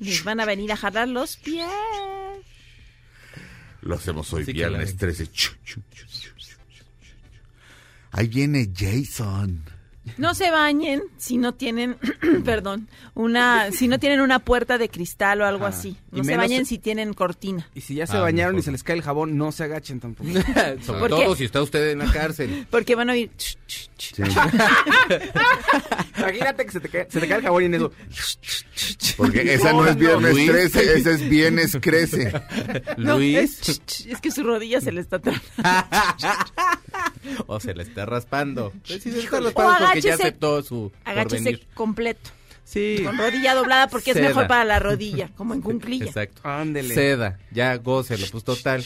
Les 0.00 0.22
van 0.24 0.40
a 0.40 0.46
venir 0.46 0.72
a 0.72 0.76
jalar 0.76 1.08
los 1.08 1.36
pies. 1.36 1.66
Lo 3.82 3.94
hacemos 3.94 4.32
hoy, 4.32 4.44
Sí, 4.44 4.52
viernes 4.52 4.94
claro. 4.94 4.98
13. 4.98 5.26
Chu, 5.32 5.52
chu, 5.64 5.80
chu, 5.90 6.06
chu, 6.06 6.30
chu, 6.36 6.46
chu. 6.48 6.54
Ahí 8.12 8.28
viene 8.28 8.70
Jason. 8.74 9.62
No 10.16 10.32
se 10.34 10.50
bañen 10.50 11.02
si 11.18 11.36
no 11.36 11.52
tienen, 11.54 11.96
perdón, 12.44 12.88
una, 13.14 13.70
si 13.70 13.86
no 13.86 13.98
tienen 13.98 14.20
una 14.22 14.38
puerta 14.38 14.78
de 14.78 14.88
cristal 14.88 15.42
o 15.42 15.46
algo 15.46 15.66
Ajá. 15.66 15.76
así. 15.76 15.96
Y 16.12 16.16
No 16.18 16.24
se 16.24 16.36
bañen 16.36 16.64
si 16.66 16.78
tienen 16.78 17.12
cortina. 17.12 17.68
Y 17.74 17.82
si 17.82 17.94
ya 17.96 18.06
se 18.06 18.16
Ah, 18.16 18.20
bañaron 18.20 18.54
mejor. 18.54 18.62
y 18.62 18.64
se 18.64 18.72
les 18.72 18.82
cae 18.82 18.96
el 18.96 19.02
jabón, 19.02 19.36
no 19.36 19.52
se 19.52 19.64
agachen 19.64 20.00
tampoco. 20.00 20.30
Sobre 20.84 21.00
¿Por 21.00 21.08
qué? 21.10 21.24
todo 21.24 21.36
si 21.36 21.44
está 21.44 21.60
usted 21.62 21.90
en 21.90 21.98
la 21.98 22.10
cárcel. 22.10 22.66
Porque 22.70 22.94
van 22.94 23.10
a 23.10 23.12
oír. 23.12 23.30
Imagínate 26.18 26.64
que 26.66 26.72
se 26.72 26.80
te, 26.80 26.88
cae, 26.88 27.06
se 27.10 27.20
te 27.20 27.28
cae 27.28 27.38
el 27.38 27.44
jabón 27.44 27.62
y 27.62 27.66
en 27.66 27.74
eso. 27.74 27.92
Porque 29.16 29.54
esa 29.54 29.72
no 29.72 29.86
es 29.86 29.96
viernes 29.96 30.32
Luis. 30.34 30.50
13, 30.50 30.94
esa 30.98 31.10
es 31.10 31.28
viernes 31.28 31.76
crece. 31.80 32.32
No, 32.96 33.16
Luis. 33.18 33.36
es, 33.68 33.82
es 34.06 34.20
que 34.20 34.30
su 34.30 34.42
rodilla 34.42 34.80
se 34.80 34.92
le 34.92 35.00
está. 35.02 35.20
O 37.46 37.60
se 37.60 37.74
le 37.74 37.82
está 37.82 38.06
raspando. 38.06 38.72
Pues 38.86 39.02
sí, 39.02 39.10
se 39.12 39.20
está 39.20 39.40
raspando 39.40 39.86
porque 39.94 40.08
ya 40.08 40.14
aceptó 40.14 40.62
su 40.62 40.92
Agáchese 41.04 41.36
porvenir. 41.44 41.66
completo. 41.74 42.30
Sí. 42.64 43.00
Con 43.04 43.18
rodilla 43.18 43.54
doblada 43.54 43.88
porque 43.88 44.12
Seda. 44.14 44.26
es 44.28 44.28
mejor 44.30 44.46
para 44.46 44.64
la 44.64 44.78
rodilla, 44.78 45.30
como 45.36 45.54
en 45.54 45.60
cunclilla. 45.62 46.06
Exacto. 46.06 46.40
Ándele. 46.44 46.94
Seda, 46.94 47.38
ya 47.50 47.76
gócelo, 47.76 48.26
pues 48.30 48.44
total. 48.44 48.84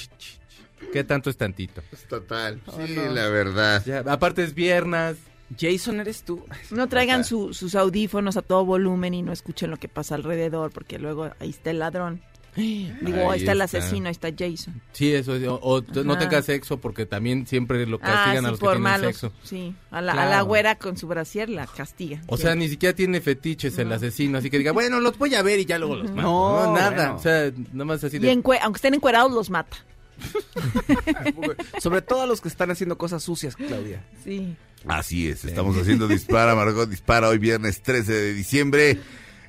¿Qué 0.92 1.05
tanto 1.05 1.28
es 1.30 1.36
tantito? 1.36 1.83
Total. 2.08 2.61
Oh, 2.66 2.78
Sí, 2.86 2.92
no. 2.94 3.06
la 3.11 3.28
verdad. 3.28 3.83
Ya, 3.84 3.98
aparte 4.06 4.42
es 4.44 4.55
viernes. 4.55 5.16
Jason, 5.58 6.00
¿eres 6.00 6.22
tú? 6.24 6.44
No 6.70 6.88
traigan 6.88 7.24
su- 7.24 7.52
sus 7.52 7.74
audífonos 7.74 8.36
a 8.36 8.42
todo 8.42 8.64
volumen 8.64 9.12
y 9.14 9.22
no 9.22 9.33
escuchen 9.33 9.70
lo 9.70 9.77
que 9.77 9.89
pasa 9.89 10.14
alrededor, 10.14 10.72
porque 10.72 10.98
luego 10.98 11.30
ahí 11.39 11.50
está 11.50 11.70
el 11.70 11.78
ladrón. 11.80 12.22
Digo, 12.56 13.30
ahí 13.30 13.34
Ahí 13.34 13.38
está 13.41 13.52
el 13.52 13.60
asesino, 13.62 14.06
ahí 14.06 14.12
está 14.12 14.28
Jason. 14.36 14.80
Sí, 14.92 15.12
eso 15.12 15.34
es. 15.34 15.47
O, 15.48 15.56
o 15.62 15.83
no 16.05 16.16
tengas 16.19 16.44
sexo 16.44 16.78
porque 16.80 17.05
también 17.06 17.46
siempre 17.46 17.84
lo 17.86 17.96
Ah, 17.96 18.06
castigan 18.06 18.42
sí, 18.42 18.46
a 18.46 18.50
los 18.50 18.58
que 18.61 18.64
por 18.64 18.72
tienen 18.74 18.83
malos. 18.83 19.06
sexo. 19.16 19.33
Sí, 19.42 19.74
a 19.91 20.00
la, 20.00 20.12
a 20.12 20.27
la 20.27 20.42
güera 20.42 20.77
con 20.77 20.96
su 20.96 21.06
brasier 21.08 21.48
la 21.48 21.67
castiga. 21.67 22.20
O 22.28 22.36
sea, 22.36 22.55
ni 22.55 22.68
siquiera 22.68 22.95
tiene 22.95 23.20
fetiches 23.20 23.77
el 23.78 23.90
asesino, 23.92 24.39
así 24.39 24.51
que 24.51 24.58
diga, 24.58 24.73
bueno, 24.73 25.01
los 25.01 25.18
voy 25.18 25.34
a 25.34 25.42
ver 25.42 25.58
y 25.58 25.64
ya 25.64 25.78
luego 25.78 25.96
los 25.96 26.11
mato. 26.11 26.23
No, 26.23 26.67
No, 26.67 26.74
nada. 26.77 26.90
bueno. 26.95 27.17
O 27.17 27.18
sea, 27.23 27.51
nada 27.73 27.84
más 27.84 28.05
así 28.05 28.17
Y 28.17 28.20
de... 28.20 28.33
encue- 28.36 28.58
aunque 28.62 28.78
estén 28.78 28.95
encuerados, 28.95 29.33
los 29.33 29.51
mata. 29.51 29.77
Sobre 31.80 32.02
todo 32.02 32.23
a 32.23 32.27
los 32.27 32.40
que 32.40 32.48
están 32.48 32.70
haciendo 32.70 32.96
cosas 32.98 33.23
sucias, 33.23 33.57
Claudia. 33.57 34.02
Sí. 34.23 34.57
Así 34.86 35.28
es, 35.28 35.45
estamos 35.45 35.77
haciendo 35.78 36.07
Dispara, 36.07 36.55
Margot 36.55 36.89
Dispara, 36.89 37.28
hoy 37.28 37.39
viernes 37.39 37.83
13 37.83 38.12
de 38.12 38.34
diciembre. 38.34 38.98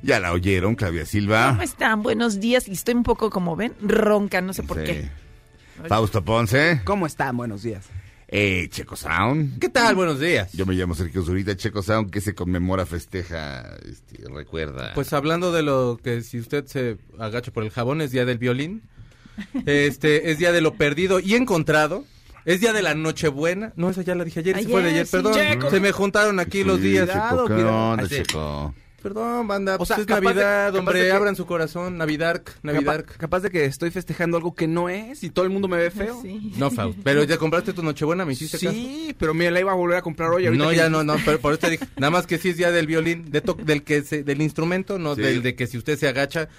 Ya 0.02 0.20
la 0.20 0.32
oyeron, 0.34 0.76
Claudia 0.76 1.06
Silva. 1.06 1.50
¿Cómo 1.50 1.62
están? 1.64 2.04
Buenos 2.04 2.40
días. 2.40 2.68
Y 2.68 2.74
estoy 2.74 2.94
un 2.96 3.04
poco, 3.04 3.30
como 3.30 3.56
ven, 3.56 3.74
ronca, 3.82 4.42
no 4.42 4.54
sé 4.54 4.64
por 4.64 4.78
Sí. 4.80 4.84
qué. 4.86 5.10
Fausto 5.88 6.24
Ponce. 6.24 6.82
¿Cómo 6.86 7.06
están? 7.06 7.36
Buenos 7.38 7.64
días. 7.64 7.86
Eh, 8.28 8.68
Checo 8.72 8.96
Sound. 8.96 9.60
¿Qué 9.60 9.70
tal? 9.70 9.96
Buenos 9.96 10.20
días. 10.20 10.52
Yo 10.54 10.66
me 10.66 10.74
llamo 10.74 10.96
Sergio 10.96 11.24
Zurita, 11.24 11.56
Checo 11.56 11.82
Sound, 11.84 12.10
que 12.12 12.22
se 12.22 12.34
conmemora, 12.34 12.86
festeja, 12.86 13.76
este, 13.90 14.24
recuerda. 14.34 14.94
Pues 14.96 15.14
hablando 15.14 15.52
de 15.52 15.62
lo 15.64 16.00
que 16.04 16.22
si 16.22 16.40
usted 16.40 16.66
se 16.66 16.98
agacha 17.20 17.52
por 17.52 17.64
el 17.64 17.70
jabón, 17.70 18.02
es 18.02 18.12
día 18.12 18.26
del 18.26 18.38
violín. 18.38 18.82
Este, 19.66 20.32
es 20.32 20.38
día 20.40 20.52
de 20.52 20.62
lo 20.62 20.76
perdido 20.76 21.20
y 21.20 21.36
encontrado. 21.36 22.06
Es 22.46 22.62
día 22.62 22.74
de 22.74 22.82
la 22.82 22.94
Nochebuena. 22.96 23.74
No, 23.76 23.90
esa 23.90 24.02
ya 24.02 24.16
la 24.16 24.24
dije 24.24 24.40
ayer, 24.40 24.56
se 24.62 24.70
fue 24.70 24.84
de 24.84 24.90
Ayer, 24.90 25.06
sí. 25.06 25.12
perdón. 25.12 25.34
Checo. 25.34 25.70
Se 25.72 25.80
me 25.80 25.92
juntaron 25.92 26.40
aquí 26.40 26.64
los 26.64 26.80
días. 26.80 27.08
Checo, 27.10 27.48
¿qué 27.48 27.64
onda. 27.64 28.08
Checo? 28.08 28.74
Perdón, 29.06 29.48
banda, 29.48 29.76
O 29.76 29.78
pues 29.78 29.90
sea, 29.90 29.98
es 29.98 30.06
capaz 30.08 30.20
de- 30.20 30.26
Navidad, 30.26 30.66
capaz 30.70 30.80
hombre, 30.80 31.00
de 31.00 31.06
que- 31.06 31.12
abran 31.12 31.36
su 31.36 31.46
corazón, 31.46 31.96
Navidad, 32.00 32.42
Navidad. 32.64 33.02
Capaz, 33.06 33.18
capaz 33.20 33.40
de 33.42 33.52
que 33.52 33.66
estoy 33.66 33.92
festejando 33.92 34.36
algo 34.36 34.56
que 34.56 34.68
no 34.68 34.90
es 34.90 35.24
y 35.24 35.30
todo 35.30 35.46
el 35.46 35.52
mundo 35.52 35.68
me 35.68 35.78
ve 35.78 35.92
feo. 35.92 36.20
Sí. 36.24 36.54
No, 36.58 36.72
Faust, 36.72 36.98
pero 37.04 37.24
ya 37.24 37.38
compraste 37.38 37.72
tu 37.72 37.84
Nochebuena, 37.84 38.26
¿me 38.26 38.34
hiciste 38.34 38.58
caso? 38.58 38.72
Sí, 38.72 39.16
pero 39.20 39.36
me 39.36 39.52
la 39.52 39.60
iba 39.60 39.72
a 39.72 39.76
volver 39.76 39.98
a 39.98 40.02
comprar 40.02 40.32
hoy. 40.32 40.46
No, 40.58 40.74
ya 40.74 40.90
no, 40.90 41.04
no, 41.04 41.18
pero 41.24 41.40
por 41.40 41.54
eso 41.54 41.60
te 41.60 41.70
dije, 41.70 41.86
nada 41.98 42.10
más 42.10 42.26
que 42.26 42.40
sí 42.40 42.50
es 42.50 42.58
día 42.58 42.72
del 42.72 42.88
violín, 42.88 43.30
de 43.30 43.42
to- 43.42 43.54
del 43.54 43.84
que 43.84 44.02
se, 44.02 44.24
del 44.24 44.42
instrumento, 44.42 44.98
no 44.98 45.14
Sí. 45.14 45.22
del 45.22 45.44
de 45.44 45.56
que 45.56 45.68
si 45.68 45.78
usted 45.78 46.00
se 46.00 46.08
agacha, 46.08 46.50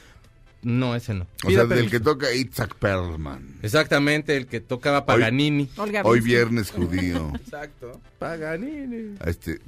no, 0.66 0.96
ese 0.96 1.14
no. 1.14 1.28
O 1.44 1.50
sea, 1.50 1.64
del 1.64 1.88
que 1.88 2.00
toca 2.00 2.34
Itzhak 2.34 2.74
Perlman. 2.74 3.60
Exactamente, 3.62 4.36
el 4.36 4.48
que 4.48 4.60
tocaba 4.60 5.06
Paganini. 5.06 5.70
Hoy 6.02 6.20
viernes 6.20 6.72
judío. 6.72 7.30
Exacto. 7.40 8.00
Paganini. 8.18 9.14
Este, 9.24 9.60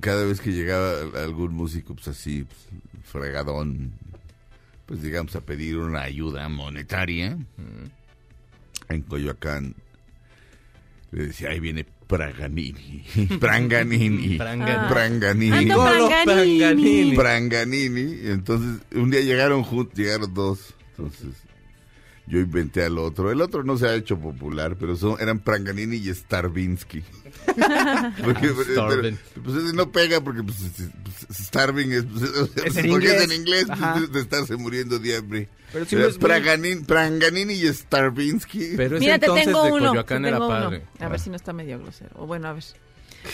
cada 0.00 0.24
vez 0.24 0.40
que 0.40 0.50
llegaba 0.50 1.22
algún 1.22 1.54
músico, 1.54 1.94
pues 1.94 2.08
así, 2.08 2.42
pues, 2.42 2.58
fregadón, 3.04 3.92
pues 4.86 5.00
llegamos 5.00 5.36
a 5.36 5.42
pedir 5.42 5.78
una 5.78 6.02
ayuda 6.02 6.48
monetaria. 6.48 7.38
En 8.88 9.02
Coyoacán 9.02 9.76
le 11.12 11.26
decía, 11.26 11.50
ahí 11.50 11.60
viene 11.60 11.86
Praganini. 12.12 13.02
Pranganini. 13.40 14.36
Pranganini. 14.36 14.88
Pranganini. 14.88 15.56
Ando 15.56 15.76
Golo 15.76 16.08
Pranganini. 16.08 17.16
Pranganini. 17.16 17.16
Pranganini. 17.16 18.18
Entonces, 18.28 18.82
un 18.94 19.10
día 19.10 19.22
llegaron 19.22 19.62
juntos, 19.62 19.98
llegaron 19.98 20.34
dos. 20.34 20.74
Entonces, 20.90 21.30
yo 22.26 22.38
inventé 22.38 22.84
al 22.84 22.98
otro. 22.98 23.30
El 23.30 23.40
otro 23.40 23.64
no 23.64 23.76
se 23.76 23.86
ha 23.88 23.94
hecho 23.94 24.18
popular, 24.18 24.76
pero 24.78 24.96
son, 24.96 25.20
eran 25.20 25.40
Pranganini 25.40 25.96
y 25.96 26.14
Starvinsky. 26.14 27.02
porque, 28.24 28.52
pero, 28.66 28.88
pues 29.42 29.56
ese 29.56 29.72
no 29.74 29.90
pega 29.90 30.20
porque 30.20 30.42
pues, 30.42 30.60
es- 30.60 30.88
pues, 31.02 31.38
Starving 31.46 31.92
es, 31.92 32.04
pues, 32.04 32.22
Es 32.64 32.76
en 32.76 32.90
porque 32.90 33.06
es 33.08 33.12
inglés. 33.14 33.22
en 33.24 33.32
inglés, 33.32 33.66
pues, 33.66 34.12
de 34.12 34.20
estarse 34.20 34.56
muriendo 34.56 34.98
de 34.98 35.16
hambre. 35.16 35.48
Pero 35.72 35.84
si 35.86 35.96
Era 35.96 36.06
es 36.06 36.20
Praganin- 36.20 36.84
Pranganini 36.84 37.54
y 37.54 37.66
Starvinsky. 37.72 38.74
Pero 38.76 38.96
ese 38.96 39.04
Mira, 39.04 39.18
te 39.18 39.26
entonces 39.26 39.46
tengo 39.46 39.64
de 39.64 39.72
uno. 39.72 39.88
Coyoacán 39.88 40.22
te 40.22 40.28
era 40.28 40.36
tengo 40.38 40.48
uno. 40.50 40.60
padre. 40.64 40.82
A 41.00 41.08
ver 41.08 41.20
si 41.20 41.30
no 41.30 41.36
está 41.36 41.52
medio 41.52 41.78
grosero. 41.78 42.10
O 42.14 42.26
bueno, 42.26 42.48
a 42.48 42.52
ver. 42.52 42.64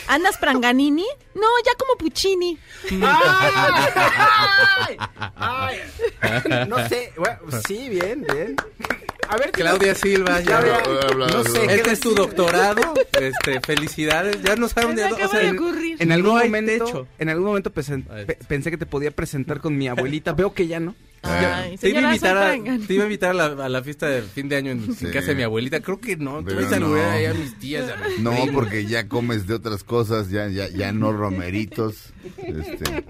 ¿Andas 0.07 0.37
Pranganini? 0.37 1.05
No, 1.35 1.47
ya 1.65 1.71
como 1.77 1.95
Puccini. 1.97 2.57
¡Ay! 3.01 4.97
¡Ay! 5.35 5.77
No 6.67 6.87
sé. 6.87 7.13
Bueno, 7.17 7.37
sí, 7.67 7.89
bien, 7.89 8.25
bien. 8.33 8.55
A 9.27 9.37
ver, 9.37 9.51
Claudia 9.51 9.93
Silva, 9.93 10.39
ya. 10.41 10.59
No 11.15 11.43
sé. 11.43 11.67
¿qué 11.67 11.75
Este 11.75 11.91
es 11.91 11.99
tu 11.99 12.15
doctorado. 12.15 12.93
Este, 13.19 13.61
felicidades. 13.61 14.41
Ya 14.41 14.55
no 14.55 14.67
saben 14.67 14.95
Me 14.95 15.03
de 15.03 15.13
o 15.23 15.29
sea, 15.29 15.41
en- 15.43 15.55
ocurrir. 15.57 15.97
En 16.01 16.11
algún 16.11 16.35
No 16.35 16.43
momento, 16.43 17.07
en 17.19 17.29
algún 17.29 17.45
momento 17.45 17.71
pensé 17.71 18.71
que 18.71 18.77
te 18.77 18.85
podía 18.85 19.11
presentar 19.11 19.59
con 19.59 19.77
mi 19.77 19.87
abuelita. 19.87 20.33
Veo 20.33 20.53
que 20.53 20.67
ya 20.67 20.79
no. 20.79 20.95
Ay, 21.21 21.77
Te 21.77 21.89
iba, 21.89 21.99
a 21.99 22.03
invitar 22.03 22.37
a, 22.37 22.51
te 22.87 22.93
iba 22.93 23.03
a 23.03 23.07
invitar 23.07 23.31
a 23.31 23.33
la, 23.33 23.65
a 23.65 23.69
la 23.69 23.83
fiesta 23.83 24.07
de 24.07 24.21
fin 24.21 24.47
de 24.47 24.55
año 24.55 24.71
en, 24.71 24.95
Sí. 24.95 25.05
en 25.05 25.11
casa 25.11 25.27
de 25.27 25.35
mi 25.35 25.43
abuelita. 25.43 25.81
Creo 25.81 25.99
que 25.99 26.15
no. 26.15 26.43
Tú 26.43 26.55
vas 26.55 26.71
a 26.71 26.79
no. 26.79 26.87
saludar 26.87 27.09
ahí 27.11 27.25
a 27.25 27.33
mis 27.33 27.57
tías. 27.59 27.89
a 27.91 28.07
mis 28.07 28.19
No, 28.19 28.31
primos. 28.31 28.49
porque 28.51 28.85
ya 28.85 29.07
comes 29.07 29.45
de 29.47 29.53
otras 29.55 29.83
cosas, 29.83 30.29
ya, 30.29 30.47
ya, 30.47 30.69
ya 30.69 30.91
no 30.93 31.11
romeritos. 31.11 32.13
Este. 32.37 33.03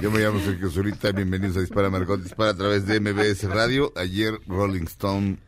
Yo 0.00 0.10
me 0.10 0.20
llamo 0.20 0.40
Sergio 0.40 0.70
Zurita, 0.70 1.12
bienvenidos 1.12 1.56
a 1.56 1.60
Dispara 1.60 1.90
Margot 1.90 2.20
Dispara 2.22 2.50
a 2.50 2.56
través 2.56 2.86
de 2.86 3.00
MBS 3.00 3.44
Radio. 3.44 3.92
Ayer 3.96 4.40
Rolling 4.46 4.84
Stone 4.84 5.38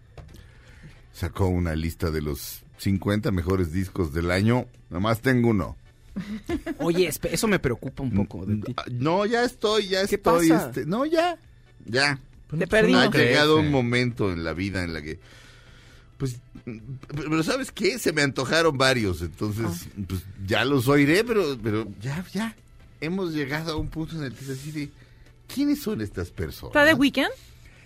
sacó 1.13 1.47
una 1.49 1.75
lista 1.75 2.11
de 2.11 2.23
los 2.23 2.65
50 2.79 3.31
mejores 3.33 3.73
discos 3.73 4.13
del 4.13 4.31
año. 4.31 4.67
Nomás 4.91 5.21
tengo 5.21 5.49
uno. 5.49 5.77
Oye, 6.79 7.09
eso 7.09 7.49
me 7.49 7.59
preocupa 7.59 8.03
un 8.03 8.13
poco 8.13 8.47
de 8.47 8.57
ti. 8.57 8.75
No, 8.93 9.27
ya 9.27 9.45
estoy, 9.45 9.89
ya 9.89 10.07
¿Qué 10.07 10.15
estoy. 10.17 10.49
pasa? 10.49 10.67
este, 10.67 10.87
no, 10.87 11.05
ya. 11.05 11.39
Ya. 11.87 12.19
Te 12.57 12.67
perdimos. 12.67 13.07
Ha 13.07 13.11
crece. 13.11 13.29
llegado 13.31 13.59
un 13.59 13.71
momento 13.71 14.33
en 14.33 14.45
la 14.45 14.53
vida 14.53 14.85
en 14.85 14.93
la 14.95 15.03
que. 15.03 15.19
Pues. 16.19 16.37
Pero 17.09 17.43
¿sabes 17.43 17.73
qué? 17.73 17.99
Se 17.99 18.13
me 18.13 18.23
antojaron 18.23 18.79
varios. 18.79 19.21
Entonces, 19.23 19.67
Ah. 19.67 20.03
pues 20.07 20.23
ya 20.47 20.65
los 20.65 20.87
oiré, 20.89 21.25
pero, 21.25 21.59
pero 21.63 21.87
ya, 22.01 22.25
ya. 22.33 22.55
Hemos 23.01 23.33
llegado 23.35 23.73
a 23.73 23.77
un 23.77 23.89
punto 23.89 24.17
en 24.17 24.25
el 24.25 24.33
que 24.35 24.45
es 24.45 24.51
así 24.51 24.71
de. 24.71 24.91
¿Quiénes 25.53 25.83
son 25.83 26.01
estas 26.01 26.31
personas? 26.31 26.71
¿Está 26.71 26.85
de 26.85 26.95
weekend? 26.95 27.31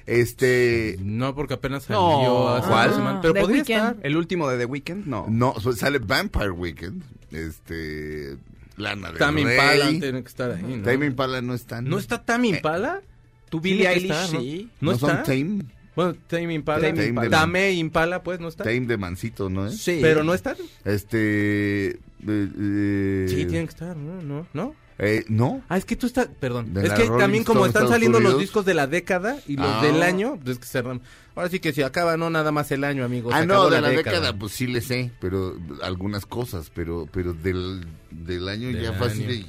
Este. 0.07 0.97
No, 1.01 1.35
porque 1.35 1.55
apenas 1.55 1.85
salió 1.85 2.01
No. 2.01 2.49
hace 2.51 2.69
¿Cuál? 2.69 2.89
una 2.89 2.97
semana, 2.97 3.21
Pero 3.21 3.35
The 3.35 3.41
podría 3.41 3.63
Weeknd. 3.63 3.77
estar. 3.77 3.97
¿El 4.03 4.17
último 4.17 4.49
de 4.49 4.59
The 4.59 4.65
Weeknd? 4.67 5.07
No. 5.07 5.27
No, 5.29 5.55
sale 5.75 5.99
Vampire 5.99 6.51
Weekend. 6.51 7.03
Este. 7.31 8.37
Lana 8.77 9.09
del 9.09 9.19
Tame 9.19 9.45
Rey. 9.45 9.55
Impala 9.55 10.01
tiene 10.01 10.23
que 10.23 10.29
estar 10.29 10.51
ahí, 10.53 10.63
¿no? 10.63 10.85
Tame 10.85 11.07
Impala 11.07 11.43
no 11.43 11.55
está. 11.55 11.81
¿No 11.83 11.99
está 11.99 12.25
Tame 12.25 12.49
Impala? 12.49 13.01
¿Tú 13.49 13.61
Billie 13.61 13.89
Eilish, 13.89 14.15
sí. 14.31 14.71
¿No, 14.81 14.93
¿No 14.93 14.99
son 14.99 15.11
está? 15.11 15.23
Tame? 15.25 15.65
Bueno, 15.99 16.15
Tame 16.29 16.55
Impala. 16.55 16.87
Tame 16.87 17.07
Impala. 17.07 17.29
Tame 17.31 17.73
Impala, 17.73 18.23
pues, 18.23 18.39
¿no 18.39 18.47
está? 18.47 18.63
Tame 18.63 18.83
de 18.87 18.97
Mancito, 18.97 19.51
¿no 19.51 19.67
es? 19.67 19.79
Sí. 19.83 19.99
Pero 20.01 20.23
no 20.23 20.33
están. 20.33 20.55
Este. 20.85 21.89
eh, 21.89 21.99
eh, 22.25 23.27
Sí, 23.29 23.35
tienen 23.47 23.67
que 23.67 23.71
estar, 23.73 23.97
¿no? 23.97 24.23
¿No? 24.23 24.47
¿No? 24.55 24.75
eh, 25.01 25.25
no. 25.29 25.61
Ah, 25.69 25.77
es 25.77 25.85
que 25.85 25.97
tú 25.97 26.07
estás, 26.07 26.29
perdón, 26.39 26.73
De 26.73 26.87
es 26.87 26.93
que 26.93 27.03
Rolling 27.05 27.19
también 27.19 27.43
como 27.45 27.67
Stone, 27.67 27.69
están 27.71 27.83
Estados 27.83 27.91
saliendo 27.97 28.21
los 28.21 28.39
discos 28.39 28.65
de 28.65 28.75
la 28.75 28.87
década 28.87 29.39
y 29.49 29.57
los 29.57 29.67
Ah. 29.67 29.83
del 29.83 30.01
año, 30.05 30.37
pues 30.41 30.51
es 30.51 30.59
que 30.61 30.67
cerran. 30.67 31.01
Ahora 31.35 31.49
sí 31.51 31.59
que 31.59 31.73
si 31.73 31.83
acaba 31.83 32.17
no 32.17 32.31
nada 32.31 32.53
más 32.53 32.71
el 32.71 32.85
año, 32.85 33.05
amigos. 33.05 33.33
ah, 33.35 33.41
se 33.41 33.47
no, 33.47 33.69
de 33.69 33.81
la 33.81 33.89
década. 33.89 34.37
pues 34.39 34.53
sí 34.53 34.69
le 34.69 34.81
sé, 34.81 35.11
pero 35.21 35.57
algunas 35.83 36.27
cosas, 36.27 36.71
pero 36.73 37.09
pero 37.13 37.33
del, 37.33 37.85
del 38.13 38.49
año 38.49 38.69
Del 38.69 38.83
ya 38.83 38.93
fácil. 38.93 39.25
año. 39.25 39.33
y- 39.35 39.47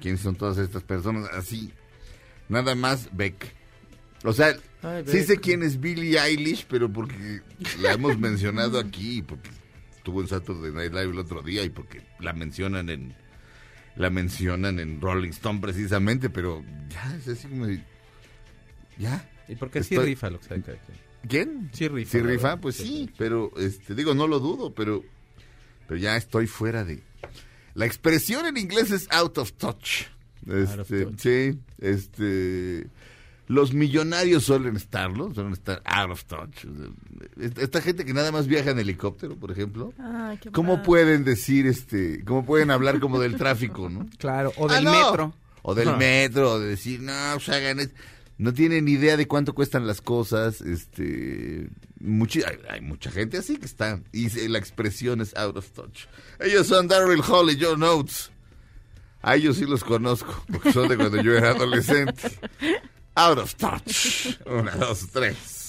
¿Quiénes 0.00 0.20
son 0.20 0.36
todas 0.36 0.58
estas 0.58 0.84
personas? 0.84 1.28
Así, 1.32 1.72
nada 2.48 2.76
más 2.76 3.08
Beck. 3.12 3.56
O 4.24 4.32
sea, 4.32 4.54
Ay, 4.82 5.04
sí 5.06 5.22
sé 5.24 5.38
quién 5.38 5.62
es 5.62 5.80
Billie 5.80 6.18
Eilish, 6.18 6.66
pero 6.68 6.92
porque 6.92 7.40
la 7.80 7.92
hemos 7.92 8.18
mencionado 8.18 8.78
aquí, 8.78 9.22
porque 9.22 9.50
estuvo 9.96 10.20
en 10.20 10.28
Saturday 10.28 10.72
Night 10.72 10.92
Live 10.92 11.10
el 11.12 11.18
otro 11.18 11.42
día 11.42 11.62
y 11.64 11.70
porque 11.70 12.02
la 12.18 12.32
mencionan 12.32 12.88
en 12.90 13.14
la 13.96 14.08
mencionan 14.10 14.78
en 14.78 15.00
Rolling 15.00 15.30
Stone 15.30 15.60
precisamente, 15.60 16.30
pero 16.30 16.62
ya 16.90 17.16
es 17.16 17.28
así 17.28 17.48
como 17.48 17.66
ya. 18.98 19.28
¿Y 19.48 19.56
por 19.56 19.70
qué 19.70 19.82
sí 19.82 19.96
rifa 19.96 20.30
lo 20.30 20.38
que 20.40 20.48
sabe? 20.48 20.62
¿Quién? 21.28 21.70
Sí 21.72 21.88
rifa. 21.88 22.10
Sí 22.10 22.20
rifa, 22.20 22.56
pues 22.58 22.76
sí, 22.76 23.10
pero 23.18 23.52
este 23.58 23.94
digo 23.94 24.14
no 24.14 24.26
lo 24.26 24.38
dudo, 24.38 24.74
pero 24.74 25.02
pero 25.88 25.98
ya 25.98 26.16
estoy 26.16 26.46
fuera 26.46 26.84
de 26.84 27.02
la 27.74 27.86
expresión 27.86 28.46
en 28.46 28.56
inglés 28.56 28.90
es 28.90 29.08
out 29.10 29.38
of 29.38 29.52
touch. 29.54 30.02
Out 30.48 30.78
of 30.80 30.90
Este, 30.92 31.04
touch. 31.04 31.18
sí, 31.20 31.58
este 31.78 32.86
los 33.50 33.72
millonarios 33.74 34.44
suelen 34.44 34.76
estarlo, 34.76 35.34
suelen 35.34 35.54
estar 35.54 35.82
out 35.84 36.10
of 36.12 36.24
touch. 36.24 36.64
Esta 37.40 37.62
esta 37.62 37.80
gente 37.82 38.04
que 38.04 38.14
nada 38.14 38.30
más 38.30 38.46
viaja 38.46 38.70
en 38.70 38.78
helicóptero, 38.78 39.34
por 39.36 39.50
ejemplo, 39.50 39.92
Ay, 39.98 40.38
qué 40.40 40.52
¿cómo 40.52 40.74
padre. 40.74 40.86
pueden 40.86 41.24
decir 41.24 41.66
este, 41.66 42.22
cómo 42.24 42.44
pueden 42.46 42.70
hablar 42.70 43.00
como 43.00 43.18
del 43.18 43.36
tráfico, 43.36 43.88
no? 43.90 44.08
Claro, 44.18 44.52
o 44.56 44.68
Ah, 44.70 44.74
del 44.76 44.84
no. 44.84 44.92
metro. 44.92 45.34
O 45.62 45.74
del 45.74 45.88
Ah. 45.88 45.96
metro, 45.96 46.52
o 46.52 46.58
de 46.60 46.68
decir, 46.68 47.00
no, 47.00 47.12
pues 47.34 47.48
hagan 47.48 47.80
es-". 47.80 47.90
No 48.38 48.54
tienen 48.54 48.84
ni 48.84 48.92
idea 48.92 49.16
de 49.16 49.26
cuánto 49.26 49.52
cuestan 49.52 49.84
las 49.86 50.00
cosas. 50.00 50.60
Este, 50.62 51.68
muchi- 52.00 52.44
hay, 52.44 52.56
hay 52.70 52.80
mucha 52.80 53.10
gente 53.10 53.36
así 53.36 53.56
que 53.56 53.66
está. 53.66 54.00
Y 54.12 54.30
se- 54.30 54.48
la 54.48 54.58
expresión 54.58 55.20
es 55.20 55.36
out 55.36 55.56
of 55.56 55.68
touch. 55.72 56.04
Ellos 56.38 56.68
son 56.68 56.86
Daryl 56.88 57.20
Hall 57.28 57.50
y 57.50 57.58
John 57.60 57.82
Oates. 57.82 58.30
A 59.22 59.36
ellos 59.36 59.56
sí 59.58 59.66
los 59.66 59.84
conozco, 59.84 60.32
porque 60.50 60.72
son 60.72 60.88
de 60.88 60.96
cuando 60.96 61.20
yo 61.20 61.36
era 61.36 61.50
adolescente. 61.50 62.30
Out 63.16 63.38
of 63.38 63.56
touch. 63.56 64.38
Una, 64.46 64.76
dos, 64.76 65.06
tres. 65.12 65.60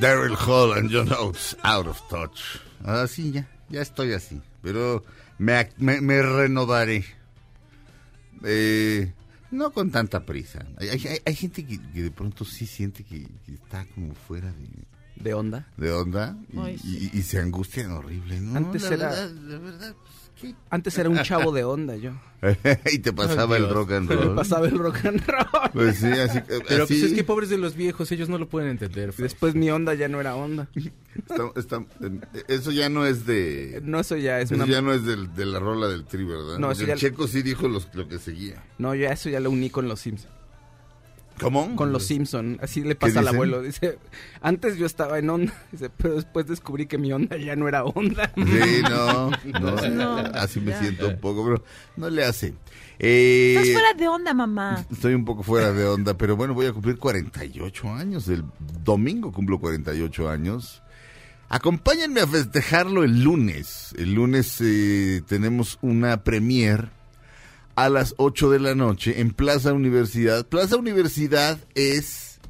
Daryl 0.00 0.34
Hall 0.36 0.72
and 0.74 0.90
John 0.90 1.10
Oates, 1.12 1.56
out 1.62 1.86
of 1.86 2.00
touch. 2.08 2.40
Ah, 2.84 3.06
sí, 3.06 3.32
ya, 3.32 3.48
ya 3.70 3.80
estoy 3.82 4.12
así. 4.12 4.40
Pero 4.62 5.04
me, 5.38 5.52
ac- 5.54 5.74
me, 5.78 6.00
me 6.00 6.20
renovaré. 6.22 7.04
Eh, 8.44 9.12
no 9.50 9.70
con 9.72 9.90
tanta 9.90 10.24
prisa. 10.26 10.66
Hay, 10.78 10.88
hay- 10.88 11.20
hay 11.24 11.34
gente 11.34 11.64
que, 11.66 11.80
que 11.80 12.02
de 12.02 12.10
pronto 12.10 12.44
sí 12.44 12.66
siente 12.66 13.04
que, 13.04 13.26
que 13.44 13.54
está 13.54 13.84
como 13.94 14.14
fuera 14.14 14.52
de... 14.52 14.68
De 15.16 15.32
onda. 15.32 15.66
de 15.78 15.90
onda 15.92 16.36
y, 16.52 16.58
Ay, 16.58 16.78
sí. 16.78 17.10
y- 17.14 17.18
y 17.18 17.22
se 17.22 17.40
angustian 17.40 17.90
horrible. 17.92 18.38
¿no? 18.38 18.58
Antes 18.58 18.82
la 18.82 18.88
era- 18.94 19.08
verdad, 19.08 19.30
la 19.30 19.58
verdad, 19.58 19.94
pues, 20.02 20.25
Antes 20.70 20.98
era 20.98 21.08
un 21.08 21.22
chavo 21.22 21.50
de 21.52 21.64
onda 21.64 21.96
yo. 21.96 22.12
y 22.92 22.98
te 22.98 23.12
pasaba 23.12 23.56
Ay, 23.56 23.62
el 23.62 23.70
rock 23.70 23.92
and 23.92 24.08
Me 24.10 24.14
roll. 24.16 24.34
pasaba 24.36 24.66
el 24.68 24.78
rock 24.78 25.04
and 25.06 25.22
roll. 25.26 25.70
Pues 25.72 25.96
sí, 25.96 26.06
así, 26.06 26.38
Pero 26.68 26.84
así 26.84 26.94
pues 26.94 27.02
es 27.04 27.12
que 27.14 27.24
pobres 27.24 27.48
de 27.48 27.56
los 27.58 27.74
viejos, 27.74 28.12
ellos 28.12 28.28
no 28.28 28.36
lo 28.38 28.46
pueden 28.48 28.68
entender. 28.70 29.14
Después 29.14 29.54
mi 29.54 29.70
onda 29.70 29.94
ya 29.94 30.08
no 30.08 30.20
era 30.20 30.34
onda. 30.36 30.68
está- 31.16 31.50
está- 31.56 31.84
eso 32.48 32.70
ya 32.72 32.88
no 32.90 33.06
es 33.06 33.24
de... 33.26 33.80
No, 33.82 34.00
eso 34.00 34.16
ya 34.16 34.38
es 34.40 34.50
Eso 34.50 34.62
una... 34.62 34.66
ya 34.72 34.82
no 34.82 34.92
es 34.92 35.04
del- 35.04 35.32
de 35.34 35.46
la 35.46 35.58
rola 35.58 35.88
del 35.88 36.04
tri, 36.04 36.24
¿verdad? 36.24 36.58
No, 36.58 36.70
eso 36.70 36.84
ya- 36.84 36.92
el 36.92 36.98
Checo 36.98 37.26
sí 37.26 37.40
dijo 37.42 37.68
los- 37.68 37.88
lo 37.94 38.06
que 38.06 38.18
seguía. 38.18 38.62
No, 38.78 38.94
ya 38.94 39.12
eso 39.12 39.30
ya 39.30 39.40
lo 39.40 39.50
uní 39.50 39.70
con 39.70 39.88
los 39.88 40.00
Simpson. 40.00 40.30
¿Cómo? 41.40 41.76
Con 41.76 41.92
los 41.92 42.06
Simpson. 42.06 42.58
Así 42.62 42.82
le 42.82 42.94
pasa 42.94 43.20
al 43.20 43.28
abuelo. 43.28 43.62
Dice, 43.62 43.98
antes 44.40 44.76
yo 44.78 44.86
estaba 44.86 45.18
en 45.18 45.28
onda. 45.30 45.52
Dice, 45.72 45.90
pero 45.96 46.14
después 46.14 46.46
descubrí 46.46 46.86
que 46.86 46.98
mi 46.98 47.12
onda 47.12 47.36
ya 47.36 47.56
no 47.56 47.68
era 47.68 47.84
onda. 47.84 48.32
Sí, 48.34 48.82
no, 48.88 49.30
no, 49.60 49.88
No, 49.90 50.16
así 50.34 50.60
me 50.60 50.70
ya. 50.72 50.80
siento 50.80 51.08
un 51.08 51.18
poco, 51.20 51.44
pero 51.44 51.64
no 51.96 52.08
le 52.10 52.24
hace. 52.24 52.54
Eh, 52.98 53.54
Estás 53.58 53.72
fuera 53.72 53.94
de 53.94 54.08
onda, 54.08 54.32
mamá. 54.34 54.84
Estoy 54.90 55.14
un 55.14 55.24
poco 55.24 55.42
fuera 55.42 55.72
de 55.72 55.84
onda, 55.84 56.16
pero 56.16 56.36
bueno, 56.36 56.54
voy 56.54 56.66
a 56.66 56.72
cumplir 56.72 56.96
48 56.98 57.90
años. 57.92 58.28
El 58.28 58.44
domingo 58.84 59.32
cumplo 59.32 59.58
48 59.58 60.28
años. 60.30 60.82
Acompáñenme 61.48 62.20
a 62.22 62.26
festejarlo 62.26 63.04
el 63.04 63.22
lunes. 63.22 63.94
El 63.98 64.14
lunes 64.14 64.58
eh, 64.60 65.22
tenemos 65.28 65.78
una 65.80 66.24
premier 66.24 66.90
a 67.76 67.90
las 67.90 68.14
8 68.16 68.50
de 68.50 68.58
la 68.58 68.74
noche 68.74 69.20
en 69.20 69.30
Plaza 69.30 69.72
Universidad. 69.72 70.48
Plaza 70.48 70.76
Universidad 70.76 71.58
es 71.74 72.40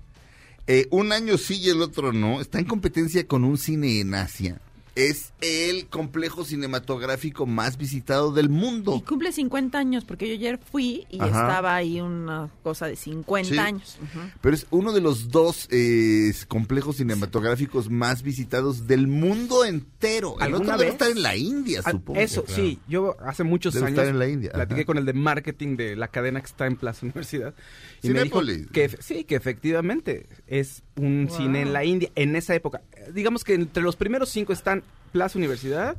eh, 0.68 0.86
un 0.90 1.12
año 1.12 1.36
sí 1.36 1.60
y 1.60 1.68
el 1.68 1.82
otro 1.82 2.12
no. 2.12 2.40
Está 2.40 2.60
en 2.60 2.64
competencia 2.64 3.26
con 3.26 3.44
un 3.44 3.58
cine 3.58 4.00
en 4.00 4.14
Asia. 4.14 4.60
Es 4.96 5.34
el 5.42 5.86
complejo 5.88 6.44
cinematográfico 6.44 7.44
más 7.46 7.76
visitado 7.76 8.32
del 8.32 8.48
mundo. 8.48 8.96
Y 8.96 9.02
cumple 9.02 9.30
50 9.30 9.78
años, 9.78 10.04
porque 10.06 10.26
yo 10.26 10.32
ayer 10.34 10.58
fui 10.58 11.06
y 11.10 11.16
Ajá. 11.20 11.26
estaba 11.28 11.74
ahí 11.76 12.00
una 12.00 12.48
cosa 12.62 12.86
de 12.86 12.96
50 12.96 13.50
Sí. 13.52 13.58
años. 13.58 13.98
Pero 14.40 14.54
es 14.56 14.66
uno 14.70 14.92
de 14.94 15.02
los 15.02 15.28
dos 15.30 15.68
eh, 15.70 16.32
complejos 16.48 16.96
cinematográficos 16.96 17.90
más 17.90 18.22
visitados 18.22 18.86
del 18.86 19.06
mundo 19.06 19.66
entero. 19.66 20.36
El 20.38 20.44
¿Alguna 20.54 20.64
otro 20.74 20.78
debe 20.78 20.84
vez? 20.84 20.92
estar 20.94 21.10
en 21.10 21.22
la 21.22 21.36
India, 21.36 21.82
Ah, 21.84 21.90
supongo. 21.90 22.18
Eso, 22.18 22.44
sí. 22.48 22.78
Yo 22.88 23.16
hace 23.20 23.44
muchos 23.44 23.74
Debe 23.74 23.88
años 23.88 23.98
estar 23.98 24.08
en 24.10 24.18
la 24.18 24.28
India, 24.28 24.50
platiqué 24.52 24.80
ajá. 24.80 24.86
con 24.86 24.96
el 24.96 25.04
de 25.04 25.12
marketing 25.12 25.76
de 25.76 25.94
la 25.94 26.08
cadena 26.08 26.40
que 26.40 26.46
está 26.46 26.66
en 26.66 26.76
Plaza 26.76 27.04
Universidad. 27.04 27.54
Y 28.02 28.08
me 28.08 28.22
dijo 28.22 28.40
Cinépolis. 28.40 28.70
que 28.72 28.88
sí, 29.00 29.24
que 29.24 29.34
efectivamente 29.34 30.26
es 30.46 30.82
un 30.96 31.26
Wow. 31.28 31.36
cine 31.36 31.62
en 31.62 31.72
la 31.72 31.84
India 31.84 32.10
en 32.14 32.36
esa 32.36 32.54
época. 32.54 32.82
Eh, 32.92 33.10
Digamos 33.12 33.44
que 33.44 33.54
entre 33.54 33.82
los 33.82 33.96
primeros 33.96 34.28
cinco 34.30 34.52
están 34.52 34.82
Plaza 35.12 35.38
Universidad, 35.38 35.96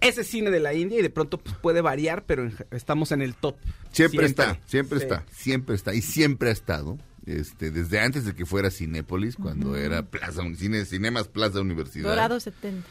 ese 0.00 0.24
cine 0.24 0.50
de 0.50 0.60
la 0.60 0.74
India 0.74 0.98
y 0.98 1.02
de 1.02 1.10
pronto 1.10 1.38
pues, 1.38 1.56
puede 1.56 1.80
variar, 1.80 2.24
pero 2.26 2.50
estamos 2.70 3.12
en 3.12 3.22
el 3.22 3.34
top. 3.34 3.56
Siempre, 3.92 4.26
está, 4.26 4.58
siempre 4.66 4.98
Sí. 4.98 5.04
está, 5.04 5.24
siempre 5.32 5.74
está. 5.74 5.94
Y 5.94 6.02
siempre 6.02 6.48
ha 6.50 6.52
estado. 6.52 6.98
Este, 7.26 7.72
desde 7.72 7.98
antes 7.98 8.24
de 8.24 8.34
que 8.36 8.46
fuera 8.46 8.70
Cinépolis, 8.70 9.34
cuando 9.34 9.74
era 9.76 10.02
Plaza, 10.04 10.42
Cine, 10.56 10.84
Cinemas 10.84 11.26
Plaza 11.26 11.60
Universidad. 11.60 12.08
Dorado 12.10 12.38
70. 12.38 12.86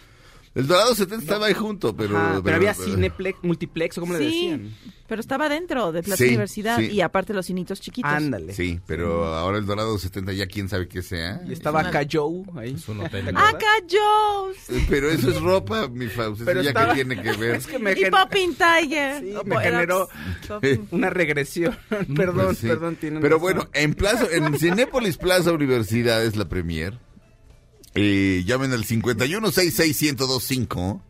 El 0.55 0.67
Dorado 0.67 0.95
70 0.95 1.21
estaba 1.23 1.47
ahí 1.47 1.53
junto, 1.53 1.95
pero... 1.95 2.17
Ajá, 2.17 2.41
pero, 2.41 2.55
había 2.55 2.73
cineplex, 2.73 3.39
multiplex, 3.43 3.97
o 3.97 4.01
como 4.01 4.13
le 4.13 4.19
Sí, 4.19 4.25
decían. 4.25 4.73
pero 5.05 5.19
estaba 5.19 5.49
dentro 5.49 5.91
de 5.91 6.01
Plaza 6.01 6.17
Sí, 6.23 6.29
Universidad 6.29 6.77
sí. 6.79 6.85
y 6.91 7.01
aparte 7.01 7.33
los 7.33 7.45
cinitos 7.45 7.81
chiquitos. 7.81 8.09
Ándale. 8.09 8.53
Sí, 8.53 8.79
pero 8.87 9.25
ahora 9.25 9.57
el 9.57 9.65
Dorado 9.65 9.97
70 9.99 10.31
ya 10.31 10.47
quién 10.47 10.69
sabe 10.69 10.87
qué 10.87 11.01
sea. 11.01 11.41
Y 11.45 11.51
estaba 11.51 11.81
una- 11.81 11.91
Cayo 11.91 12.29
ahí. 12.57 12.71
Es 12.73 12.87
un 12.87 13.01
hotel. 13.01 13.27
¡Acá 13.35 13.65
Joe's! 13.89 14.69
Eh, 14.69 14.85
Pero 14.89 15.09
eso 15.09 15.29
es 15.29 15.41
ropa, 15.41 15.89
mi 15.89 16.07
Faust. 16.07 16.37
Eso 16.37 16.45
Pero 16.45 16.61
ya 16.61 16.69
estaba- 16.69 16.93
que 16.93 17.03
tiene 17.05 17.21
que 17.21 17.31
ver. 17.37 17.55
Es 17.55 17.67
que 17.67 17.77
me 17.77 17.91
Y 17.91 17.95
gen- 17.95 18.11
Popping 18.11 18.55
Tiger. 18.55 19.19
Sí, 19.21 19.33
Oh, 19.37 19.43
me 19.43 19.57
generó 19.59 20.07
una 20.91 21.09
regresión. 21.09 21.77
perdón, 22.15 22.45
Pues 22.45 22.57
sí. 22.59 22.67
perdón, 22.67 22.95
tienen 22.95 23.21
Pero 23.21 23.35
razón. 23.39 23.41
bueno, 23.55 23.69
en 23.73 23.93
Plaza, 23.93 24.25
en 24.31 24.57
Cinépolis 24.57 25.17
Plaza 25.17 25.51
Universidad 25.51 26.23
es 26.23 26.37
la 26.37 26.47
premier. 26.47 26.97
Eh, 27.95 28.43
llamen 28.45 28.73
al 28.73 28.83
51661025 28.83 31.01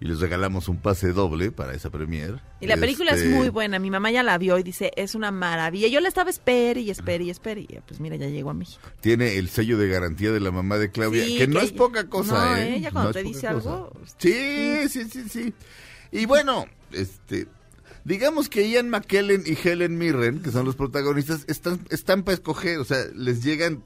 y 0.00 0.04
les 0.04 0.20
regalamos 0.20 0.68
un 0.68 0.76
pase 0.76 1.12
doble 1.12 1.50
para 1.50 1.74
esa 1.74 1.90
premier. 1.90 2.40
Y 2.60 2.68
la 2.68 2.76
película 2.76 3.10
Este, 3.12 3.28
es 3.28 3.34
muy 3.34 3.48
buena. 3.48 3.80
Mi 3.80 3.90
mamá 3.90 4.12
ya 4.12 4.22
la 4.22 4.38
vio 4.38 4.56
y 4.56 4.62
dice, 4.62 4.92
es 4.94 5.16
una 5.16 5.32
maravilla. 5.32 5.88
Yo 5.88 5.98
la 6.00 6.06
estaba 6.06 6.30
espere 6.30 6.80
y 6.80 6.90
espere 6.90 7.24
y 7.24 7.30
espere. 7.30 7.62
Y 7.62 7.80
pues 7.84 7.98
mira, 7.98 8.14
ya 8.14 8.28
llegó 8.28 8.50
a 8.50 8.54
México. 8.54 8.80
Tiene 9.00 9.36
el 9.38 9.48
sello 9.48 9.76
de 9.76 9.88
garantía 9.88 10.30
de 10.30 10.38
la 10.38 10.52
mamá 10.52 10.78
de 10.78 10.92
Claudia, 10.92 11.24
Sí, 11.24 11.38
que 11.38 11.48
no 11.48 11.60
es 11.60 11.72
poca 11.72 12.08
cosa, 12.08 12.50
no, 12.50 12.56
¿eh? 12.56 12.76
ella 12.76 12.92
cuando 12.92 13.08
No 13.10 13.14
te 13.14 13.24
dice 13.24 13.48
algo, 13.48 13.90
Sí, 14.18 14.88
sí, 14.88 15.08
sí, 15.10 15.28
sí. 15.28 15.52
Y 16.12 16.26
bueno, 16.26 16.66
este... 16.92 17.48
Digamos 18.04 18.48
que 18.48 18.70
Ian 18.70 18.88
McKellen 18.88 19.42
y 19.44 19.58
Helen 19.68 19.98
Mirren, 19.98 20.40
que 20.40 20.50
son 20.50 20.64
los 20.64 20.76
protagonistas, 20.76 21.44
están, 21.46 21.84
están 21.90 22.22
para 22.22 22.36
escoger, 22.36 22.78
o 22.78 22.84
sea, 22.84 22.98
les 23.14 23.44
llegan 23.44 23.82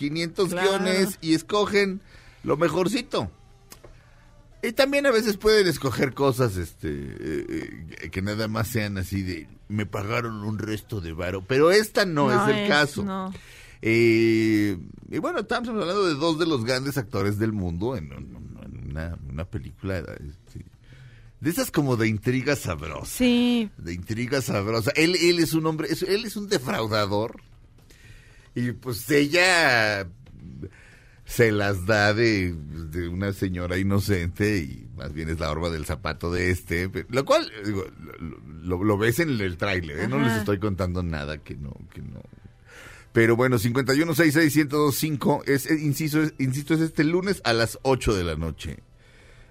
500 0.00 0.48
Claro. 0.48 0.68
guiones 0.70 1.18
y 1.20 1.34
escogen 1.34 2.00
lo 2.42 2.56
mejorcito. 2.56 3.30
Y 4.62 4.72
también 4.72 5.04
a 5.06 5.10
veces 5.10 5.36
pueden 5.36 5.66
escoger 5.66 6.14
cosas 6.14 6.56
este 6.56 6.88
eh, 6.88 7.84
eh, 8.02 8.10
que 8.10 8.22
nada 8.22 8.48
más 8.48 8.68
sean 8.68 8.96
así 8.98 9.22
de 9.22 9.46
me 9.68 9.84
pagaron 9.86 10.42
un 10.42 10.58
resto 10.58 11.00
de 11.02 11.12
varo, 11.12 11.42
pero 11.46 11.70
esta 11.70 12.04
no, 12.06 12.30
es 12.32 12.56
el 12.56 12.66
caso. 12.68 13.04
no. 13.04 13.32
Eh, 13.82 14.76
y 15.10 15.18
bueno, 15.18 15.40
estamos 15.40 15.68
hablando 15.70 16.06
de 16.06 16.14
dos 16.14 16.38
de 16.38 16.46
los 16.46 16.64
grandes 16.64 16.96
actores 16.98 17.38
del 17.38 17.52
mundo 17.52 17.96
en, 17.96 18.12
en- 18.12 18.58
en 18.64 18.90
una, 18.90 19.18
una 19.28 19.44
película 19.44 19.98
este, 19.98 20.64
de 21.40 21.50
esas 21.50 21.70
como 21.70 21.96
de 21.96 22.08
intriga 22.08 22.56
sabrosa. 22.56 23.06
Sí, 23.06 23.70
De 23.78 23.92
intriga 23.94 24.40
sabrosa. 24.42 24.90
Él, 24.96 25.16
él 25.16 25.38
es 25.38 25.52
un 25.54 25.64
hombre, 25.66 25.88
es- 25.90 26.02
él 26.02 26.24
es 26.26 26.36
un 26.36 26.48
defraudador. 26.48 27.40
Y 28.54 28.72
pues 28.72 29.08
ella 29.10 30.06
se 31.24 31.52
las 31.52 31.86
da 31.86 32.12
de, 32.12 32.52
de 32.90 33.06
una 33.08 33.32
señora 33.32 33.78
inocente 33.78 34.58
y 34.58 34.88
más 34.96 35.12
bien 35.12 35.28
es 35.28 35.38
la 35.38 35.50
horma 35.50 35.68
del 35.70 35.86
zapato 35.86 36.32
de 36.32 36.50
este. 36.50 36.88
pe- 36.88 37.06
Lo 37.08 37.24
cual, 37.24 37.50
digo, 37.64 37.84
lo, 38.18 38.76
lo- 38.78 38.84
lo 38.84 38.98
ves 38.98 39.20
en 39.20 39.40
el 39.40 39.56
tráiler, 39.56 40.00
¿eh? 40.00 40.08
no 40.08 40.18
les 40.20 40.32
estoy 40.38 40.58
contando 40.58 41.02
nada 41.02 41.38
que 41.38 41.54
no, 41.54 41.72
que 41.94 42.02
no. 42.02 42.20
Pero 43.12 43.34
bueno, 43.36 43.58
51661025 43.58 45.42
es, 45.48 45.70
eh, 45.70 45.78
insisto, 45.80 46.22
es, 46.22 46.34
insisto, 46.38 46.74
es 46.74 46.80
este 46.80 47.04
lunes 47.04 47.40
a 47.44 47.52
las 47.52 47.78
8 47.82 48.14
de 48.14 48.24
la 48.24 48.36
noche. 48.36 48.78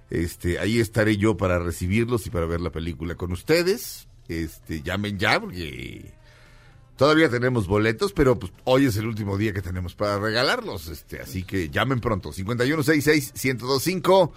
Este, 0.10 0.60
ahí 0.60 0.80
estaré 0.80 1.18
yo 1.18 1.38
para 1.38 1.60
recibirlos 1.60 2.26
y 2.26 2.30
para 2.30 2.46
ver 2.46 2.62
la 2.62 2.72
película 2.72 3.16
con 3.16 3.32
ustedes. 3.32 4.08
Este, 4.28 4.82
llamen 4.82 5.18
ya 5.20 5.40
porque 5.40 6.14
todavía 7.00 7.30
tenemos 7.30 7.66
boletos, 7.66 8.12
pero 8.12 8.38
pues, 8.38 8.52
hoy 8.66 8.86
es 8.86 8.98
el 8.98 9.08
último 9.08 9.38
día 9.38 9.54
que 9.54 9.62
tenemos 9.62 9.96
para 9.96 10.20
regalarlos. 10.20 10.90
Este, 10.90 11.22
así 11.22 11.44
que 11.44 11.70
llamen 11.70 12.02
pronto. 12.02 12.34
5166-1025 12.34 14.32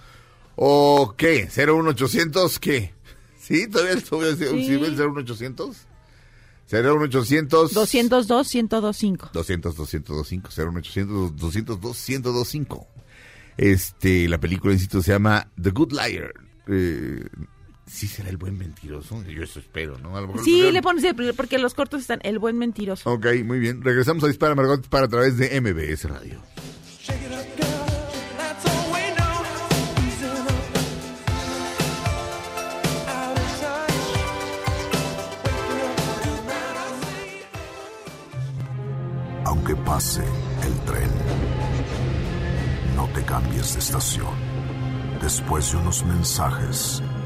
o 0.56 1.14
qué? 1.18 1.48
01800 1.54 2.58
qué? 2.60 2.94
¿Sí? 3.38 3.66
¿Todavía 3.66 4.00
todavía 4.00 4.36
Sí. 4.36 4.64
sirve 4.64 4.86
el 4.86 4.96
01800? 4.96 5.76
01800 6.70 7.72
202, 7.74 8.54
1025. 8.54 9.30
200 9.32 9.76
225 9.76 10.48
01800 10.72 11.36
202 11.36 12.08
1025 12.08 12.86
este 13.58 14.28
la 14.28 14.38
película 14.38 14.72
insisto 14.72 15.02
se 15.02 15.10
llama 15.12 15.50
The 15.60 15.70
Good 15.70 15.92
Liar 15.92 16.32
eh, 16.68 17.26
sí 17.86 18.06
será 18.06 18.30
el 18.30 18.36
buen 18.36 18.56
mentiroso 18.56 19.22
yo 19.24 19.42
eso 19.42 19.58
espero 19.58 19.98
no 19.98 20.16
A 20.16 20.20
lo 20.20 20.28
mejor 20.28 20.44
Sí, 20.44 20.70
le 20.70 20.82
pones 20.82 21.04
el, 21.04 21.14
porque 21.34 21.58
los 21.58 21.74
cortos 21.74 22.00
están 22.02 22.20
el 22.22 22.38
buen 22.38 22.56
mentiroso. 22.58 23.10
Ok, 23.10 23.26
muy 23.44 23.58
bien. 23.58 23.82
Regresamos 23.82 24.24
a 24.24 24.28
Dispara 24.28 24.54
Margot 24.54 24.86
para 24.88 25.06
a 25.06 25.08
través 25.08 25.36
de 25.36 25.60
MBS 25.60 26.04
Radio. 26.08 26.40
Aunque 39.44 39.76
pase 39.76 40.22
el 40.22 40.74
tren, 40.86 41.10
no 42.96 43.06
te 43.14 43.22
cambies 43.24 43.74
de 43.74 43.80
estación. 43.80 44.34
Después 45.20 45.70
de 45.72 45.78
unos 45.78 46.04
mensajes, 46.04 47.02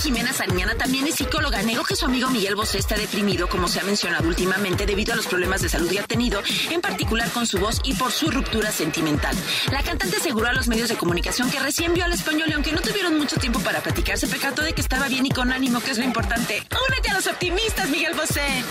Jimena 0.00 0.32
Sariñana 0.32 0.74
también 0.74 1.06
es 1.06 1.16
psicóloga. 1.16 1.62
Negó 1.62 1.84
que 1.84 1.96
su 1.96 2.04
amigo 2.06 2.28
Miguel 2.30 2.54
Bosé 2.54 2.78
está 2.78 2.96
deprimido, 2.96 3.48
como 3.48 3.68
se 3.68 3.80
ha 3.80 3.84
mencionado 3.84 4.28
últimamente, 4.28 4.86
debido 4.86 5.12
a 5.12 5.16
los 5.16 5.26
problemas 5.26 5.62
de 5.62 5.68
salud 5.68 5.90
que 5.90 6.00
ha 6.00 6.06
tenido, 6.06 6.42
en 6.70 6.80
particular 6.80 7.30
con 7.30 7.46
su 7.46 7.58
voz 7.58 7.80
y 7.84 7.94
por 7.94 8.12
su 8.12 8.30
ruptura 8.30 8.72
sentimental. 8.72 9.36
La 9.70 9.82
cantante 9.82 10.16
aseguró 10.16 10.48
a 10.48 10.52
los 10.52 10.68
medios 10.68 10.88
de 10.88 10.96
comunicación 10.96 11.50
que 11.50 11.60
recién 11.60 11.94
vio 11.94 12.04
al 12.04 12.12
español 12.12 12.48
y 12.50 12.52
aunque 12.52 12.72
no 12.72 12.80
tuvieron 12.80 13.16
mucho 13.16 13.36
tiempo 13.36 13.60
para 13.60 13.82
platicar, 13.82 14.18
se 14.18 14.26
percató 14.26 14.62
de 14.62 14.72
que 14.72 14.80
estaba 14.80 15.08
bien 15.08 15.26
y 15.26 15.30
con 15.30 15.52
ánimo, 15.52 15.80
que 15.80 15.92
es 15.92 15.98
lo 15.98 16.04
importante. 16.04 16.62
Únete 16.88 17.10
a 17.10 17.14
los 17.14 17.26
optimistas, 17.26 17.88
Miguel 17.88 18.14
Bosé. 18.14 18.64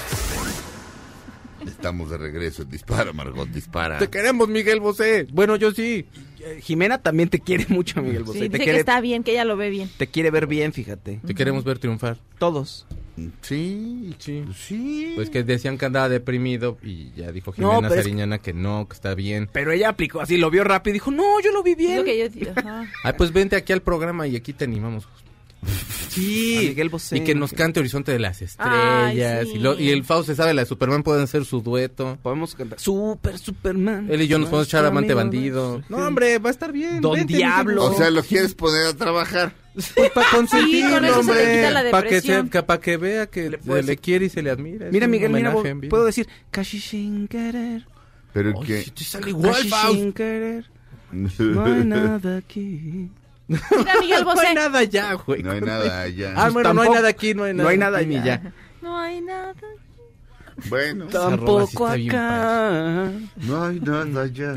Estamos 1.84 2.10
de 2.10 2.18
regreso. 2.18 2.63
Dispara, 2.63 3.12
Margot, 3.12 3.46
dispara. 3.50 3.98
Te 3.98 4.08
queremos, 4.10 4.48
Miguel 4.48 4.80
Bosé. 4.80 5.28
Bueno, 5.34 5.58
yo 5.58 5.72
sí. 5.74 6.06
Jimena 6.62 6.98
también 7.02 7.28
te 7.28 7.40
quiere 7.42 7.66
mucho, 7.68 8.02
Miguel 8.02 8.24
Bosé. 8.24 8.40
Sí, 8.40 8.46
te, 8.46 8.46
dice 8.52 8.58
que 8.60 8.63
quiere, 8.63 8.80
está 8.80 9.02
bien, 9.02 9.22
que 9.22 9.32
ella 9.32 9.44
lo 9.44 9.58
ve 9.58 9.70
bien. 9.70 9.90
te 9.98 10.08
quiere 10.08 10.32
ver 10.32 10.48
bien, 10.48 10.72
fíjate. 10.72 11.20
Te 11.28 11.36
queremos 11.36 11.66
ver 11.66 11.80
triunfar. 11.80 12.20
Todos. 12.40 12.86
Sí, 13.42 14.16
Sí. 14.18 14.46
sí. 14.56 15.12
Pues 15.16 15.30
que 15.30 15.44
decían 15.44 15.78
que 15.78 15.86
andaba 15.86 16.08
deprimido 16.08 16.78
y 16.82 17.12
ya 17.18 17.34
dijo 17.34 17.54
No, 17.58 17.75
Jimena 17.75 17.90
es- 17.90 17.96
Sariñana 18.02 18.38
que 18.40 18.54
no, 18.54 18.88
que 18.88 18.94
está 18.96 19.13
bien. 19.13 19.50
Pero 19.52 19.74
ella 19.74 19.90
aplicó 19.90 20.22
así, 20.22 20.38
lo 20.38 20.50
vio 20.50 20.63
rápido 20.63 20.92
y 20.92 20.94
dijo, 20.94 21.12
no, 21.12 21.42
yo 21.42 21.52
lo 21.52 21.63
vi 21.63 21.75
bien. 21.75 21.98
lo 21.98 22.04
que 22.06 22.18
yo 22.18 22.52
ajá. 22.56 22.86
Ay, 23.04 23.13
pues 23.18 23.34
vente 23.34 23.58
aquí 23.58 23.74
al 23.74 23.82
programa 23.82 24.25
y 24.25 24.38
aquí 24.38 24.54
te 24.54 24.63
animamos. 24.63 25.06
Sí, 26.10 26.65
Miguel 26.70 26.89
Bosé, 26.89 27.17
y 27.17 27.22
que 27.22 27.34
nos 27.36 27.53
cante 27.53 27.79
Horizonte 27.79 28.12
de 28.12 28.20
las 28.20 28.41
Estrellas. 28.41 29.39
Ay, 29.41 29.46
sí. 29.48 29.53
y, 29.55 29.60
lo- 29.60 29.79
y 29.79 29.89
el 29.89 30.03
Faust 30.03 30.27
se 30.29 30.36
sabe, 30.36 30.53
la 30.53 30.62
de 30.62 30.67
Superman 30.67 31.01
pueden 31.03 31.27
ser 31.27 31.43
su 31.46 31.62
dueto. 31.62 32.17
Podemos 32.22 32.53
cantar. 32.55 32.79
Super, 32.79 33.38
Superman. 33.39 34.08
Él 34.12 34.22
y 34.22 34.27
yo 34.27 34.38
nos 34.38 34.50
podemos 34.50 34.67
echar 34.67 34.86
amante 34.86 35.13
bandido. 35.13 35.82
No, 35.89 35.98
hombre, 35.98 36.38
va 36.39 36.50
a 36.50 36.51
estar 36.51 36.72
bien. 36.72 37.01
Don 37.01 37.13
vente, 37.15 37.36
Diablo. 37.36 37.86
O 37.86 37.98
sea, 37.98 38.12
lo 38.12 38.22
quieres 38.24 38.53
poner 38.53 38.88
a 38.88 38.93
trabajar. 38.93 39.55
Pues 39.74 40.12
para 40.12 40.27
consentirlo, 40.29 40.91
con 40.98 41.05
eso 41.05 41.24
se 41.24 41.34
le 41.34 41.67
hombre. 41.67 41.91
Para 41.91 42.08
que, 42.08 42.22
se- 42.22 42.43
pa' 42.43 42.79
que 42.79 42.98
vea 42.98 43.25
que 43.27 43.58
Le 43.84 43.98
quiere 43.98 44.25
y 44.25 44.29
se 44.29 44.43
le 44.43 44.51
admira. 44.51 44.89
Mira, 44.91 45.08
Miguel, 45.08 45.32
mira, 45.32 45.55
puedo 45.89 46.05
decir, 46.05 46.27
casi 46.51 46.79
sin 46.79 47.27
querer. 47.27 47.88
Pero 48.34 48.53
Ay, 48.62 48.67
que. 48.67 48.91
te 48.91 49.03
sale 49.03 49.29
igual, 49.29 49.63
Faust. 49.67 49.96
sin 50.00 50.13
querer. 50.13 50.65
No 51.12 51.65
hay 51.65 51.86
nada 51.86 52.38
aquí. 52.38 53.10
Mira, 53.48 53.62
Miguel 54.02 54.24
No 54.26 54.40
hay 54.40 54.56
nada 54.56 54.84
ya, 54.84 55.14
güey. 55.14 55.44
No 55.44 55.52
hay 55.52 55.62
nada 55.62 56.02
allá. 56.02 56.34
Ah, 56.36 56.50
bueno, 56.50 56.74
no 56.74 56.82
hay 56.82 56.90
nada 56.90 57.10
aquí, 57.10 57.34
no 57.34 57.44
hay 57.44 57.54
nada, 57.54 57.64
no 57.64 57.70
hay 57.70 57.78
nada 57.78 57.98
aquí 58.00 58.08
ni 58.08 58.16
allá. 58.18 58.42
ya. 58.44 58.54
No 58.82 58.98
hay 58.98 59.22
nada. 59.22 59.54
Bueno, 60.70 61.08
Tampoco 61.08 61.88
acá. 61.88 63.12
no 63.38 63.64
hay 63.66 63.80
nada 63.80 64.22
allá. 64.22 64.56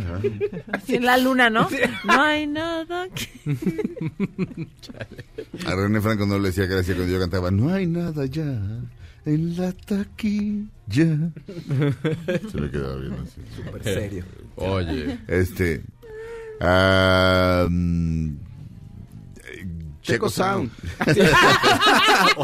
En 0.88 1.04
la 1.06 1.16
luna, 1.16 1.48
¿no? 1.48 1.68
No 2.04 2.22
hay 2.22 2.46
nada. 2.46 3.08
que- 3.08 3.30
A 5.66 5.74
René 5.74 6.00
Franco 6.02 6.26
no 6.26 6.38
le 6.38 6.48
decía 6.48 6.66
gracia 6.66 6.94
cuando 6.94 7.12
yo 7.12 7.18
cantaba, 7.18 7.50
no 7.50 7.72
hay 7.72 7.86
nada 7.86 8.22
allá 8.24 8.44
en 9.24 9.56
la 9.56 9.72
taquilla. 9.72 10.68
Se 10.90 12.60
me 12.60 12.70
quedaba 12.70 12.96
bien 12.96 13.14
así. 13.14 13.40
Súper 13.56 13.82
serio. 13.82 14.24
Oye. 14.56 15.18
Este. 15.28 15.82
ah, 16.60 17.66
mm, 20.06 20.12
Checo 20.12 20.28
Sound. 20.30 20.70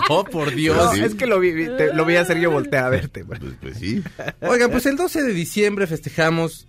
Oh, 0.08 0.24
por 0.24 0.54
Dios. 0.54 0.76
No, 0.76 0.92
Sí. 0.92 1.02
es 1.02 1.14
que 1.14 1.26
lo 1.26 1.38
vi, 1.40 1.52
vi- 1.52 1.66
te- 1.76 1.92
lo 1.94 2.04
vi 2.04 2.16
hacer 2.16 2.38
yo 2.38 2.50
voltea 2.50 2.86
a 2.86 2.90
verte. 2.90 3.24
Pues, 3.24 3.40
pues 3.60 3.78
sí. 3.78 4.02
Oigan, 4.40 4.70
pues 4.70 4.86
el 4.86 4.96
12 4.96 5.22
de 5.22 5.32
diciembre 5.32 5.86
festejamos 5.86 6.66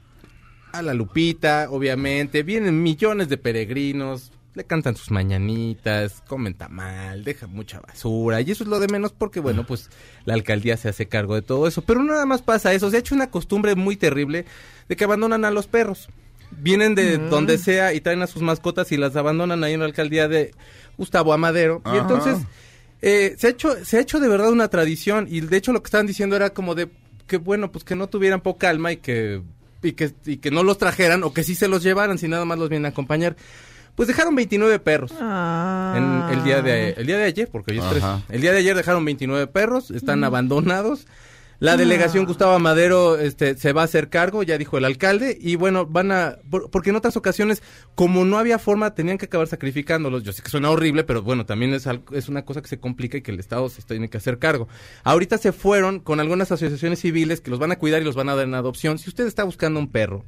a 0.71 0.81
la 0.81 0.93
Lupita, 0.93 1.67
obviamente. 1.69 2.43
Vienen 2.43 2.81
millones 2.81 3.29
de 3.29 3.37
peregrinos, 3.37 4.31
le 4.55 4.63
cantan 4.65 4.95
sus 4.95 5.11
mañanitas, 5.11 6.21
comen 6.27 6.53
tamal, 6.53 7.23
dejan 7.23 7.51
mucha 7.51 7.79
basura. 7.79 8.41
Y 8.41 8.51
eso 8.51 8.63
es 8.63 8.69
lo 8.69 8.79
de 8.79 8.87
menos 8.87 9.11
porque, 9.11 9.39
bueno, 9.39 9.65
pues 9.65 9.89
la 10.25 10.33
alcaldía 10.33 10.77
se 10.77 10.89
hace 10.89 11.07
cargo 11.07 11.35
de 11.35 11.41
todo 11.41 11.67
eso. 11.67 11.81
Pero 11.83 12.03
nada 12.03 12.25
más 12.25 12.41
pasa 12.41 12.73
eso. 12.73 12.89
Se 12.89 12.97
ha 12.97 12.99
hecho 12.99 13.15
una 13.15 13.29
costumbre 13.31 13.75
muy 13.75 13.95
terrible 13.95 14.45
de 14.89 14.95
que 14.95 15.03
abandonan 15.03 15.45
a 15.45 15.51
los 15.51 15.67
perros. 15.67 16.09
Vienen 16.55 16.93
de 16.93 17.17
donde 17.17 17.57
sea 17.57 17.93
y 17.93 18.01
traen 18.01 18.21
a 18.21 18.27
sus 18.27 18.43
mascotas 18.43 18.91
y 18.91 18.97
las 18.97 19.15
abandonan 19.15 19.63
ahí 19.63 19.73
en 19.73 19.79
la 19.79 19.87
alcaldía 19.87 20.27
de 20.27 20.51
Gustavo 20.97 21.33
Amadero. 21.33 21.81
Y 21.93 21.97
entonces 21.97 22.37
eh, 23.01 23.35
se 23.37 23.47
ha 23.47 23.49
hecho 23.49 23.83
se 23.83 23.97
ha 23.97 24.01
hecho 24.01 24.19
de 24.19 24.27
verdad 24.27 24.51
una 24.51 24.67
tradición 24.69 25.27
y 25.29 25.41
de 25.41 25.57
hecho 25.57 25.73
lo 25.73 25.81
que 25.83 25.87
estaban 25.87 26.07
diciendo 26.07 26.35
era 26.35 26.51
como 26.51 26.75
de 26.75 26.89
que 27.27 27.37
bueno 27.37 27.71
pues 27.71 27.83
que 27.83 27.95
no 27.95 28.07
tuvieran 28.07 28.41
poca 28.41 28.69
alma 28.69 28.91
y 28.91 28.97
que 28.97 29.41
y 29.81 29.93
que 29.93 30.13
y 30.25 30.37
que 30.37 30.51
no 30.51 30.63
los 30.63 30.77
trajeran 30.77 31.23
o 31.23 31.33
que 31.33 31.43
sí 31.43 31.55
se 31.55 31.67
los 31.67 31.83
llevaran 31.83 32.17
si 32.17 32.27
nada 32.27 32.45
más 32.45 32.57
los 32.57 32.69
vienen 32.69 32.85
a 32.85 32.89
acompañar 32.89 33.35
pues 33.95 34.07
dejaron 34.07 34.33
29 34.35 34.79
perros 34.79 35.11
Ah. 35.19 35.93
en 36.29 36.37
el 36.37 36.43
día 36.45 36.61
de 36.61 36.91
el 36.91 37.05
día 37.05 37.17
de 37.17 37.25
ayer 37.25 37.49
porque 37.51 37.71
hoy 37.73 37.79
es 37.79 37.83
Ajá. 37.83 38.21
13. 38.25 38.35
el 38.35 38.41
día 38.41 38.51
de 38.53 38.59
ayer 38.59 38.75
dejaron 38.77 39.03
29 39.03 39.47
perros 39.47 39.91
están 39.91 40.23
abandonados 40.23 41.05
la 41.63 41.77
delegación 41.77 42.25
Gustavo 42.25 42.59
Madero 42.59 43.17
este, 43.17 43.55
se 43.57 43.71
va 43.71 43.81
a 43.81 43.85
hacer 43.85 44.09
cargo, 44.09 44.43
ya 44.43 44.57
dijo 44.57 44.77
el 44.77 44.85
alcalde, 44.85 45.37
y 45.39 45.55
bueno, 45.55 45.85
van 45.85 46.11
a, 46.11 46.37
por- 46.49 46.69
porque 46.69 46.89
en 46.89 46.97
otras 46.97 47.15
ocasiones, 47.15 47.63
como 47.95 48.25
no 48.25 48.37
había 48.37 48.59
forma, 48.59 48.93
tenían 48.95 49.17
que 49.17 49.25
acabar 49.25 49.47
sacrificándolos. 49.47 50.23
Yo 50.23 50.33
sé 50.33 50.41
que 50.43 50.49
suena 50.49 50.69
horrible, 50.69 51.03
pero 51.05 51.21
bueno, 51.21 51.45
también 51.45 51.73
es, 51.73 51.87
es 52.11 52.27
una 52.27 52.43
cosa 52.43 52.61
que 52.61 52.67
se 52.67 52.79
complica 52.79 53.17
y 53.17 53.21
que 53.21 53.31
el 53.31 53.39
Estado 53.39 53.69
se 53.69 53.81
tiene 53.81 54.09
que 54.09 54.17
hacer 54.17 54.39
cargo. 54.39 54.67
Ahorita 55.03 55.37
se 55.37 55.53
fueron 55.53 55.99
con 56.01 56.19
algunas 56.19 56.51
asociaciones 56.51 56.99
civiles 56.99 57.39
que 57.39 57.49
los 57.49 57.59
van 57.59 57.71
a 57.71 57.77
cuidar 57.79 58.01
y 58.01 58.05
los 58.05 58.15
van 58.15 58.27
a 58.27 58.35
dar 58.35 58.45
en 58.45 58.55
adopción. 58.55 58.99
Si 58.99 59.09
usted 59.09 59.25
está 59.25 59.45
buscando 59.45 59.79
un 59.79 59.89
perro, 59.89 60.25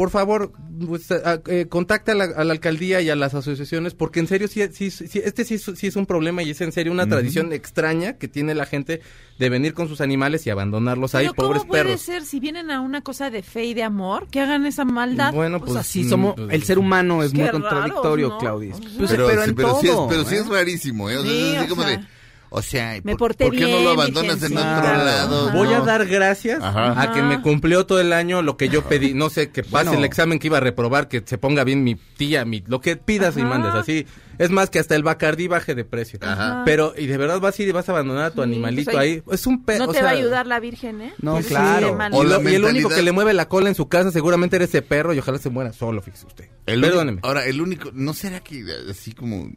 por 0.00 0.08
favor, 0.08 0.52
pues, 0.88 1.10
a- 1.10 1.42
eh, 1.46 1.66
contacte 1.68 2.12
a 2.12 2.14
la, 2.14 2.24
a 2.24 2.42
la 2.42 2.52
alcaldía 2.54 3.02
y 3.02 3.10
a 3.10 3.16
las 3.16 3.34
asociaciones, 3.34 3.92
porque 3.92 4.18
en 4.20 4.28
serio, 4.28 4.48
sí, 4.48 4.62
sí, 4.72 4.90
sí, 4.90 5.20
este 5.22 5.44
sí, 5.44 5.56
es- 5.56 5.70
sí 5.74 5.88
es 5.88 5.94
un 5.94 6.06
problema 6.06 6.42
y 6.42 6.48
es 6.48 6.60
en 6.62 6.72
serio 6.72 6.90
una 6.90 7.06
tradición 7.06 7.52
extraña 7.52 8.14
que 8.16 8.26
tiene 8.26 8.54
la 8.54 8.64
gente 8.64 9.02
de 9.38 9.50
venir 9.50 9.74
con 9.74 9.88
sus 9.88 10.00
animales 10.00 10.46
y 10.46 10.50
abandonarlos 10.50 11.14
ahí, 11.14 11.24
Pero 11.26 11.34
¿cómo 11.34 11.48
pobres 11.48 11.64
puede 11.66 11.82
perros. 11.84 12.00
ser 12.00 12.24
si 12.24 12.40
vienen 12.40 12.70
a 12.70 12.80
una 12.80 13.02
cosa 13.02 13.28
de 13.28 13.42
fe 13.42 13.66
y 13.66 13.74
de 13.74 13.82
amor 13.82 14.26
que 14.30 14.40
hagan 14.40 14.64
esa 14.64 14.86
maldad? 14.86 15.34
Bueno, 15.34 15.58
Pues 15.58 15.72
pues 15.72 15.80
así 15.80 16.04
mm, 16.04 16.08
somos. 16.08 16.34
pues, 16.34 16.48
El 16.50 16.62
ser 16.62 16.78
humano 16.78 17.22
es 17.22 17.32
Qué 17.32 17.36
muy 17.36 17.46
raros, 17.48 17.60
contradictorio, 17.60 18.28
¿no? 18.30 18.38
Claudia. 18.38 18.70
Pues, 18.72 18.92
Pues, 18.96 19.10
pero, 19.10 19.26
pero 19.26 19.42
sí, 19.42 19.50
en 19.50 19.54
pero 19.54 19.74
sí 19.82 19.88
es, 19.88 20.28
sí 20.28 20.34
¿eh? 20.34 20.38
es 20.38 20.48
rarísimo, 20.48 21.10
¿eh? 21.10 21.18
O 21.18 21.22
sea, 21.22 21.30
Sí, 21.30 21.38
es 21.52 21.56
así 21.58 21.66
o 21.66 21.68
como 21.68 21.82
sea, 21.82 21.90
de, 21.98 22.04
o 22.52 22.62
sea, 22.62 23.00
me 23.04 23.12
¿por, 23.12 23.18
porté 23.18 23.44
por 23.46 23.54
qué 23.54 23.62
no 23.70 23.78
lo 23.80 23.90
abandonas 23.90 24.42
en 24.42 24.56
otro 24.56 24.68
Ajá. 24.68 25.04
lado? 25.04 25.52
Voy 25.52 25.72
a 25.72 25.80
dar 25.80 26.04
gracias 26.06 26.62
Ajá. 26.62 27.00
a 27.00 27.12
que 27.12 27.22
me 27.22 27.40
cumplió 27.42 27.86
todo 27.86 28.00
el 28.00 28.12
año 28.12 28.42
lo 28.42 28.56
que 28.56 28.68
yo 28.68 28.82
pedí. 28.82 29.14
No 29.14 29.30
sé, 29.30 29.50
que 29.50 29.62
pase 29.62 29.86
Bueno. 29.86 29.92
el 29.94 30.04
examen 30.04 30.38
que 30.38 30.48
iba 30.48 30.56
a 30.58 30.60
reprobar, 30.60 31.08
que 31.08 31.22
se 31.24 31.38
ponga 31.38 31.64
bien 31.64 31.84
mi 31.84 31.94
tía, 31.94 32.44
mi, 32.44 32.62
lo 32.66 32.80
que 32.80 32.96
pidas 32.96 33.36
y 33.36 33.42
mandes 33.42 33.72
así. 33.74 34.06
Es 34.38 34.48
más, 34.50 34.70
que 34.70 34.78
hasta 34.78 34.96
el 34.96 35.02
Bacardí 35.02 35.48
baje 35.48 35.74
de 35.74 35.84
precio. 35.84 36.18
Ajá. 36.22 36.62
Pero, 36.64 36.94
y 36.96 37.06
de 37.06 37.16
verdad 37.18 37.40
vas 37.40 37.58
a 37.58 37.62
ir 37.62 37.68
y 37.68 37.72
vas 37.72 37.88
a 37.88 37.92
abandonar 37.92 38.24
a 38.24 38.30
tu 38.30 38.42
Sí, 38.42 38.48
animalito 38.48 38.90
pues 38.90 38.96
ahí-. 39.02 39.22
Es 39.30 39.46
un 39.46 39.64
perro. 39.64 39.86
No 39.86 39.92
te 39.92 40.00
va 40.02 40.08
a 40.08 40.12
ayudar 40.12 40.46
la 40.46 40.60
Virgen, 40.60 41.02
¿eh? 41.02 41.12
No, 41.20 41.34
Pues 41.34 41.48
claro. 41.48 41.98
O 42.12 42.24
Y, 42.24 42.26
la 42.26 42.38
lo- 42.38 42.50
y 42.50 42.54
el 42.54 42.64
único 42.64 42.88
que 42.88 43.02
le 43.02 43.12
mueve 43.12 43.34
la 43.34 43.48
cola 43.48 43.68
en 43.68 43.74
su 43.74 43.88
casa 43.88 44.10
seguramente 44.10 44.56
era 44.56 44.64
ese 44.64 44.80
perro 44.80 45.12
y 45.12 45.18
ojalá 45.18 45.36
se 45.38 45.50
muera 45.50 45.72
solo, 45.74 46.00
fíjese 46.00 46.26
usted. 46.26 46.48
El 46.64 46.80
Perdóneme. 46.80 47.12
único- 47.12 47.28
ahora, 47.28 47.44
el 47.44 47.60
único, 47.60 47.90
¿no 47.92 48.14
será 48.14 48.40
que 48.40 48.64
así 48.90 49.12
como 49.12 49.50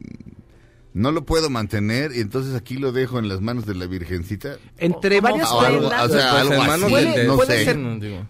no 0.94 1.10
lo 1.10 1.24
puedo 1.24 1.50
mantener 1.50 2.12
y 2.14 2.20
entonces 2.20 2.54
aquí 2.54 2.76
lo 2.76 2.92
dejo 2.92 3.18
en 3.18 3.28
las 3.28 3.40
manos 3.40 3.66
de 3.66 3.74
la 3.74 3.86
Virgencita? 3.86 4.56
Entre 4.78 5.20
varias. 5.20 5.50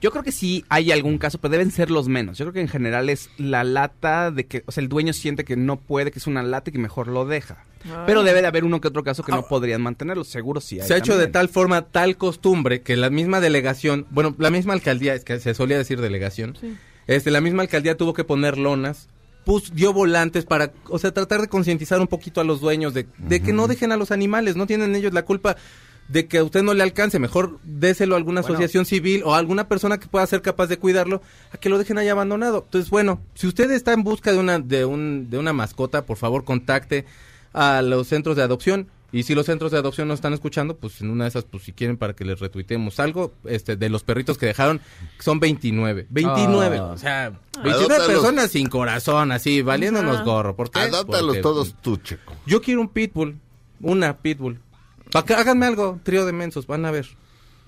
Yo 0.00 0.10
creo 0.10 0.22
que 0.24 0.32
sí 0.32 0.64
hay 0.70 0.90
algún 0.90 1.18
caso, 1.18 1.38
pero 1.38 1.52
deben 1.52 1.70
ser 1.70 1.90
los 1.90 2.08
menos. 2.08 2.38
Yo 2.38 2.46
creo 2.46 2.54
que 2.54 2.60
en 2.62 2.68
general 2.68 3.10
es 3.10 3.28
la 3.36 3.64
lata 3.64 4.30
de 4.30 4.46
que, 4.46 4.64
o 4.66 4.72
sea, 4.72 4.82
el 4.82 4.88
dueño 4.88 5.12
siente 5.12 5.44
que 5.44 5.56
no 5.56 5.78
puede, 5.78 6.10
que 6.10 6.18
es 6.18 6.26
una 6.26 6.42
lata 6.42 6.70
y 6.70 6.72
que 6.72 6.78
mejor 6.78 7.08
lo 7.08 7.26
deja. 7.26 7.64
Pero 8.06 8.22
debe 8.22 8.40
de 8.40 8.46
haber 8.46 8.64
uno 8.64 8.80
que 8.80 8.88
otro 8.88 9.04
caso 9.04 9.22
que 9.22 9.32
no 9.32 9.46
podrían 9.46 9.82
mantenerlo, 9.82 10.24
seguro 10.24 10.62
sí 10.62 10.80
hay. 10.80 10.88
Se 10.88 10.94
ha 10.94 10.96
hecho 10.96 11.18
de 11.18 11.26
tal 11.26 11.50
forma, 11.50 11.82
tal 11.82 12.16
costumbre, 12.16 12.80
que 12.80 12.96
la 12.96 13.10
misma 13.10 13.40
delegación, 13.40 14.06
bueno, 14.08 14.34
la 14.38 14.50
misma 14.50 14.72
alcaldía, 14.72 15.14
es 15.14 15.22
que 15.22 15.38
se 15.38 15.52
solía 15.52 15.76
decir 15.76 16.00
delegación, 16.00 16.56
este, 17.06 17.30
la 17.30 17.42
misma 17.42 17.62
alcaldía 17.62 17.98
tuvo 17.98 18.14
que 18.14 18.24
poner 18.24 18.56
lonas, 18.56 19.08
pus, 19.44 19.72
dio 19.74 19.92
volantes 19.92 20.44
para, 20.44 20.72
o 20.88 20.98
sea, 20.98 21.12
tratar 21.12 21.40
de 21.40 21.48
concientizar 21.48 22.00
un 22.00 22.06
poquito 22.08 22.40
a 22.40 22.44
los 22.44 22.60
dueños 22.60 22.94
de, 22.94 23.06
de 23.18 23.40
que 23.42 23.52
no 23.52 23.66
dejen 23.68 23.92
a 23.92 23.96
los 23.96 24.10
animales, 24.10 24.56
no 24.56 24.66
tienen 24.66 24.94
ellos 24.94 25.12
la 25.12 25.24
culpa 25.24 25.56
de 26.08 26.26
que 26.26 26.38
a 26.38 26.44
usted 26.44 26.62
no 26.62 26.74
le 26.74 26.82
alcance, 26.82 27.18
mejor 27.18 27.58
déselo 27.64 28.14
a 28.14 28.18
alguna 28.18 28.42
Bueno. 28.42 28.54
asociación 28.54 28.84
civil 28.84 29.22
o 29.24 29.34
a 29.34 29.38
alguna 29.38 29.68
persona 29.68 29.98
que 29.98 30.06
pueda 30.06 30.26
ser 30.26 30.42
capaz 30.42 30.66
de 30.66 30.78
cuidarlo, 30.78 31.22
a 31.52 31.56
que 31.56 31.68
lo 31.70 31.78
dejen 31.78 31.96
ahí 31.96 32.08
abandonado. 32.08 32.62
Entonces, 32.64 32.90
bueno, 32.90 33.20
si 33.34 33.46
usted 33.46 33.70
está 33.70 33.92
en 33.94 34.02
busca 34.04 34.30
de 34.32 34.38
una, 34.38 34.58
de 34.58 34.84
un, 34.84 35.30
de 35.30 35.38
una 35.38 35.52
mascota, 35.54 36.04
por 36.04 36.18
favor 36.18 36.44
contacte 36.44 37.06
a 37.54 37.80
los 37.82 38.08
centros 38.08 38.36
de 38.36 38.42
adopción. 38.42 38.88
Y 39.16 39.22
si 39.22 39.34
los 39.36 39.46
centros 39.46 39.70
de 39.70 39.78
adopción 39.78 40.08
no 40.08 40.14
están 40.14 40.32
escuchando, 40.32 40.76
pues 40.76 41.00
en 41.00 41.08
una 41.08 41.22
de 41.24 41.28
esas, 41.28 41.44
pues 41.44 41.62
si 41.62 41.72
quieren 41.72 41.96
para 41.96 42.14
que 42.14 42.24
les 42.24 42.40
retuitemos 42.40 42.98
algo, 42.98 43.32
este, 43.44 43.76
de 43.76 43.88
los 43.88 44.02
perritos 44.02 44.38
que 44.38 44.46
dejaron, 44.46 44.80
son 45.20 45.38
29. 45.38 46.06
29, 46.10 46.78
Ah. 46.78 46.82
o 46.86 46.98
sea, 46.98 47.30
29 47.62 47.70
Adóptalos. 47.94 48.06
personas 48.08 48.50
sin 48.50 48.66
corazón, 48.68 49.30
así, 49.30 49.62
valiéndonos 49.62 50.24
gorro. 50.24 50.56
¿Por 50.56 50.70
qué? 50.70 50.80
Adóptalos 50.80 51.26
Porque 51.28 51.40
todos 51.42 51.76
tú, 51.80 51.96
Checo. 51.98 52.32
Yo 52.44 52.60
quiero 52.60 52.80
un 52.80 52.88
pitbull, 52.88 53.38
una 53.80 54.16
pitbull. 54.18 54.58
Pa' 55.12 55.24
que 55.24 55.34
háganme 55.34 55.66
algo, 55.66 56.00
trío 56.02 56.26
de 56.26 56.32
mensos, 56.32 56.66
van 56.66 56.84
a 56.84 56.90
ver. 56.90 57.06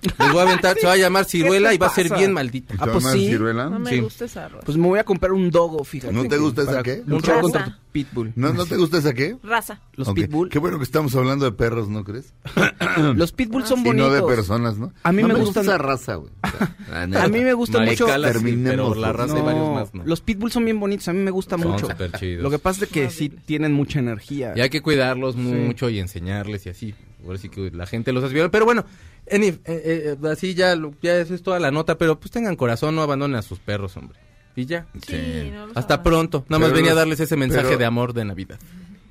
Les 0.01 0.31
voy 0.31 0.39
a 0.39 0.43
aventar, 0.43 0.77
se 0.79 0.85
va 0.85 0.93
a 0.93 0.97
llamar 0.97 1.25
ciruela 1.25 1.73
y 1.73 1.77
va 1.79 1.87
a 1.87 1.89
ser 1.89 2.13
bien 2.15 2.31
maldita. 2.31 2.75
Ah, 2.77 2.87
pues 2.91 3.03
sí. 3.11 3.27
ciruela? 3.29 3.67
No 3.69 3.79
me 3.79 3.89
Sí. 3.89 3.99
gusta 3.99 4.25
esa 4.25 4.47
raza. 4.47 4.63
Pues 4.65 4.77
me 4.77 4.87
voy 4.87 4.99
a 4.99 5.03
comprar 5.03 5.31
un 5.33 5.49
dogo, 5.49 5.83
fíjate. 5.83 6.13
¿No 6.13 6.25
te 6.27 6.37
gusta 6.37 6.61
esa 6.61 6.83
qué? 6.83 7.01
Luchar 7.07 7.37
Raza. 7.37 7.41
contra 7.41 7.65
tu 7.65 7.71
pitbull. 7.91 8.31
¿No, 8.35 8.53
¿No 8.53 8.65
te 8.67 8.77
gusta 8.77 8.99
esa 8.99 9.13
qué? 9.15 9.37
Raza. 9.43 9.81
Los 9.95 10.13
pitbull. 10.13 10.49
Qué 10.49 10.59
bueno 10.59 10.77
que 10.77 10.83
estamos 10.83 11.15
hablando 11.15 11.45
de 11.45 11.51
perros, 11.51 11.89
¿no 11.89 12.03
crees? 12.03 12.31
Los 13.15 13.31
pitbull 13.31 13.65
son 13.65 13.79
Y 13.79 13.83
bonitos. 13.85 14.09
no 14.09 14.13
de 14.15 14.21
personas, 14.23 14.77
¿no? 14.77 14.93
A 15.01 15.11
mí 15.11 15.23
No 15.23 15.29
me 15.29 15.33
gusta 15.33 15.61
gustan- 15.61 15.63
esa 15.63 15.77
raza, 15.79 16.15
güey. 16.15 16.31
A 16.93 17.27
mí 17.27 17.39
me 17.41 17.53
gusta 17.53 17.79
mucho. 17.79 18.05
Sí, 18.07 18.21
terminemos, 18.21 18.89
pero 18.93 19.01
la 19.01 19.13
raza 19.13 19.33
No, 19.35 19.43
varios 19.43 19.73
más, 19.73 19.93
¿no? 19.95 20.03
Los 20.05 20.21
pitbull 20.21 20.51
son 20.51 20.63
bien 20.65 20.79
bonitos, 20.79 21.07
a 21.07 21.13
mí 21.13 21.19
me 21.19 21.31
gusta 21.31 21.57
Son 21.57 21.71
mucho. 21.71 21.87
chidos. 22.19 22.43
Lo 22.43 22.49
que 22.51 22.59
pasa 22.59 22.85
es 22.85 22.91
que 22.91 23.09
sí 23.09 23.29
tienen 23.29 23.73
mucha 23.73 23.97
energía. 23.99 24.53
Y 24.55 24.61
hay 24.61 24.69
que 24.69 24.81
cuidarlos 24.81 25.35
mucho 25.35 25.89
y 25.89 25.99
enseñarles 25.99 26.65
y 26.67 26.69
así. 26.69 26.95
Ahora 27.25 27.39
sí 27.39 27.49
que 27.49 27.71
la 27.71 27.87
gente 27.87 28.13
los 28.13 28.23
hace 28.23 28.33
violar. 28.35 28.51
Pero 28.51 28.63
bueno, 28.65 28.85
en- 29.29 29.43
eh, 29.43 29.59
eh, 29.65 30.17
así 30.29 30.53
ya, 30.53 30.75
lo- 30.75 30.93
ya 31.01 31.17
eso 31.17 31.33
es 31.33 31.41
toda 31.43 31.59
la 31.59 31.71
nota. 31.71 31.97
Pero 31.97 32.19
pues 32.19 32.31
tengan 32.31 32.55
corazón, 32.55 32.95
no 32.95 33.01
abandonen 33.01 33.37
a 33.37 33.41
sus 33.41 33.59
perros, 33.59 33.95
hombre. 33.97 34.17
Y 34.55 34.65
ya. 34.65 34.87
Sí, 35.07 35.49
no 35.53 35.65
Hasta 35.75 35.95
abandono. 35.95 36.03
pronto. 36.03 36.45
Nada 36.49 36.59
más 36.59 36.69
Pero 36.69 36.77
venía 36.77 36.91
a 36.93 36.95
darles 36.95 37.19
ese 37.19 37.35
mensaje 37.35 37.67
pero- 37.67 37.77
de 37.77 37.85
amor 37.85 38.13
de 38.13 38.25
Navidad. 38.25 38.59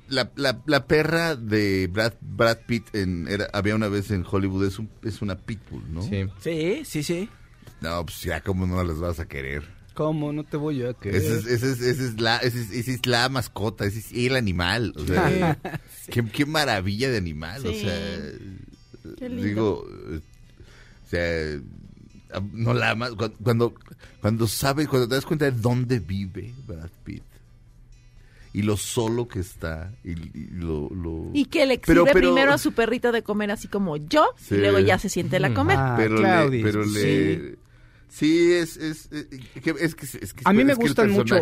La, 0.09 0.31
la, 0.37 0.61
la 0.67 0.85
perra 0.87 1.35
de 1.35 1.87
Brad, 1.91 2.13
Brad 2.21 2.59
Pitt 2.65 2.95
en, 2.95 3.27
era, 3.27 3.49
había 3.51 3.75
una 3.75 3.89
vez 3.89 4.09
en 4.11 4.23
Hollywood, 4.29 4.65
es, 4.65 4.79
un, 4.79 4.89
es 5.03 5.21
una 5.21 5.35
pitbull, 5.37 5.83
¿no? 5.93 6.01
Sí. 6.01 6.25
Sí, 6.39 6.81
sí, 6.85 7.03
sí. 7.03 7.29
No, 7.81 8.05
pues 8.05 8.21
ya 8.21 8.39
cómo 8.39 8.65
no 8.65 8.81
las 8.85 8.99
vas 8.99 9.19
a 9.19 9.27
querer. 9.27 9.63
¿Cómo? 9.95 10.31
No 10.31 10.45
te 10.45 10.55
voy 10.55 10.81
a 10.83 10.93
querer. 10.93 11.21
Esa 11.21 11.33
es, 11.35 11.45
esa 11.81 12.03
es, 12.05 12.21
la, 12.21 12.37
esa 12.37 12.57
es, 12.57 13.05
la 13.05 13.27
mascota, 13.27 13.83
ese 13.85 13.99
es 13.99 14.11
el 14.13 14.35
animal. 14.37 14.93
O 14.95 15.05
sea, 15.05 15.57
qué, 16.09 16.23
qué 16.25 16.45
maravilla 16.45 17.09
de 17.09 17.17
animal. 17.17 17.65
O 17.67 17.73
sea. 17.73 18.19
Digo, 19.15 19.85
o 19.85 21.09
sea, 21.09 21.59
no 22.53 22.73
la 22.73 22.91
amas. 22.91 23.11
Cuando, 23.43 23.73
cuando, 24.21 24.47
sabes, 24.47 24.87
cuando 24.87 25.07
te 25.07 25.15
das 25.15 25.25
cuenta 25.25 25.45
de 25.45 25.51
dónde 25.51 25.99
vive 25.99 26.53
Brad 26.67 26.89
Pitt 27.03 27.23
y 28.53 28.63
lo 28.63 28.75
solo 28.77 29.27
que 29.27 29.39
está 29.39 29.91
y, 30.03 30.11
y 30.11 30.47
lo, 30.53 30.89
lo- 30.89 31.29
Y 31.33 31.45
que 31.45 31.65
le 31.65 31.75
exhibe 31.75 32.01
pero- 32.05 32.13
primero 32.19 32.51
a 32.53 32.57
su 32.57 32.71
perrito 32.73 33.11
de 33.11 33.21
comer 33.21 33.51
así 33.51 33.67
como 33.67 33.97
yo, 33.97 34.25
Sí. 34.37 34.55
y 34.55 34.57
luego 34.57 34.79
ya 34.79 34.97
se 34.97 35.09
siente 35.09 35.39
la 35.39 35.53
comer. 35.53 35.77
Ah, 35.79 35.93
pero 35.97 36.17
Claudis, 36.17 36.63
le, 36.63 36.71
pero 36.71 36.83
sí. 36.85 36.91
le, 36.93 37.55
sí 38.09 38.53
es, 38.53 38.77
es, 38.77 39.09
es, 39.11 39.25
que- 39.61 39.75
es 39.79 39.95
que, 39.95 40.05
es 40.05 40.33
que 40.33 40.41
A 40.45 40.53
mí 40.53 40.63
me 40.63 40.73
gustan 40.87 41.05
mucho-. 41.23 41.35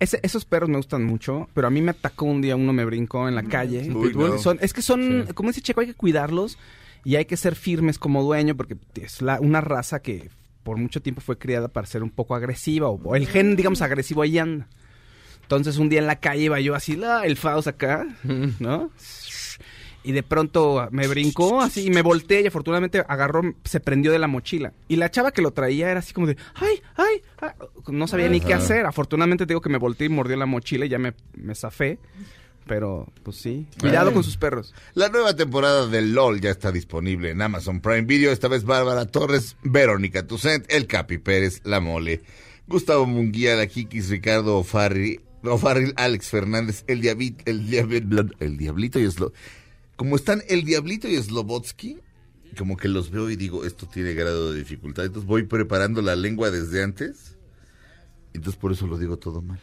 Ese- 0.00 0.20
esos 0.22 0.44
perros 0.44 0.68
me 0.68 0.76
gustan 0.76 1.04
mucho, 1.04 1.48
pero 1.54 1.66
a 1.66 1.70
mí 1.70 1.80
me 1.82 1.90
atacó 1.90 2.26
un 2.26 2.40
día, 2.40 2.56
uno 2.56 2.72
me 2.72 2.84
brincó 2.84 3.28
en 3.28 3.34
la 3.34 3.42
calle. 3.42 3.82
Uy, 4.06 4.12
no. 4.14 4.38
Son- 4.38 4.58
es 4.60 4.72
que 4.72 4.82
son, 4.82 5.26
como 5.34 5.50
dice 5.50 5.60
Checo, 5.62 5.80
hay 5.80 5.86
que 5.88 5.94
cuidarlos 5.94 6.58
y 7.04 7.16
hay 7.16 7.24
que 7.24 7.36
ser 7.36 7.54
firmes 7.54 7.98
como 7.98 8.22
dueño 8.22 8.56
porque 8.56 8.76
es 8.96 9.22
la, 9.22 9.40
una 9.40 9.60
raza 9.60 10.00
que 10.00 10.30
por 10.62 10.76
mucho 10.76 11.00
tiempo 11.00 11.20
fue 11.22 11.38
criada 11.38 11.68
para 11.68 11.86
ser 11.86 12.02
un 12.02 12.10
poco 12.10 12.34
agresiva 12.34 12.88
o, 12.88 13.00
o 13.02 13.16
el 13.16 13.26
gen, 13.26 13.56
digamos, 13.56 13.80
agresivo 13.80 14.22
ahí 14.22 14.38
anda. 14.38 14.68
Entonces 15.42 15.78
un 15.78 15.88
día 15.88 16.00
en 16.00 16.06
la 16.06 16.16
calle 16.20 16.42
iba 16.42 16.60
yo 16.60 16.74
así, 16.74 16.94
la, 16.94 17.24
el 17.24 17.38
Faust 17.38 17.68
acá, 17.68 18.06
¿no? 18.58 18.90
Y 20.04 20.12
de 20.12 20.22
pronto 20.22 20.88
me 20.90 21.06
brincó 21.08 21.60
así 21.60 21.86
y 21.86 21.90
me 21.90 22.02
volteé 22.02 22.40
y 22.42 22.46
afortunadamente 22.46 23.04
agarró, 23.08 23.42
se 23.64 23.80
prendió 23.80 24.10
de 24.12 24.18
la 24.18 24.26
mochila. 24.28 24.72
Y 24.86 24.96
la 24.96 25.10
chava 25.10 25.32
que 25.32 25.42
lo 25.42 25.50
traía 25.50 25.90
era 25.90 26.00
así 26.00 26.14
como 26.14 26.26
de, 26.28 26.36
ay, 26.54 26.80
ay, 26.96 27.22
ay". 27.40 27.50
no 27.88 28.06
sabía 28.06 28.28
ni 28.28 28.40
qué 28.40 28.54
hacer. 28.54 28.86
Afortunadamente 28.86 29.44
digo 29.44 29.60
que 29.60 29.68
me 29.68 29.76
volteé 29.78 30.06
y 30.06 30.10
mordió 30.10 30.36
la 30.36 30.46
mochila 30.46 30.86
y 30.86 30.88
ya 30.88 30.98
me, 30.98 31.14
me 31.34 31.54
zafé. 31.54 31.98
Pero, 32.66 33.06
pues 33.22 33.38
sí, 33.38 33.66
cuidado 33.80 34.12
con 34.12 34.22
sus 34.22 34.36
perros. 34.36 34.74
La 34.94 35.08
nueva 35.08 35.34
temporada 35.34 35.86
de 35.86 36.02
LOL 36.02 36.40
ya 36.40 36.50
está 36.50 36.70
disponible 36.70 37.30
en 37.30 37.40
Amazon 37.40 37.80
Prime 37.80 38.02
Video. 38.02 38.30
Esta 38.30 38.46
vez 38.48 38.64
Bárbara 38.64 39.06
Torres, 39.06 39.56
Verónica 39.62 40.26
Tucent, 40.26 40.66
El 40.70 40.86
Capi 40.86 41.16
Pérez, 41.16 41.62
La 41.64 41.80
Mole, 41.80 42.20
Gustavo 42.66 43.06
Munguía, 43.06 43.56
La 43.56 43.66
Kikis, 43.66 44.10
Ricardo 44.10 44.58
O'Farri- 44.58 45.20
Alex 45.96 46.28
Fernández, 46.28 46.84
El, 46.88 47.00
Diabit, 47.00 47.48
el, 47.48 47.66
Diabit- 47.70 48.34
el 48.40 48.56
Diablito 48.58 48.98
y 48.98 49.10
Slo... 49.10 49.32
Como 49.98 50.14
están 50.14 50.44
El 50.48 50.62
Diablito 50.64 51.08
y 51.08 51.20
Slobotsky, 51.20 51.98
como 52.56 52.76
que 52.76 52.86
los 52.86 53.10
veo 53.10 53.28
y 53.30 53.34
digo, 53.36 53.64
esto 53.64 53.88
tiene 53.88 54.14
grado 54.14 54.52
de 54.52 54.60
dificultad. 54.60 55.04
Entonces 55.04 55.26
voy 55.26 55.42
preparando 55.42 56.02
la 56.02 56.14
lengua 56.14 56.52
desde 56.52 56.84
antes. 56.84 57.36
Entonces 58.32 58.60
por 58.60 58.70
eso 58.70 58.86
lo 58.86 58.96
digo 58.96 59.16
todo 59.16 59.42
mal. 59.42 59.58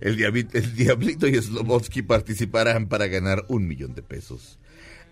El, 0.00 0.16
Diabi- 0.16 0.48
el 0.52 0.76
Diablito 0.76 1.26
y 1.26 1.34
Slobotsky 1.34 2.02
participarán 2.02 2.88
para 2.88 3.08
ganar 3.08 3.44
un 3.48 3.66
millón 3.66 3.96
de 3.96 4.02
pesos. 4.02 4.60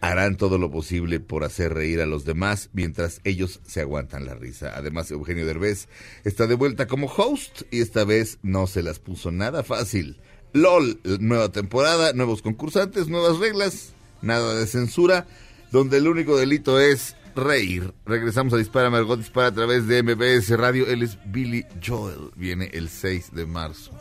Harán 0.01 0.37
todo 0.37 0.57
lo 0.57 0.71
posible 0.71 1.19
por 1.19 1.43
hacer 1.43 1.75
reír 1.75 2.01
a 2.01 2.07
los 2.07 2.25
demás 2.25 2.71
mientras 2.73 3.21
ellos 3.25 3.59
se 3.67 3.81
aguantan 3.81 4.25
la 4.25 4.35
risa. 4.35 4.73
Además, 4.77 5.11
Eugenio 5.11 5.47
Derbez 5.47 5.89
está 6.23 6.47
de 6.47 6.55
vuelta 6.55 6.87
como 6.87 7.09
host 7.09 7.63
y 7.73 7.81
esta 7.81 8.05
vez 8.05 8.39
no 8.45 8.69
se 8.69 8.85
las 8.85 9.01
puso 9.01 9.33
nada 9.33 9.65
fácil. 9.65 10.21
LOL, 10.53 11.01
nueva 11.19 11.51
temporada, 11.51 12.13
nuevos 12.13 12.41
concursantes, 12.41 13.09
nuevas 13.09 13.39
reglas, 13.39 13.95
nada 14.23 14.55
de 14.55 14.67
censura, 14.67 15.27
donde 15.71 15.99
el 15.99 16.09
único 16.09 16.37
delito 16.37 16.79
es 16.81 17.17
reír. 17.35 17.93
Regresamos 18.07 18.53
a 18.53 18.57
Dispara 18.57 18.91
Margot 18.91 19.19
Dispara 19.19 19.49
a 19.49 19.55
través 19.55 19.87
de 19.87 20.03
MBS 20.03 20.51
Radio. 20.57 20.87
Él 20.87 21.03
es 21.03 21.19
Billy 21.27 21.65
Joel. 21.85 22.31
Viene 22.37 22.71
el 22.73 22.89
6 22.89 23.33
de 23.33 23.47
marzo. 23.47 23.93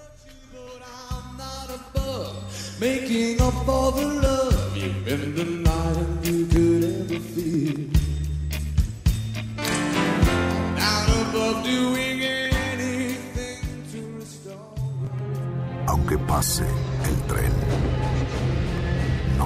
Aunque 15.88 16.18
pase 16.20 16.64
el 16.64 17.28
tren, 17.28 17.52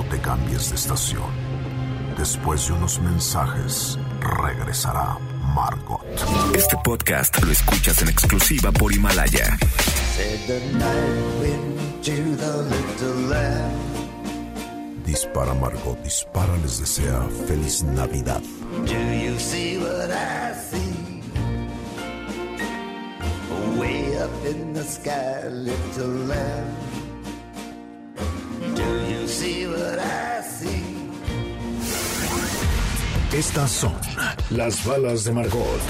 no 0.03 0.09
te 0.09 0.19
cambies 0.21 0.69
de 0.69 0.75
estación. 0.75 1.31
Después 2.17 2.67
de 2.67 2.73
unos 2.73 2.99
mensajes, 2.99 3.97
regresará 4.19 5.17
Margot. 5.55 6.01
Este 6.55 6.77
podcast 6.83 7.41
lo 7.43 7.51
escuchas 7.51 8.01
en 8.01 8.09
exclusiva 8.09 8.71
por 8.71 8.93
Himalaya. 8.93 9.57
Dispara 15.05 15.53
Margot, 15.53 16.01
dispara 16.03 16.57
les 16.57 16.79
desea 16.79 17.21
feliz 17.47 17.83
Navidad. 17.83 18.41
Do 18.85 18.93
you 18.93 19.37
see 19.37 19.77
what 19.77 20.09
I 20.09 20.53
see? 20.53 21.21
Way 23.79 24.17
up 24.17 24.45
in 24.45 24.73
the 24.73 24.83
sky, 24.83 25.47
little 25.49 26.27
lamb. 26.27 26.92
Do 29.39 29.47
you 29.47 29.53
see 29.55 29.67
what 29.67 29.99
I 29.99 30.41
see? 30.43 30.83
Estas 33.37 33.71
son 33.71 33.93
las 34.51 34.85
balas 34.85 35.23
de 35.23 35.31
Margot. 35.31 35.81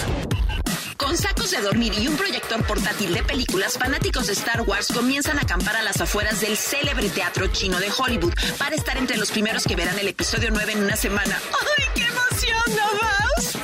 Con 0.98 1.18
sacos 1.18 1.52
de 1.52 1.60
dormir 1.62 1.92
y 2.00 2.08
un 2.08 2.16
proyector 2.16 2.64
portátil 2.66 3.14
de 3.14 3.22
películas, 3.24 3.78
fanáticos 3.78 4.28
de 4.28 4.34
Star 4.34 4.62
Wars 4.62 4.88
comienzan 4.94 5.38
a 5.40 5.42
acampar 5.42 5.76
a 5.76 5.84
las 5.84 6.00
afueras 6.00 6.40
del 6.42 6.56
célebre 6.56 7.10
teatro 7.10 7.48
chino 7.48 7.80
de 7.80 7.88
Hollywood 7.98 8.34
para 8.58 8.76
estar 8.76 8.96
entre 8.98 9.18
los 9.18 9.30
primeros 9.32 9.66
que 9.66 9.76
verán 9.76 10.00
el 10.00 10.08
episodio 10.08 10.50
9 10.52 10.72
en 10.74 10.84
una 10.84 10.96
semana. 10.96 11.38
¡Ay, 11.78 11.86
qué 11.96 12.04
emoción, 12.04 12.78
¿no 12.78 13.00
vas? 13.02 13.58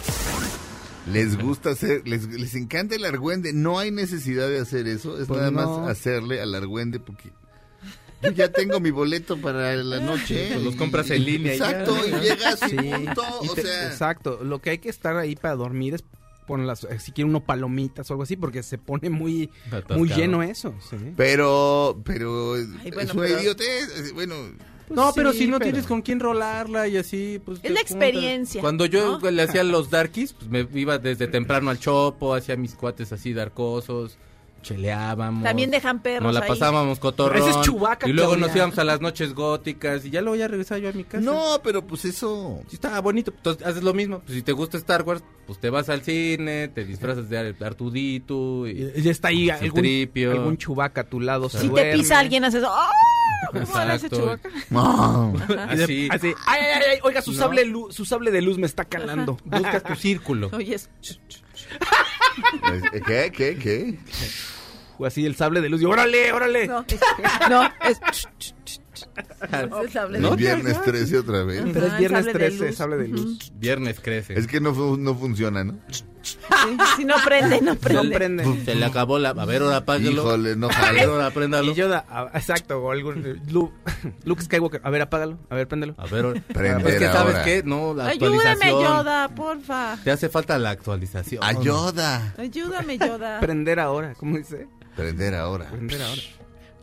Les 1.08 1.38
gusta 1.42 1.70
hacer, 1.72 2.06
les, 2.08 2.26
les 2.26 2.54
encanta 2.56 2.96
el 2.96 3.06
argüende. 3.06 3.54
No 3.54 3.80
hay 3.80 3.92
necesidad 3.92 4.50
de 4.50 4.60
hacer 4.60 4.88
eso. 4.88 5.20
Es 5.20 5.28
Pues 5.28 5.40
nada 5.40 5.52
no. 5.52 5.80
más 5.80 5.90
hacerle 5.90 6.42
al 6.42 6.54
argüende 6.54 7.00
porque 7.00 7.32
yo 8.22 8.32
ya 8.32 8.52
tengo 8.52 8.80
mi 8.80 8.92
boleto 8.92 9.38
para 9.38 9.76
la 9.76 10.00
noche. 10.00 10.50
Pues 10.54 10.64
los 10.64 10.76
y- 10.76 10.78
compras 10.78 11.10
en 11.12 11.24
línea 11.26 11.56
y 11.56 11.60
ya, 11.60 11.70
Exacto, 11.72 11.96
y, 12.08 12.12
llegas 12.24 12.60
y 12.64 12.70
Sí. 12.70 12.76
punto. 12.78 13.24
Y 13.44 13.48
O 13.50 13.54
te- 13.56 13.62
sea, 13.64 13.88
exacto. 13.88 14.40
Lo 14.44 14.60
que 14.60 14.72
hay 14.72 14.78
que 14.80 14.90
estar 14.90 15.16
ahí 15.18 15.36
para 15.36 15.56
dormir 15.56 15.94
es 15.96 16.04
poner 16.48 16.66
las, 16.66 16.84
eh, 16.86 17.00
si 17.00 17.12
quiere 17.12 17.30
uno 17.30 17.42
palomitas 17.42 18.10
o 18.10 18.14
algo 18.14 18.24
así, 18.24 18.36
porque 18.36 18.64
se 18.64 18.78
pone 18.80 19.10
muy, 19.10 19.50
Atascado. 19.68 20.00
muy 20.00 20.10
lleno 20.10 20.42
eso. 20.44 20.74
sí. 20.90 20.98
pero, 21.16 22.02
pero 22.04 22.56
Ay, 22.56 22.92
bueno, 22.92 23.14
pero- 23.16 23.40
idiotez. 23.40 24.14
Bueno, 24.14 24.36
No, 24.90 25.14
pero 25.14 25.32
si 25.32 25.46
no 25.46 25.60
pero- 25.60 25.72
tienes 25.72 25.86
con 25.88 26.02
quién 26.02 26.20
rolarla 26.20 26.88
y 26.88 26.98
así, 26.98 27.40
pues... 27.46 27.60
Es 27.62 27.70
la 27.72 27.80
experiencia, 27.80 28.60
Cuando 28.62 28.88
yo 28.88 29.20
¿no? 29.20 29.30
le 29.30 29.44
hacía 29.44 29.64
los 29.64 29.92
darkies, 29.92 30.34
pues 30.34 30.50
me 30.50 30.68
iba 30.74 30.98
desde 30.98 31.28
temprano 31.28 31.70
al 31.70 31.78
chopo, 31.78 32.34
hacía 32.34 32.56
mis 32.56 32.74
cuates 32.74 33.12
así 33.14 33.32
darcosos. 33.34 34.18
Cheleábamos. 34.62 35.44
También 35.44 35.72
dejan 35.72 36.02
perros 36.02 36.24
Nos 36.24 36.34
la 36.34 36.42
ahí. 36.42 36.48
pasábamos 36.50 37.00
cotorrón. 37.00 37.38
Ese 37.42 37.50
es 37.52 37.62
Chewbacca, 37.62 38.08
Y 38.08 38.14
luego 38.14 38.32
Claudia. 38.32 38.48
nos 38.48 38.56
íbamos 38.56 38.78
a 38.80 38.84
las 38.84 39.02
noches 39.02 39.34
góticas 39.34 40.06
y 40.06 40.10
ya 40.10 40.22
luego 40.22 40.36
ya 40.36 40.48
regresaba 40.48 40.80
yo 40.80 40.90
a 40.90 40.94
mi 40.94 41.04
casa. 41.04 41.24
No, 41.24 41.60
pero 41.64 41.86
pues 41.86 42.06
eso. 42.06 42.62
Sí, 42.68 42.76
estaba 42.76 43.00
bonito. 43.02 43.32
Entonces 43.36 43.66
haces 43.66 43.84
lo 43.84 43.94
mismo. 43.94 44.20
Pues, 44.20 44.36
si 44.36 44.42
te 44.44 44.52
gusta 44.52 44.78
Star 44.78 45.04
Wars, 45.04 45.24
pues 45.48 45.60
te 45.60 45.70
vas 45.70 45.90
al 45.90 46.02
cine, 46.02 46.68
te 46.68 46.86
disfrazas 46.86 47.30
de 47.30 47.56
Artudito. 47.60 48.68
Y... 48.68 48.92
Y 48.96 49.02
ya 49.02 49.12
está 49.12 49.30
ahí 49.30 49.50
algún, 49.50 49.82
tripio. 49.82 50.32
algún 50.32 50.58
chubaca 50.58 51.02
a 51.02 51.04
tu 51.06 51.20
lado. 51.20 51.50
Si 51.50 51.70
te 51.70 51.94
pisa 51.94 52.20
alguien, 52.20 52.44
haces. 52.46 52.64
¡Ah! 52.68 52.90
¿Cómo 53.52 53.80
era 53.80 53.96
ese? 53.96 54.08
Y 55.74 55.76
de- 55.78 55.84
Así. 55.84 56.08
así, 56.12 56.34
ay, 56.46 56.62
ay, 56.62 56.82
ay, 56.92 57.00
oiga, 57.04 57.22
su, 57.22 57.32
No. 57.32 57.38
sable 57.38 57.72
su 57.90 58.06
sable 58.06 58.32
de 58.32 58.42
luz 58.42 58.58
me 58.58 58.66
está 58.68 58.86
calando. 58.86 59.38
Buscas 59.46 59.84
tu 59.84 59.96
círculo. 59.96 60.50
Oye, 60.54 60.76
es- 60.76 60.90
¿Qué? 63.06 63.32
¿Qué? 63.32 63.58
¿Qué? 63.58 63.96
O 64.98 65.06
así 65.06 65.26
el 65.26 65.36
sable 65.36 65.62
de 65.62 65.70
luz. 65.70 65.82
Y 65.82 65.86
órale, 65.86 66.32
órale. 66.34 66.68
No, 66.68 66.86
es, 66.88 67.00
no, 67.50 67.64
es, 67.84 68.00
es 69.86 69.92
sable 69.94 70.20
de 70.20 70.24
El 70.24 70.30
luz. 70.30 70.38
viernes 70.38 70.82
13 70.82 71.18
otra 71.20 71.44
vez. 71.44 71.64
Pero 71.74 71.86
es 71.88 71.98
viernes 71.98 72.26
sable 72.26 72.34
de 72.34 72.40
13, 72.40 72.68
luz. 72.68 72.76
sable 72.76 72.98
de 72.98 73.08
luz. 73.08 73.52
Viernes 73.56 74.00
crece. 74.00 74.38
Es 74.40 74.48
que 74.48 74.60
no, 74.62 74.72
no 74.98 75.16
funciona, 75.16 75.64
¿no? 75.64 75.78
Sí, 76.22 76.36
Si 76.98 77.06
no 77.06 77.16
prende, 77.26 77.62
no 77.62 77.74
No 77.74 77.80
prende. 77.80 78.16
prende. 78.16 78.66
Se 78.66 78.76
le 78.76 78.86
acabó 78.86 79.18
la... 79.20 79.30
A 79.30 79.46
ver, 79.46 79.62
ahora 79.62 79.78
apáguelo. 79.78 80.22
Híjole, 80.24 80.56
no 80.58 80.68
A 80.70 80.92
ver, 80.92 81.06
ahora 81.10 81.32
préndalo. 81.32 81.72
Y 81.72 81.76
Yoda, 81.76 82.06
ah, 82.10 82.30
exacto, 82.34 82.78
o 82.80 82.92
algún 82.92 83.26
eh, 83.26 83.42
Lu- 83.50 83.72
Luke 84.26 84.44
Skywalker, 84.44 84.82
a 84.84 84.90
ver, 84.90 85.02
apágalo, 85.04 85.40
a 85.50 85.56
ver, 85.56 85.68
préndelo. 85.70 85.96
A 85.98 86.06
ver, 86.08 86.26
ahora. 86.26 86.42
Prender 86.54 86.88
es 86.94 87.00
que 87.00 87.06
sabes 87.06 87.36
ahora. 87.36 87.44
qué, 87.46 87.64
no, 87.64 87.94
la 87.94 88.08
Ayúdame, 88.08 88.38
actualización. 88.38 88.84
Yoda, 88.84 89.30
porfa. 89.30 89.98
Te 90.04 90.12
hace 90.12 90.28
falta 90.30 90.58
la 90.60 90.72
actualización. 90.72 91.42
Ayuda. 91.44 92.34
Ayúdame, 92.38 92.98
Yoda. 92.98 93.40
Prender 93.40 93.80
ahora, 93.80 94.14
¿cómo 94.16 94.38
dice? 94.38 94.68
Prender 94.98 95.36
ahora. 95.36 95.70
Prender 95.72 96.02
ahora. 96.02 96.22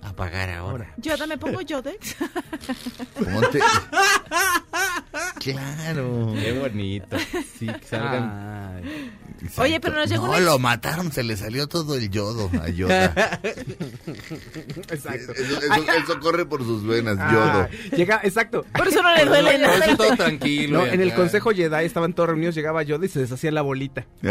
Apagar 0.06 0.50
ahora. 0.50 0.92
Yoda, 0.98 1.26
¿me 1.26 1.36
pongo 1.36 1.60
Yodex? 1.62 2.16
Claro. 5.38 6.34
Qué 6.34 6.52
bonito. 6.58 7.16
Sí, 7.58 7.66
que 7.66 7.86
salgan. 7.86 8.82
Ay. 8.84 9.12
Exacto. 9.40 9.62
Oye, 9.62 9.80
pero 9.80 9.94
nos 9.96 10.08
llegó 10.08 10.26
No, 10.26 10.32
una- 10.32 10.40
lo 10.40 10.58
mataron, 10.58 11.12
se 11.12 11.22
le 11.22 11.36
salió 11.36 11.68
todo 11.68 11.94
el 11.94 12.10
yodo 12.10 12.50
a 12.62 12.68
Yoda. 12.68 13.04
Exacto. 14.90 15.32
Eso, 15.32 15.58
eso- 15.60 15.92
eso 15.92 16.20
corre 16.20 16.46
por 16.46 16.62
sus 16.64 16.84
venas, 16.86 17.16
Ah, 17.20 17.32
yodo. 17.32 17.68
llega, 17.96 18.20
exacto. 18.24 18.64
Por 18.76 18.88
eso 18.88 19.02
no 19.02 19.14
le 19.14 19.24
duele 19.24 19.58
Por 19.58 19.74
eso 19.74 19.78
nada. 19.78 19.96
todo 19.96 20.16
tranquilo. 20.16 20.78
No, 20.80 20.86
en 20.86 21.00
el 21.00 21.14
consejo 21.14 21.50
Jedi 21.50 21.84
estaban 21.84 22.12
todos 22.14 22.30
reunidos, 22.30 22.54
llegaba 22.54 22.82
Yoda 22.82 23.06
y 23.06 23.08
se 23.08 23.20
deshacía 23.20 23.50
la 23.52 23.62
bolita. 23.62 24.04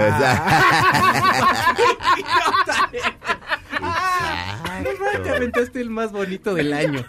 Te 5.24 5.30
aventaste 5.30 5.82
el 5.82 5.90
más 5.90 6.12
bonito 6.12 6.54
del 6.54 6.74
año. 6.74 7.04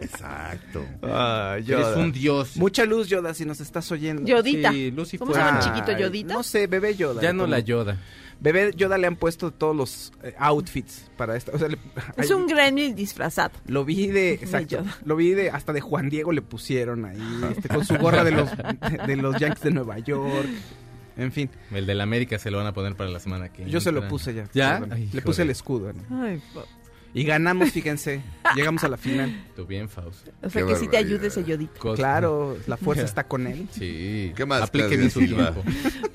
Exacto. 0.00 0.84
Ah, 1.02 1.56
Eres 1.58 1.96
un 1.96 2.12
dios. 2.12 2.56
Mucha 2.56 2.84
luz, 2.84 3.08
Yoda, 3.08 3.34
si 3.34 3.44
nos 3.44 3.60
estás 3.60 3.90
oyendo. 3.92 4.22
Yodita. 4.24 4.70
Sí, 4.72 4.90
Lucy 4.90 5.18
¿Cómo 5.18 5.32
fue- 5.32 5.40
se 5.40 5.46
llama 5.46 5.58
el 5.58 5.64
chiquito 5.64 5.98
Yodita? 5.98 6.34
No 6.34 6.42
sé, 6.42 6.66
bebé 6.66 6.94
Yoda. 6.96 7.20
Ya 7.22 7.28
le 7.32 7.34
no 7.38 7.46
la 7.46 7.58
Yoda. 7.60 7.98
Bebé 8.40 8.70
Yoda 8.76 8.98
le 8.98 9.08
han 9.08 9.16
puesto 9.16 9.50
todos 9.50 9.74
los 9.74 10.12
eh, 10.22 10.32
outfits 10.38 11.10
para 11.16 11.36
esta. 11.36 11.50
O 11.52 11.58
sea, 11.58 11.68
le- 11.68 11.78
Es 12.16 12.30
ahí- 12.30 12.36
un 12.36 12.46
gremlin 12.46 12.94
disfrazado. 12.94 13.50
Lo 13.66 13.84
vi 13.84 14.06
de, 14.06 14.34
exacto, 14.34 14.84
lo 15.04 15.16
vi 15.16 15.30
de, 15.32 15.50
hasta 15.50 15.72
de 15.72 15.80
Juan 15.80 16.08
Diego 16.08 16.30
le 16.30 16.42
pusieron 16.42 17.04
ahí, 17.04 17.40
este, 17.50 17.68
con 17.68 17.84
su 17.84 17.96
gorra 17.96 18.22
de 18.22 18.30
los, 18.30 18.48
de, 18.56 19.06
de 19.08 19.16
los 19.16 19.36
Yankees 19.38 19.64
de 19.64 19.70
Nueva 19.72 19.98
York, 19.98 20.46
en 21.18 21.32
fin, 21.32 21.50
El 21.72 21.84
del 21.86 22.00
América 22.00 22.38
se 22.38 22.50
lo 22.50 22.58
van 22.58 22.66
a 22.66 22.72
poner 22.72 22.94
para 22.96 23.10
la 23.10 23.20
semana 23.20 23.50
que 23.52 23.68
yo 23.68 23.80
se 23.80 23.92
lo 23.92 24.06
puse 24.08 24.32
ya. 24.34 24.48
¿Ya? 24.54 24.82
Ay, 24.90 25.10
le 25.12 25.20
puse 25.22 25.42
el 25.42 25.50
escudo. 25.50 25.92
¿no? 25.92 26.22
Ay, 26.22 26.40
Y 27.14 27.24
ganamos, 27.24 27.70
fíjense, 27.72 28.22
llegamos 28.56 28.84
a 28.84 28.88
la 28.88 28.96
final. 28.96 29.44
Tú 29.56 29.66
bien, 29.66 29.88
Faust. 29.88 30.28
o 30.42 30.48
sea 30.50 30.62
Qué 30.62 30.68
que 30.68 30.76
sí 30.76 30.88
te 30.88 30.96
ayude 30.96 31.26
ese 31.26 31.42
Yodita. 31.44 31.78
Cosa- 31.78 31.96
Claro, 31.96 32.56
la 32.66 32.76
fuerza 32.76 33.04
está 33.04 33.24
con 33.24 33.46
él. 33.46 33.66
Sí. 33.72 34.32
¿Qué 34.36 34.46
más, 34.46 34.62
Aplique 34.62 34.88
Claudia 34.88 34.98
bien 34.98 35.10
su 35.10 35.20
tiempo. 35.20 35.62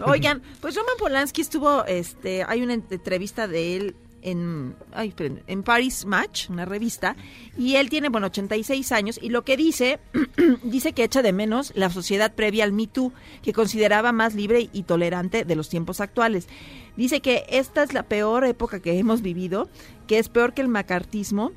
Oigan, 0.05 0.41
pues 0.61 0.75
Roman 0.75 0.95
Polanski 0.99 1.41
estuvo, 1.41 1.85
este, 1.85 2.43
hay 2.47 2.61
una 2.61 2.73
entrevista 2.73 3.47
de 3.47 3.75
él 3.77 3.95
en, 4.23 4.75
ay, 4.93 5.13
en 5.47 5.63
Paris 5.63 6.05
Match, 6.05 6.49
una 6.49 6.65
revista, 6.65 7.15
y 7.57 7.75
él 7.75 7.89
tiene, 7.89 8.09
bueno, 8.09 8.27
86 8.27 8.91
años, 8.91 9.19
y 9.21 9.29
lo 9.29 9.43
que 9.43 9.57
dice, 9.57 9.99
dice 10.63 10.93
que 10.93 11.03
echa 11.03 11.21
de 11.21 11.33
menos 11.33 11.71
la 11.75 11.89
sociedad 11.89 12.33
previa 12.33 12.63
al 12.63 12.73
Me 12.73 12.87
Too, 12.87 13.13
que 13.41 13.53
consideraba 13.53 14.11
más 14.11 14.33
libre 14.33 14.69
y 14.73 14.83
tolerante 14.83 15.45
de 15.45 15.55
los 15.55 15.69
tiempos 15.69 16.01
actuales. 16.01 16.47
Dice 16.95 17.21
que 17.21 17.45
esta 17.49 17.83
es 17.83 17.93
la 17.93 18.03
peor 18.03 18.45
época 18.45 18.79
que 18.79 18.97
hemos 18.97 19.21
vivido, 19.21 19.69
que 20.07 20.19
es 20.19 20.29
peor 20.29 20.53
que 20.53 20.61
el 20.61 20.67
macartismo, 20.67 21.51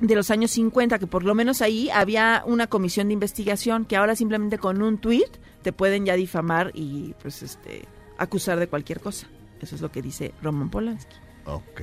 de 0.00 0.14
los 0.14 0.30
años 0.30 0.52
50, 0.52 0.98
que 0.98 1.06
por 1.06 1.24
lo 1.24 1.34
menos 1.34 1.60
ahí 1.60 1.90
había 1.90 2.42
una 2.46 2.68
comisión 2.68 3.08
de 3.08 3.14
investigación, 3.14 3.84
que 3.84 3.96
ahora 3.96 4.14
simplemente 4.14 4.58
con 4.58 4.80
un 4.82 4.98
tweet 4.98 5.30
te 5.62 5.72
pueden 5.72 6.06
ya 6.06 6.14
difamar 6.14 6.70
y 6.74 7.14
pues 7.20 7.42
este 7.42 7.86
acusar 8.16 8.58
de 8.58 8.68
cualquier 8.68 9.00
cosa. 9.00 9.26
Eso 9.60 9.74
es 9.74 9.80
lo 9.80 9.90
que 9.90 10.02
dice 10.02 10.32
Roman 10.40 10.70
Polanski, 10.70 11.16
Ok. 11.48 11.80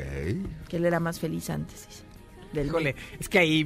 que 0.69 0.77
él 0.77 0.85
era 0.85 0.99
más 0.99 1.19
feliz 1.19 1.49
antes. 1.49 1.87
dice, 1.87 2.03
del 2.53 2.67
Híjole, 2.67 2.95
es 3.19 3.27
que 3.27 3.39
ahí 3.39 3.65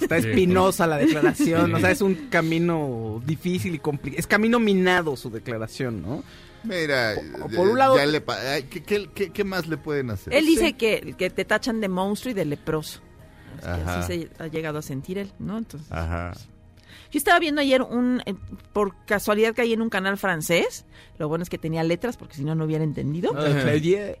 está 0.00 0.16
espinosa 0.16 0.86
la 0.86 0.96
declaración, 0.96 1.72
o 1.74 1.78
sea, 1.78 1.90
es 1.92 2.00
un 2.00 2.14
camino 2.30 3.22
difícil 3.24 3.74
y 3.74 3.78
complicado, 3.78 4.18
es 4.18 4.26
camino 4.26 4.58
minado 4.58 5.16
su 5.16 5.30
declaración, 5.30 6.02
¿no? 6.02 6.24
Mira, 6.64 7.14
Por- 7.38 7.54
por 7.54 7.68
un 7.68 7.78
lado- 7.78 7.96
ya 7.96 8.06
le 8.06 8.20
¿qué, 8.68 8.82
qué, 8.82 9.08
qué- 9.14 9.30
qué 9.30 9.44
más 9.44 9.68
le 9.68 9.76
pueden 9.76 10.10
hacer? 10.10 10.34
Él 10.34 10.44
dice 10.46 10.72
que, 10.72 11.14
que 11.16 11.30
te 11.30 11.44
tachan 11.44 11.80
de 11.80 11.88
monstruo 11.88 12.32
y 12.32 12.34
de 12.34 12.44
leproso. 12.44 13.00
Así 13.62 14.06
se 14.06 14.42
ha 14.42 14.46
llegado 14.48 14.78
a 14.78 14.82
sentir 14.82 15.18
él, 15.18 15.32
¿no? 15.38 15.56
Entonces, 15.58 15.90
Ajá. 15.92 16.32
Yo 17.10 17.18
estaba 17.18 17.38
viendo 17.38 17.60
ayer 17.62 17.80
un, 17.82 18.22
eh, 18.26 18.34
por 18.72 18.94
casualidad 19.06 19.54
caí 19.54 19.72
en 19.72 19.80
un 19.82 19.88
canal 19.88 20.18
francés, 20.18 20.84
lo 21.18 21.26
bueno 21.28 21.42
es 21.42 21.48
que 21.48 21.56
tenía 21.58 21.82
letras 21.82 22.16
porque 22.18 22.34
si 22.34 22.44
no 22.44 22.54
no 22.54 22.64
hubiera 22.64 22.84
entendido. 22.84 23.32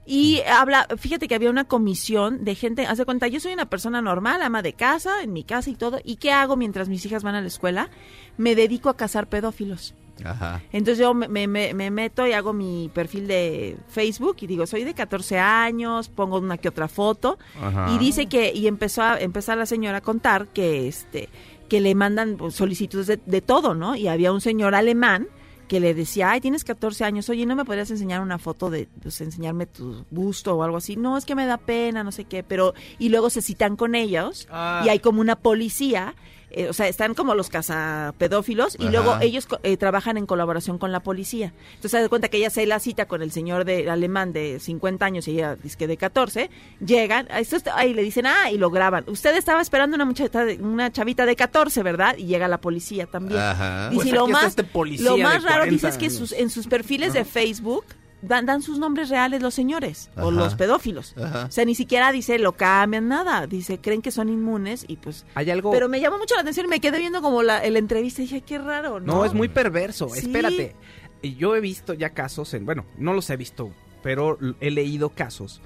Y 0.06 0.40
habla, 0.50 0.86
fíjate 0.96 1.28
que 1.28 1.34
había 1.34 1.50
una 1.50 1.64
comisión 1.64 2.44
de 2.44 2.54
gente, 2.54 2.86
haz 2.86 2.98
de 2.98 3.04
cuenta, 3.04 3.28
yo 3.28 3.40
soy 3.40 3.52
una 3.52 3.68
persona 3.68 4.00
normal, 4.00 4.40
ama 4.42 4.62
de 4.62 4.72
casa, 4.72 5.22
en 5.22 5.32
mi 5.34 5.44
casa 5.44 5.68
y 5.70 5.74
todo, 5.74 6.00
¿y 6.02 6.16
qué 6.16 6.32
hago 6.32 6.56
mientras 6.56 6.88
mis 6.88 7.04
hijas 7.04 7.22
van 7.22 7.34
a 7.34 7.40
la 7.42 7.46
escuela? 7.48 7.90
Me 8.38 8.54
dedico 8.54 8.88
a 8.88 8.96
cazar 8.96 9.28
pedófilos. 9.28 9.94
Ajá. 10.24 10.60
Entonces 10.72 10.98
yo 10.98 11.14
me, 11.14 11.28
me- 11.28 11.46
me- 11.46 11.74
me 11.74 11.90
meto 11.92 12.26
y 12.26 12.32
hago 12.32 12.52
mi 12.52 12.90
perfil 12.92 13.28
de 13.28 13.76
Facebook 13.88 14.36
y 14.40 14.48
digo, 14.48 14.66
soy 14.66 14.82
de 14.82 14.92
14 14.94 15.38
años, 15.38 16.08
pongo 16.08 16.38
una 16.38 16.56
que 16.58 16.68
otra 16.68 16.88
foto 16.88 17.38
Ajá. 17.62 17.92
y 17.94 17.98
dice 17.98 18.26
que, 18.26 18.52
y 18.52 18.66
empezó 18.66 19.02
a 19.02 19.20
empezar 19.20 19.58
la 19.58 19.66
señora 19.66 19.98
a 19.98 20.00
contar 20.00 20.48
que 20.48 20.88
este, 20.88 21.28
que 21.68 21.80
le 21.80 21.94
mandan 21.94 22.36
pues, 22.36 22.54
solicitudes 22.54 23.06
de, 23.06 23.18
de 23.24 23.40
todo, 23.40 23.74
¿no? 23.74 23.94
Y 23.96 24.08
había 24.08 24.32
un 24.32 24.40
señor 24.40 24.74
alemán 24.74 25.28
que 25.68 25.80
le 25.80 25.92
decía, 25.92 26.30
ay, 26.30 26.40
tienes 26.40 26.64
14 26.64 27.04
años, 27.04 27.28
oye, 27.28 27.44
¿no 27.44 27.54
me 27.54 27.64
podrías 27.66 27.90
enseñar 27.90 28.22
una 28.22 28.38
foto 28.38 28.70
de, 28.70 28.88
pues, 29.02 29.20
enseñarme 29.20 29.66
tu 29.66 30.06
busto 30.10 30.54
o 30.56 30.62
algo 30.62 30.78
así? 30.78 30.96
No, 30.96 31.18
es 31.18 31.26
que 31.26 31.34
me 31.34 31.44
da 31.44 31.58
pena, 31.58 32.02
no 32.02 32.10
sé 32.10 32.24
qué, 32.24 32.42
pero, 32.42 32.72
y 32.98 33.10
luego 33.10 33.28
se 33.28 33.42
citan 33.42 33.76
con 33.76 33.94
ellos 33.94 34.48
Ah. 34.50 34.82
y 34.86 34.88
hay 34.88 34.98
como 34.98 35.20
una 35.20 35.36
policía, 35.36 36.14
eh, 36.50 36.68
o 36.68 36.72
sea, 36.72 36.88
están 36.88 37.14
como 37.14 37.34
los 37.34 37.48
cazapedófilos 37.50 38.76
y 38.78 38.84
Ajá. 38.84 38.90
luego 38.92 39.16
ellos 39.20 39.46
co- 39.46 39.60
eh, 39.62 39.76
trabajan 39.76 40.16
en 40.16 40.26
colaboración 40.26 40.78
con 40.78 40.92
la 40.92 41.00
policía. 41.00 41.52
Entonces, 41.70 41.90
se 41.92 42.00
da 42.00 42.08
cuenta 42.08 42.28
que 42.28 42.38
ella 42.38 42.50
se 42.50 42.66
la 42.66 42.78
cita 42.80 43.06
con 43.06 43.22
el 43.22 43.32
señor 43.32 43.64
de 43.64 43.90
alemán 43.90 44.32
de 44.32 44.58
50 44.60 45.04
años 45.04 45.28
y 45.28 45.32
ella 45.32 45.56
dice 45.56 45.76
que 45.76 45.86
de 45.86 45.96
14, 45.96 46.50
llegan, 46.84 47.28
ahí 47.74 47.94
le 47.94 48.02
dicen, 48.02 48.26
ah, 48.26 48.50
y 48.50 48.58
lo 48.58 48.70
graban. 48.70 49.04
Usted 49.08 49.36
estaba 49.36 49.60
esperando 49.60 49.94
una 49.94 50.04
muchacha 50.04 50.44
de- 50.44 50.56
una 50.56 50.90
chavita 50.92 51.26
de 51.26 51.36
14, 51.36 51.82
¿verdad? 51.82 52.16
Y 52.16 52.26
llega 52.26 52.48
la 52.48 52.60
policía 52.60 53.06
también. 53.06 53.40
Ajá. 53.40 53.90
Dice, 53.90 53.96
Pues 53.96 54.06
y 54.08 54.12
lo 54.12 54.26
más, 54.26 54.44
este 54.44 54.64
policía 54.64 55.10
lo 55.10 55.18
más 55.18 55.42
raro 55.42 55.64
40 55.64 55.70
dice 55.70 55.88
es 55.88 55.98
que 55.98 56.10
sus, 56.10 56.32
en 56.32 56.50
sus 56.50 56.66
perfiles 56.66 57.12
de 57.12 57.24
Facebook 57.24 57.84
dan, 58.22 58.46
dan 58.46 58.62
sus 58.62 58.78
nombres 58.78 59.08
reales 59.08 59.42
los 59.42 59.54
señores 59.54 60.10
o 60.16 60.30
los 60.30 60.54
pedófilos. 60.54 61.14
Ajá. 61.16 61.46
O 61.46 61.50
sea, 61.52 61.64
ni 61.64 61.74
siquiera 61.74 62.10
dice 62.12 62.38
lo 62.38 62.52
cambian 62.52 63.08
nada. 63.08 63.46
Dice, 63.46 63.78
creen 63.80 64.02
que 64.02 64.10
son 64.10 64.28
inmunes 64.28 64.84
y 64.88 64.96
pues... 64.96 65.24
hay 65.34 65.50
algo... 65.50 65.70
Pero 65.70 65.88
me 65.88 66.00
llamó 66.00 66.18
mucho 66.18 66.34
la 66.34 66.40
atención 66.42 66.66
y 66.66 66.68
me 66.68 66.80
quedé 66.80 66.98
viendo 66.98 67.22
como 67.22 67.42
la, 67.42 67.68
la 67.68 67.78
entrevista 67.78 68.22
y 68.22 68.24
dije, 68.24 68.40
qué 68.42 68.58
raro, 68.58 69.00
¿no? 69.00 69.14
No, 69.16 69.24
es 69.24 69.34
muy 69.34 69.48
perverso. 69.48 70.08
Sí. 70.08 70.20
Espérate. 70.26 70.74
Y 71.22 71.34
Yo 71.36 71.56
he 71.56 71.60
visto 71.60 71.94
ya 71.94 72.10
casos, 72.10 72.54
en, 72.54 72.64
bueno, 72.64 72.84
no 72.96 73.12
los 73.12 73.28
he 73.30 73.36
visto, 73.36 73.72
pero 74.02 74.38
he 74.60 74.70
leído 74.70 75.10
casos 75.10 75.60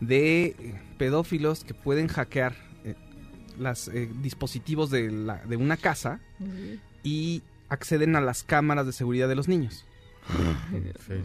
de 0.00 0.44
eh, 0.46 0.80
pedófilos 0.98 1.64
que 1.64 1.74
pueden 1.74 2.08
hackear 2.08 2.54
eh, 2.84 2.94
los 3.58 3.90
dispositivos 4.20 4.90
de, 4.90 5.10
la- 5.10 5.42
de 5.46 5.56
una 5.56 5.76
casa 5.76 6.20
y 7.02 7.42
acceden 7.68 8.14
a 8.16 8.20
las 8.20 8.42
cámaras 8.42 8.84
de 8.86 8.92
seguridad 8.92 9.28
de 9.28 9.36
los 9.36 9.48
niños. 9.48 9.85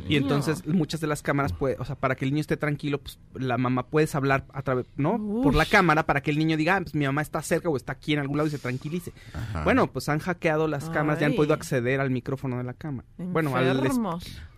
Y 0.07 0.15
entonces 0.15 0.65
muchas 0.67 1.01
de 1.01 1.07
las 1.07 1.21
cámaras, 1.21 1.53
puede, 1.53 1.75
o 1.79 1.85
sea, 1.85 1.95
para 1.95 2.15
que 2.15 2.25
el 2.25 2.31
niño 2.31 2.41
esté 2.41 2.57
tranquilo, 2.57 2.99
pues 2.99 3.19
la 3.33 3.57
mamá 3.57 3.87
puedes 3.87 4.13
hablar 4.15 4.45
a 4.53 4.61
través, 4.61 4.85
¿no? 4.97 5.17
Por 5.43 5.55
la 5.55 5.65
cámara 5.65 6.05
para 6.05 6.21
que 6.21 6.31
el 6.31 6.37
niño 6.37 6.57
diga, 6.57 6.77
ah, 6.77 6.81
pues 6.81 6.95
mi 6.95 7.05
mamá 7.05 7.21
está 7.21 7.41
cerca 7.41 7.69
o 7.69 7.77
está 7.77 7.93
aquí 7.93 8.13
en 8.13 8.19
algún 8.19 8.37
lado 8.37 8.47
y 8.47 8.51
se 8.51 8.59
tranquilice. 8.59 9.13
Ajá. 9.33 9.63
Bueno, 9.63 9.87
pues 9.87 10.09
han 10.09 10.19
hackeado 10.19 10.67
las 10.67 10.89
cámaras 10.89 11.21
y 11.21 11.25
han 11.25 11.31
Ay. 11.31 11.37
podido 11.37 11.53
acceder 11.53 11.99
al 11.99 12.09
micrófono 12.11 12.57
de 12.57 12.63
la 12.63 12.73
cámara. 12.73 13.07
Bueno, 13.17 13.55
al, 13.55 13.67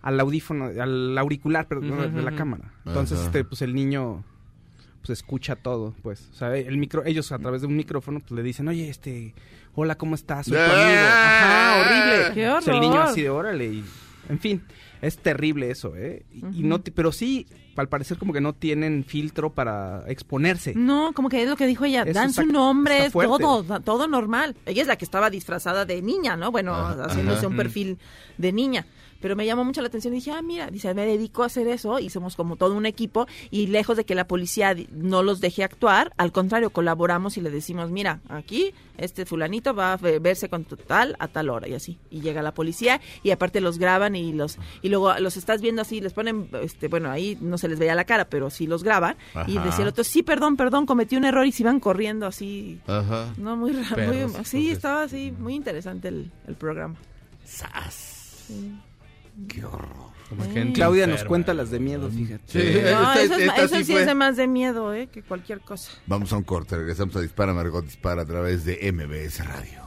al 0.02 0.20
audífono, 0.20 0.66
al 0.66 1.16
auricular, 1.18 1.66
perdón, 1.66 2.14
de 2.14 2.22
la 2.22 2.34
cámara. 2.34 2.72
Entonces, 2.84 3.18
Ajá. 3.18 3.26
este, 3.26 3.44
pues 3.44 3.62
el 3.62 3.74
niño 3.74 4.24
pues 5.04 5.18
escucha 5.18 5.54
todo, 5.56 5.94
pues. 6.02 6.30
O 6.32 6.34
sea, 6.34 6.56
el 6.56 6.78
micro, 6.78 7.04
ellos 7.04 7.30
a 7.32 7.38
través 7.38 7.60
de 7.60 7.66
un 7.66 7.76
micrófono 7.76 8.20
pues 8.20 8.32
le 8.32 8.42
dicen, 8.42 8.68
oye, 8.68 8.88
este, 8.88 9.34
hola, 9.74 9.96
¿cómo 9.96 10.14
estás? 10.14 10.46
Soy 10.46 10.54
tu 10.56 10.62
amigo. 10.62 10.78
Ajá, 10.78 11.76
horrible. 11.80 12.34
¡Qué 12.34 12.50
Pues 12.50 12.68
el 12.68 12.80
niño 12.80 12.94
horror! 12.94 13.06
así 13.08 13.22
de 13.22 13.28
órale 13.30 13.66
y, 13.66 13.84
en 14.28 14.38
fin, 14.38 14.62
es 15.02 15.18
terrible 15.18 15.70
eso, 15.70 15.94
¿eh? 15.96 16.24
Y, 16.32 16.38
y 16.60 16.62
no, 16.62 16.80
ti- 16.80 16.90
pero 16.90 17.12
sí, 17.12 17.46
al 17.76 17.88
parecer 17.88 18.16
como 18.18 18.32
que 18.32 18.40
no 18.40 18.52
tienen 18.54 19.04
filtro 19.04 19.52
para 19.52 20.04
exponerse. 20.08 20.74
No, 20.74 21.12
como 21.12 21.28
que 21.28 21.42
es 21.42 21.48
lo 21.48 21.56
que 21.56 21.66
dijo 21.66 21.84
ella, 21.84 22.02
Eso 22.02 22.12
dan 22.12 22.30
está- 22.30 22.42
su 22.42 22.48
nombre, 22.48 23.10
todo, 23.10 23.64
todo 23.80 24.06
normal. 24.08 24.56
Ella 24.66 24.82
es 24.82 24.88
la 24.88 24.96
que 24.96 25.04
estaba 25.04 25.30
disfrazada 25.30 25.84
de 25.84 26.00
niña, 26.02 26.36
¿no? 26.36 26.50
Bueno, 26.52 26.74
Ajá, 26.74 27.04
haciéndose 27.06 27.38
ajá. 27.38 27.48
un 27.48 27.56
perfil 27.56 27.98
de 28.38 28.52
niña. 28.52 28.86
Pero 29.24 29.36
me 29.36 29.46
llamó 29.46 29.64
mucho 29.64 29.80
la 29.80 29.88
atención 29.88 30.12
y 30.12 30.16
dije, 30.18 30.32
ah, 30.32 30.42
mira, 30.42 30.66
dice, 30.66 30.92
me 30.92 31.06
dedico 31.06 31.44
a 31.44 31.46
hacer 31.46 31.66
eso 31.66 31.98
y 31.98 32.10
somos 32.10 32.36
como 32.36 32.56
todo 32.56 32.74
un 32.74 32.84
equipo 32.84 33.26
y 33.50 33.68
lejos 33.68 33.96
de 33.96 34.04
que 34.04 34.14
la 34.14 34.26
policía 34.28 34.76
no 34.92 35.22
los 35.22 35.40
deje 35.40 35.64
actuar, 35.64 36.12
al 36.18 36.30
contrario, 36.30 36.68
colaboramos 36.68 37.38
y 37.38 37.40
le 37.40 37.48
decimos, 37.48 37.90
mira, 37.90 38.20
aquí 38.28 38.74
este 38.98 39.24
fulanito 39.24 39.74
va 39.74 39.94
a 39.94 39.96
ve- 39.96 40.18
verse 40.18 40.50
con 40.50 40.64
tal 40.66 41.16
a 41.18 41.28
tal 41.28 41.48
hora 41.48 41.66
y 41.66 41.72
así. 41.72 41.96
Y 42.10 42.20
llega 42.20 42.42
la 42.42 42.52
policía 42.52 43.00
y 43.22 43.30
aparte 43.30 43.62
los 43.62 43.78
graban 43.78 44.14
y 44.14 44.34
los 44.34 44.58
y 44.82 44.90
luego 44.90 45.14
los 45.20 45.38
estás 45.38 45.62
viendo 45.62 45.80
así, 45.80 46.02
les 46.02 46.12
ponen, 46.12 46.50
este 46.60 46.88
bueno, 46.88 47.10
ahí 47.10 47.38
no 47.40 47.56
se 47.56 47.66
les 47.68 47.78
veía 47.78 47.94
la 47.94 48.04
cara, 48.04 48.26
pero 48.28 48.50
sí 48.50 48.66
los 48.66 48.84
graban 48.84 49.16
y 49.46 49.56
decía 49.64 49.84
el 49.84 49.88
otro, 49.88 50.04
sí, 50.04 50.22
perdón, 50.22 50.58
perdón, 50.58 50.84
cometí 50.84 51.16
un 51.16 51.24
error 51.24 51.46
y 51.46 51.52
se 51.52 51.62
iban 51.62 51.80
corriendo 51.80 52.26
así. 52.26 52.78
Ajá. 52.86 53.32
No, 53.38 53.56
muy 53.56 53.72
raro, 53.72 54.12
sí, 54.44 54.58
entonces. 54.58 54.70
estaba 54.70 55.02
así, 55.04 55.32
muy 55.38 55.54
interesante 55.54 56.08
el, 56.08 56.30
el 56.46 56.54
programa. 56.56 56.96
¡Sas! 57.46 58.44
¡Qué 59.48 59.64
horror! 59.64 60.14
Como 60.28 60.44
gente 60.44 60.72
Claudia 60.72 61.06
nos 61.06 61.24
cuenta 61.24 61.52
las 61.54 61.70
de 61.70 61.78
miedo, 61.80 62.10
fíjate. 62.10 62.44
Sí, 62.46 62.80
No, 62.90 63.12
eso, 63.12 63.34
es, 63.34 63.40
esta 63.42 63.62
eso 63.62 63.84
sí 63.84 63.94
es 63.94 64.06
de 64.06 64.14
más 64.14 64.36
de 64.36 64.46
miedo, 64.46 64.94
¿eh? 64.94 65.08
Que 65.08 65.22
cualquier 65.22 65.60
cosa. 65.60 65.92
Vamos 66.06 66.32
a 66.32 66.36
un 66.38 66.44
corte, 66.44 66.76
regresamos 66.76 67.14
a 67.16 67.20
Dispara 67.20 67.52
Margot 67.52 67.84
Dispara 67.84 68.22
a 68.22 68.24
través 68.24 68.64
de 68.64 68.92
MBS 68.92 69.44
Radio. 69.46 69.84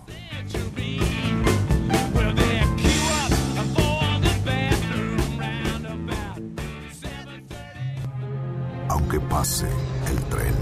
Aunque 8.89 9.19
pase 9.19 9.67
el 10.09 10.23
tren, 10.25 10.53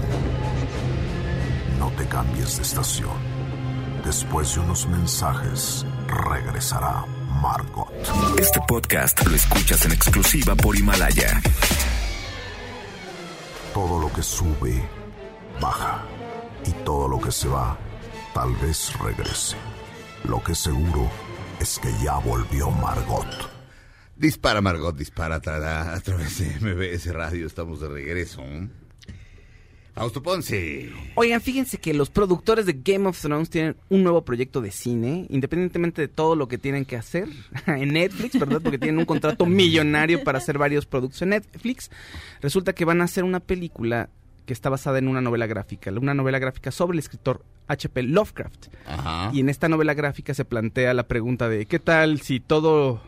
no 1.78 1.90
te 1.92 2.06
cambies 2.06 2.56
de 2.56 2.62
estación. 2.62 3.36
Después 4.04 4.54
de 4.54 4.60
unos 4.60 4.86
mensajes, 4.88 5.84
regresará 6.06 7.04
Margot. 7.40 7.88
Este 8.38 8.60
podcast 8.66 9.26
lo 9.26 9.34
escuchas 9.34 9.84
en 9.84 9.92
exclusiva 9.92 10.54
por 10.54 10.76
Himalaya. 10.76 11.40
Todo 13.74 14.00
lo 14.00 14.12
que 14.12 14.22
sube, 14.22 14.82
baja. 15.60 16.02
Y 16.64 16.72
todo 16.84 17.08
lo 17.08 17.20
que 17.20 17.30
se 17.30 17.48
va, 17.48 17.78
tal 18.34 18.54
vez 18.56 18.92
regrese. 18.98 19.56
Lo 20.24 20.42
que 20.42 20.54
seguro 20.54 21.10
es 21.60 21.78
que 21.78 21.92
ya 22.02 22.18
volvió 22.18 22.70
Margot. 22.70 23.26
Dispara 24.16 24.60
Margot 24.60 24.96
Dispara 24.96 25.36
a 25.36 25.40
través 25.40 26.38
de 26.38 26.46
MBS 26.60 27.12
Radio. 27.12 27.46
Estamos 27.46 27.80
de 27.80 27.88
regreso. 27.88 28.42
Fausto 29.96 30.22
Ponce. 30.22 30.92
Oigan, 31.14 31.40
fíjense 31.40 31.78
que 31.78 31.94
los 31.94 32.10
productores 32.10 32.66
de 32.66 32.74
Game 32.84 33.08
of 33.08 33.18
Thrones 33.18 33.48
tienen 33.48 33.76
un 33.88 34.02
nuevo 34.02 34.26
proyecto 34.26 34.60
de 34.60 34.70
cine, 34.70 35.24
independientemente 35.30 36.02
de 36.02 36.08
todo 36.08 36.36
lo 36.36 36.48
que 36.48 36.58
tienen 36.58 36.84
que 36.84 36.96
hacer 36.96 37.30
en 37.66 37.94
Netflix, 37.94 38.38
¿verdad? 38.38 38.60
Porque 38.60 38.78
tienen 38.78 38.98
un 38.98 39.06
contrato 39.06 39.46
millonario 39.46 40.22
para 40.22 40.36
hacer 40.36 40.58
varios 40.58 40.84
productos 40.84 41.22
en 41.22 41.30
Netflix. 41.30 41.90
Resulta 42.42 42.74
que 42.74 42.84
van 42.84 43.00
a 43.00 43.04
hacer 43.04 43.24
una 43.24 43.40
película 43.40 44.10
que 44.44 44.52
está 44.52 44.68
basada 44.68 44.98
en 44.98 45.08
una 45.08 45.22
novela 45.22 45.46
gráfica, 45.46 45.90
una 45.90 46.12
novela 46.12 46.38
gráfica 46.38 46.70
sobre 46.70 46.96
el 46.96 46.98
escritor 46.98 47.42
H.P. 47.66 48.02
Lovecraft. 48.02 48.66
Ajá. 48.86 49.30
Y 49.32 49.40
en 49.40 49.48
esta 49.48 49.70
novela 49.70 49.94
gráfica 49.94 50.34
se 50.34 50.44
plantea 50.44 50.92
la 50.92 51.08
pregunta 51.08 51.48
de 51.48 51.64
¿qué 51.64 51.78
tal 51.78 52.20
si 52.20 52.38
todo 52.38 53.00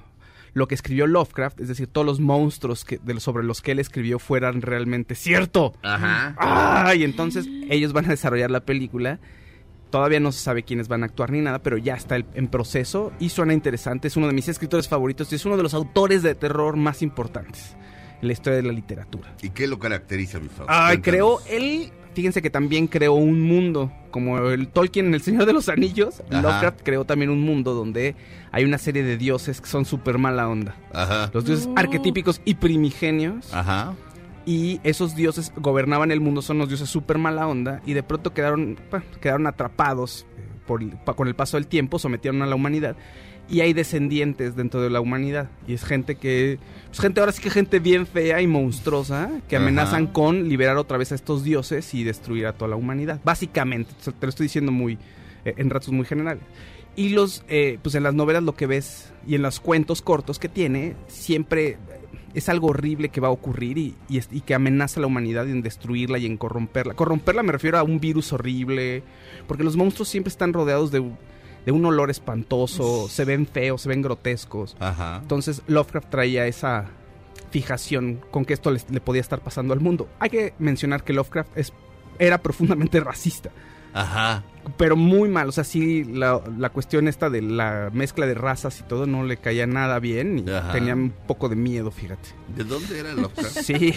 lo 0.55 0.67
que 0.69 0.75
escribió 0.75 1.07
Lovecraft, 1.07 1.61
es 1.61 1.69
decir, 1.69 1.87
todos 1.89 2.07
los 2.07 2.21
monstruos 2.21 2.85
que, 2.85 2.99
de, 2.99 3.15
los- 3.15 3.23
sobre 3.23 3.45
los 3.45 3.61
que 3.63 3.73
él 3.73 3.79
escribió 3.79 4.19
fueran 4.19 4.63
realmente 4.63 5.15
cierto? 5.15 5.75
Ajá. 5.83 6.35
¡Ah! 6.39 6.95
Y 6.95 7.05
entonces 7.05 7.47
ellos 7.71 7.93
van 7.93 8.07
a 8.07 8.11
desarrollar 8.11 8.51
la 8.51 8.61
película. 8.61 9.19
Todavía 9.91 10.21
no 10.21 10.33
se 10.33 10.41
sabe 10.41 10.65
quiénes 10.65 10.89
van 10.89 11.03
a 11.03 11.07
actuar 11.07 11.31
ni 11.31 11.41
nada, 11.41 11.61
pero 11.63 11.79
ya 11.79 11.95
está 11.95 12.17
el- 12.17 12.27
en 12.35 12.49
proceso 12.49 13.13
y 13.19 13.31
suena 13.31 13.55
interesante. 13.55 14.09
Es 14.09 14.17
uno 14.17 14.27
de 14.27 14.35
mis 14.35 14.49
escritores 14.49 14.87
favoritos 14.89 15.33
y 15.33 15.37
es 15.37 15.45
uno 15.47 15.57
de 15.57 15.63
los 15.63 15.73
autores 15.75 16.23
de 16.23 16.35
terror 16.35 16.77
más 16.77 17.01
importantes 17.03 17.75
en 18.21 18.27
la 18.29 18.33
historia 18.35 18.57
de 18.59 18.65
la 18.65 18.73
literatura. 18.73 19.35
¿Y 19.43 19.51
qué 19.51 19.67
lo 19.67 19.79
caracteriza, 19.79 20.41
mi? 20.41 20.49
Ay, 20.67 20.99
Cuéntanos. 20.99 21.03
creó 21.03 21.41
él. 21.49 21.91
Fíjense 22.19 22.43
que 22.43 22.51
también 22.51 22.89
creó 22.89 23.15
un 23.15 23.41
mundo, 23.41 23.93
como 24.11 24.49
el 24.49 24.67
Tolkien 24.67 25.07
en 25.07 25.15
El 25.15 25.23
Señor 25.23 25.47
de 25.47 25.53
los 25.53 25.69
Anillos. 25.69 26.21
Ajá. 26.33 26.43
Lovecraft 26.43 26.81
creó 26.83 27.05
también 27.05 27.31
un 27.31 27.41
mundo 27.41 27.75
donde 27.75 28.17
hay 28.51 28.65
una 28.65 28.77
serie 28.77 29.05
de 29.05 29.17
dioses 29.17 29.61
que 29.61 29.69
son 29.69 29.85
súper 29.85 30.19
mala 30.19 30.49
onda. 30.49 30.75
Ajá. 30.93 31.31
Los 31.33 31.45
dioses 31.45 31.69
arquetípicos 31.77 32.41
y 32.45 32.57
primigenios. 32.57 33.55
Ajá. 33.55 33.95
Y 34.45 34.81
esos 34.83 35.15
dioses 35.15 35.53
gobernaban 35.59 36.11
el 36.11 36.21
mundo, 36.21 36.43
son 36.43 36.59
los 36.59 36.67
dioses 36.67 36.91
súper 36.91 37.19
mala 37.19 37.47
onda. 37.47 37.83
Y 37.87 37.93
de 37.93 38.03
pronto 38.03 38.35
quedaron, 38.35 38.77
bueno, 38.91 39.07
quedaron 39.21 39.47
atrapados 39.47 40.27
eh, 40.37 40.43
por, 40.67 40.83
con 41.15 41.29
el 41.29 41.37
paso 41.37 41.57
del 41.57 41.69
tiempo, 41.69 42.01
sometieron 42.01 42.43
a 42.43 42.47
la 42.47 42.57
humanidad. 42.57 42.97
Y 43.51 43.61
hay 43.61 43.73
descendientes 43.73 44.57
dentro 44.57 44.83
de 44.83 44.91
la 44.91 45.01
humanidad. 45.01 45.49
Y 45.67 45.73
es 45.75 45.85
gente 45.85 46.17
que. 46.17 46.59
Pues 46.89 47.01
gente, 47.01 47.21
ahora 47.21 47.33
sí 47.33 47.43
que 47.43 47.49
gente 47.51 47.79
bien 47.79 48.07
fea 48.07 48.43
y 48.43 48.47
monstruosa. 48.47 49.31
Que 49.49 49.57
Ajá. 49.57 49.65
amenazan 49.65 50.07
con 50.07 50.49
liberar 50.49 50.77
otra 50.77 50.99
vez 50.99 51.13
a 51.13 51.15
estos 51.15 51.45
dioses 51.45 51.95
y 51.95 52.05
destruir 52.05 52.47
a 52.47 52.53
toda 52.53 52.69
la 52.69 52.77
humanidad. 52.77 53.21
Básicamente. 53.25 53.93
Te 54.05 54.27
lo 54.27 54.29
estoy 54.29 54.45
diciendo 54.45 54.71
muy. 54.73 54.99
eh, 55.45 55.55
en 55.57 55.71
ratos 55.71 55.91
muy 55.93 56.05
generales. 56.05 56.43
Y 56.95 57.11
los. 57.11 57.43
eh, 57.49 57.79
pues 57.83 57.95
en 57.95 58.03
las 58.03 58.13
novelas 58.15 58.43
lo 58.43 58.55
que 58.55 58.67
ves. 58.67 59.13
Y 59.27 59.35
en 59.35 59.43
los 59.43 59.61
cuentos 59.61 60.03
cortos 60.03 60.39
que 60.39 60.49
tiene. 60.51 60.95
Siempre. 61.07 61.69
eh, 61.69 61.79
Es 62.35 62.51
algo 62.51 62.67
horrible 62.69 63.09
que 63.09 63.23
va 63.23 63.29
a 63.29 63.31
ocurrir 63.31 63.79
y, 63.79 63.97
y 64.11 64.41
que 64.43 64.53
amenaza 64.55 65.01
a 65.01 65.03
la 65.03 65.07
humanidad 65.07 65.49
en 65.49 65.63
destruirla 65.63 66.19
y 66.19 66.27
en 66.27 66.37
corromperla. 66.37 66.93
Corromperla 66.93 67.43
me 67.43 67.53
refiero 67.53 67.79
a 67.79 67.83
un 67.83 67.99
virus 67.99 68.31
horrible. 68.35 69.03
Porque 69.47 69.65
los 69.65 69.75
monstruos 69.77 70.11
siempre 70.11 70.29
están 70.29 70.53
rodeados 70.53 70.91
de, 70.91 71.03
de 71.69 71.73
un 71.73 71.85
olor 71.85 72.09
espantoso, 72.09 73.11
se 73.11 73.27
ven 73.27 73.47
feos, 73.47 73.83
se 73.83 73.91
ven 73.91 74.01
grotescos. 74.01 74.75
Ajá. 74.81 75.19
Entonces 75.21 75.61
Lovecraft 75.67 76.09
traía 76.09 76.47
esa 76.47 76.87
fijación 77.51 78.21
con 78.31 78.47
que 78.47 78.55
esto 78.55 78.71
le 78.71 79.01
podía 79.03 79.21
estar 79.21 79.41
pasando 79.43 79.75
al 79.75 79.81
mundo. 79.81 80.09
Hay 80.19 80.31
que 80.31 80.55
mencionar 80.59 81.05
que 81.05 81.13
Lovecraft 81.13 81.59
es, 81.59 81.75
era 82.19 82.39
profundamente 82.39 83.01
racista, 83.05 83.51
Ajá. 83.93 84.45
pero 84.79 84.97
muy 84.97 85.29
mal. 85.29 85.47
O 85.51 85.53
sea, 85.53 85.63
sí, 85.63 86.05
la, 86.05 86.41
la 86.57 86.71
cuestión 86.71 87.07
esta 87.07 87.29
de 87.29 87.43
la 87.43 87.91
mezcla 87.93 88.25
de 88.25 88.33
razas 88.33 88.81
y 88.81 88.85
todo 88.85 89.07
no 89.07 89.23
le 89.25 89.37
caía 89.37 89.67
nada 89.67 89.99
bien 89.99 90.45
y 90.47 90.51
Ajá. 90.51 90.73
tenía 90.73 90.95
un 90.95 91.11
poco 91.27 91.51
de 91.51 91.57
miedo, 91.57 91.91
fíjate. 91.91 92.31
¿De 92.57 92.65
dónde 92.65 92.99
era 92.99 93.13
Lovecraft? 93.13 93.59
Sí, 93.61 93.93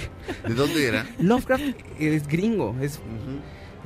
¿De 0.46 0.54
dónde 0.54 0.88
era? 0.90 1.06
Lovecraft 1.20 1.64
es 2.00 2.28
gringo, 2.28 2.76
es 2.82 3.00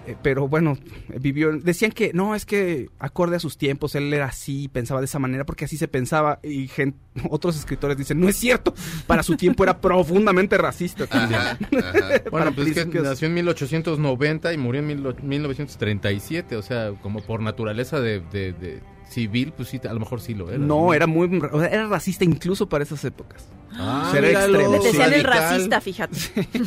Eh, 0.07 0.15
pero 0.21 0.47
bueno, 0.47 0.77
vivió. 1.19 1.51
Decían 1.57 1.91
que 1.91 2.11
no, 2.13 2.35
es 2.35 2.45
que 2.45 2.89
acorde 2.99 3.37
a 3.37 3.39
sus 3.39 3.57
tiempos, 3.57 3.95
él 3.95 4.13
era 4.13 4.25
así, 4.25 4.67
pensaba 4.67 4.99
de 5.01 5.05
esa 5.05 5.17
manera, 5.19 5.45
porque 5.45 5.65
así 5.65 5.77
se 5.77 5.87
pensaba. 5.87 6.39
Y 6.43 6.69
otros 7.29 7.57
escritores 7.57 7.97
dicen, 7.97 8.19
no 8.19 8.29
es 8.29 8.35
cierto, 8.35 8.73
para 9.07 9.23
su 9.23 9.35
tiempo 9.35 9.63
era 9.63 9.79
profundamente 9.81 10.57
racista 10.57 11.07
también. 11.07 11.39
Ajá. 11.41 11.57
Ajá. 11.79 11.99
Bueno, 12.31 12.51
pues 12.53 12.75
es 12.75 12.85
que 12.87 12.99
nació 13.01 13.27
en 13.27 13.33
1890 13.35 14.53
y 14.53 14.57
murió 14.57 14.81
en 14.81 14.87
mil- 14.87 15.15
1937, 15.21 16.55
o 16.55 16.61
sea, 16.61 16.91
como 17.01 17.21
por 17.21 17.41
naturaleza 17.41 17.99
de, 17.99 18.19
de- 18.19 18.53
de 18.53 18.81
civil, 19.09 19.53
pues 19.55 19.69
sí, 19.69 19.79
a 19.87 19.93
lo 19.93 19.99
mejor 19.99 20.19
sí 20.21 20.33
lo 20.33 20.49
era. 20.49 20.57
No, 20.57 20.93
era 20.93 21.07
muy. 21.07 21.39
o 21.51 21.59
sea, 21.59 21.69
era 21.69 21.87
racista 21.87 22.23
incluso 22.25 22.67
para 22.67 22.83
esas 22.83 23.03
épocas. 23.05 23.47
Ah, 23.71 24.11
míralo, 24.13 24.59
extremo, 24.59 24.71
Le 24.71 24.79
decían 24.87 25.13
el 25.13 25.23
racista, 25.23 25.81
fíjate. 25.81 26.17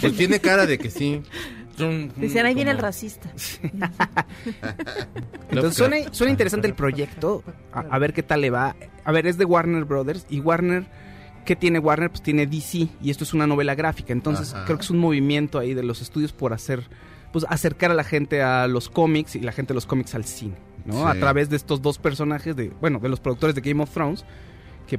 Pues 0.00 0.16
tiene 0.16 0.40
cara 0.40 0.66
de 0.66 0.78
que 0.78 0.90
sí. 0.90 1.22
Decían, 2.16 2.46
ahí 2.46 2.54
viene 2.54 2.70
el 2.70 2.78
racista. 2.78 3.30
Entonces 5.50 5.74
suena, 5.74 5.96
suena 6.12 6.30
interesante 6.30 6.68
el 6.68 6.74
proyecto. 6.74 7.42
A, 7.72 7.80
a 7.80 7.98
ver 7.98 8.12
qué 8.12 8.22
tal 8.22 8.40
le 8.40 8.50
va. 8.50 8.76
A 9.04 9.12
ver, 9.12 9.26
es 9.26 9.38
de 9.38 9.44
Warner 9.44 9.84
Brothers. 9.84 10.26
Y 10.28 10.40
Warner, 10.40 10.86
¿qué 11.44 11.56
tiene 11.56 11.78
Warner? 11.78 12.10
Pues 12.10 12.22
tiene 12.22 12.46
DC. 12.46 12.88
Y 13.02 13.10
esto 13.10 13.24
es 13.24 13.32
una 13.34 13.46
novela 13.46 13.74
gráfica. 13.74 14.12
Entonces 14.12 14.54
Ajá. 14.54 14.64
creo 14.64 14.78
que 14.78 14.84
es 14.84 14.90
un 14.90 14.98
movimiento 14.98 15.58
ahí 15.58 15.74
de 15.74 15.82
los 15.82 16.02
estudios 16.02 16.32
por 16.32 16.52
hacer. 16.52 16.84
Pues 17.32 17.44
acercar 17.48 17.90
a 17.90 17.94
la 17.94 18.04
gente 18.04 18.42
a 18.42 18.66
los 18.66 18.88
cómics 18.88 19.36
y 19.36 19.40
la 19.40 19.52
gente 19.52 19.68
de 19.68 19.74
los 19.74 19.86
cómics 19.86 20.14
al 20.14 20.24
cine. 20.24 20.54
¿no? 20.84 20.94
Sí. 20.94 21.02
A 21.06 21.14
través 21.20 21.50
de 21.50 21.56
estos 21.56 21.82
dos 21.82 21.98
personajes, 21.98 22.56
de 22.56 22.70
bueno, 22.80 22.98
de 22.98 23.08
los 23.08 23.20
productores 23.20 23.54
de 23.54 23.60
Game 23.60 23.82
of 23.82 23.90
Thrones. 23.90 24.24
Que 24.86 24.98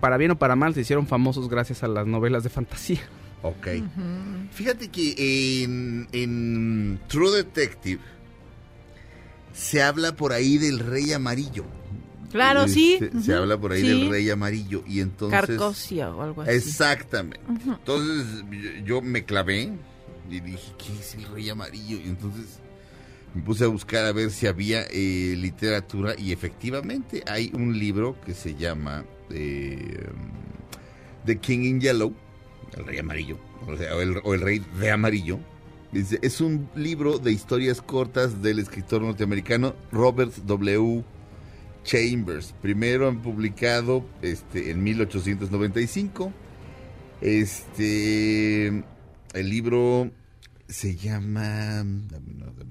para 0.00 0.16
bien 0.16 0.32
o 0.32 0.38
para 0.38 0.56
mal, 0.56 0.74
se 0.74 0.80
hicieron 0.80 1.06
famosos 1.06 1.48
gracias 1.48 1.82
a 1.82 1.88
las 1.88 2.06
novelas 2.06 2.42
de 2.42 2.50
fantasía. 2.50 3.00
Ok. 3.42 3.68
Fíjate 4.52 4.88
que 4.88 5.62
en, 5.64 6.08
en 6.12 7.00
True 7.08 7.36
Detective 7.38 8.00
se 9.52 9.82
habla 9.82 10.14
por 10.14 10.32
ahí 10.32 10.58
del 10.58 10.78
rey 10.78 11.12
amarillo. 11.12 11.64
Claro, 12.30 12.68
sí. 12.68 12.98
Este. 13.00 13.20
Se 13.22 13.34
habla 13.34 13.58
por 13.58 13.72
ahí 13.72 13.80
Sí. 13.82 13.88
del 13.88 14.10
rey 14.10 14.30
amarillo 14.30 14.84
y 14.86 15.00
entonces... 15.00 15.40
Carcosia 15.40 16.10
o 16.14 16.22
algo 16.22 16.42
así. 16.42 16.52
Exactamente. 16.52 17.40
Entonces 17.66 18.44
yo, 18.50 18.84
yo 18.84 19.02
me 19.02 19.24
clavé 19.24 19.72
y 20.30 20.40
dije, 20.40 20.72
¿qué 20.78 20.92
es 21.00 21.14
el 21.16 21.24
rey 21.24 21.48
amarillo? 21.50 21.96
Y 21.98 22.04
entonces 22.08 22.58
me 23.34 23.42
puse 23.42 23.64
a 23.64 23.68
buscar 23.68 24.04
a 24.04 24.12
ver 24.12 24.30
si 24.30 24.46
había 24.46 24.82
eh, 24.90 25.34
literatura 25.36 26.14
y 26.16 26.32
efectivamente 26.32 27.24
hay 27.26 27.50
un 27.54 27.76
libro 27.78 28.16
que 28.24 28.34
se 28.34 28.54
llama 28.54 29.04
eh, 29.30 30.06
The 31.26 31.38
King 31.38 31.60
in 31.64 31.80
Yellow, 31.80 32.14
el 32.76 32.86
rey 32.86 32.98
amarillo, 32.98 33.38
o, 33.66 34.34
el, 34.34 34.40
rey 34.40 34.62
de 34.78 34.90
amarillo. 34.90 35.38
Es 35.92 36.40
un 36.40 36.68
libro 36.76 37.18
de 37.18 37.32
historias 37.32 37.82
cortas 37.82 38.42
del 38.42 38.60
escritor 38.60 39.02
norteamericano 39.02 39.74
Robert 39.90 40.32
W. 40.44 41.04
Chambers. 41.82 42.54
Primero 42.60 43.08
han 43.08 43.22
publicado 43.22 44.04
este, 44.22 44.70
en 44.70 44.82
1895. 44.82 46.32
Este, 47.20 48.68
el 48.68 49.48
libro 49.48 50.10
se 50.68 50.94
llama. 50.96 51.84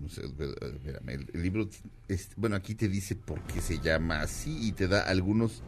espérame, 0.07 1.09
el, 1.33 1.41
libro, 1.41 1.69
es- 2.07 2.29
bueno, 2.37 2.55
aquí 2.55 2.75
te 2.75 2.87
dice 2.87 3.15
por 3.15 3.41
qué 3.41 3.61
se 3.61 3.79
llama 3.79 4.21
así 4.21 4.67
y 4.67 4.71
te 4.71 4.87
da 4.87 5.01
algunos 5.01 5.61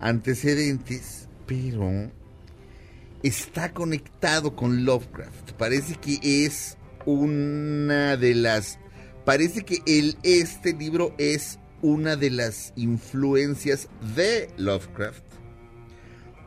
antecedentes, 0.00 1.28
pero 1.46 2.10
está 3.22 3.72
conectado 3.72 4.54
con 4.54 4.84
Lovecraft. 4.84 5.52
Parece 5.52 5.96
que 5.96 6.18
es 6.44 6.76
una 7.06 8.16
de 8.16 8.34
las. 8.34 8.78
Parece 9.24 9.64
que 9.64 9.82
el, 9.86 10.16
este 10.22 10.72
libro 10.72 11.14
es 11.18 11.58
una 11.82 12.16
de 12.16 12.30
las 12.30 12.72
influencias 12.76 13.88
de 14.14 14.50
Lovecraft. 14.56 15.24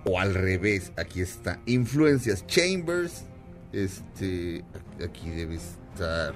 O 0.03 0.19
al 0.19 0.33
revés, 0.33 0.91
aquí 0.97 1.21
está. 1.21 1.59
Influencias 1.65 2.45
Chambers. 2.47 3.25
Este. 3.71 4.63
Aquí 5.03 5.29
debe 5.29 5.55
estar. 5.55 6.33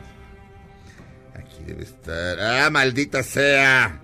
Aquí 1.33 1.63
debe 1.65 1.83
estar. 1.83 2.39
¡Ah, 2.39 2.69
maldita 2.69 3.23
sea! 3.23 4.01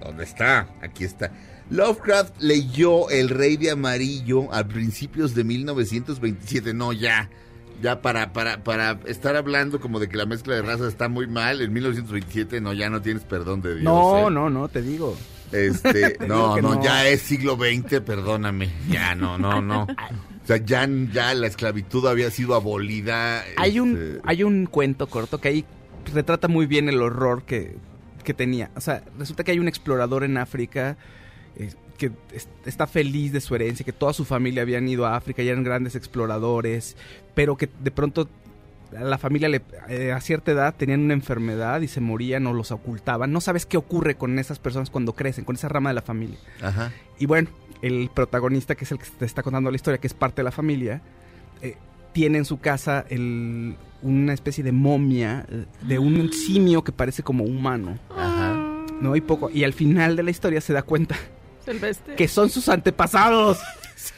¿Dónde 0.00 0.24
está? 0.24 0.68
Aquí 0.80 1.04
está. 1.04 1.30
Lovecraft 1.72 2.42
leyó 2.42 3.08
El 3.08 3.30
Rey 3.30 3.56
de 3.56 3.70
Amarillo 3.70 4.52
a 4.52 4.62
principios 4.64 5.34
de 5.34 5.42
1927. 5.42 6.74
No, 6.74 6.92
ya. 6.92 7.30
Ya 7.80 8.02
para, 8.02 8.34
para, 8.34 8.62
para 8.62 9.00
estar 9.06 9.36
hablando 9.36 9.80
como 9.80 9.98
de 9.98 10.08
que 10.08 10.18
la 10.18 10.26
mezcla 10.26 10.54
de 10.54 10.60
razas 10.60 10.88
está 10.88 11.08
muy 11.08 11.26
mal, 11.26 11.62
en 11.62 11.72
1927 11.72 12.60
no, 12.60 12.74
ya 12.74 12.90
no 12.90 13.00
tienes 13.00 13.24
perdón 13.24 13.62
de 13.62 13.76
Dios. 13.76 13.84
no, 13.84 14.28
¿eh? 14.28 14.30
no, 14.30 14.50
no, 14.50 14.68
te 14.68 14.82
digo. 14.82 15.16
Este, 15.50 16.18
no, 16.28 16.58
no. 16.60 16.82
ya 16.82 17.08
es 17.08 17.22
siglo 17.22 17.56
XX, 17.56 18.00
perdóname. 18.00 18.70
Ya, 18.88 19.14
no, 19.14 19.38
no, 19.38 19.62
no. 19.62 19.84
O 19.84 20.46
sea, 20.46 20.58
ya, 20.58 20.86
ya 21.10 21.32
la 21.34 21.46
esclavitud 21.46 22.06
había 22.06 22.30
sido 22.30 22.54
abolida. 22.54 23.44
Hay 23.56 23.80
un, 23.80 23.96
este, 23.96 24.20
hay 24.24 24.42
un 24.44 24.66
cuento 24.66 25.06
corto 25.06 25.40
que 25.40 25.48
ahí 25.48 25.64
retrata 26.12 26.48
muy 26.48 26.66
bien 26.66 26.90
el 26.90 27.00
horror 27.00 27.44
que, 27.44 27.76
que 28.22 28.34
tenía. 28.34 28.70
O 28.76 28.80
sea, 28.80 29.02
resulta 29.18 29.42
que 29.42 29.52
hay 29.52 29.58
un 29.58 29.68
explorador 29.68 30.22
en 30.22 30.36
África 30.36 30.98
eh, 31.56 31.70
que 31.98 32.10
es- 32.32 32.48
está 32.66 32.86
feliz 32.86 33.32
de 33.32 33.40
su 33.40 33.54
herencia, 33.54 33.84
que 33.84 33.92
toda 33.92 34.12
su 34.12 34.24
familia 34.24 34.62
habían 34.62 34.88
ido 34.88 35.06
a 35.06 35.16
África 35.16 35.42
y 35.42 35.48
eran 35.48 35.62
grandes 35.64 35.94
exploradores, 35.94 36.96
pero 37.34 37.56
que 37.56 37.68
de 37.82 37.90
pronto 37.90 38.28
a 38.96 39.04
la 39.04 39.16
familia 39.18 39.48
le- 39.48 39.62
eh, 39.88 40.12
a 40.12 40.20
cierta 40.20 40.52
edad 40.52 40.74
tenían 40.76 41.00
una 41.00 41.14
enfermedad 41.14 41.80
y 41.80 41.88
se 41.88 42.00
morían 42.00 42.46
o 42.46 42.52
los 42.52 42.72
ocultaban. 42.72 43.32
No 43.32 43.40
sabes 43.40 43.64
qué 43.66 43.76
ocurre 43.78 44.16
con 44.16 44.38
esas 44.38 44.58
personas 44.58 44.90
cuando 44.90 45.14
crecen, 45.14 45.44
con 45.44 45.56
esa 45.56 45.68
rama 45.68 45.90
de 45.90 45.94
la 45.94 46.02
familia. 46.02 46.38
Ajá. 46.60 46.92
Y 47.18 47.26
bueno, 47.26 47.48
el 47.80 48.10
protagonista, 48.14 48.74
que 48.74 48.84
es 48.84 48.92
el 48.92 48.98
que 48.98 49.06
te 49.18 49.24
está 49.24 49.42
contando 49.42 49.70
la 49.70 49.76
historia, 49.76 49.98
que 49.98 50.06
es 50.08 50.14
parte 50.14 50.36
de 50.36 50.44
la 50.44 50.50
familia, 50.52 51.00
eh, 51.62 51.76
tiene 52.12 52.38
en 52.38 52.44
su 52.44 52.58
casa 52.60 53.06
el- 53.08 53.76
una 54.02 54.34
especie 54.34 54.62
de 54.64 54.72
momia 54.72 55.46
eh, 55.48 55.64
de 55.86 55.98
un 55.98 56.30
simio 56.32 56.82
que 56.84 56.92
parece 56.92 57.22
como 57.22 57.44
humano, 57.44 57.98
Ajá. 58.10 58.54
¿no? 59.00 59.16
Y 59.16 59.20
poco. 59.22 59.48
Y 59.48 59.64
al 59.64 59.72
final 59.72 60.16
de 60.16 60.22
la 60.24 60.30
historia 60.32 60.60
se 60.60 60.72
da 60.74 60.82
cuenta 60.82 61.16
Silvestre. 61.64 62.14
que 62.16 62.28
son 62.28 62.50
sus 62.50 62.68
antepasados. 62.68 63.58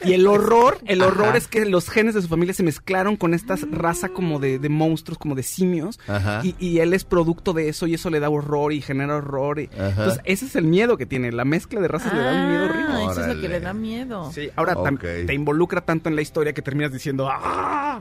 Y 0.02 0.14
el 0.14 0.26
horror, 0.26 0.78
el 0.86 1.02
horror 1.02 1.28
Ajá. 1.28 1.36
es 1.36 1.46
que 1.46 1.66
los 1.66 1.90
genes 1.90 2.14
de 2.14 2.22
su 2.22 2.28
familia 2.28 2.54
se 2.54 2.62
mezclaron 2.62 3.16
con 3.16 3.34
esta 3.34 3.56
raza 3.70 4.08
como 4.08 4.38
de, 4.40 4.58
de 4.58 4.68
monstruos, 4.70 5.18
como 5.18 5.34
de 5.34 5.42
simios. 5.42 6.00
Ajá. 6.08 6.40
Y, 6.42 6.54
y 6.58 6.78
él 6.78 6.94
es 6.94 7.04
producto 7.04 7.52
de 7.52 7.68
eso 7.68 7.86
y 7.86 7.92
eso 7.92 8.08
le 8.08 8.18
da 8.18 8.30
horror 8.30 8.72
y 8.72 8.80
genera 8.80 9.16
horror. 9.16 9.60
y- 9.60 9.68
Ajá. 9.78 9.88
Entonces, 9.90 10.20
ese 10.24 10.46
es 10.46 10.56
el 10.56 10.64
miedo 10.64 10.96
que 10.96 11.04
tiene. 11.04 11.32
La 11.32 11.44
mezcla 11.44 11.80
de 11.82 11.88
razas 11.88 12.14
le 12.14 12.20
da 12.20 12.32
un 12.32 12.48
miedo 12.48 12.64
horrible. 12.64 12.86
Ah, 12.94 13.08
eso 13.10 13.20
es 13.20 13.26
lo 13.26 13.32
que 13.34 13.38
Órale. 13.40 13.48
le 13.48 13.60
da 13.60 13.74
miedo. 13.74 14.32
Sí, 14.32 14.48
ahora 14.56 14.74
tam- 14.74 14.94
Ok. 14.94 15.26
te 15.26 15.34
involucra 15.34 15.82
tanto 15.82 16.08
en 16.08 16.16
la 16.16 16.22
historia 16.22 16.54
que 16.54 16.62
terminas 16.62 16.90
diciendo 16.90 17.28
¡Ah! 17.30 18.00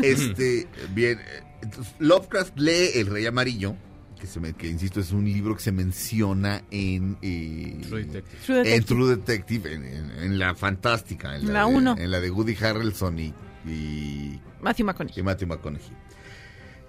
Este, 0.00 0.66
bien, 0.94 1.18
eh, 1.20 1.42
entonces, 1.62 1.94
Lovecraft 1.98 2.58
lee 2.58 2.90
El 2.94 3.06
Rey 3.08 3.26
Amarillo, 3.26 3.74
que, 4.18 4.26
se 4.26 4.40
me- 4.40 4.52
que 4.52 4.68
insisto 4.68 5.00
es 5.00 5.12
un 5.12 5.24
libro 5.24 5.54
que 5.56 5.62
se 5.62 5.72
menciona 5.72 6.62
en, 6.70 7.16
eh, 7.22 7.78
True 7.88 8.04
Detective. 8.04 8.38
True 8.44 8.74
en. 8.74 8.84
True 8.84 9.16
Detective, 9.16 9.72
en, 9.74 9.84
en- 9.84 10.10
en 10.22 10.38
la 10.38 10.54
fantástica, 10.54 11.36
en 11.36 11.52
La 11.52 11.66
de- 11.66 11.74
uno. 11.74 11.96
en 11.98 12.10
la 12.10 12.20
de 12.20 12.30
Woody 12.30 12.56
Harrelson 12.60 13.18
y, 13.18 13.34
y, 13.66 14.38
Matthew 14.60 14.86
McConaughey. 14.86 15.20
y 15.20 15.22
Matthew 15.22 15.48
McConaughey. 15.48 15.90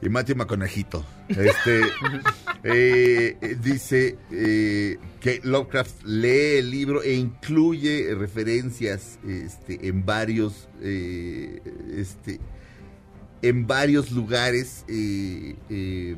Y 0.02 0.08
Matthew 0.10 0.36
McConaughey. 0.38 0.86
Este, 1.28 1.82
eh, 2.64 3.38
eh, 3.42 3.58
dice 3.62 4.18
eh, 4.32 4.98
que 5.20 5.42
Lovecraft 5.44 6.04
lee 6.06 6.58
el 6.60 6.72
libro 6.72 7.04
e 7.04 7.14
incluye 7.16 8.16
referencias 8.16 9.20
este, 9.28 9.88
en 9.88 10.06
varios 10.06 10.70
eh, 10.82 11.62
este, 11.98 12.40
en 13.42 13.68
varios 13.68 14.12
lugares 14.12 14.86
eh, 14.88 15.56
eh, 15.70 16.16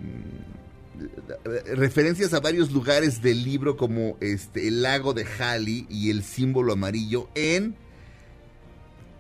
referencias 1.76 2.34
a 2.34 2.40
varios 2.40 2.72
lugares 2.72 3.22
del 3.22 3.44
libro 3.44 3.78
como 3.78 4.18
este 4.22 4.68
el 4.68 4.82
lago 4.82 5.14
de 5.14 5.26
Halley 5.26 5.86
y 5.90 6.10
el 6.10 6.24
símbolo 6.24 6.74
amarillo 6.74 7.30
en 7.36 7.76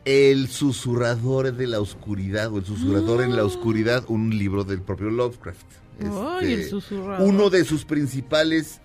el 0.06 0.48
susurrador 0.48 1.54
de 1.56 1.68
la 1.68 1.80
oscuridad 1.80 2.52
o 2.52 2.58
el 2.58 2.66
susurrador 2.66 3.22
en 3.22 3.36
la 3.36 3.44
oscuridad, 3.46 4.04
un 4.08 4.36
libro 4.38 4.64
del 4.64 4.82
propio 4.82 5.10
Lovecraft. 5.12 5.66
Ay, 6.02 6.54
Este, 6.54 6.54
el 6.54 6.70
susurrador. 6.70 7.28
uno 7.28 7.50
de 7.52 7.64
sus 7.66 7.86
principales 7.86 8.82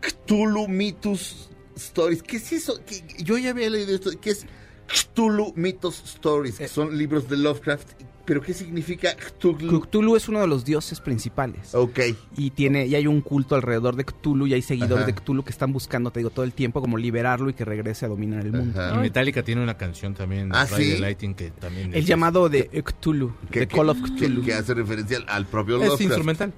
Cthulhu 0.00 0.66
Mythos 0.68 1.50
Stories. 1.76 2.22
¿Qué 2.22 2.36
es 2.38 2.52
eso? 2.52 2.80
¿Qué- 2.84 3.04
yo 3.22 3.38
ya 3.38 3.50
había 3.50 3.70
leído 3.70 3.94
esto. 3.94 4.10
¿Qué 4.20 4.30
es 4.30 4.46
Cthulhu 4.88 5.52
Mythos 5.56 6.02
Stories? 6.04 6.58
Que 6.58 6.64
Eh. 6.64 6.68
son 6.68 6.96
libros 6.98 7.28
de 7.28 7.36
Lovecraft. 7.36 7.88
¿Pero 8.26 8.42
qué 8.42 8.52
significa 8.52 9.14
Cthulhu? 9.16 9.80
Cthulhu 9.82 10.16
es 10.16 10.28
uno 10.28 10.40
de 10.40 10.48
los 10.48 10.64
dioses 10.64 11.00
principales. 11.00 11.74
Ok. 11.74 12.00
Y 12.36 12.50
tiene 12.50 12.86
y 12.86 12.94
hay 12.96 13.06
un 13.06 13.20
culto 13.20 13.54
alrededor 13.54 13.94
de 13.96 14.04
Cthulhu 14.04 14.46
y 14.48 14.54
hay 14.54 14.62
seguidores 14.62 15.04
Ajá. 15.04 15.06
de 15.06 15.14
Cthulhu 15.14 15.44
que 15.44 15.50
están 15.50 15.72
buscando, 15.72 16.10
te 16.10 16.20
digo, 16.20 16.30
todo 16.30 16.44
el 16.44 16.52
tiempo 16.52 16.80
como 16.80 16.98
liberarlo 16.98 17.48
y 17.48 17.54
que 17.54 17.64
regrese 17.64 18.04
a 18.04 18.08
dominar 18.08 18.44
el 18.44 18.52
mundo. 18.52 18.80
Ajá. 18.80 18.96
Y 18.96 18.98
Metallica 18.98 19.42
tiene 19.42 19.62
una 19.62 19.76
canción 19.76 20.14
también, 20.14 20.50
Ah, 20.52 20.66
¿sí? 20.66 20.98
Lighting, 20.98 21.34
que 21.34 21.50
también 21.52 21.94
El 21.94 22.00
es- 22.00 22.06
llamado 22.06 22.48
de 22.48 22.68
Cthulhu, 22.84 23.32
Que- 23.50 23.60
de 23.60 23.68
que- 23.68 23.76
Call 23.76 23.88
of 23.90 23.98
Cthulhu. 24.02 24.44
Que, 24.44 24.54
hace 24.54 24.74
referencia 24.74 25.18
al- 25.18 25.24
al 25.28 25.46
propio 25.46 25.76
es 25.76 25.80
Lovecraft. 25.82 26.02
instrumental. 26.02 26.52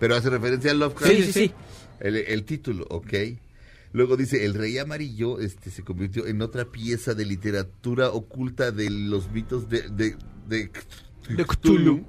Pero 0.00 0.16
hace 0.16 0.30
referencia 0.30 0.70
a 0.70 0.74
Lovecraft. 0.74 1.12
Sí, 1.14 1.22
sí, 1.24 1.32
sí. 1.32 1.52
El, 2.00 2.16
el 2.16 2.44
título, 2.44 2.86
ok. 2.88 3.12
Luego 3.92 4.16
dice, 4.16 4.46
el 4.46 4.54
rey 4.54 4.78
amarillo 4.78 5.38
este, 5.38 5.70
se 5.70 5.82
convirtió 5.84 6.26
en 6.26 6.40
otra 6.40 6.64
pieza 6.64 7.12
de 7.12 7.26
literatura 7.26 8.08
oculta 8.10 8.70
de 8.72 8.88
los 8.88 9.30
mitos 9.30 9.68
de, 9.68 9.82
de, 9.90 10.16
de, 10.46 10.70
De 11.28 11.44
Cthulhu. 11.44 12.04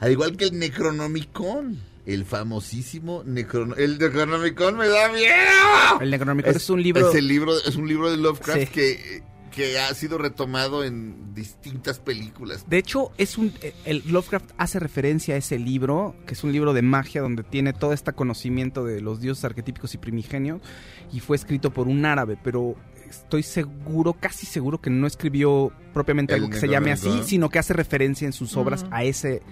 Al 0.00 0.10
igual 0.12 0.36
que 0.36 0.46
el 0.46 0.58
Necronomicon, 0.58 1.78
el 2.06 2.24
famosísimo 2.24 3.22
Necronomicon. 3.24 3.82
El 3.82 3.98
Necronomicon 3.98 4.76
me 4.76 4.88
da 4.88 5.12
miedo. 5.12 6.00
El 6.00 6.10
Necronomicon 6.10 6.56
es, 6.56 6.70
un 6.70 6.82
libro 6.82 7.08
Es, 7.08 7.14
el 7.14 7.28
libro, 7.28 7.56
es 7.56 7.76
un 7.76 7.86
libro 7.86 8.10
de 8.10 8.16
Lovecraft 8.16 8.60
Sí. 8.60 8.66
que, 8.66 9.22
que 9.52 9.78
ha 9.78 9.94
sido 9.94 10.18
retomado 10.18 10.82
en 10.82 11.34
distintas 11.34 12.00
películas. 12.00 12.64
De 12.68 12.78
hecho, 12.78 13.12
es 13.18 13.38
un 13.38 13.52
el 13.84 14.02
Lovecraft 14.06 14.50
hace 14.56 14.80
referencia 14.80 15.34
a 15.34 15.38
ese 15.38 15.58
libro, 15.58 16.16
que 16.26 16.34
es 16.34 16.42
un 16.42 16.50
libro 16.52 16.72
de 16.72 16.82
magia 16.82 17.20
donde 17.22 17.44
tiene 17.44 17.72
todo 17.72 17.92
este 17.92 18.12
conocimiento 18.12 18.84
de 18.84 19.00
los 19.00 19.20
dioses 19.20 19.44
arquetípicos 19.44 19.94
y 19.94 19.98
primigenios 19.98 20.60
y 21.12 21.20
fue 21.20 21.36
escrito 21.36 21.70
por 21.70 21.86
un 21.86 22.04
árabe, 22.06 22.36
pero 22.42 22.74
estoy 23.12 23.42
seguro, 23.42 24.14
casi 24.14 24.46
seguro 24.46 24.80
que 24.80 24.90
no 24.90 25.06
escribió 25.06 25.72
propiamente 25.94 26.34
El 26.34 26.40
algo 26.40 26.50
que 26.52 26.58
se 26.60 26.68
llame 26.68 26.90
así, 26.92 27.10
sino 27.24 27.48
que 27.50 27.58
hace 27.58 27.72
referencia 27.72 28.26
en 28.26 28.32
sus 28.32 28.56
obras 28.56 28.84
a 28.90 29.04
ese. 29.04 29.42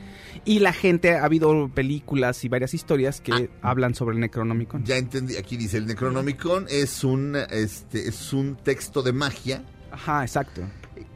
Y 0.45 0.59
la 0.61 0.73
gente, 0.73 1.17
ha 1.17 1.25
habido 1.25 1.69
películas 1.69 2.45
y 2.45 2.49
varias 2.49 2.75
historias 2.75 3.21
que 3.21 3.33
Ah. 3.33 3.71
hablan 3.71 3.95
sobre 3.95 4.15
el 4.15 4.21
Necronomicon. 4.21 4.85
Ya 4.85 4.97
entendí, 4.97 5.37
aquí 5.37 5.57
dice, 5.57 5.77
el 5.77 5.87
Necronomicon 5.87 6.67
es 6.69 7.05
un, 7.05 7.37
este, 7.51 8.09
es 8.09 8.33
un 8.33 8.57
texto 8.57 9.03
de 9.03 9.13
magia 9.13 9.63
Ajá, 9.93 10.23
exacto. 10.23 10.63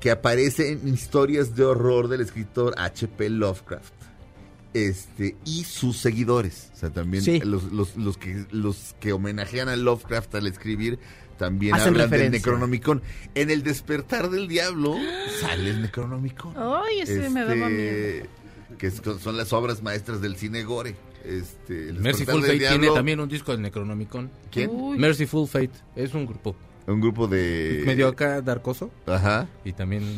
que 0.00 0.10
aparece 0.10 0.72
en 0.72 0.86
historias 0.88 1.54
de 1.56 1.64
horror 1.64 2.08
del 2.08 2.20
escritor 2.20 2.74
H.P. 2.76 3.30
Lovecraft. 3.30 3.92
Este, 4.74 5.36
y 5.44 5.62
sus 5.62 5.98
seguidores. 5.98 6.72
O 6.74 6.76
sea, 6.76 6.90
también 6.90 7.22
Sí. 7.22 7.38
los, 7.44 7.70
los, 7.72 7.96
los 7.96 8.18
que, 8.18 8.44
los 8.50 8.96
que 8.98 9.12
homenajean 9.12 9.68
a 9.68 9.76
Lovecraft 9.76 10.34
al 10.34 10.48
escribir 10.48 10.98
también 11.36 11.74
Hacen 11.74 11.88
hablan 11.88 12.10
del. 12.10 12.30
Necronomicon. 12.30 13.02
En 13.34 13.50
el 13.50 13.62
despertar 13.62 14.30
del 14.30 14.48
diablo 14.48 14.96
sale 15.40 15.70
el 15.70 15.82
Necronomicon. 15.82 16.54
Ay, 16.56 17.00
ese 17.00 17.28
me 17.30 17.40
daba 17.42 17.68
miedo. 17.68 17.70
Este, 17.70 18.28
Que 18.78 18.86
es- 18.88 19.02
son 19.22 19.36
las 19.36 19.52
obras 19.52 19.82
maestras 19.82 20.20
del 20.20 20.36
cine 20.36 20.62
gore. 20.64 20.96
Este, 21.24 21.88
el 21.88 22.00
Merciful 22.00 22.42
Fate 22.42 22.58
tiene 22.58 22.88
también 22.90 23.18
un 23.18 23.28
disco 23.28 23.52
del 23.52 23.62
Necronomicon. 23.62 24.30
¿Quién? 24.50 24.70
Uy. 24.70 24.98
Merciful 24.98 25.48
Fate 25.48 25.70
es 25.96 26.12
un 26.12 26.26
grupo 26.26 26.54
Un 26.86 27.00
grupo 27.00 27.26
de... 27.26 27.82
medio 27.86 28.08
acá 28.08 28.42
darkoso 28.42 28.90
Ajá. 29.06 29.48
y 29.64 29.72
también 29.72 30.16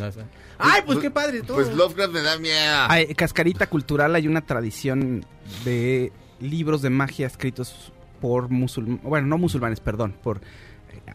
¡Ay, 0.58 0.82
pues 0.84 0.98
qué 0.98 1.10
padre 1.12 1.42
todo! 1.42 1.58
Pues 1.58 1.72
Lovecraft 1.74 2.12
me 2.12 2.22
da 2.22 2.38
miedo. 2.38 2.86
Hay, 2.88 3.14
cascarita 3.14 3.68
cultural, 3.68 4.14
hay 4.16 4.26
una 4.26 4.40
tradición 4.40 5.24
de 5.64 6.10
libros 6.40 6.82
de 6.82 6.90
magia 6.90 7.26
escritos 7.28 7.92
por 8.20 8.48
musulmanes, 8.48 9.02
bueno, 9.04 9.26
no 9.28 9.38
musulmanes, 9.38 9.78
perdón, 9.80 10.16
por 10.22 10.40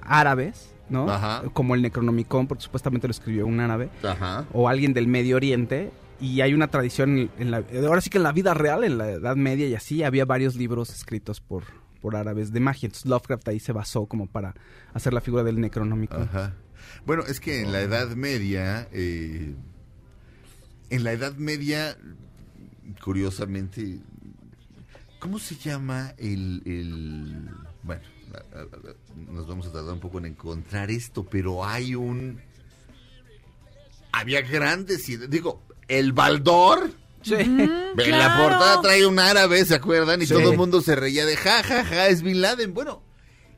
árabes, 0.04 0.72
¿no? 0.90 1.10
Ajá. 1.10 1.44
Como 1.54 1.76
el 1.76 1.82
Necronomicon, 1.82 2.48
porque 2.48 2.64
supuestamente 2.64 3.08
lo 3.08 3.12
escribió 3.12 3.46
un 3.48 3.60
árabe, 3.60 3.90
Ajá. 4.04 4.46
o 4.54 4.68
alguien 4.70 4.94
del 4.94 5.08
Medio 5.08 5.36
Oriente. 5.38 5.92
Y 6.20 6.42
hay 6.42 6.54
una 6.54 6.68
tradición, 6.68 7.32
en 7.40 7.50
la, 7.52 7.64
ahora 7.88 8.00
sí 8.02 8.10
que 8.12 8.18
en 8.20 8.24
la 8.24 8.32
vida 8.32 8.54
real, 8.54 8.84
en 8.84 8.98
la 9.00 9.10
Edad 9.10 9.36
Media 9.36 9.68
y 9.68 9.74
así, 9.74 10.04
había 10.04 10.24
varios 10.24 10.56
libros 10.56 10.92
escritos 10.94 11.42
por, 11.42 11.64
por 12.00 12.16
árabes 12.16 12.52
de 12.54 12.60
magia. 12.60 12.86
Entonces 12.88 13.08
Lovecraft 13.10 13.48
ahí 13.48 13.60
se 13.60 13.72
basó 13.72 14.06
como 14.06 14.28
para 14.28 14.54
hacer 14.94 15.14
la 15.14 15.22
figura 15.22 15.44
del 15.44 15.60
Necronomicon. 15.60 16.22
Ajá. 16.24 16.54
Bueno, 17.08 17.24
es 17.28 17.40
que 17.40 17.62
en 17.62 17.72
la 17.72 17.82
Edad 17.82 18.10
Media, 18.16 18.88
eh, 18.92 19.56
en 20.92 21.04
la 21.04 21.12
Edad 21.14 21.34
Media, 21.38 21.98
curiosamente, 23.04 24.00
¿cómo 25.20 25.40
se 25.40 25.56
llama 25.56 26.14
el, 26.18 26.62
el- 26.66 27.50
bueno, 27.84 28.02
nos 29.16 29.48
vamos 29.48 29.68
a 29.68 29.72
tardar 29.72 29.94
un 29.94 30.00
poco 30.00 30.18
en 30.20 30.26
encontrar 30.26 30.90
esto, 30.92 31.24
pero 31.26 31.66
hay 31.66 31.96
un, 31.96 32.42
había 34.12 34.42
grandes, 34.42 35.08
ide- 35.10 35.28
digo, 35.28 35.62
el 35.88 36.14
Baldor. 36.14 36.92
Sí. 37.24 37.36
En 37.36 38.18
la 38.18 38.36
portada 38.38 38.82
trae 38.82 39.06
un 39.06 39.20
árabe, 39.20 39.64
¿se 39.66 39.76
acuerdan? 39.76 40.22
Y 40.22 40.26
Sí. 40.26 40.34
todo 40.34 40.52
el 40.52 40.58
mundo 40.58 40.82
se 40.82 40.96
reía 40.96 41.26
de 41.26 41.38
ja, 41.38 41.62
ja, 41.64 41.86
ja, 41.86 42.08
es 42.08 42.24
Bin 42.24 42.42
Laden. 42.42 42.74
Bueno, 42.74 43.04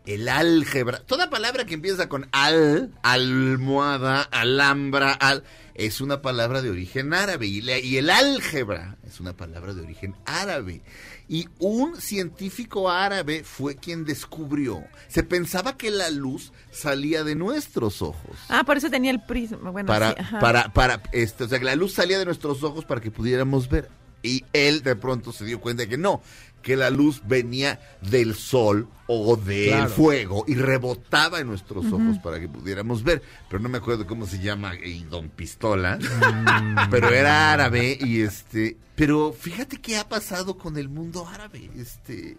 el 0.05 0.27
álgebra, 0.27 0.99
toda 1.05 1.29
palabra 1.29 1.65
que 1.65 1.75
empieza 1.75 2.09
con 2.09 2.27
al, 2.33 2.91
almohada, 3.03 4.21
alhambra, 4.23 5.13
al, 5.13 5.43
es 5.75 6.01
una 6.01 6.21
palabra 6.21 6.61
de 6.61 6.69
origen 6.69 7.13
árabe. 7.13 7.47
Y, 7.47 7.61
la- 7.61 7.79
y 7.79 7.97
el 7.97 8.09
álgebra 8.09 8.97
es 9.05 9.19
una 9.19 9.33
palabra 9.35 9.73
de 9.73 9.81
origen 9.81 10.15
árabe. 10.25 10.81
Y 11.29 11.47
un 11.59 11.99
científico 11.99 12.89
árabe 12.91 13.43
fue 13.43 13.75
quien 13.75 14.05
descubrió. 14.05 14.83
Se 15.07 15.23
pensaba 15.23 15.77
que 15.77 15.89
la 15.89 16.09
luz 16.09 16.51
salía 16.71 17.23
de 17.23 17.35
nuestros 17.35 18.01
ojos 18.01 18.37
Ah, 18.49 18.63
por 18.65 18.77
eso 18.77 18.89
tenía 18.89 19.11
el 19.11 19.21
prisma. 19.25 19.71
Bueno, 19.71 19.87
para, 19.87 20.09
sí, 20.11 20.15
ajá. 20.19 20.39
para, 20.39 20.73
para, 20.73 21.01
este, 21.11 21.45
o 21.45 21.47
sea, 21.47 21.59
que 21.59 21.65
la 21.65 21.75
luz 21.75 21.93
salía 21.93 22.19
de 22.19 22.25
nuestros 22.25 22.61
ojos 22.63 22.85
para 22.85 23.01
que 23.01 23.09
pudiéramos 23.11 23.69
ver. 23.69 23.89
Y 24.21 24.45
él 24.53 24.83
de 24.83 24.95
pronto 24.95 25.31
se 25.33 25.43
dio 25.43 25.59
cuenta 25.59 25.83
de 25.83 25.89
que 25.89 25.97
no, 25.97 26.21
que 26.63 26.75
la 26.75 26.89
luz 26.89 27.21
venía 27.27 27.79
del 28.01 28.33
sol 28.33 28.87
o 29.05 29.35
del 29.35 29.67
Claro. 29.69 29.89
fuego 29.91 30.45
y 30.47 30.55
rebotaba 30.55 31.39
en 31.41 31.47
nuestros 31.47 31.85
ojos 31.91 32.17
para 32.23 32.39
que 32.39 32.47
pudiéramos 32.49 33.03
ver. 33.03 33.21
Pero 33.49 33.61
no 33.61 33.69
me 33.69 33.77
acuerdo 33.77 34.07
cómo 34.07 34.25
se 34.25 34.39
llama, 34.39 34.73
y 34.75 35.03
Don 35.03 35.29
Pistola, 35.29 35.99
pero 36.89 37.09
era 37.09 37.51
árabe 37.53 37.97
y 38.01 38.21
este, 38.21 38.77
pero 38.95 39.33
fíjate 39.37 39.79
qué 39.81 39.97
ha 39.97 40.07
pasado 40.09 40.57
con 40.57 40.77
el 40.77 40.89
mundo 40.89 41.27
árabe, 41.27 41.69
este, 41.77 42.37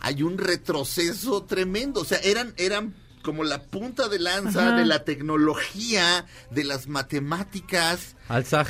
hay 0.00 0.22
un 0.22 0.38
retroceso 0.38 1.42
tremendo, 1.44 2.00
o 2.00 2.04
sea, 2.04 2.18
eran, 2.18 2.54
eran 2.56 2.94
como 3.22 3.44
la 3.44 3.62
punta 3.62 4.08
de 4.08 4.18
lanza 4.18 4.68
Ajá. 4.68 4.76
de 4.78 4.86
la 4.86 5.04
tecnología, 5.04 6.24
de 6.50 6.64
las 6.64 6.86
matemáticas, 6.88 8.16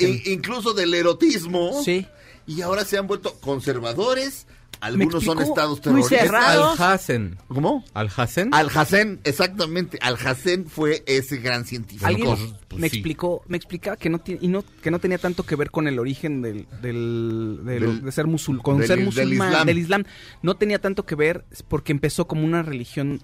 e- 0.01 0.22
incluso 0.26 0.74
del 0.74 0.93
erotismo. 0.95 1.80
Sí. 1.84 2.07
Y 2.47 2.62
ahora 2.62 2.84
se 2.84 2.99
han 2.99 3.07
vuelto 3.07 3.34
conservadores, 3.41 4.47
algunos 4.81 5.22
son 5.24 5.41
estados 5.41 5.81
terroristas. 5.81 6.20
cerrado. 6.20 6.70
Al 6.72 6.78
Hassen. 6.83 7.39
¿Cómo? 7.49 7.85
Al 7.95 8.11
Hassen. 8.16 8.53
Al 8.55 8.68
Hassen, 8.74 9.20
exactamente. 9.24 9.99
Al 10.01 10.14
Hassen 10.16 10.66
fue 10.66 11.03
ese 11.07 11.37
gran 11.39 11.64
científico. 11.64 12.07
Alguien 12.07 12.26
pues, 12.28 12.41
pues 12.68 12.81
me 12.81 12.89
sí. 12.89 12.97
explicó, 12.97 13.43
me 13.49 13.57
explicaba 13.57 13.97
que 13.97 14.09
no 14.09 14.18
tiene, 14.20 14.41
y 14.43 14.49
no, 14.49 14.64
que 14.83 14.91
no 14.91 14.99
tenía 14.99 15.18
tanto 15.18 15.45
que 15.45 15.57
ver 15.57 15.70
con 15.70 15.87
el 15.89 15.99
origen 15.99 16.41
del, 16.43 16.66
del, 16.83 17.61
del- 17.64 17.81
Del- 17.81 18.03
de 18.05 18.12
ser 18.12 18.26
musul, 18.26 18.62
con 18.62 18.78
del- 18.78 18.87
ser 18.87 18.97
del 18.97 19.07
musulmán, 19.07 19.49
Islam. 19.51 19.66
del 19.66 19.78
Islam. 19.78 20.05
No 20.43 20.57
tenía 20.57 20.78
tanto 20.81 21.05
que 21.05 21.14
ver 21.14 21.45
porque 21.68 21.93
empezó 21.93 22.26
como 22.26 22.45
una 22.45 22.62
religión 22.62 23.22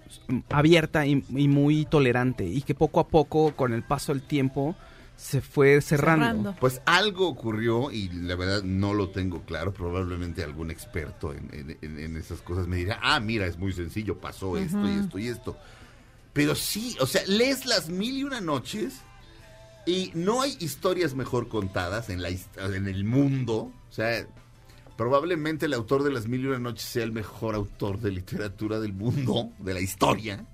abierta 0.51 1.07
y, 1.07 1.25
y 1.31 1.49
muy 1.49 1.85
tolerante 1.87 2.45
y 2.47 2.63
que 2.63 2.75
poco 2.75 3.01
a 3.01 3.09
poco, 3.09 3.55
con 3.57 3.73
el 3.73 3.83
paso 3.83 4.13
del 4.13 4.23
tiempo, 4.23 4.77
se 5.17 5.41
fue 5.41 5.81
cerrando. 5.81 6.25
Cerrando. 6.27 6.57
Pues 6.61 6.81
algo 6.87 7.29
ocurrió 7.29 7.91
y 7.91 8.09
la 8.11 8.37
verdad 8.37 8.63
no 8.63 8.93
lo 8.95 9.09
tengo 9.11 9.43
claro. 9.43 9.73
Probablemente 9.73 10.45
algún 10.45 10.71
experto 10.71 11.33
en, 11.33 11.49
en- 11.53 11.79
en- 11.81 11.99
en 11.99 12.17
esas 12.17 12.41
cosas 12.43 12.67
me 12.67 12.77
dirá, 12.77 12.99
ah, 13.03 13.19
mira, 13.21 13.47
es 13.47 13.59
muy 13.59 13.73
sencillo, 13.73 14.19
pasó 14.19 14.57
esto 14.59 14.87
y 14.89 14.99
esto 14.99 15.19
y 15.19 15.29
esto. 15.29 15.57
Pero 16.33 16.55
sí, 16.55 16.97
o 17.01 17.07
sea, 17.07 17.23
lees 17.27 17.65
las 17.67 17.89
mil 17.89 18.17
y 18.19 18.25
una 18.25 18.41
noches 18.43 19.01
y 19.87 20.11
no 20.15 20.43
hay 20.43 20.57
historias 20.61 21.15
mejor 21.15 21.49
contadas 21.49 22.11
en, 22.11 22.21
la, 22.21 22.29
en 22.29 22.87
el 22.87 23.05
mundo. 23.05 23.73
O 23.89 23.93
sea, 23.93 24.27
probablemente 24.99 25.65
el 25.67 25.73
autor 25.73 26.03
de 26.03 26.11
las 26.13 26.27
mil 26.29 26.43
y 26.43 26.47
una 26.47 26.59
noches 26.59 26.85
sea 26.89 27.05
el 27.05 27.13
mejor 27.13 27.55
autor 27.55 28.01
de 28.01 28.11
literatura 28.11 28.81
del 28.81 28.93
mundo, 28.93 29.51
de 29.61 29.73
la 29.75 29.81
historia. 29.81 30.45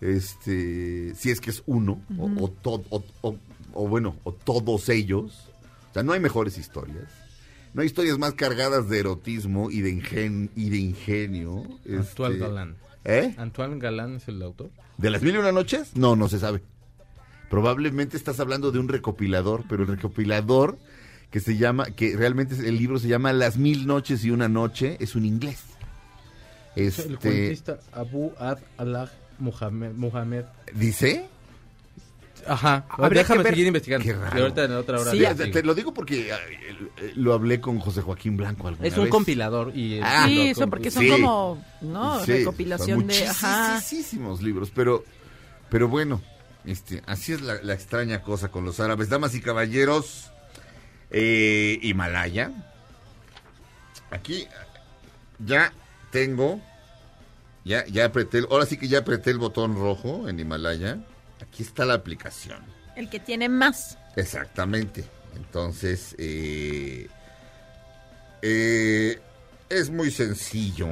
Este, 0.00 1.14
si 1.14 1.30
es 1.30 1.40
que 1.40 1.50
es 1.50 1.62
uno, 1.66 2.00
o, 2.18 2.26
o 2.44 2.48
to- 2.50 2.84
o- 2.90 3.04
o- 3.22 3.38
o 3.76 3.88
bueno, 3.88 4.16
o 4.24 4.32
todos 4.32 4.88
ellos. 4.88 5.48
O 5.90 5.94
sea, 5.94 6.02
no 6.02 6.12
hay 6.12 6.20
mejores 6.20 6.58
historias. 6.58 7.04
No 7.74 7.82
hay 7.82 7.86
historias 7.86 8.18
más 8.18 8.34
cargadas 8.34 8.88
de 8.88 8.98
erotismo 9.00 9.70
y 9.70 9.80
de, 9.82 9.90
ingen- 9.94 10.50
y 10.56 10.70
de 10.70 10.78
ingenio. 10.78 11.62
Antoine 11.88 12.34
este, 12.34 12.38
Galán. 12.46 12.76
¿Eh? 13.04 13.34
Antoine 13.36 13.78
Galán 13.78 14.16
es 14.16 14.28
el 14.28 14.42
autor. 14.42 14.70
¿De 14.96 15.10
las 15.10 15.22
mil 15.22 15.34
y 15.34 15.38
una 15.38 15.52
noches? 15.52 15.94
No, 15.94 16.16
no 16.16 16.28
se 16.28 16.38
sabe. 16.38 16.62
Probablemente 17.50 18.16
estás 18.16 18.40
hablando 18.40 18.72
de 18.72 18.78
un 18.78 18.88
recopilador, 18.88 19.64
pero 19.68 19.82
el 19.82 19.88
recopilador 19.88 20.78
que 21.30 21.38
se 21.40 21.56
llama, 21.56 21.86
que 21.86 22.16
realmente 22.16 22.54
el 22.56 22.76
libro 22.78 22.98
se 22.98 23.08
llama 23.08 23.32
Las 23.32 23.56
mil 23.58 23.86
noches 23.86 24.24
y 24.24 24.30
una 24.30 24.48
noche, 24.48 24.96
es 25.00 25.14
un 25.14 25.24
inglés. 25.24 25.58
El 26.74 26.86
Este, 26.88 27.14
cuentista 27.16 27.78
Abu 27.92 28.32
Ad 28.38 28.58
Allah 28.78 29.10
Muhammad. 29.38 29.92
Muhammad. 29.92 30.44
¿Dice? 30.74 31.28
Ajá. 32.48 32.86
Habría 32.90 33.22
Déjame 33.22 33.42
que 33.44 33.50
seguir 33.50 33.66
investigando. 33.66 34.04
Qué 34.04 34.12
raro. 34.12 34.38
Y 34.38 34.40
ahorita 34.42 34.64
en 34.64 34.72
otra 34.72 35.00
hora. 35.00 35.10
Sí, 35.10 35.24
te 35.52 35.62
lo 35.62 35.74
digo 35.74 35.92
porque 35.92 36.30
eh, 36.30 36.34
eh, 36.98 37.12
lo 37.16 37.32
hablé 37.34 37.60
con 37.60 37.78
José 37.80 38.02
Joaquín 38.02 38.36
Blanco 38.36 38.68
alguna 38.68 38.86
Es 38.88 38.96
un 38.96 39.04
vez. 39.04 39.10
compilador 39.10 39.76
y 39.76 40.00
Ah, 40.02 40.24
sí, 40.26 40.48
eso 40.48 40.68
porque 40.68 40.90
son 40.90 41.02
Sí. 41.04 41.10
como, 41.10 41.64
¿no? 41.80 42.24
Sí, 42.24 42.32
Recopilación 42.32 43.06
de, 43.06 43.26
ajá. 43.26 43.74
Muchísimos 43.76 44.42
libros, 44.42 44.70
pero, 44.74 45.04
pero 45.70 45.88
bueno, 45.88 46.22
este, 46.64 47.02
así 47.06 47.32
es 47.32 47.40
la, 47.40 47.60
la 47.62 47.74
extraña 47.74 48.22
cosa 48.22 48.48
con 48.48 48.64
los 48.64 48.78
árabes. 48.80 49.08
Damas 49.08 49.34
y 49.34 49.40
caballeros, 49.40 50.30
eh, 51.10 51.78
Himalaya. 51.82 52.52
Aquí 54.10 54.46
ya 55.44 55.72
tengo, 56.10 56.60
ya, 57.64 57.84
ya 57.86 58.04
apreté, 58.06 58.38
el- 58.38 58.46
ahora 58.50 58.66
sí 58.66 58.76
que 58.76 58.88
ya 58.88 58.98
apreté 59.00 59.30
el 59.30 59.38
botón 59.38 59.74
rojo 59.74 60.28
en 60.28 60.38
Himalaya. 60.38 60.98
Aquí 61.56 61.62
está 61.62 61.86
la 61.86 61.94
aplicación. 61.94 62.58
El 62.96 63.08
que 63.08 63.18
tiene 63.18 63.48
más. 63.48 63.96
Exactamente. 64.14 65.06
Entonces, 65.34 66.14
eh, 66.18 67.08
eh, 68.42 69.18
es 69.70 69.88
muy 69.88 70.10
sencillo. 70.10 70.86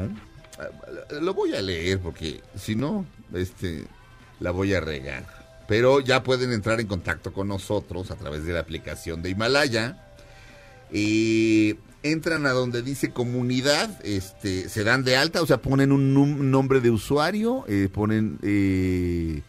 Ah, 0.59 0.69
Lo 1.21 1.35
voy 1.35 1.55
a 1.55 1.61
leer 1.61 1.99
porque 1.99 2.41
si 2.57 2.77
no, 2.77 3.05
este, 3.35 3.85
la 4.41 4.53
voy 4.53 4.73
a 4.73 4.81
regar. 4.81 5.27
Pero 5.69 6.01
ya 6.01 6.23
pueden 6.23 6.51
entrar 6.51 6.81
en 6.81 6.87
contacto 6.87 7.31
con 7.35 7.47
nosotros 7.49 8.11
a 8.11 8.17
través 8.17 8.47
de 8.47 8.55
la 8.55 8.61
aplicación 8.61 9.21
de 9.21 9.29
Himalaya. 9.29 9.99
Entran 10.91 12.47
a 12.47 12.53
donde 12.53 12.81
dice 12.81 13.11
comunidad, 13.11 14.01
este, 14.03 14.71
se 14.71 14.83
dan 14.83 15.05
de 15.05 15.19
alta, 15.19 15.43
o 15.43 15.47
sea, 15.47 15.59
ponen 15.61 15.93
un 15.93 16.51
nombre 16.51 16.81
de 16.81 16.91
usuario, 16.91 17.67
eh, 17.69 17.91
ponen... 17.93 18.39
eh, 18.43 19.43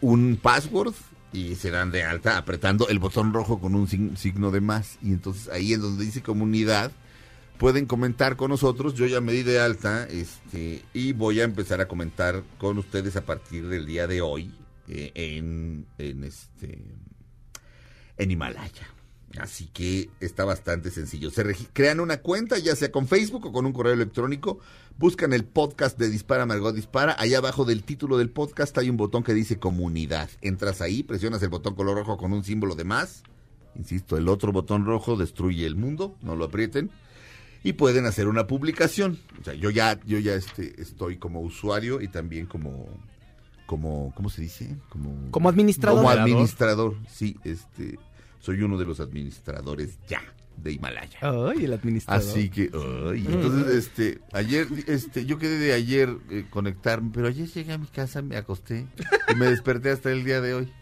un 0.00 0.38
password 0.40 0.94
y 1.32 1.56
se 1.56 1.70
dan 1.70 1.90
de 1.90 2.04
alta 2.04 2.38
apretando 2.38 2.88
el 2.88 2.98
botón 2.98 3.32
rojo 3.32 3.60
con 3.60 3.74
un 3.74 3.86
sign- 3.86 4.16
signo 4.16 4.50
de 4.50 4.60
más. 4.60 4.98
Y 5.02 5.12
entonces 5.12 5.48
ahí 5.48 5.72
en 5.74 5.82
donde 5.82 6.04
dice 6.04 6.22
comunidad 6.22 6.90
pueden 7.58 7.86
comentar 7.86 8.36
con 8.36 8.50
nosotros. 8.50 8.94
Yo 8.94 9.06
ya 9.06 9.20
me 9.20 9.32
di 9.32 9.42
de 9.42 9.60
alta 9.60 10.06
este, 10.06 10.82
y 10.94 11.12
voy 11.12 11.40
a 11.40 11.44
empezar 11.44 11.80
a 11.80 11.88
comentar 11.88 12.42
con 12.58 12.78
ustedes 12.78 13.16
a 13.16 13.26
partir 13.26 13.68
del 13.68 13.84
día 13.86 14.06
de 14.06 14.20
hoy 14.20 14.50
eh, 14.88 15.10
en, 15.14 15.86
en, 15.98 16.24
este, 16.24 16.78
en 18.16 18.30
Himalaya. 18.30 18.88
Así 19.36 19.66
que 19.66 20.08
está 20.20 20.44
bastante 20.44 20.90
sencillo. 20.90 21.30
Se 21.30 21.44
crean 21.72 22.00
una 22.00 22.18
cuenta, 22.18 22.58
ya 22.58 22.74
sea 22.74 22.90
con 22.90 23.06
Facebook 23.06 23.46
o 23.46 23.52
con 23.52 23.66
un 23.66 23.72
correo 23.72 23.92
electrónico. 23.92 24.58
Buscan 24.96 25.32
el 25.32 25.44
podcast 25.44 25.98
de 25.98 26.08
Dispara 26.08 26.46
Margot 26.46 26.74
Dispara. 26.74 27.14
Allá 27.18 27.38
abajo 27.38 27.64
del 27.64 27.84
título 27.84 28.16
del 28.16 28.30
podcast 28.30 28.76
hay 28.78 28.88
un 28.88 28.96
botón 28.96 29.22
que 29.22 29.34
dice 29.34 29.58
comunidad. 29.58 30.30
Entras 30.40 30.80
ahí, 30.80 31.02
presionas 31.02 31.42
el 31.42 31.50
botón 31.50 31.74
color 31.74 31.98
rojo 31.98 32.16
con 32.16 32.32
un 32.32 32.42
símbolo 32.42 32.74
de 32.74 32.84
más. 32.84 33.22
Insisto, 33.76 34.16
el 34.16 34.28
otro 34.28 34.50
botón 34.50 34.86
rojo 34.86 35.16
destruye 35.16 35.66
el 35.66 35.76
mundo, 35.76 36.16
no 36.22 36.34
lo 36.34 36.46
aprieten. 36.46 36.90
Y 37.62 37.74
pueden 37.74 38.06
hacer 38.06 38.28
una 38.28 38.46
publicación. 38.46 39.18
O 39.40 39.44
sea, 39.44 39.54
yo 39.54 39.70
ya, 39.70 40.00
yo 40.06 40.18
ya 40.18 40.34
este, 40.34 40.80
estoy 40.80 41.18
como 41.18 41.40
usuario 41.42 42.00
y 42.00 42.08
también 42.08 42.46
como, 42.46 42.86
como, 43.66 44.12
¿cómo 44.16 44.30
se 44.30 44.42
dice? 44.42 44.76
Como, 44.88 45.30
Como 45.30 45.48
administrador. 45.48 45.98
Como 45.98 46.10
administrador, 46.10 46.96
sí, 47.08 47.36
este, 47.44 47.98
soy 48.48 48.62
uno 48.62 48.78
de 48.78 48.86
los 48.86 48.98
administradores 48.98 49.98
ya 50.08 50.22
de 50.56 50.72
Himalaya. 50.72 51.18
Ay, 51.20 51.66
el 51.66 51.72
administrador. 51.74 52.26
Así 52.26 52.48
que, 52.48 52.70
ay, 52.72 53.26
entonces, 53.28 53.74
este, 53.76 54.20
ayer, 54.32 54.66
este, 54.86 55.26
yo 55.26 55.38
quedé 55.38 55.58
de 55.58 55.74
ayer 55.74 56.08
eh, 56.30 56.46
conectarme, 56.48 57.10
pero 57.12 57.28
ayer 57.28 57.46
llegué 57.46 57.74
a 57.74 57.78
mi 57.78 57.86
casa, 57.88 58.22
me 58.22 58.36
acosté 58.38 58.86
y 59.30 59.34
me 59.36 59.46
desperté 59.50 59.90
hasta 59.90 60.10
el 60.10 60.24
día 60.24 60.40
de 60.40 60.54
hoy. 60.54 60.72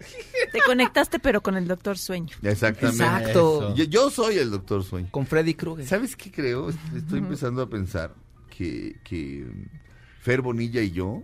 Te 0.52 0.60
conectaste, 0.64 1.18
pero 1.18 1.42
con 1.42 1.56
el 1.56 1.66
doctor 1.66 1.98
Sueño. 1.98 2.36
Exactamente. 2.42 3.02
Exacto. 3.02 3.74
Yo, 3.74 3.84
yo 3.84 4.10
soy 4.10 4.38
el 4.38 4.50
doctor 4.52 4.84
Sueño. 4.84 5.08
Con 5.10 5.26
Freddy 5.26 5.54
Krueger. 5.54 5.86
¿Sabes 5.86 6.14
qué 6.14 6.30
creo? 6.30 6.70
Est- 6.70 6.78
Estoy 6.96 7.18
empezando 7.18 7.60
a 7.62 7.68
pensar 7.68 8.14
que, 8.48 8.96
que 9.02 9.44
mm, 9.44 9.64
Fer 10.22 10.40
Bonilla 10.40 10.80
y 10.82 10.92
yo 10.92 11.20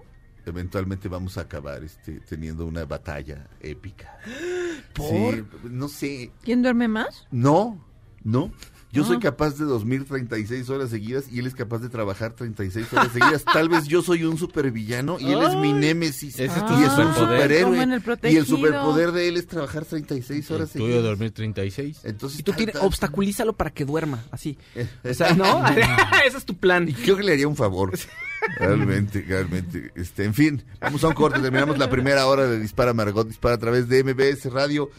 eventualmente 0.46 1.08
vamos 1.08 1.38
a 1.38 1.42
acabar 1.42 1.82
este, 1.84 2.20
teniendo 2.20 2.66
una 2.66 2.84
batalla 2.84 3.46
épica. 3.60 4.18
¿Por? 4.94 5.34
Sí, 5.34 5.44
no 5.70 5.88
sé, 5.88 6.30
¿Quién 6.42 6.62
duerme 6.62 6.88
más? 6.88 7.26
no, 7.30 7.84
no. 8.24 8.52
Yo 8.92 9.04
soy 9.04 9.16
Ah. 9.16 9.20
capaz 9.20 9.56
de 9.58 9.64
dormir 9.64 10.04
36 10.06 10.68
horas 10.68 10.90
seguidas 10.90 11.24
y 11.32 11.38
él 11.38 11.46
es 11.46 11.54
capaz 11.54 11.78
de 11.78 11.88
trabajar 11.88 12.34
36 12.34 12.92
horas 12.92 13.08
seguidas. 13.12 13.42
Tal 13.44 13.68
vez 13.70 13.84
yo 13.88 14.02
soy 14.02 14.24
un 14.24 14.36
supervillano 14.36 15.18
y 15.18 15.32
él 15.32 15.42
es 15.42 15.56
mi 15.56 15.72
némesis. 15.72 16.34
Ese 16.38 16.44
es 16.58 16.66
tu 16.66 16.78
y 16.78 16.84
es 16.84 16.92
un 16.92 17.14
superhéroe. 17.14 17.82
el 17.82 18.32
y 18.32 18.36
el 18.36 18.46
superpoder 18.46 19.12
de 19.12 19.28
él 19.28 19.36
es 19.38 19.46
trabajar 19.46 19.86
36 19.86 20.48
El 20.50 20.56
horas 20.56 20.70
tuyo 20.72 20.84
seguidas. 20.84 21.02
dormir 21.04 21.30
36. 21.32 22.00
Entonces, 22.04 22.40
Y 22.40 22.42
tú 22.42 22.52
tienes, 22.52 22.76
obstaculízalo 22.76 23.54
para 23.54 23.70
que 23.70 23.84
duerma, 23.86 24.24
así. 24.30 24.58
O 25.10 25.14
sea, 25.14 25.32
¿no? 25.34 25.64
Ese 26.26 26.36
es 26.36 26.44
tu 26.44 26.56
plan. 26.58 26.86
Y 26.88 26.92
creo 26.92 27.16
que 27.16 27.22
le 27.22 27.32
haría 27.32 27.48
un 27.48 27.56
favor. 27.56 27.92
Realmente, 28.58 29.24
realmente. 29.26 29.92
Este, 29.94 30.24
en 30.24 30.34
fin, 30.34 30.64
vamos 30.80 31.02
a 31.04 31.08
un 31.08 31.14
corte. 31.14 31.40
Terminamos 31.40 31.78
la 31.78 31.88
primera 31.88 32.26
hora 32.26 32.46
de 32.46 32.58
Dispara 32.58 32.92
Margot, 32.92 33.26
Dispara 33.26 33.54
a 33.54 33.58
través 33.58 33.88
de 33.88 34.02
MBS 34.04 34.50
Radio. 34.50 34.90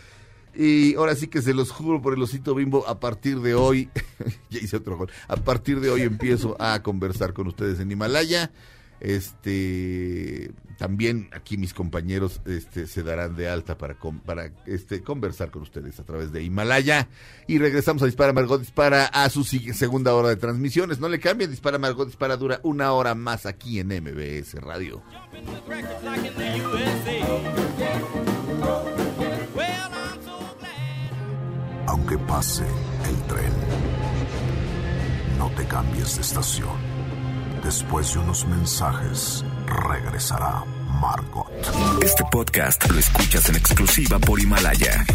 Y 0.55 0.95
ahora 0.95 1.15
sí 1.15 1.27
que 1.27 1.41
se 1.41 1.53
los 1.53 1.71
juro 1.71 2.01
por 2.01 2.13
el 2.13 2.21
osito 2.21 2.53
bimbo, 2.53 2.87
a 2.87 2.99
partir 2.99 3.39
de 3.39 3.55
hoy, 3.55 3.89
ya 4.49 4.59
hice 4.59 4.77
otro 4.77 4.97
gol, 4.97 5.11
a 5.27 5.35
partir 5.37 5.79
de 5.79 5.89
hoy 5.89 6.01
empiezo 6.01 6.55
a 6.59 6.81
conversar 6.83 7.33
con 7.33 7.47
ustedes 7.47 7.79
en 7.79 7.91
Himalaya. 7.91 8.51
Este, 8.99 10.51
también 10.77 11.29
aquí 11.33 11.57
mis 11.57 11.73
compañeros 11.73 12.39
este, 12.45 12.87
se 12.87 13.03
darán 13.03 13.35
de 13.35 13.49
alta 13.49 13.77
para, 13.77 13.97
para 14.25 14.51
este, 14.65 15.03
conversar 15.03 15.51
con 15.51 15.61
ustedes 15.63 15.99
a 15.99 16.03
través 16.03 16.31
de 16.31 16.43
Himalaya. 16.43 17.09
Y 17.47 17.57
regresamos 17.57 18.01
a 18.03 18.05
Dispara 18.05 18.31
Margot 18.31 18.61
Dispara 18.61 19.05
a 19.07 19.29
su 19.29 19.43
segunda 19.43 20.13
hora 20.13 20.29
de 20.29 20.37
transmisiones. 20.37 20.99
No 20.99 21.09
le 21.09 21.19
cambien, 21.19 21.49
Dispara 21.49 21.77
Margot 21.77 22.07
Dispara 22.07 22.37
dura 22.37 22.61
una 22.63 22.93
hora 22.93 23.13
más 23.13 23.45
aquí 23.45 23.79
en 23.79 23.87
MBS 23.87 24.53
Radio. 24.61 25.03
Aunque 32.05 32.17
pase 32.17 32.65
el 33.07 33.15
tren, 33.29 33.53
no 35.37 35.49
te 35.51 35.65
cambies 35.65 36.17
de 36.17 36.21
estación. 36.21 36.75
Después 37.63 38.13
de 38.13 38.19
unos 38.19 38.45
mensajes, 38.45 39.45
regresará 39.65 40.65
Margot. 40.99 41.47
Este 42.03 42.25
podcast 42.29 42.91
lo 42.91 42.99
escuchas 42.99 43.47
en 43.47 43.55
exclusiva 43.55 44.19
por 44.19 44.37
Himalaya. 44.37 45.05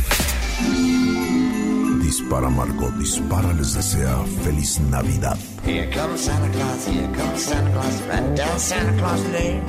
Dispara 2.00 2.48
Margot, 2.48 2.94
dispara 2.94 3.52
les 3.52 3.74
desea 3.74 4.24
feliz 4.42 4.80
Navidad. 4.80 5.36
Here 5.66 5.90
comes 5.90 6.22
Santa 6.22 6.48
Claus, 6.56 6.86
here 6.86 7.12
comes 7.12 7.42
Santa 7.42 7.70
Claus, 7.72 8.02
right 8.08 8.34
down 8.34 8.58
Santa 8.58 8.96
Claus 8.98 9.22
Lane. 9.26 9.62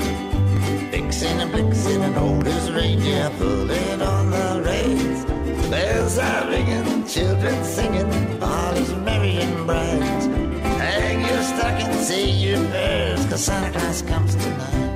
Vixen 0.90 1.42
and 1.42 1.52
Blitzen 1.52 2.02
and 2.02 2.18
old 2.18 2.48
as 2.48 2.72
reindeer 2.72 3.30
pulling 3.38 4.02
on 4.02 4.32
the 4.32 4.64
reins. 4.64 5.09
Bells 6.10 6.18
are 6.18 6.50
ringing, 6.50 7.06
children 7.06 7.64
singing, 7.64 8.42
all 8.42 8.74
is 8.74 8.92
merry 8.96 9.38
and 9.38 9.68
bright. 9.68 10.02
Hang 10.82 11.20
your 11.22 11.44
stocking, 11.44 11.94
say 12.02 12.32
your 12.32 12.58
prayers, 12.70 13.24
cause 13.28 13.46
Santa 13.46 13.72
Claus 13.78 14.02
comes 14.02 14.34
tonight. 14.34 14.89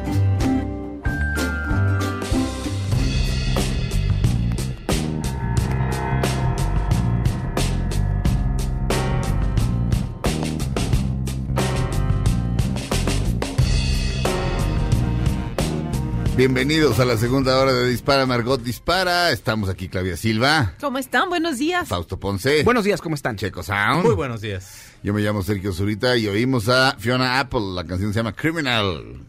Bienvenidos 16.35 16.99
a 16.99 17.05
la 17.05 17.15
segunda 17.15 17.59
hora 17.59 17.71
de 17.73 17.87
Dispara 17.89 18.25
Margot 18.25 18.59
Dispara. 18.59 19.29
Estamos 19.29 19.69
aquí 19.69 19.87
Claudia 19.87 20.17
Silva, 20.17 20.73
¿Cómo 20.81 20.97
están? 20.97 21.29
Buenos 21.29 21.59
días. 21.59 21.87
Fausto 21.87 22.19
Ponce, 22.19 22.63
Buenos 22.63 22.85
días, 22.85 23.01
¿cómo 23.01 23.13
están? 23.13 23.37
Checo 23.37 23.61
Sound. 23.61 24.03
Muy 24.03 24.15
buenos 24.15 24.41
días. 24.41 24.93
Yo 25.03 25.13
me 25.13 25.21
llamo 25.21 25.43
Sergio 25.43 25.71
Zurita 25.73 26.17
y 26.17 26.27
oímos 26.27 26.69
a 26.69 26.95
Fiona 26.97 27.39
Apple. 27.39 27.61
La 27.75 27.83
canción 27.83 28.13
se 28.13 28.19
llama 28.19 28.33
Criminal. 28.33 29.21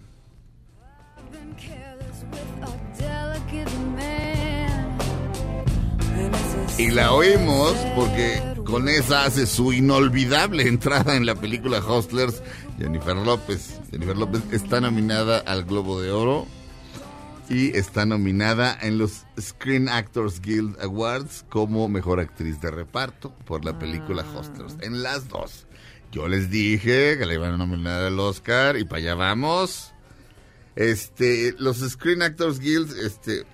Y 6.79 6.91
la 6.91 7.13
oímos 7.13 7.75
porque 7.95 8.43
con 8.65 8.89
esa 8.89 9.27
hace 9.27 9.47
su 9.47 9.75
inolvidable 9.75 10.67
entrada 10.67 11.17
en 11.17 11.27
la 11.27 11.35
película 11.35 11.81
Hustlers. 11.81 12.43
Jennifer 12.79 13.15
López. 13.15 13.79
Jennifer 13.91 14.17
López 14.17 14.41
está 14.53 14.81
nominada 14.81 15.39
al 15.41 15.65
Globo 15.65 16.01
de 16.01 16.11
Oro 16.11 16.47
y 17.49 17.77
está 17.77 18.07
nominada 18.07 18.77
en 18.81 18.99
los 18.99 19.25
Screen 19.41 19.89
Actors 19.89 20.41
Guild 20.41 20.81
Awards 20.81 21.45
como 21.49 21.89
mejor 21.89 22.21
actriz 22.21 22.61
de 22.61 22.71
reparto 22.71 23.35
por 23.45 23.65
la 23.65 23.79
película 23.79 24.25
Hustlers. 24.25 24.77
En 24.81 25.03
las 25.03 25.29
dos. 25.29 25.67
Yo 26.11 26.29
les 26.29 26.51
dije 26.51 27.19
que 27.19 27.27
le 27.27 27.35
iban 27.35 27.55
a 27.55 27.57
nominar 27.57 28.03
al 28.03 28.19
Oscar 28.21 28.77
y 28.77 28.85
para 28.85 28.99
allá 28.99 29.15
vamos. 29.15 29.93
Este, 30.77 31.55
los 31.59 31.79
Screen 31.79 32.23
Actors 32.23 32.59
Guild, 32.61 32.97
este, 32.99 33.45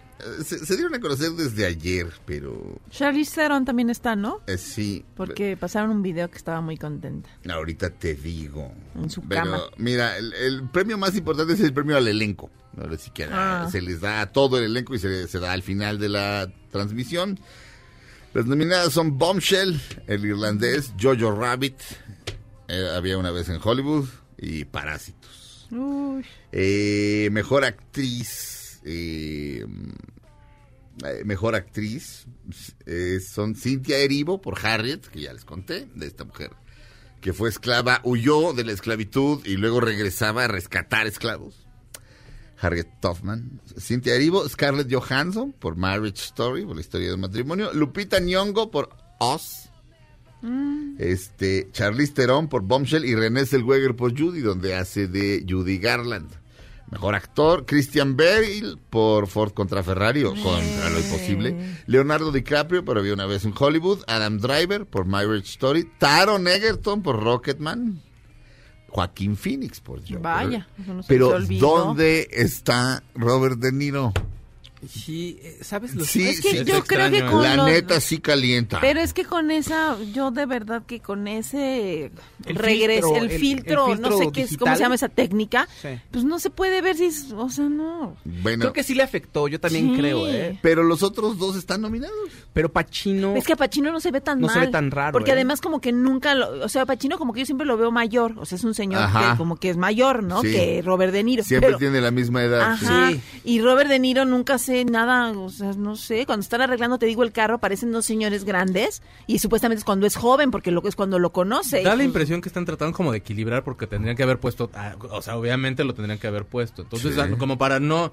se, 0.44 0.58
se 0.64 0.74
dieron 0.76 0.94
a 0.94 1.00
conocer 1.00 1.30
desde 1.32 1.66
ayer, 1.66 2.06
pero 2.26 2.80
Charlize 2.90 3.34
Theron 3.34 3.64
también 3.64 3.90
está, 3.90 4.16
¿no? 4.16 4.40
eh, 4.46 4.58
sí. 4.58 5.04
Porque 5.16 5.56
pasaron 5.56 5.90
un 5.90 6.02
video 6.02 6.30
que 6.30 6.36
estaba 6.38 6.60
muy 6.60 6.76
contenta. 6.76 7.28
Ahorita 7.48 7.90
te 7.90 8.14
digo. 8.14 8.72
En 8.94 9.10
su 9.10 9.22
Pero, 9.22 9.42
cama. 9.44 9.60
mira, 9.78 10.16
el, 10.18 10.32
el 10.34 10.68
premio 10.70 10.96
más 10.98 11.14
importante 11.16 11.52
es 11.54 11.60
el 11.60 11.72
premio 11.72 11.96
al 11.96 12.08
elenco. 12.08 12.50
Ahora 12.80 12.96
sí 12.96 13.10
que 13.10 13.24
Ah. 13.30 13.68
se 13.70 13.80
les 13.82 14.00
da 14.00 14.20
a 14.20 14.32
todo 14.32 14.58
el 14.58 14.64
elenco 14.64 14.94
y 14.94 14.98
se, 14.98 15.26
se 15.28 15.38
da 15.40 15.52
al 15.52 15.62
final 15.62 15.98
de 15.98 16.08
la 16.08 16.52
transmisión. 16.70 17.38
Las 18.32 18.46
nominadas 18.46 18.92
son 18.92 19.18
Bombshell, 19.18 19.80
el 20.06 20.24
irlandés, 20.24 20.92
Jojo 21.00 21.32
Rabbit, 21.32 21.74
eh, 22.68 22.88
había 22.94 23.18
una 23.18 23.32
vez 23.32 23.48
en 23.48 23.58
Hollywood, 23.62 24.06
y 24.38 24.64
Parásitos. 24.64 25.66
Uy. 25.72 26.24
Eh, 26.52 27.28
mejor 27.32 27.64
actriz. 27.64 28.59
Eh, 28.84 29.64
eh, 31.04 31.22
mejor 31.24 31.54
actriz 31.54 32.26
eh, 32.86 33.20
son 33.20 33.54
Cynthia 33.54 33.98
Erivo 33.98 34.40
por 34.40 34.58
Harriet, 34.64 35.00
que 35.06 35.22
ya 35.22 35.32
les 35.32 35.44
conté, 35.44 35.86
de 35.94 36.06
esta 36.06 36.24
mujer, 36.24 36.50
que 37.20 37.32
fue 37.32 37.48
esclava, 37.48 38.00
huyó 38.04 38.52
de 38.52 38.64
la 38.64 38.72
esclavitud 38.72 39.44
y 39.46 39.56
luego 39.56 39.80
regresaba 39.80 40.44
a 40.44 40.48
rescatar 40.48 41.06
esclavos. 41.06 41.66
Harriet 42.62 43.00
Tubman, 43.00 43.62
Cynthia 43.78 44.14
Erivo, 44.14 44.46
Scarlett 44.46 44.92
Johansson 44.92 45.52
por 45.52 45.76
Marriage 45.76 46.22
Story, 46.22 46.66
por 46.66 46.74
la 46.74 46.82
historia 46.82 47.08
del 47.08 47.18
matrimonio, 47.18 47.72
Lupita 47.72 48.20
Nyong'o 48.20 48.70
por 48.70 48.90
Oz, 49.18 49.70
este 50.98 51.68
Charlize 51.72 52.12
Theron 52.12 52.48
por 52.48 52.62
Bombshell 52.62 53.04
y 53.04 53.14
René 53.14 53.46
Zellweger 53.46 53.96
por 53.96 54.18
Judy, 54.18 54.40
donde 54.40 54.74
hace 54.74 55.06
de 55.06 55.44
Judy 55.48 55.78
Garland. 55.78 56.39
Mejor 56.91 57.14
actor, 57.14 57.66
Christian 57.66 58.16
Bale 58.16 58.76
por 58.91 59.28
Ford 59.28 59.53
contra 59.53 59.82
Ferrari 59.82 60.24
o 60.24 60.34
contra 60.34 60.91
lo 60.91 60.99
imposible. 60.99 61.76
Leonardo 61.86 62.32
DiCaprio 62.32 62.84
por 62.84 62.99
Había 62.99 63.14
una 63.14 63.26
vez 63.26 63.45
en 63.45 63.55
Hollywood. 63.57 64.03
Adam 64.09 64.38
Driver 64.38 64.86
por 64.86 65.07
Marriage 65.07 65.49
Story. 65.49 65.88
Taron 65.99 66.49
Egerton 66.49 67.03
por 67.03 67.22
Rocketman. 67.22 68.03
Joaquín 68.88 69.36
Phoenix 69.36 69.80
por 69.80 70.01
Joker. 70.01 70.18
Vaya, 70.18 70.68
eso 70.82 70.95
no 70.95 71.03
se 71.05 71.09
Pero. 71.09 71.38
¿dónde 71.61 72.28
está 72.32 73.05
Robert 73.14 73.59
De 73.59 73.70
Niro? 73.70 74.12
Sí, 74.88 75.38
eh, 75.42 75.58
¿sabes? 75.62 75.94
Los... 75.94 76.06
Sí, 76.08 76.26
Es 76.26 76.40
que 76.40 76.50
sí, 76.50 76.64
yo 76.64 76.82
creo 76.84 77.10
que 77.10 77.24
con 77.26 77.42
la 77.42 77.56
los- 77.56 77.66
neta 77.66 78.00
sí 78.00 78.18
calienta. 78.18 78.80
Pero 78.80 79.00
es 79.00 79.12
que 79.12 79.24
con 79.24 79.50
esa, 79.50 79.96
yo 80.14 80.30
de 80.30 80.46
verdad 80.46 80.82
que 80.86 81.00
con 81.00 81.28
ese 81.28 82.10
El 82.46 82.56
regreso, 82.56 83.08
filtro, 83.08 83.16
el, 83.18 83.24
el- 83.26 83.30
el 83.32 83.38
filtro, 83.40 83.94
no 83.96 84.16
sé 84.16 84.32
qué 84.32 84.42
es, 84.42 84.56
cómo 84.56 84.74
se 84.74 84.80
llama 84.82 84.94
esa 84.94 85.08
técnica, 85.08 85.68
Sí. 85.82 85.88
pues 86.10 86.24
no 86.24 86.38
se 86.38 86.50
puede 86.50 86.80
ver 86.82 86.96
si 86.96 87.04
es, 87.06 87.26
o 87.36 87.48
sea, 87.50 87.68
no. 87.68 88.16
bueno, 88.24 88.60
Creo 88.60 88.72
que 88.72 88.82
sí 88.82 88.94
le 88.94 89.02
afectó, 89.02 89.48
yo 89.48 89.60
también 89.60 89.90
Sí. 89.94 89.98
creo, 90.00 90.26
¿eh? 90.28 90.58
pero 90.62 90.82
los 90.82 91.02
otros 91.02 91.38
dos 91.38 91.56
están 91.56 91.80
nominados. 91.82 92.14
Pero 92.52 92.72
Pacino... 92.72 93.36
Es 93.36 93.46
que 93.46 93.52
a 93.52 93.56
Pachino 93.56 93.92
no 93.92 94.00
se 94.00 94.10
ve 94.10 94.20
tan 94.20 94.40
No 94.40 94.46
mal. 94.48 94.54
se 94.54 94.60
ve 94.60 94.68
tan 94.68 94.90
raro, 94.90 95.12
Porque 95.12 95.30
¿eh? 95.30 95.34
además 95.34 95.60
como 95.60 95.80
que 95.80 95.92
nunca, 95.92 96.34
lo, 96.34 96.64
o 96.64 96.68
sea, 96.68 96.86
Pachino 96.86 97.18
como 97.18 97.32
que 97.32 97.40
yo 97.40 97.46
siempre 97.46 97.66
lo 97.66 97.76
veo 97.76 97.90
mayor, 97.92 98.34
o 98.38 98.44
sea, 98.46 98.56
es 98.56 98.64
un 98.64 98.74
señor 98.74 99.02
Ajá. 99.02 99.32
que 99.32 99.38
como 99.38 99.56
que 99.56 99.70
es 99.70 99.76
mayor, 99.76 100.22
¿no? 100.22 100.40
Sí. 100.42 100.50
Que 100.52 100.82
Robert 100.84 101.12
De 101.12 101.22
Niro. 101.22 101.44
Siempre 101.44 101.68
pero- 101.68 101.78
tiene 101.78 102.00
la 102.00 102.10
misma 102.10 102.42
edad. 102.42 102.72
Ajá. 102.72 103.10
Sí. 103.12 103.20
Y 103.44 103.60
Robert 103.60 103.88
De 103.90 103.98
Niro 103.98 104.24
nunca 104.24 104.58
hace 104.70 104.84
nada, 104.84 105.30
o 105.38 105.50
sea, 105.50 105.72
no 105.72 105.96
sé, 105.96 106.26
cuando 106.26 106.42
están 106.42 106.60
arreglando, 106.60 106.98
te 106.98 107.06
digo, 107.06 107.22
el 107.22 107.32
carro, 107.32 107.58
parecen 107.58 107.90
dos 107.92 108.04
señores 108.04 108.44
grandes 108.44 109.02
y 109.26 109.38
supuestamente 109.40 109.80
es 109.80 109.84
cuando 109.84 110.06
es 110.06 110.16
joven, 110.16 110.50
porque 110.50 110.70
lo 110.70 110.82
es 110.86 110.96
cuando 110.96 111.18
lo 111.18 111.32
conoce. 111.32 111.82
Da 111.82 111.96
la 111.96 112.04
impresión 112.04 112.40
que 112.40 112.48
están 112.48 112.64
tratando 112.64 112.96
como 112.96 113.12
de 113.12 113.18
equilibrar 113.18 113.64
porque 113.64 113.86
tendrían 113.86 114.16
que 114.16 114.22
haber 114.22 114.38
puesto, 114.38 114.70
ah, 114.74 114.94
o 115.10 115.22
sea, 115.22 115.36
obviamente 115.36 115.84
lo 115.84 115.94
tendrían 115.94 116.18
que 116.18 116.26
haber 116.26 116.44
puesto. 116.44 116.82
Entonces, 116.82 117.14
Sí. 117.14 117.36
como 117.38 117.58
para 117.58 117.80
no, 117.80 118.12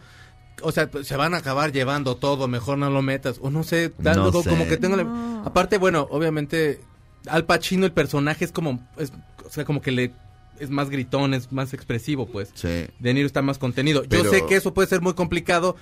o 0.62 0.72
sea, 0.72 0.90
pues, 0.90 1.08
se 1.08 1.16
van 1.16 1.34
a 1.34 1.38
acabar 1.38 1.72
llevando 1.72 2.16
todo, 2.18 2.48
mejor 2.48 2.78
no 2.78 2.90
lo 2.90 3.02
metas, 3.02 3.38
o 3.42 3.50
no 3.52 3.64
sé, 3.64 3.94
da 4.00 4.16
No 4.16 4.26
algo 4.26 4.42
sé. 4.44 4.50
como 4.50 4.68
que 4.68 4.78
tengo 4.78 4.96
la- 4.96 5.44
Aparte, 5.46 5.78
bueno, 5.78 6.08
obviamente, 6.10 6.82
Al 7.28 7.46
Pacino 7.46 7.86
el 7.86 7.92
personaje 7.92 8.46
es 8.46 8.52
como, 8.52 8.80
es, 8.98 9.12
o 9.46 9.50
sea, 9.50 9.66
como 9.66 9.82
que 9.82 9.92
le 9.92 10.14
es 10.60 10.70
más 10.72 10.90
gritón, 10.90 11.34
es 11.36 11.52
más 11.52 11.74
expresivo, 11.74 12.26
pues. 12.26 12.50
Sí. 12.56 12.88
De 13.00 13.14
Niro 13.14 13.28
está 13.28 13.42
más 13.44 13.60
contenido. 13.60 14.04
Pero- 14.10 14.24
Yo 14.24 14.30
sé 14.32 14.46
que 14.48 14.56
eso 14.56 14.74
puede 14.74 14.88
ser 14.88 15.02
muy 15.02 15.14
complicado, 15.14 15.76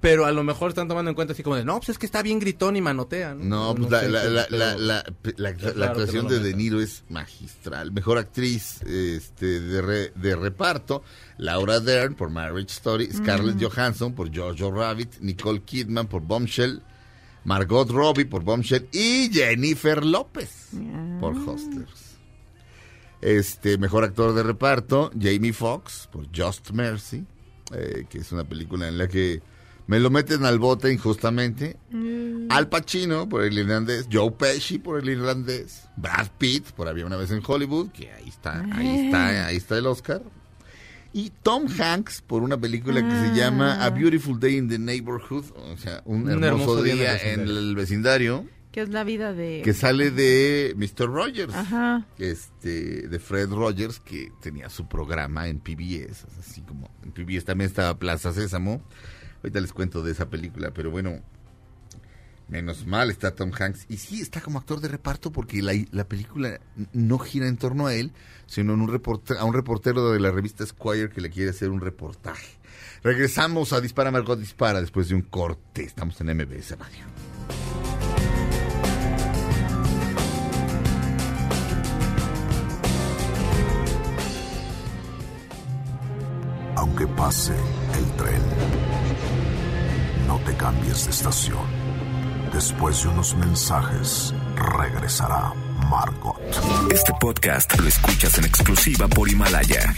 pero 0.00 0.26
a 0.26 0.32
lo 0.32 0.44
mejor 0.44 0.68
están 0.70 0.86
tomando 0.86 1.10
en 1.10 1.14
cuenta 1.16 1.32
así 1.32 1.42
como 1.42 1.56
de, 1.56 1.64
no, 1.64 1.76
pues 1.78 1.88
es 1.88 1.98
que 1.98 2.06
está 2.06 2.22
bien 2.22 2.38
gritón 2.38 2.76
y 2.76 2.80
manotea. 2.80 3.34
No, 3.34 3.74
pues 3.74 3.90
la, 3.90 4.00
sé, 4.00 4.08
la, 4.08 4.24
la, 4.24 4.46
pero- 4.48 4.58
la, 4.58 4.76
la, 4.76 5.04
la- 5.36 5.50
es 5.50 5.62
la 5.62 5.72
raro 5.72 5.84
actuación 6.00 6.24
no 6.26 6.30
de 6.30 6.38
De. 6.40 6.54
Niro 6.54 6.80
es 6.80 7.02
magistral. 7.08 7.90
Mejor 7.92 8.18
actriz 8.18 8.80
este, 8.82 9.60
de, 9.60 9.82
re- 9.82 10.12
de 10.14 10.36
reparto, 10.36 11.02
Laura 11.36 11.80
Dern 11.80 12.14
por 12.14 12.30
Marriage 12.30 12.70
Story, 12.72 13.08
Scarlett 13.12 13.60
Johansson 13.62 14.14
por 14.14 14.34
Jojo 14.34 14.70
Rabbit, 14.70 15.16
Nicole 15.20 15.62
Kidman 15.62 16.06
por 16.06 16.22
Bombshell, 16.22 16.80
Margot 17.44 17.90
Robbie 17.90 18.26
por 18.26 18.44
Bombshell 18.44 18.88
y 18.92 19.30
Jennifer 19.32 20.04
López 20.04 20.68
por 21.20 21.34
Hustlers. 21.36 22.08
Este, 23.20 23.78
mejor 23.78 24.04
actor 24.04 24.32
de 24.32 24.44
reparto, 24.44 25.10
Jamie 25.20 25.52
Foxx 25.52 26.08
por 26.12 26.26
Just 26.34 26.70
Mercy, 26.70 27.24
eh, 27.74 28.06
que 28.08 28.18
es 28.18 28.30
una 28.30 28.44
película 28.44 28.86
en 28.86 28.96
la 28.96 29.08
que 29.08 29.42
me 29.88 29.98
lo 29.98 30.10
meten 30.10 30.44
al 30.44 30.58
bote 30.58 30.92
injustamente. 30.92 31.76
Al 32.50 32.68
Pacino 32.68 33.28
por 33.28 33.42
el 33.42 33.58
irlandés, 33.58 34.06
Joe 34.12 34.30
Pesci 34.30 34.78
por 34.78 35.00
el 35.00 35.08
irlandés, 35.08 35.88
Brad 35.96 36.28
Pitt 36.38 36.72
por 36.72 36.88
Había 36.88 37.06
una 37.06 37.16
vez 37.16 37.30
en 37.30 37.42
Hollywood, 37.44 37.90
que 37.90 38.12
ahí 38.12 38.28
está, 38.28 38.64
ahí 38.72 39.06
está, 39.06 39.46
ahí 39.46 39.56
está 39.56 39.78
el 39.78 39.86
Oscar. 39.86 40.22
Y 41.14 41.32
Tom 41.42 41.66
Hanks 41.68 42.20
por 42.20 42.42
una 42.42 42.58
película 42.58 43.02
que 43.02 43.28
se 43.28 43.34
llama 43.34 43.82
A 43.82 43.88
Beautiful 43.88 44.38
Day 44.38 44.58
in 44.58 44.68
the 44.68 44.78
Neighborhood, 44.78 45.46
o 45.56 45.76
sea, 45.78 46.02
un, 46.04 46.22
Un 46.22 46.44
hermoso, 46.44 46.46
hermoso 46.46 46.82
día 46.82 46.94
día, 46.94 47.32
en 47.32 47.40
el 47.40 47.50
en 47.50 47.56
el 47.56 47.74
vecindario, 47.74 48.46
Que 48.70 48.82
es 48.82 48.90
la 48.90 49.04
vida 49.04 49.32
de... 49.32 49.62
que 49.64 49.72
sale 49.72 50.10
de 50.10 50.74
Mr. 50.76 51.06
Rogers 51.06 51.54
Ajá. 51.54 52.06
este 52.18 53.08
de 53.08 53.18
Fred 53.18 53.48
Rogers 53.48 54.00
que 54.00 54.32
tenía 54.42 54.68
su 54.68 54.86
programa 54.86 55.48
en 55.48 55.60
PBS, 55.60 56.26
así 56.38 56.60
como 56.60 56.90
en 57.02 57.12
PBS 57.12 57.46
también 57.46 57.70
estaba 57.70 57.98
Plaza 57.98 58.34
Sésamo. 58.34 58.82
Ahorita 59.42 59.60
les 59.60 59.72
cuento 59.72 60.02
de 60.02 60.12
esa 60.12 60.28
película, 60.28 60.72
pero 60.72 60.90
bueno, 60.90 61.20
menos 62.48 62.86
mal 62.86 63.10
está 63.10 63.34
Tom 63.34 63.52
Hanks 63.56 63.86
y 63.88 63.98
sí 63.98 64.20
está 64.20 64.40
como 64.40 64.58
actor 64.58 64.80
de 64.80 64.88
reparto 64.88 65.30
porque 65.30 65.62
la, 65.62 65.72
la 65.92 66.04
película 66.04 66.60
no 66.92 67.18
gira 67.18 67.46
en 67.46 67.56
torno 67.56 67.86
a 67.86 67.94
él, 67.94 68.12
sino 68.46 68.74
en 68.74 68.80
un 68.80 69.02
a 69.38 69.44
un 69.44 69.54
reportero 69.54 70.12
de 70.12 70.20
la 70.20 70.30
revista 70.30 70.66
Squire 70.66 71.10
que 71.10 71.20
le 71.20 71.30
quiere 71.30 71.50
hacer 71.50 71.70
un 71.70 71.80
reportaje. 71.80 72.58
Regresamos 73.02 73.72
a 73.72 73.80
Dispara 73.80 74.10
Margot 74.10 74.38
Dispara 74.38 74.80
después 74.80 75.08
de 75.08 75.14
un 75.14 75.22
corte. 75.22 75.84
Estamos 75.84 76.20
en 76.20 76.36
MBS 76.36 76.76
Radio. 76.78 77.04
Aunque 86.74 87.06
pase 87.08 87.54
el 87.54 88.16
tren, 88.16 88.42
no 90.28 90.38
te 90.44 90.54
cambies 90.56 91.06
de 91.06 91.10
estación. 91.10 91.66
Después 92.52 93.02
de 93.02 93.08
unos 93.08 93.34
mensajes, 93.34 94.34
regresará 94.76 95.54
Margot. 95.88 96.38
Este 96.92 97.14
podcast 97.18 97.74
lo 97.80 97.88
escuchas 97.88 98.36
en 98.36 98.44
exclusiva 98.44 99.08
por 99.08 99.26
Himalaya. 99.26 99.94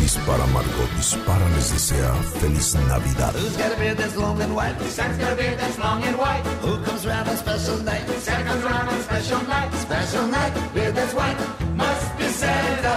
Dispara 0.00 0.46
Margot, 0.46 0.88
dispara 0.96 1.46
les 1.50 1.72
desea 1.72 2.10
feliz 2.40 2.74
Navidad. 2.88 3.34
Who's 3.34 3.56
got 3.58 3.72
a 3.72 3.76
beard 3.78 3.98
that's 3.98 4.16
long 4.16 4.40
and 4.40 4.54
white? 4.56 4.80
Santa's 4.88 5.18
got 5.18 5.32
a 5.32 5.36
beard 5.36 5.58
that's 5.58 5.78
long 5.78 6.02
and 6.04 6.16
white. 6.16 6.42
Who 6.62 6.82
comes 6.82 7.06
round 7.06 7.28
on 7.28 7.36
special 7.36 7.76
night? 7.84 8.08
Santa 8.20 8.44
comes 8.48 8.64
round 8.64 8.88
on 8.88 9.00
special 9.02 9.42
night. 9.46 9.74
Special 9.74 10.26
night, 10.28 10.52
beard 10.72 10.94
that's 10.94 11.12
white. 11.12 11.36
Must 11.76 12.18
be 12.18 12.28
Santa, 12.28 12.94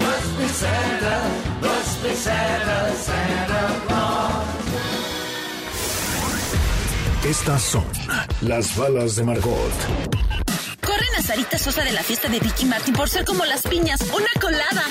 must 0.00 0.38
be 0.38 0.48
Santa, 0.48 1.14
must 1.60 2.02
be 2.02 2.14
Santa, 2.14 2.96
Santa 2.96 3.21
Estas 7.24 7.62
son 7.62 7.84
las 8.40 8.76
balas 8.76 9.14
de 9.14 9.22
Margot. 9.22 9.72
Corren 10.84 11.14
a 11.16 11.22
Sarita 11.22 11.56
Sosa 11.56 11.84
de 11.84 11.92
la 11.92 12.02
fiesta 12.02 12.28
de 12.28 12.40
Ricky 12.40 12.66
Martin 12.66 12.94
por 12.94 13.08
ser 13.08 13.24
como 13.24 13.44
las 13.44 13.62
piñas, 13.62 14.00
una 14.12 14.28
colada. 14.40 14.82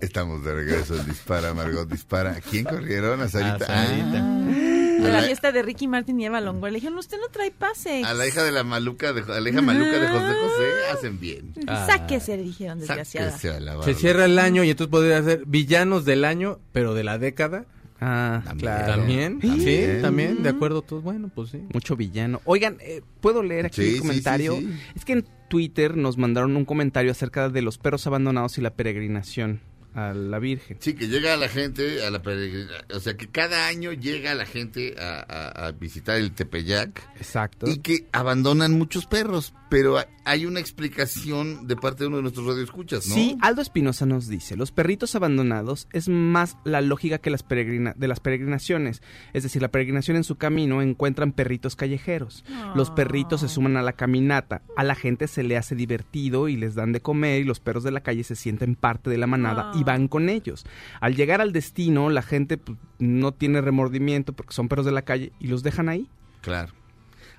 Estamos 0.00 0.44
de 0.44 0.52
regreso 0.52 1.02
Dispara, 1.04 1.54
Margot 1.54 1.88
Dispara. 1.88 2.32
¿A 2.32 2.40
quién 2.42 2.64
corrieron? 2.64 3.22
A 3.22 3.28
Sarita. 3.28 3.64
A 3.64 3.86
Sarita. 3.86 4.18
Ah, 4.18 5.06
a 5.06 5.08
la 5.08 5.22
fiesta 5.22 5.50
de 5.50 5.62
Ricky 5.62 5.88
Martin 5.88 6.20
y 6.20 6.26
Eva 6.26 6.42
Longoria. 6.42 6.72
Le 6.72 6.76
dijeron, 6.80 6.98
usted 6.98 7.16
no 7.18 7.28
trae 7.28 7.50
pase. 7.50 8.02
A 8.04 8.12
la 8.12 8.26
hija 8.26 8.42
de 8.42 8.52
la 8.52 8.64
maluca, 8.64 9.14
de, 9.14 9.20
a 9.32 9.40
la 9.40 9.48
hija 9.48 9.62
maluca 9.62 9.98
de 9.98 10.08
José 10.08 10.34
José, 10.34 10.64
hacen 10.92 11.20
bien. 11.20 11.54
Ah. 11.66 11.86
Sáquese, 11.86 12.36
le 12.36 12.42
dijeron, 12.42 12.80
desgraciada. 12.80 13.30
Sáquese 13.30 13.56
a 13.56 13.60
la 13.60 13.82
Se 13.82 13.94
cierra 13.94 14.26
el 14.26 14.38
año 14.38 14.62
y 14.62 14.70
entonces 14.70 14.90
podría 14.90 15.22
ser 15.22 15.44
villanos 15.46 16.04
del 16.04 16.26
año, 16.26 16.58
pero 16.72 16.92
de 16.92 17.04
la 17.04 17.16
década. 17.16 17.64
Ah, 18.00 18.42
También. 18.44 18.58
claro. 18.58 18.92
También, 18.96 19.40
También. 19.40 19.96
sí, 19.96 20.02
también, 20.02 20.42
de 20.42 20.48
acuerdo 20.48 20.82
todos. 20.82 21.02
Bueno, 21.02 21.30
pues 21.34 21.50
sí. 21.50 21.62
Mucho 21.72 21.96
villano. 21.96 22.40
Oigan, 22.44 22.76
eh, 22.80 23.02
¿puedo 23.20 23.42
leer 23.42 23.66
aquí 23.66 23.82
Sí, 23.82 23.94
el 23.94 24.00
comentario? 24.00 24.56
sí, 24.56 24.66
sí. 24.66 24.78
Es 24.96 25.04
que 25.04 25.12
en 25.14 25.24
Twitter 25.48 25.96
nos 25.96 26.18
mandaron 26.18 26.56
un 26.56 26.64
comentario 26.64 27.12
acerca 27.12 27.48
de 27.48 27.62
los 27.62 27.78
perros 27.78 28.06
abandonados 28.06 28.58
y 28.58 28.60
la 28.60 28.70
peregrinación 28.74 29.60
a 29.94 30.12
la 30.12 30.38
Virgen. 30.38 30.76
Sí, 30.80 30.94
que 30.94 31.08
llega 31.08 31.36
la 31.36 31.48
gente 31.48 32.04
a 32.04 32.10
la 32.10 32.20
peregrina, 32.22 32.72
o 32.94 33.00
sea 33.00 33.16
que 33.16 33.28
cada 33.28 33.66
año 33.68 33.92
llega 33.92 34.34
la 34.34 34.46
gente 34.46 34.94
a, 34.98 35.20
a- 35.20 35.66
a 35.66 35.72
visitar 35.72 36.16
el 36.16 36.32
Tepeyac 36.32 37.00
Exacto. 37.16 37.68
y 37.68 37.78
que 37.78 38.06
abandonan 38.12 38.72
muchos 38.72 39.06
perros, 39.06 39.54
pero 39.70 39.98
hay- 40.24 40.44
una 40.46 40.60
explicación 40.60 41.66
de 41.66 41.76
parte 41.76 42.04
de 42.04 42.08
uno 42.08 42.16
de 42.16 42.22
nuestros 42.22 42.46
radioescuchas, 42.46 43.06
¿no? 43.08 43.14
Sí, 43.14 43.36
Aldo 43.40 43.62
Espinosa 43.62 44.06
nos 44.06 44.28
dice, 44.28 44.56
los 44.56 44.72
perritos 44.72 45.14
abandonados 45.14 45.88
es 45.92 46.08
más 46.08 46.56
la 46.64 46.80
lógica 46.80 47.18
que 47.18 47.30
las 47.30 47.42
peregrina 47.42 47.94
de 47.96 48.08
las 48.08 48.20
peregrinaciones. 48.20 49.02
Es 49.32 49.42
decir, 49.42 49.62
la 49.62 49.68
peregrinación 49.70 50.16
en 50.16 50.24
su 50.24 50.36
camino 50.36 50.82
encuentran 50.82 51.32
perritos 51.32 51.76
callejeros. 51.76 52.44
Los 52.74 52.90
perritos 52.90 53.40
se 53.42 53.48
suman 53.48 53.76
a 53.76 53.82
la 53.82 53.92
caminata. 53.92 54.62
A 54.76 54.84
la 54.84 54.94
gente 54.94 55.28
se 55.28 55.42
le 55.42 55.56
hace 55.56 55.74
divertido 55.74 56.48
y 56.48 56.56
les 56.56 56.74
dan 56.74 56.92
de 56.92 57.00
comer 57.00 57.40
y 57.40 57.44
los 57.44 57.60
perros 57.60 57.84
de 57.84 57.90
la 57.90 58.00
calle 58.02 58.24
se 58.24 58.36
sienten 58.36 58.74
parte 58.76 59.10
de 59.10 59.18
la 59.18 59.26
manada 59.26 59.72
y 59.74 59.83
van 59.84 60.08
con 60.08 60.28
ellos. 60.28 60.64
Al 61.00 61.14
llegar 61.16 61.40
al 61.40 61.52
destino, 61.52 62.10
la 62.10 62.22
gente 62.22 62.56
pues, 62.58 62.78
no 62.98 63.32
tiene 63.32 63.60
remordimiento 63.60 64.32
porque 64.32 64.54
son 64.54 64.68
perros 64.68 64.86
de 64.86 64.92
la 64.92 65.02
calle 65.02 65.32
y 65.40 65.48
los 65.48 65.62
dejan 65.62 65.88
ahí. 65.88 66.08
Claro. 66.40 66.72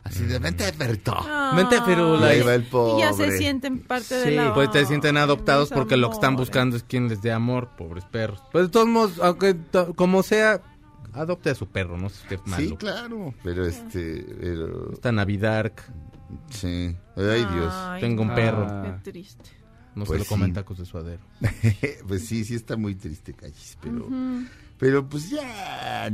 Así 0.03 0.23
de 0.25 0.37
vente, 0.37 0.71
perrito. 0.73 1.15
Mente, 1.55 1.77
pero 1.83 2.17
Y 2.17 2.19
la- 2.19 2.27
ahí 2.27 2.41
va 2.41 2.53
el 2.53 2.61
Y 2.61 2.65
pobre. 2.65 3.03
ya 3.03 3.11
se 3.13 3.37
sienten 3.39 3.79
parte 3.79 4.13
de 4.13 4.25
Sí, 4.29 4.35
la... 4.35 4.53
Pues 4.53 4.69
te 4.69 4.85
sienten 4.85 5.17
adoptados 5.17 5.69
porque 5.71 5.97
lo 5.97 6.09
que 6.09 6.13
están 6.15 6.35
buscando 6.35 6.75
es 6.77 6.83
quien 6.83 7.07
les 7.09 7.23
dé 7.23 7.31
amor, 7.31 7.69
pobres 7.75 8.05
perros. 8.05 8.39
Pues 8.51 8.65
de 8.65 8.69
todos 8.71 8.87
modos, 8.87 9.19
aunque 9.23 9.55
to- 9.55 9.95
como 9.95 10.21
sea, 10.21 10.61
adopte 11.13 11.49
a 11.49 11.55
su 11.55 11.65
perro, 11.67 11.97
no 11.97 12.09
sé 12.09 12.23
qué 12.29 12.37
malo. 12.45 12.63
Sí, 12.69 12.75
claro, 12.77 13.33
pero 13.43 13.65
este, 13.65 14.23
pero, 14.39 14.91
Está 14.93 15.11
Navidad, 15.11 15.71
sí, 16.51 16.95
ay 17.15 17.45
Dios. 17.53 17.73
Ay, 17.73 18.01
tengo 18.01 18.21
un 18.23 18.35
perro. 18.35 18.67
Ah. 18.69 18.99
Qué 19.03 19.11
triste. 19.11 19.49
No 19.95 20.05
Pues 20.05 20.19
se 20.21 20.25
lo 20.25 20.29
comen 20.29 20.49
sí. 20.49 20.53
tacos 20.53 20.77
de 20.77 20.85
suadero. 20.85 21.21
pues 22.07 22.25
sí, 22.27 22.43
sí 22.43 22.55
está 22.55 22.75
muy 22.75 22.95
triste, 22.95 23.33
Calles, 23.33 23.77
pero... 23.81 24.07
Pero 24.77 25.07
pues 25.07 25.29
ya, 25.29 26.09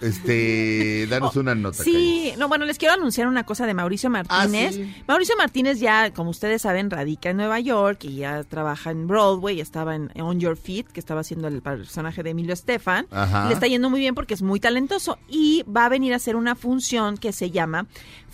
Este, 0.00 1.06
danos 1.08 1.36
una 1.36 1.54
nota, 1.54 1.84
Sí, 1.84 2.32
no, 2.36 2.48
bueno, 2.48 2.64
les 2.64 2.78
quiero 2.78 2.94
anunciar 2.94 3.28
una 3.28 3.44
cosa 3.44 3.66
de 3.66 3.74
Mauricio 3.74 4.10
Martínez. 4.10 4.70
Ah, 4.70 4.72
sí. 4.72 5.02
Mauricio 5.06 5.36
Martínez 5.36 5.78
ya, 5.78 6.12
como 6.12 6.30
ustedes 6.30 6.62
saben, 6.62 6.90
radica 6.90 7.30
en 7.30 7.36
Nueva 7.36 7.60
York 7.60 8.04
y 8.04 8.16
ya 8.16 8.42
trabaja 8.42 8.90
en 8.90 9.06
Broadway, 9.06 9.56
ya 9.56 9.62
estaba 9.62 9.94
en 9.94 10.10
On 10.20 10.40
Your 10.40 10.56
Feet, 10.56 10.86
que 10.88 10.98
estaba 10.98 11.20
haciendo 11.20 11.46
el 11.48 11.62
personaje 11.62 12.22
de 12.24 12.30
Emilio 12.30 12.54
Estefan. 12.54 13.06
Ajá. 13.10 13.46
Le 13.46 13.54
está 13.54 13.68
yendo 13.68 13.88
muy 13.88 14.00
bien 14.00 14.14
porque 14.16 14.34
es 14.34 14.42
muy 14.42 14.58
talentoso 14.58 15.18
y 15.28 15.62
va 15.64 15.84
a 15.84 15.88
venir 15.88 16.12
a 16.12 16.16
hacer 16.16 16.34
una 16.34 16.56
función 16.56 17.18
que 17.18 17.32
se 17.32 17.50
llama 17.50 17.86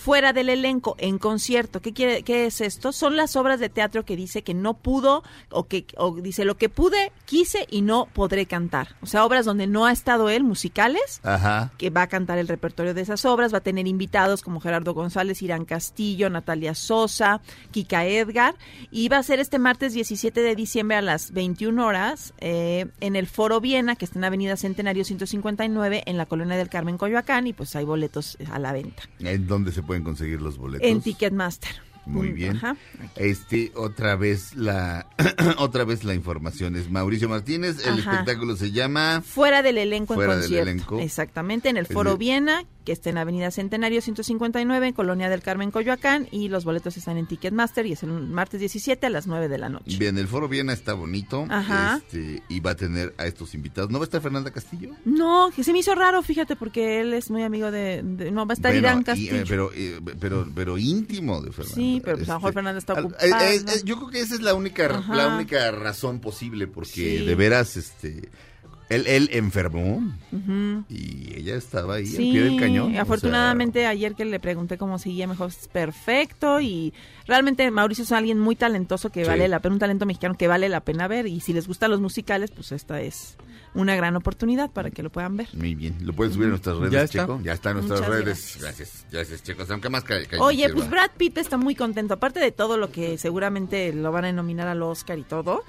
Fuera 0.06 0.32
del 0.32 0.50
elenco 0.50 0.94
en 1.00 1.18
concierto. 1.18 1.82
¿Qué 1.82 1.92
quiere 1.92 2.22
qué 2.22 2.46
es 2.46 2.60
esto? 2.60 2.92
Son 2.92 3.16
las 3.16 3.34
obras 3.34 3.58
de 3.58 3.68
teatro 3.68 4.04
que 4.04 4.14
dice 4.14 4.42
que 4.42 4.54
no 4.54 4.74
pudo 4.74 5.24
o 5.50 5.66
que 5.66 5.84
o 5.96 6.14
dice 6.14 6.44
lo 6.44 6.56
que 6.56 6.68
pude, 6.68 7.10
quise 7.24 7.66
y 7.72 7.82
no 7.82 8.06
podré 8.12 8.46
cantar. 8.46 8.94
O 9.00 9.06
sea, 9.06 9.24
obras 9.24 9.44
donde 9.44 9.66
no 9.66 9.84
ha 9.84 9.90
estado 9.90 10.30
él, 10.30 10.44
musicales 10.44 11.20
Ajá. 11.24 11.72
que 11.76 11.90
va 11.90 12.02
a 12.02 12.06
cantar 12.06 12.38
el 12.38 12.46
repertorio 12.46 12.94
de 12.94 13.00
esas 13.00 13.24
obras, 13.24 13.52
va 13.52 13.58
a 13.58 13.62
tener 13.62 13.88
invitados 13.88 14.42
como 14.42 14.60
Gerardo 14.60 14.94
González, 14.94 15.42
Irán 15.42 15.64
Castillo, 15.64 16.30
Natalia 16.30 16.76
Sosa, 16.76 17.40
Kika 17.72 18.06
Edgar, 18.06 18.54
y 18.92 19.08
va 19.08 19.18
a 19.18 19.24
ser 19.24 19.40
este 19.40 19.58
martes 19.58 19.92
17 19.92 20.40
de 20.40 20.54
diciembre 20.54 20.98
a 20.98 21.02
las 21.02 21.32
21 21.32 21.84
horas 21.84 22.32
eh, 22.38 22.86
en 23.00 23.16
el 23.16 23.26
Foro 23.26 23.60
Viena, 23.60 23.96
que 23.96 24.04
está 24.04 24.20
en 24.20 24.24
Avenida 24.24 24.56
Centenario 24.56 25.04
159, 25.04 26.04
en 26.06 26.16
la 26.16 26.26
Colonia 26.26 26.56
del 26.56 26.68
Carmen, 26.68 26.96
Coyoacán, 26.96 27.48
y 27.48 27.52
pues 27.52 27.74
hay 27.74 27.84
boletos 27.84 28.38
a 28.52 28.60
la 28.60 28.72
venta. 28.72 29.02
¿En 29.18 29.48
dónde 29.48 29.72
se 29.72 29.82
pueden 29.96 30.04
conseguir 30.04 30.42
los 30.42 30.58
boletos? 30.58 30.86
En 30.88 31.00
Ticketmaster. 31.00 31.70
Muy 32.04 32.28
bien. 32.28 32.56
ajá. 32.56 32.76
Este, 33.16 33.72
otra 33.74 34.14
vez 34.14 34.54
la, 34.54 35.08
otra 35.58 35.84
vez 35.84 36.04
la 36.04 36.14
información 36.14 36.76
es 36.76 36.88
Mauricio 36.88 37.28
Martínez. 37.28 37.84
El 37.84 37.94
Ajá. 38.00 38.12
espectáculo 38.12 38.54
se 38.56 38.70
llama 38.70 39.22
Fuera 39.26 39.62
del 39.62 39.78
elenco 39.78 40.14
Fuera 40.14 40.34
en 40.34 40.40
del 40.42 40.54
elenco. 40.54 41.00
Exactamente, 41.00 41.68
en 41.68 41.76
el 41.76 41.86
Foro 41.86 42.16
Viena, 42.16 42.64
que 42.86 42.92
está 42.92 43.10
en 43.10 43.18
Avenida 43.18 43.50
Centenario 43.50 44.00
159, 44.00 44.86
en 44.86 44.92
Colonia 44.94 45.28
del 45.28 45.42
Carmen, 45.42 45.70
Coyoacán, 45.70 46.28
y 46.30 46.48
los 46.48 46.64
boletos 46.64 46.96
están 46.96 47.18
en 47.18 47.26
Ticketmaster 47.26 47.84
y 47.84 47.92
es 47.92 48.02
el 48.04 48.10
martes 48.12 48.60
17 48.60 49.04
a 49.06 49.10
las 49.10 49.26
9 49.26 49.48
de 49.48 49.58
la 49.58 49.68
noche. 49.68 49.98
Bien, 49.98 50.16
el 50.16 50.28
Foro 50.28 50.48
Viena 50.48 50.72
está 50.72 50.94
bonito. 50.94 51.44
Ajá. 51.50 51.96
Este, 51.98 52.42
y 52.48 52.60
va 52.60 52.70
a 52.70 52.76
tener 52.76 53.12
a 53.18 53.26
estos 53.26 53.54
invitados. 53.54 53.90
¿No 53.90 53.98
va 53.98 54.04
a 54.04 54.06
estar 54.06 54.22
Fernanda 54.22 54.50
Castillo? 54.50 54.92
No, 55.04 55.50
que 55.54 55.64
se 55.64 55.72
me 55.72 55.80
hizo 55.80 55.94
raro, 55.94 56.22
fíjate, 56.22 56.56
porque 56.56 57.00
él 57.00 57.12
es 57.12 57.30
muy 57.30 57.42
amigo 57.42 57.70
de... 57.70 58.02
de- 58.02 58.30
no, 58.30 58.46
va 58.46 58.52
a 58.52 58.54
estar 58.54 58.70
Bueno, 58.72 58.86
Irán 58.88 59.00
y, 59.00 59.04
Castillo. 59.04 59.34
eh, 59.36 59.44
pero, 59.48 59.70
eh, 59.74 60.00
pero, 60.20 60.48
pero 60.54 60.78
íntimo 60.78 61.42
de 61.42 61.50
Fernanda. 61.50 61.74
Sí, 61.74 62.00
pero 62.04 62.16
pues 62.18 62.28
a 62.28 62.32
lo 62.34 62.38
mejor 62.38 62.50
Este, 62.50 62.54
Fernanda 62.56 62.78
está 62.78 62.92
ocupada. 62.94 63.26
eh, 63.26 63.56
eh, 63.56 63.64
eh, 63.66 63.80
yo 63.84 63.96
creo 63.96 64.08
que 64.10 64.20
esa 64.20 64.34
es 64.36 64.40
la 64.42 64.54
única, 64.54 64.86
Ajá. 64.86 65.14
la 65.14 65.34
única 65.36 65.70
razón 65.72 66.20
posible, 66.20 66.68
porque 66.68 67.18
Sí. 67.18 67.24
de 67.26 67.34
veras, 67.34 67.76
este, 67.76 68.28
él, 68.88 69.06
él 69.06 69.28
enfermó 69.32 70.00
y 70.88 71.34
ella 71.36 71.56
estaba 71.56 71.94
ahí 71.96 72.06
Sí, 72.06 72.16
al 72.16 72.22
pie 72.32 72.42
del 72.42 72.60
cañón. 72.60 72.88
o 72.88 72.92
sea, 72.92 73.02
afortunadamente 73.02 73.86
ayer 73.86 74.14
que 74.14 74.24
le 74.24 74.38
pregunté 74.40 74.78
cómo 74.78 74.98
seguía 74.98 75.26
mejor, 75.26 75.48
es 75.50 75.68
perfecto 75.68 76.60
y 76.60 76.92
realmente 77.26 77.68
Mauricio 77.70 78.04
es 78.04 78.12
alguien 78.12 78.38
muy 78.38 78.56
talentoso 78.56 79.10
que 79.10 79.24
Sí. 79.24 79.28
vale 79.28 79.48
la 79.48 79.60
pena, 79.60 79.74
un 79.74 79.78
talento 79.80 80.06
mexicano 80.06 80.36
que 80.36 80.48
vale 80.48 80.68
la 80.68 80.80
pena 80.80 81.08
ver 81.08 81.26
y 81.26 81.40
si 81.40 81.52
les 81.52 81.66
gustan 81.66 81.90
los 81.90 82.00
musicales, 82.00 82.50
pues 82.50 82.72
esta 82.72 83.00
es 83.00 83.36
una 83.74 83.94
gran 83.94 84.16
oportunidad 84.16 84.70
para 84.70 84.90
que 84.90 85.02
lo 85.02 85.10
puedan 85.10 85.36
ver. 85.36 85.48
Muy 85.52 85.74
bien, 85.74 85.96
lo 86.00 86.12
puedes 86.14 86.32
subir 86.34 86.46
a 86.46 86.50
nuestras 86.50 86.76
redes, 86.78 86.92
Ya 86.92 87.02
está. 87.02 87.20
Checo. 87.22 87.40
Ya 87.42 87.52
está 87.52 87.70
en 87.70 87.76
nuestras 87.76 88.00
Muchas 88.00 88.14
redes. 88.14 88.58
Gracias, 88.60 89.06
gracias, 89.12 89.42
Checo. 89.42 89.64
Aunque 89.68 89.90
más 89.90 90.02
que, 90.04 90.26
que 90.26 90.38
Oye, 90.38 90.70
pues 90.72 90.88
Brad 90.88 91.10
Pitt 91.16 91.36
está 91.38 91.56
muy 91.58 91.74
contento, 91.74 92.14
aparte 92.14 92.40
de 92.40 92.52
todo 92.52 92.78
lo 92.78 92.90
que 92.90 93.18
seguramente 93.18 93.92
lo 93.92 94.12
van 94.12 94.24
a 94.24 94.32
nominar 94.32 94.68
al 94.68 94.82
Oscar 94.82 95.18
y 95.18 95.24
todo. 95.24 95.62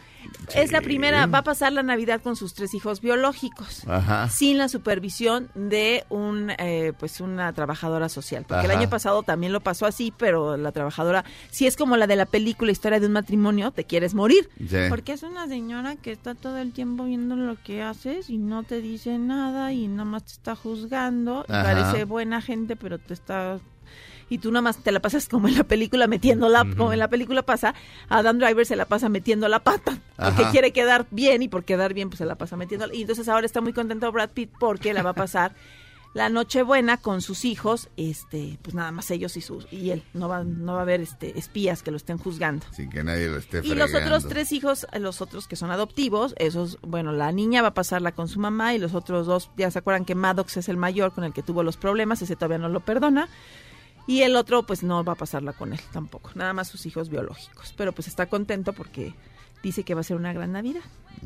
Es 0.55 0.71
la 0.71 0.82
primera, 0.82 1.25
va 1.25 1.39
a 1.39 1.43
pasar 1.43 1.73
la 1.73 1.84
Navidad 1.84 2.21
con 2.21 2.36
sus 2.36 2.53
tres 2.53 2.73
hijos 2.73 3.01
biológicos. 3.01 3.84
Ajá. 3.88 4.30
sin 4.30 4.57
la 4.57 4.69
supervisión 4.69 5.49
de 5.55 6.05
un 6.09 6.51
eh, 6.57 6.93
pues 6.99 7.19
una 7.21 7.51
trabajadora 7.53 8.09
social 8.09 8.45
porque 8.47 8.65
el 8.65 8.71
año 8.71 8.89
pasado 8.89 9.23
también 9.23 9.53
lo 9.53 9.61
pasó 9.61 9.86
así 9.86 10.13
pero 10.17 10.57
la 10.57 10.71
trabajadora 10.71 11.23
si 11.51 11.67
es 11.67 11.75
como 11.75 11.97
la 11.97 12.07
de 12.07 12.15
la 12.15 12.25
película 12.25 12.71
historia 12.71 12.99
de 12.99 13.05
un 13.07 13.13
matrimonio 13.13 13.71
te 13.71 13.84
quieres 13.86 14.13
morir 14.13 14.49
Sí. 14.69 14.78
porque 14.89 15.13
es 15.13 15.23
una 15.23 15.47
señora 15.47 15.95
que 15.95 16.11
está 16.11 16.36
todo 16.36 16.57
el 16.57 16.71
tiempo 16.73 17.05
viendo 17.05 17.36
lo 17.36 17.55
que 17.63 17.82
haces 17.84 18.30
y 18.30 18.38
no 18.38 18.63
te 18.63 18.82
dice 18.82 19.17
nada 19.17 19.71
y 19.73 19.88
nada 19.88 20.05
más 20.05 20.25
te 20.25 20.32
está 20.34 20.55
juzgando 20.55 21.45
y 21.47 21.51
parece 21.51 22.03
buena 22.05 22.41
gente 22.41 22.75
pero 22.75 22.97
te 22.99 23.13
está 23.13 23.59
y 24.30 24.39
tú 24.39 24.51
nada 24.51 24.61
más 24.61 24.78
te 24.78 24.91
la 24.91 24.99
pasas 24.99 25.28
como 25.28 25.47
en 25.47 25.55
la 25.55 25.63
película 25.63 26.07
metiéndola, 26.07 26.65
como 26.78 26.93
en 26.93 26.99
la 26.99 27.07
película 27.07 27.43
pasa, 27.43 27.73
Adam 28.09 28.38
Driver 28.39 28.65
se 28.65 28.75
la 28.75 28.86
pasa 28.86 29.09
metiendo 29.09 29.47
la 29.47 29.59
pata, 29.59 29.99
porque 30.15 30.43
quiere 30.51 30.71
quedar 30.71 31.07
bien 31.11 31.41
y 31.41 31.47
por 31.47 31.63
quedar 31.63 31.93
bien 31.93 32.09
pues 32.09 32.19
se 32.19 32.25
la 32.25 32.36
pasa 32.36 32.57
metiendo. 32.57 32.91
Y 32.93 33.01
entonces 33.01 33.28
ahora 33.30 33.45
está 33.45 33.61
muy 33.61 33.73
contento 33.73 34.11
Brad 34.11 34.30
Pitt 34.30 34.51
porque 34.59 34.93
la 34.93 35.03
va 35.03 35.11
a 35.11 35.13
pasar 35.13 35.53
la 36.13 36.30
Nochebuena 36.30 36.97
con 36.97 37.21
sus 37.21 37.45
hijos, 37.45 37.89
este, 37.95 38.57
pues 38.63 38.73
nada 38.73 38.91
más 38.91 39.11
ellos 39.11 39.38
y 39.38 39.41
sus 39.41 39.71
y 39.71 39.91
él, 39.91 40.03
no 40.13 40.28
va 40.28 40.43
no 40.43 40.73
va 40.73 40.80
a 40.80 40.82
haber 40.82 41.01
este 41.01 41.38
espías 41.38 41.84
que 41.84 41.91
lo 41.91 41.97
estén 41.97 42.17
juzgando. 42.17 42.65
Sin 42.71 42.89
que 42.89 43.03
nadie 43.03 43.28
lo 43.28 43.38
esté 43.38 43.59
Y 43.59 43.75
los 43.75 43.91
fregando. 43.91 44.15
otros 44.15 44.28
tres 44.28 44.51
hijos, 44.51 44.88
los 44.99 45.21
otros 45.21 45.47
que 45.47 45.55
son 45.55 45.69
adoptivos, 45.69 46.34
esos, 46.38 46.80
bueno, 46.82 47.11
la 47.11 47.32
niña 47.32 47.61
va 47.61 47.69
a 47.69 47.73
pasarla 47.73 48.13
con 48.13 48.28
su 48.30 48.39
mamá 48.39 48.73
y 48.73 48.80
los 48.80 48.95
otros 48.95 49.28
dos, 49.28 49.51
ya 49.57 49.69
se 49.69 49.78
acuerdan 49.80 50.05
que 50.05 50.15
Maddox 50.15 50.57
es 50.57 50.69
el 50.69 50.78
mayor 50.78 51.13
con 51.13 51.23
el 51.23 51.34
que 51.34 51.43
tuvo 51.43 51.61
los 51.61 51.78
problemas, 51.78 52.21
ese 52.21 52.36
todavía 52.36 52.57
no 52.57 52.69
lo 52.69 52.80
perdona. 52.80 53.30
Y 54.08 54.22
el 54.22 54.36
otro, 54.38 54.64
pues 54.64 54.84
no 54.84 55.03
va 55.03 55.14
a 55.14 55.16
pasarla 55.16 55.53
con 55.53 55.74
él 55.74 55.80
tampoco, 55.91 56.32
nada 56.36 56.53
más 56.53 56.68
sus 56.70 56.86
hijos 56.86 57.10
biológicos. 57.10 57.74
Pero 57.78 57.91
pues 57.91 58.08
está 58.08 58.26
contento 58.28 58.74
porque 58.74 59.14
dice 59.64 59.84
que 59.84 59.93
va 59.93 60.01
a 60.01 60.03
ser 60.03 60.16
una 60.18 60.32
gran 60.34 60.53
Navidad. 60.53 60.82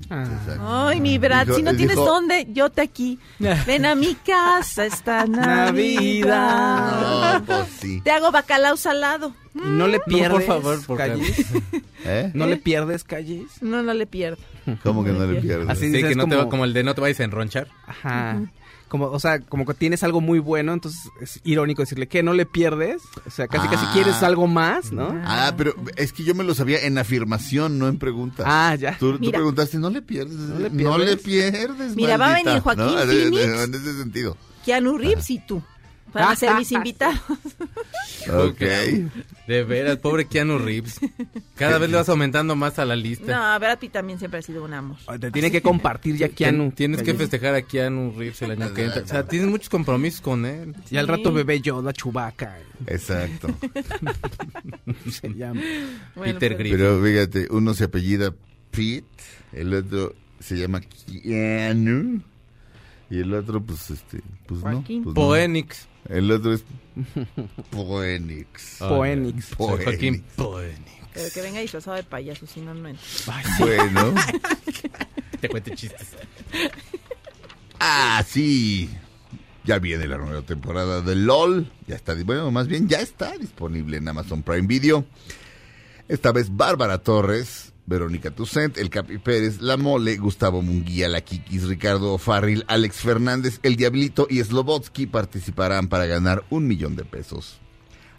Exacto. 0.10 0.62
Ay, 0.88 1.02
mi 1.02 1.18
Brad, 1.18 1.46
Dijo- 1.48 1.58
si 1.58 1.64
no 1.64 1.76
tienes 1.76 1.96
dijo- 1.98 2.06
dónde, 2.06 2.48
yo 2.54 2.70
te 2.70 2.82
aquí. 2.82 3.20
Ven 3.68 3.86
a 3.86 3.94
mi 3.94 4.16
casa 4.16 4.86
esta 4.86 5.26
Navidad. 6.22 7.40
No, 7.40 7.46
pues 7.46 7.68
sí. 7.80 8.02
Te 8.02 8.12
hago 8.12 8.32
bacalao 8.32 8.78
salado. 8.78 9.34
No 9.54 9.88
le 9.88 10.00
pierdes, 10.00 10.46
favor, 10.48 10.80
porque- 10.88 11.04
Calles. 11.08 11.46
¿Eh? 12.06 12.32
No 12.34 12.48
le 12.48 12.58
pierdes, 12.58 13.04
Calles. 13.04 13.62
No, 13.62 13.84
no 13.84 13.94
le 13.94 14.08
pierdo. 14.08 14.42
¿Cómo 14.84 15.04
que 15.04 15.12
No 15.12 15.20
no 15.20 15.26
le 15.26 15.34
pierdes. 15.34 15.46
pierdes? 15.46 15.70
Así 15.70 15.82
Sí, 15.82 15.92
dices 15.92 16.10
que 16.10 16.16
no 16.16 16.24
te 16.26 16.32
como- 16.32 16.44
va 16.46 16.50
como 16.50 16.66
el 16.66 16.74
de 16.74 16.84
no 16.84 16.96
te 16.96 17.02
vayas 17.02 17.20
a 17.20 17.24
enronchar. 17.26 17.68
Ajá. 17.86 18.42
Como, 18.92 19.06
o 19.06 19.20
sea, 19.22 19.40
como 19.40 19.66
que 19.66 19.74
tienes 19.74 20.04
algo 20.04 20.20
muy 20.20 20.40
bueno, 20.40 20.74
entonces 20.74 21.00
es 21.22 21.40
irónico 21.46 21.82
decirle 21.82 22.10
que 22.10 22.24
no 22.24 22.34
le 22.34 22.46
pierdes. 22.46 23.02
O 23.26 23.30
sea, 23.32 23.48
casi 23.48 23.70
casi 23.70 23.86
Ah. 23.88 23.92
quieres 23.94 24.22
algo 24.22 24.48
más, 24.48 24.92
¿no? 24.92 25.18
Ah, 25.24 25.54
pero 25.56 25.74
es 25.96 26.12
que 26.12 26.26
yo 26.26 26.36
me 26.36 26.44
lo 26.44 26.54
sabía 26.54 26.80
en 26.82 26.98
afirmación, 26.98 27.80
no 27.80 27.88
en 27.88 27.98
pregunta. 27.98 28.44
Ah, 28.46 28.76
ya. 28.76 28.98
Tú, 28.98 29.18
tú 29.18 29.32
preguntaste, 29.32 29.78
no 29.78 29.90
le 29.90 30.02
pierdes. 30.02 30.36
No 30.36 30.60
le 30.60 30.70
No 30.72 30.98
le 30.98 31.16
pierdes. 31.16 31.24
pierdes. 31.24 31.96
Mira, 31.96 32.18
va 32.18 32.26
a 32.26 32.30
maldita", 32.32 32.50
venir 32.50 32.64
Joaquín 32.64 32.86
¿no? 32.86 32.92
Phoenix. 33.06 33.64
En 33.64 33.76
ese 33.76 33.94
sentido. 33.98 34.38
Keanu 34.66 34.98
Reeves 34.98 35.30
y 35.30 35.40
tú. 35.40 35.64
Van 36.14 36.24
a 36.32 36.36
ser 36.36 36.54
mis 36.56 36.72
invitados. 36.72 37.20
Ok. 38.30 38.60
De 39.48 39.64
veras, 39.64 39.98
pobre 39.98 40.26
Keanu 40.28 40.58
Reeves. 40.60 41.00
Cada 41.56 41.78
vez 41.78 41.90
le 41.90 41.98
vas 41.98 42.10
aumentando 42.10 42.56
más 42.56 42.80
a 42.80 42.86
la 42.86 42.96
lista. 42.96 43.54
No, 43.54 43.60
Brad 43.60 43.80
Pitt 43.80 43.92
también 43.94 44.20
siempre 44.20 44.40
ha 44.40 44.44
sido 44.44 44.64
un 44.64 44.74
amor. 44.74 44.98
Te 45.20 45.32
tiene 45.32 45.52
que 45.52 45.62
compartir 45.62 46.16
ya 46.18 46.30
Keanu. 46.30 46.66
Tien- 46.66 46.76
Tienes 46.76 47.04
que 47.04 47.14
festejar 47.14 47.56
a 47.56 47.62
Keanu 47.62 48.14
Reeves 48.18 48.42
el 48.42 48.52
año 48.52 48.74
que 48.74 48.86
entra. 48.86 49.02
O 49.04 49.08
sea, 49.08 49.26
tienes 49.28 49.50
muchos 49.50 49.70
compromisos 49.70 50.22
con 50.22 50.46
él. 50.46 50.76
Y 50.90 50.98
al 50.98 51.08
rato 51.08 51.32
bebé 51.34 51.60
Yoda, 51.62 51.94
Chubaca. 51.94 52.58
Exacto. 52.88 53.48
Se 55.10 55.30
llama. 55.34 55.62
Bueno, 56.16 56.34
Peter 56.40 56.50
pero- 56.50 56.58
Griffin. 56.58 56.78
Pero 56.78 57.04
fíjate, 57.04 57.48
uno 57.52 57.74
se 57.74 57.86
apellida 57.86 58.34
Pete, 58.72 59.06
el 59.54 59.74
otro 59.74 60.16
se 60.40 60.58
llama 60.58 60.82
Keanu. 60.82 62.22
Y 63.12 63.20
el 63.20 63.34
otro, 63.34 63.62
pues, 63.62 63.92
este, 63.92 64.22
pues 64.48 64.62
no. 64.64 64.72
Joaquín. 64.72 65.04
pues 65.04 65.16
no. 65.16 65.22
Poenix. 65.22 65.88
El 66.08 66.32
otro 66.32 66.54
es 66.54 66.64
Poenix. 67.70 68.78
Poenix. 68.80 69.46
Soy 69.46 69.84
Joaquín 69.84 70.24
Poenix. 70.36 70.36
Poenix. 70.36 70.92
Pero 71.14 71.30
que 71.34 71.42
venga 71.42 71.60
disfrazado 71.60 71.98
de 71.98 72.04
payaso, 72.04 72.48
si 72.48 72.62
no, 72.62 72.74
no 72.74 72.88
entra. 72.88 73.04
Bueno. 73.60 74.16
Te 75.42 75.50
cuente 75.50 75.76
chistes. 75.76 76.16
Ah, 77.80 78.24
sí. 78.26 78.90
Ya 79.66 79.78
viene 79.80 80.08
la 80.08 80.18
nueva 80.18 80.42
temporada 80.44 81.02
de 81.02 81.16
LOL. 81.16 81.70
Ya 81.88 81.96
está, 81.96 82.16
bueno, 82.24 82.50
más 82.50 82.68
bien 82.68 82.88
ya 82.88 83.02
está 83.02 83.38
disponible 83.38 83.98
en 83.98 84.08
Amazon 84.08 84.42
Prime 84.42 84.68
Video. 84.68 85.06
Esta 86.08 86.32
vez 86.32 86.56
Bárbara 86.56 87.00
Torres, 87.00 87.71
Verónica 87.86 88.32
Tucent, 88.32 88.78
El 88.78 88.90
Capi 88.90 89.18
Pérez, 89.18 89.62
La 89.62 89.76
Mole, 89.78 90.18
Gustavo 90.18 90.62
Munguía, 90.62 91.10
La 91.10 91.22
Kikis, 91.22 91.64
Ricardo 91.68 92.18
Farril, 92.18 92.64
Alex 92.68 92.98
Fernández, 92.98 93.60
El 93.64 93.76
Diablito 93.76 94.28
y 94.30 94.44
Slobotsky 94.44 95.08
participarán 95.08 95.88
para 95.88 96.06
ganar 96.06 96.44
un 96.50 96.68
millón 96.68 96.96
de 96.96 97.04
pesos. 97.06 97.60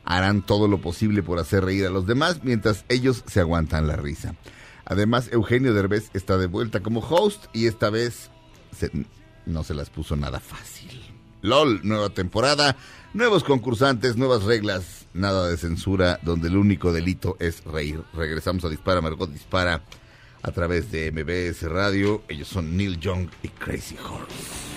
Harán 0.05 0.43
todo 0.45 0.67
lo 0.69 0.81
posible 0.81 1.23
por 1.23 1.39
hacer 1.39 1.65
reír 1.65 1.87
a 1.87 1.91
los 1.91 2.07
demás 2.07 2.41
mientras 2.43 2.85
ellos 2.89 3.23
se 3.27 3.41
aguantan 3.41 3.87
la 3.87 3.97
risa. 3.97 4.35
Además, 4.85 5.29
Eugenio 5.33 5.73
Derbez 5.75 6.11
está 6.13 6.37
de 6.39 6.47
vuelta 6.49 6.81
como 6.81 7.01
host 7.01 7.45
y 7.53 7.67
esta 7.67 7.89
vez 7.89 8.31
se- 8.77 8.91
no 9.47 9.63
se 9.63 9.75
las 9.75 9.91
puso 9.91 10.17
nada 10.17 10.41
fácil. 10.41 10.91
LOL, 11.41 11.81
nueva 11.85 12.11
temporada, 12.11 12.77
nuevos 13.15 13.45
concursantes, 13.45 14.17
nuevas 14.17 14.45
reglas, 14.45 15.07
nada 15.13 15.49
de 15.49 15.57
censura, 15.57 16.19
donde 16.23 16.49
el 16.49 16.57
único 16.57 16.93
delito 16.93 17.37
es 17.41 17.65
reír. 17.65 18.03
Regresamos 18.15 18.65
a 18.65 18.69
Dispara, 18.69 19.01
Margot 19.01 19.31
Dispara 19.31 19.83
a 20.43 20.51
través 20.51 20.91
de 20.91 21.13
MBS 21.13 21.63
Radio. 21.71 22.23
Ellos 22.29 22.49
son 22.49 22.77
Neil 22.77 22.99
Young 22.99 23.29
y 23.43 23.49
Crazy 23.49 23.97
Horse. 23.97 24.73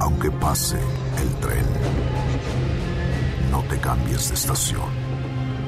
Aunque 0.00 0.30
pase 0.32 0.78
el 1.20 1.40
tren, 1.40 1.64
no 3.52 3.62
te 3.64 3.78
cambies 3.78 4.28
de 4.30 4.34
estación. 4.34 5.01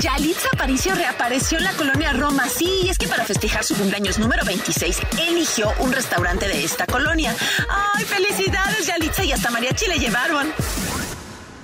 Yalitza 0.00 0.48
Aparicio 0.52 0.94
reapareció 0.94 1.58
en 1.58 1.64
la 1.64 1.72
colonia 1.74 2.12
Roma. 2.12 2.48
Sí, 2.48 2.88
es 2.88 2.98
que 2.98 3.06
para 3.06 3.24
festejar 3.24 3.62
su 3.62 3.76
cumpleaños 3.76 4.18
número 4.18 4.44
26, 4.44 4.98
eligió 5.28 5.68
un 5.80 5.92
restaurante 5.92 6.48
de 6.48 6.64
esta 6.64 6.86
colonia. 6.86 7.34
¡Ay, 7.68 8.04
felicidades, 8.04 8.86
Yalitza! 8.86 9.24
Y 9.24 9.32
hasta 9.32 9.50
mariachi 9.50 9.86
le 9.86 9.98
llevaron. 9.98 10.48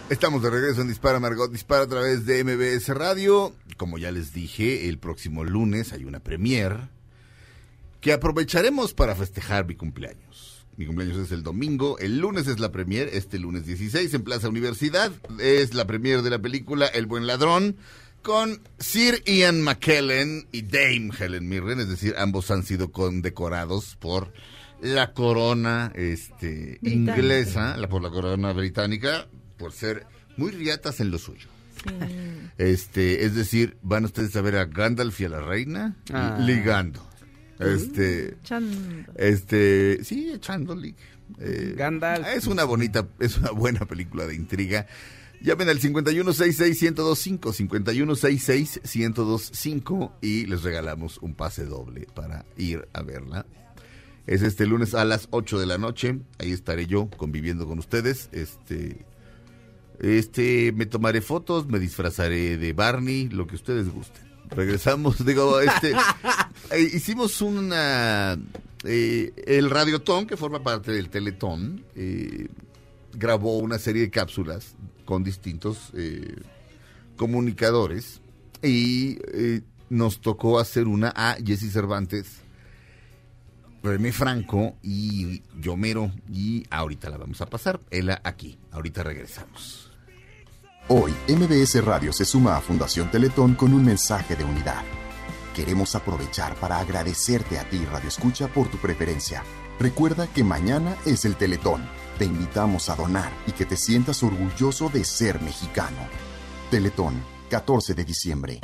Estamos 0.09 0.43
de 0.43 0.51
regreso 0.51 0.81
en 0.81 0.89
Dispara 0.89 1.19
Margot 1.19 1.51
Dispara 1.51 1.85
a 1.85 1.89
través 1.89 2.25
de 2.25 2.45
MBS 2.45 2.89
Radio. 2.95 3.53
Como 3.77 3.99
ya 3.99 4.13
les 4.13 4.33
dije, 4.33 4.89
el 4.89 4.99
próximo 4.99 5.45
lunes 5.45 5.93
hay 5.93 6.05
una 6.05 6.21
premier 6.21 6.89
que 8.01 8.13
aprovecharemos 8.13 8.95
para 8.95 9.17
festejar 9.17 9.67
mi 9.67 9.75
cumpleaños. 9.75 10.67
Mi 10.77 10.87
cumpleaños 10.87 11.19
es 11.19 11.33
el 11.33 11.43
domingo, 11.43 11.99
el 11.99 12.19
lunes 12.19 12.47
es 12.47 12.61
la 12.61 12.73
premier, 12.73 13.11
este 13.13 13.39
lunes 13.39 13.67
16 13.67 14.15
en 14.15 14.23
Plaza 14.23 14.49
Universidad. 14.49 15.13
Es 15.41 15.75
la 15.75 15.87
premier 15.87 16.23
de 16.23 16.31
la 16.31 16.39
película 16.39 16.87
El 16.87 17.07
Buen 17.07 17.27
Ladrón 17.27 17.77
con 18.23 18.61
Sir 18.79 19.23
Ian 19.25 19.63
McKellen 19.63 20.47
y 20.53 20.63
Dame 20.63 21.11
Helen 21.19 21.49
Mirren, 21.49 21.81
es 21.81 21.89
decir, 21.89 22.15
ambos 22.19 22.51
han 22.51 22.63
sido 22.65 22.93
condecorados 22.93 23.97
por 23.97 24.33
la 24.83 25.13
corona 25.13 25.93
este, 25.95 26.79
Británica. 26.81 27.17
inglesa, 27.19 27.77
la, 27.77 27.89
por 27.89 28.03
la 28.03 28.11
corona 28.11 28.53
británica, 28.53 29.27
por 29.59 29.73
ser 29.73 30.07
muy 30.37 30.51
riatas 30.53 31.01
en 31.01 31.11
lo 31.11 31.19
suyo. 31.19 31.49
Este, 32.59 33.25
es 33.25 33.35
decir, 33.35 33.77
van 33.83 34.05
ustedes 34.05 34.35
a 34.37 34.41
ver 34.43 34.57
a 34.57 34.67
Gandalf 34.67 35.19
y 35.21 35.25
a 35.25 35.29
la 35.31 35.41
reina 35.41 35.97
Ah. 36.13 36.39
ligando. 36.41 37.07
Este, 37.59 38.37
Chan- 38.43 39.07
este, 39.17 40.03
sí, 40.05 40.31
echando. 40.35 40.77
Eh, 41.39 41.75
Gandalf. 41.77 42.27
Es 42.29 42.47
una 42.47 42.65
bonita, 42.65 43.07
es 43.19 43.37
una 43.39 43.51
buena 43.51 43.81
película 43.87 44.27
de 44.27 44.35
intriga. 44.35 44.87
Llamen 45.43 45.71
al 45.71 45.81
5166-1025, 45.81 47.41
5166-1025 47.41 50.13
y 50.21 50.45
les 50.45 50.63
regalamos 50.63 51.17
un 51.19 51.35
pase 51.35 51.65
doble 51.65 52.07
para 52.15 52.45
ir 52.59 52.87
a 52.93 53.01
verla. 53.01 53.47
Es 54.27 54.43
este 54.43 54.67
lunes 54.67 54.95
a 54.95 55.07
las 55.07 55.29
8 55.31 55.59
de 55.59 55.65
la 55.65 55.79
noche. 55.79 56.19
Ahí 56.39 56.53
estaré 56.53 56.87
yo 56.87 57.09
conviviendo 57.17 57.67
con 57.67 57.79
ustedes. 57.79 58.29
Este, 58.33 59.07
este, 59.99 60.73
me 60.73 60.85
tomaré 60.85 61.23
fotos, 61.23 61.67
me 61.67 61.79
disfrazaré 61.79 62.59
de 62.59 62.75
Barney, 62.75 63.31
lo 63.31 63.47
que 63.47 63.55
ustedes 63.55 63.91
gusten. 63.91 64.29
Regresamos, 64.51 65.25
digo, 65.25 65.59
este, 65.61 65.95
eh, 66.71 66.91
hicimos 66.93 67.41
una, 67.41 68.39
eh, 68.85 69.33
el 69.47 69.71
Radiotón, 69.71 70.27
que 70.27 70.37
forma 70.37 70.63
parte 70.63 70.93
del 70.93 71.09
Teletón, 71.09 71.83
eh, 71.97 72.49
grabó 73.15 73.57
una 73.57 73.79
serie 73.79 74.03
de 74.03 74.11
cápsulas 74.11 74.77
con 75.11 75.25
distintos 75.25 75.91
eh, 75.95 76.37
comunicadores 77.17 78.21
y 78.63 79.19
eh, 79.35 79.63
nos 79.89 80.21
tocó 80.21 80.61
hacer 80.61 80.87
una 80.87 81.13
a 81.17 81.35
Jesse 81.45 81.73
Cervantes, 81.73 82.29
René 83.83 84.13
Franco 84.13 84.77
y 84.85 85.43
Yomero 85.61 86.13
y 86.33 86.65
ahorita 86.71 87.11
la 87.11 87.17
vamos 87.17 87.41
a 87.41 87.47
pasar, 87.47 87.81
ella 87.91 88.21
aquí, 88.23 88.57
ahorita 88.71 89.03
regresamos. 89.03 89.91
Hoy, 90.87 91.13
MBS 91.27 91.85
Radio 91.85 92.13
se 92.13 92.25
suma 92.25 92.57
a 92.57 92.61
Fundación 92.61 93.11
Teletón 93.11 93.57
con 93.57 93.75
un 93.75 93.85
mensaje 93.85 94.37
de 94.37 94.45
unidad. 94.45 94.85
Queremos 95.57 95.97
aprovechar 95.97 96.55
para 96.55 96.79
agradecerte 96.79 97.59
a 97.59 97.69
ti, 97.69 97.85
Radio 97.85 98.09
Escucha, 98.11 98.47
por 98.47 98.69
tu 98.69 98.79
preferencia. 98.79 99.43
Recuerda 99.81 100.29
que 100.29 100.45
mañana 100.45 100.97
es 101.05 101.25
el 101.25 101.35
Teletón. 101.35 101.83
Te 102.21 102.27
invitamos 102.27 102.91
a 102.91 102.97
donar 102.97 103.33
y 103.47 103.53
que 103.53 103.65
te 103.65 103.79
sientas 103.79 104.23
orgulloso 104.23 104.91
de 104.91 105.07
ser 105.07 105.41
mexicano. 105.41 106.07
Teletón, 106.71 107.25
14 107.49 107.95
de 107.95 108.05
diciembre. 108.05 108.61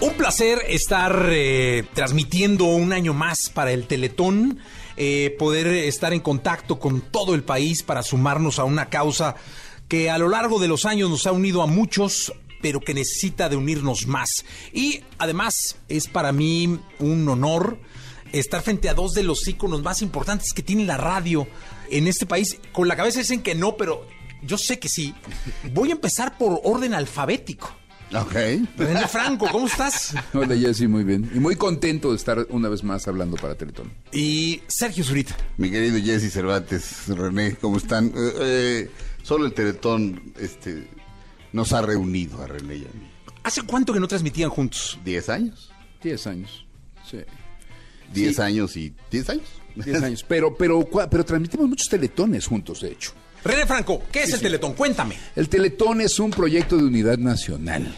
Un 0.00 0.14
placer 0.14 0.60
estar 0.66 1.28
eh, 1.30 1.86
transmitiendo 1.92 2.64
un 2.64 2.94
año 2.94 3.12
más 3.12 3.50
para 3.52 3.72
el 3.72 3.86
Teletón, 3.86 4.60
eh, 4.96 5.36
poder 5.38 5.66
estar 5.66 6.14
en 6.14 6.20
contacto 6.20 6.78
con 6.78 7.02
todo 7.02 7.34
el 7.34 7.44
país 7.44 7.82
para 7.82 8.02
sumarnos 8.02 8.58
a 8.58 8.64
una 8.64 8.88
causa 8.88 9.36
que 9.86 10.08
a 10.08 10.16
lo 10.16 10.30
largo 10.30 10.58
de 10.58 10.68
los 10.68 10.86
años 10.86 11.10
nos 11.10 11.26
ha 11.26 11.32
unido 11.32 11.60
a 11.60 11.66
muchos, 11.66 12.32
pero 12.62 12.80
que 12.80 12.94
necesita 12.94 13.50
de 13.50 13.56
unirnos 13.56 14.06
más. 14.06 14.46
Y 14.72 15.02
además 15.18 15.76
es 15.90 16.08
para 16.08 16.32
mí 16.32 16.80
un 17.00 17.28
honor 17.28 17.80
estar 18.32 18.62
frente 18.62 18.88
a 18.88 18.94
dos 18.94 19.12
de 19.12 19.22
los 19.22 19.46
íconos 19.46 19.82
más 19.82 20.02
importantes 20.02 20.52
que 20.52 20.62
tiene 20.62 20.84
la 20.84 20.96
radio 20.96 21.46
en 21.90 22.06
este 22.06 22.26
país. 22.26 22.58
Con 22.72 22.88
la 22.88 22.96
cabeza 22.96 23.20
dicen 23.20 23.42
que 23.42 23.54
no, 23.54 23.76
pero 23.76 24.06
yo 24.42 24.58
sé 24.58 24.78
que 24.78 24.88
sí. 24.88 25.14
Voy 25.72 25.90
a 25.90 25.92
empezar 25.92 26.38
por 26.38 26.60
orden 26.64 26.94
alfabético. 26.94 27.74
Ok. 28.14 28.32
René 28.76 29.06
Franco, 29.06 29.48
¿cómo 29.52 29.66
estás? 29.66 30.14
Hola 30.32 30.56
Jessy, 30.56 30.86
muy 30.86 31.04
bien. 31.04 31.30
Y 31.34 31.40
muy 31.40 31.56
contento 31.56 32.10
de 32.10 32.16
estar 32.16 32.46
una 32.50 32.68
vez 32.68 32.82
más 32.82 33.06
hablando 33.06 33.36
para 33.36 33.54
Teletón. 33.54 33.92
Y 34.12 34.62
Sergio 34.66 35.04
Zurita. 35.04 35.36
Mi 35.58 35.70
querido 35.70 35.98
Jesse 35.98 36.32
Cervantes, 36.32 37.08
René, 37.08 37.56
¿cómo 37.56 37.76
están? 37.76 38.06
Eh, 38.08 38.32
eh, 38.40 38.90
solo 39.22 39.44
el 39.44 39.52
Teletón 39.52 40.32
este, 40.38 40.88
nos 41.52 41.72
ha 41.72 41.82
reunido 41.82 42.42
a 42.42 42.46
René 42.46 42.76
y 42.76 42.84
a 42.84 42.92
mí. 42.94 43.10
¿Hace 43.42 43.62
cuánto 43.62 43.92
que 43.92 44.00
no 44.00 44.08
transmitían 44.08 44.50
juntos? 44.50 44.98
¿Diez 45.04 45.28
años? 45.28 45.70
Diez 46.02 46.26
años. 46.26 46.66
Sí. 47.08 47.18
¿Diez 48.12 48.36
Sí. 48.36 48.42
años 48.42 48.76
y 48.76 48.94
diez 49.10 49.28
años? 49.30 49.44
Diez 49.74 50.02
años. 50.02 50.24
Pero, 50.28 50.56
pero, 50.56 50.80
cua- 50.80 51.08
pero 51.10 51.24
transmitimos 51.24 51.68
muchos 51.68 51.88
teletones 51.88 52.46
juntos, 52.46 52.80
de 52.80 52.92
hecho. 52.92 53.12
René 53.44 53.66
Franco, 53.66 54.02
¿qué 54.10 54.24
es 54.24 54.32
el 54.32 54.40
Teletón? 54.40 54.72
Cuéntame. 54.74 55.16
El 55.36 55.48
Teletón 55.48 56.00
es 56.00 56.18
un 56.18 56.30
proyecto 56.30 56.76
de 56.76 56.82
unidad 56.84 57.18
nacional. 57.18 57.94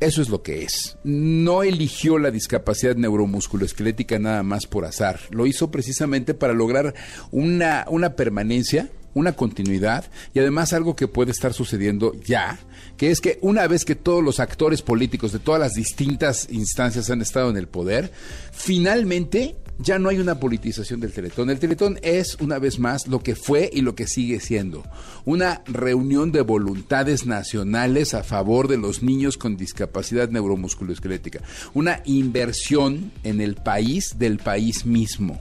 Eso 0.00 0.20
es 0.20 0.28
lo 0.28 0.42
que 0.42 0.64
es. 0.64 0.96
No 1.04 1.62
eligió 1.62 2.18
la 2.18 2.32
discapacidad 2.32 2.96
neuromusculoesquelética 2.96 4.18
nada 4.18 4.42
más 4.42 4.66
por 4.66 4.84
azar. 4.84 5.20
Lo 5.30 5.46
hizo 5.46 5.70
precisamente 5.70 6.34
para 6.34 6.52
lograr 6.54 6.94
una, 7.30 7.84
una 7.88 8.16
permanencia, 8.16 8.88
una 9.14 9.32
continuidad 9.34 10.06
y 10.34 10.40
además 10.40 10.72
algo 10.72 10.96
que 10.96 11.06
puede 11.06 11.30
estar 11.30 11.52
sucediendo 11.52 12.12
ya, 12.24 12.58
que 13.02 13.10
es 13.10 13.20
que 13.20 13.40
una 13.40 13.66
vez 13.66 13.84
que 13.84 13.96
todos 13.96 14.22
los 14.22 14.38
actores 14.38 14.80
políticos 14.80 15.32
de 15.32 15.40
todas 15.40 15.60
las 15.60 15.72
distintas 15.72 16.46
instancias 16.52 17.10
han 17.10 17.20
estado 17.20 17.50
en 17.50 17.56
el 17.56 17.66
poder, 17.66 18.12
finalmente 18.52 19.56
ya 19.80 19.98
no 19.98 20.08
hay 20.08 20.20
una 20.20 20.38
politización 20.38 21.00
del 21.00 21.12
Teletón. 21.12 21.50
El 21.50 21.58
Teletón 21.58 21.98
es, 22.02 22.36
una 22.36 22.60
vez 22.60 22.78
más, 22.78 23.08
lo 23.08 23.20
que 23.20 23.34
fue 23.34 23.68
y 23.72 23.80
lo 23.80 23.96
que 23.96 24.06
sigue 24.06 24.38
siendo. 24.38 24.84
Una 25.24 25.64
reunión 25.66 26.30
de 26.30 26.42
voluntades 26.42 27.26
nacionales 27.26 28.14
a 28.14 28.22
favor 28.22 28.68
de 28.68 28.78
los 28.78 29.02
niños 29.02 29.36
con 29.36 29.56
discapacidad 29.56 30.28
neuromusculoesquelética. 30.28 31.40
Una 31.74 32.02
inversión 32.04 33.10
en 33.24 33.40
el 33.40 33.56
país 33.56 34.14
del 34.16 34.38
país 34.38 34.86
mismo. 34.86 35.40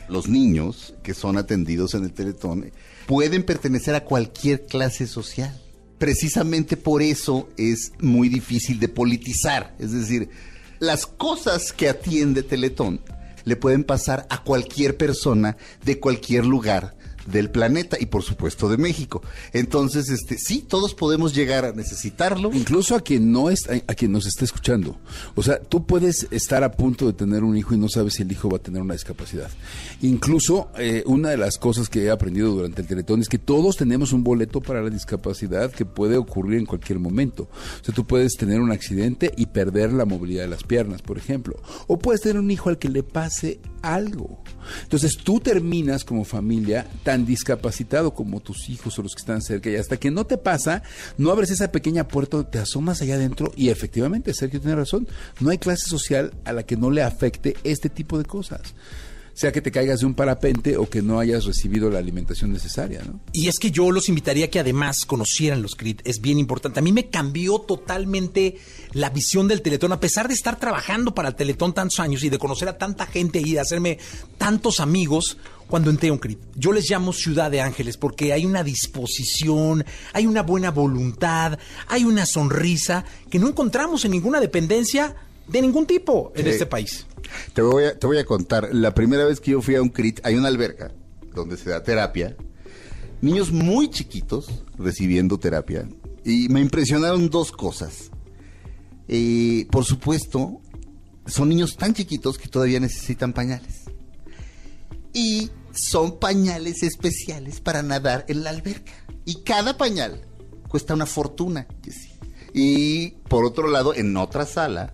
los 0.09 0.29
niños 0.29 0.95
que 1.03 1.15
son 1.15 1.37
atendidos 1.37 1.95
en 1.95 2.05
el 2.05 2.13
Teletón 2.13 2.71
pueden 3.07 3.43
pertenecer 3.43 3.95
a 3.95 4.05
cualquier 4.05 4.67
clase 4.67 5.07
social. 5.07 5.61
Precisamente 5.99 6.77
por 6.77 7.03
eso 7.03 7.49
es 7.57 7.93
muy 8.01 8.29
difícil 8.29 8.79
de 8.79 8.89
politizar. 8.89 9.75
Es 9.79 9.93
decir, 9.93 10.31
las 10.79 11.07
cosas 11.07 11.73
que 11.73 11.89
atiende 11.89 12.43
Teletón 12.43 13.01
le 13.45 13.57
pueden 13.57 13.83
pasar 13.83 14.27
a 14.31 14.45
cualquier 14.45 14.97
persona 14.97 15.57
de 15.85 15.99
cualquier 15.99 16.47
lugar 16.47 16.98
del 17.31 17.51
planeta 17.51 17.97
y 18.01 18.07
por 18.07 18.23
supuesto 18.23 18.69
de 18.69 18.77
México. 18.77 19.23
Entonces, 19.53 20.09
este, 20.09 20.37
sí, 20.39 20.65
todos 20.67 20.95
podemos 20.95 21.35
llegar 21.35 21.65
a 21.65 21.73
necesitarlo. 21.73 22.51
Incluso 22.53 22.95
a 22.95 23.01
quien 23.01 23.33
no 23.33 23.51
es, 23.51 23.69
a 23.69 23.95
quien 23.95 24.13
nos 24.13 24.27
esté 24.27 24.45
escuchando. 24.45 24.97
O 25.35 25.43
sea, 25.43 25.61
tú 25.61 25.87
puedes 25.87 26.27
estar 26.31 26.65
a 26.65 26.73
punto 26.73 27.07
de 27.07 27.13
tener 27.13 27.45
un 27.45 27.57
hijo 27.57 27.75
y 27.75 27.79
no 27.79 27.89
sabes 27.89 28.15
si 28.15 28.23
el 28.23 28.33
hijo 28.33 28.49
va 28.49 28.59
a 28.59 28.63
tener 28.63 28.83
una 28.83 28.95
discapacidad. 28.95 29.51
Incluso 30.03 30.71
eh, 30.79 31.03
una 31.07 31.31
de 31.31 31.37
las 31.37 31.59
cosas 31.59 31.89
que 31.89 32.05
he 32.05 32.11
aprendido 32.11 32.51
durante 32.51 32.83
el 32.83 32.89
Teletón 32.89 33.21
es 33.21 33.29
que 33.29 33.39
todos 33.39 33.77
tenemos 33.77 34.13
un 34.13 34.25
boleto 34.25 34.61
para 34.61 34.83
la 34.83 34.91
discapacidad 34.91 35.71
que 35.71 35.85
puede 35.85 36.17
ocurrir 36.17 36.59
en 36.59 36.67
cualquier 36.67 36.99
momento. 36.99 37.49
O 37.81 37.85
sea, 37.85 37.95
tú 37.95 38.07
puedes 38.07 38.35
tener 38.35 38.61
un 38.61 38.73
accidente 38.73 39.33
y 39.37 39.47
perder 39.47 39.93
la 39.93 40.05
movilidad 40.05 40.43
de 40.43 40.49
las 40.49 40.65
piernas, 40.65 41.03
por 41.03 41.19
ejemplo. 41.19 41.57
O 41.87 41.99
puedes 41.99 42.21
tener 42.21 42.39
un 42.39 42.51
hijo 42.51 42.69
al 42.69 42.79
que 42.79 42.89
le 42.89 43.03
pase 43.03 43.61
algo. 43.83 44.43
Entonces 44.83 45.17
tú 45.17 45.41
terminas 45.41 46.05
como 46.05 46.25
familia 46.25 46.87
tan 47.03 47.25
discapacitado 47.25 48.13
como 48.13 48.41
tus 48.41 48.69
hijos 48.69 48.99
o 48.99 49.03
los 49.03 49.15
que 49.15 49.21
están 49.21 49.43
cerca 49.43 49.71
y 49.71 49.77
hasta 49.77 49.97
que 49.97 50.11
no 50.11 50.25
te 50.25 50.39
pasa, 50.39 50.83
no 51.17 51.31
abres 51.31 51.51
esa 51.51 51.73
pequeña 51.73 52.09
puerta, 52.09 52.49
te 52.49 52.59
asomas 52.59 53.03
allá 53.03 53.15
adentro 53.15 53.53
y 53.57 53.71
efectivamente 53.71 54.35
Sergio 54.35 54.61
tiene 54.61 54.77
razón, 54.77 55.09
no 55.41 55.51
hay 55.51 55.59
clase 55.59 55.89
social 55.89 56.35
a 56.45 56.53
la 56.53 56.65
que 56.65 56.77
no 56.77 56.91
le 56.91 57.03
afecte 57.03 57.57
este 57.65 57.89
tipo 57.89 58.19
de 58.19 58.25
cosas. 58.25 58.75
Sea 59.39 59.53
que 59.53 59.63
te 59.63 59.71
caigas 59.71 60.01
de 60.01 60.07
un 60.07 60.15
parapente 60.15 60.77
o 60.77 60.91
que 60.91 61.01
no 61.01 61.21
hayas 61.21 61.45
recibido 61.45 61.89
la 61.91 62.01
alimentación 62.01 62.53
necesaria, 62.53 63.05
¿no? 63.07 63.21
Y 63.33 63.47
es 63.47 63.61
que 63.61 63.71
yo 63.71 63.93
los 63.93 64.09
invitaría 64.09 64.47
a 64.47 64.49
que 64.49 64.59
además 64.59 65.05
conocieran 65.07 65.63
los 65.63 65.77
CRIT, 65.77 66.01
es 66.05 66.21
bien 66.21 66.41
importante. 66.41 66.81
A 66.81 66.83
mí 66.83 66.91
me 66.91 67.09
cambió 67.09 67.61
totalmente 67.61 68.57
la 68.95 69.11
visión 69.11 69.47
del 69.47 69.63
Teletón, 69.63 69.93
a 69.93 70.01
pesar 70.01 70.27
de 70.27 70.35
estar 70.35 70.59
trabajando 70.59 71.15
para 71.15 71.29
el 71.29 71.37
Teletón 71.37 71.73
tantos 71.73 72.01
años 72.01 72.25
y 72.25 72.31
de 72.31 72.39
conocer 72.39 72.67
a 72.67 72.79
tanta 72.79 73.07
gente 73.07 73.39
y 73.39 73.53
de 73.53 73.61
hacerme 73.61 74.01
tantos 74.39 74.81
amigos 74.81 75.39
cuando 75.69 75.91
entré 75.91 76.09
a 76.09 76.15
un 76.15 76.19
CRIT. 76.19 76.41
Yo 76.57 76.73
les 76.73 76.91
llamo 76.91 77.13
Ciudad 77.13 77.49
de 77.49 77.61
Ángeles 77.61 77.97
porque 77.97 78.33
hay 78.33 78.45
una 78.45 78.65
disposición, 78.65 79.85
hay 80.15 80.27
una 80.27 80.43
buena 80.43 80.73
voluntad, 80.73 81.61
hay 81.87 82.03
una 82.03 82.27
sonrisa 82.27 83.05
que 83.31 83.39
no 83.39 83.47
encontramos 83.47 84.05
en 84.05 84.11
ninguna 84.11 84.41
dependencia 84.41 85.15
de 85.49 85.63
ningún 85.63 85.87
tipo 85.87 86.33
en 86.35 86.45
Sí. 86.45 86.51
este 86.51 86.67
país. 86.67 87.07
Te 87.53 87.63
voy, 87.63 87.85
a, 87.85 87.99
te 87.99 88.07
voy 88.07 88.19
a 88.19 88.25
contar, 88.25 88.69
la 88.73 88.95
primera 88.95 89.25
vez 89.25 89.41
que 89.41 89.53
yo 89.53 89.63
fui 89.63 89.75
a 89.75 89.83
un 89.83 89.89
CRIT, 89.91 90.21
hay 90.25 90.35
una 90.37 90.49
alberca 90.49 90.93
donde 91.35 91.57
se 91.57 91.71
da 91.71 91.83
terapia, 91.83 92.37
niños 93.21 93.51
muy 93.53 93.91
chiquitos 93.91 94.49
recibiendo 94.79 95.39
terapia, 95.39 95.89
y 96.25 96.49
me 96.49 96.61
impresionaron 96.61 97.31
dos 97.31 97.53
cosas. 97.53 98.11
Eh, 99.09 99.67
por 99.71 99.85
supuesto, 99.85 100.61
son 101.27 101.49
niños 101.49 101.77
tan 101.77 101.95
chiquitos 101.95 102.39
que 102.39 102.49
todavía 102.49 102.81
necesitan 102.81 103.33
pañales. 103.33 103.85
Y 105.15 105.51
son 105.73 106.19
pañales 106.19 106.83
especiales 106.83 107.61
para 107.61 107.83
nadar 107.83 108.25
en 108.29 108.45
la 108.45 108.51
alberca. 108.51 108.93
Y 109.25 109.43
cada 109.43 109.77
pañal 109.79 110.21
cuesta 110.69 110.95
una 110.95 111.07
fortuna. 111.07 111.67
Y 112.53 113.11
por 113.29 113.45
otro 113.45 113.69
lado, 113.69 113.95
en 113.95 114.17
otra 114.17 114.45
sala, 114.45 114.93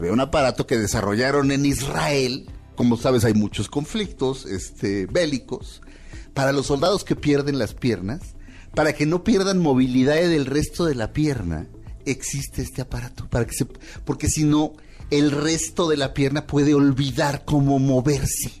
había 0.00 0.12
un 0.12 0.20
aparato 0.20 0.66
que 0.66 0.78
desarrollaron 0.78 1.52
en 1.52 1.64
Israel. 1.64 2.48
Como 2.74 2.96
sabes, 2.96 3.24
hay 3.24 3.34
muchos 3.34 3.68
conflictos 3.68 4.46
este, 4.46 5.06
bélicos. 5.06 5.82
Para 6.34 6.52
los 6.52 6.66
soldados 6.66 7.04
que 7.04 7.16
pierden 7.16 7.58
las 7.58 7.74
piernas, 7.74 8.20
para 8.74 8.92
que 8.92 9.06
no 9.06 9.24
pierdan 9.24 9.58
movilidad 9.58 10.16
del 10.16 10.46
resto 10.46 10.84
de 10.84 10.94
la 10.94 11.12
pierna, 11.12 11.68
existe 12.04 12.62
este 12.62 12.82
aparato. 12.82 13.28
Para 13.28 13.46
que 13.46 13.54
porque 14.04 14.28
si 14.28 14.44
no, 14.44 14.72
el 15.10 15.30
resto 15.30 15.88
de 15.88 15.96
la 15.96 16.14
pierna 16.14 16.46
puede 16.46 16.74
olvidar 16.74 17.44
cómo 17.44 17.78
moverse 17.78 18.60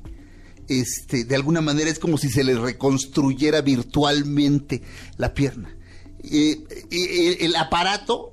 este, 0.70 1.24
de 1.24 1.34
alguna 1.34 1.60
manera 1.60 1.90
es 1.90 1.98
como 1.98 2.16
si 2.16 2.30
se 2.30 2.44
le 2.44 2.54
reconstruyera 2.54 3.60
virtualmente 3.60 4.82
la 5.16 5.34
pierna. 5.34 5.76
Eh, 6.22 6.62
eh, 6.90 7.38
el 7.40 7.56
aparato, 7.56 8.32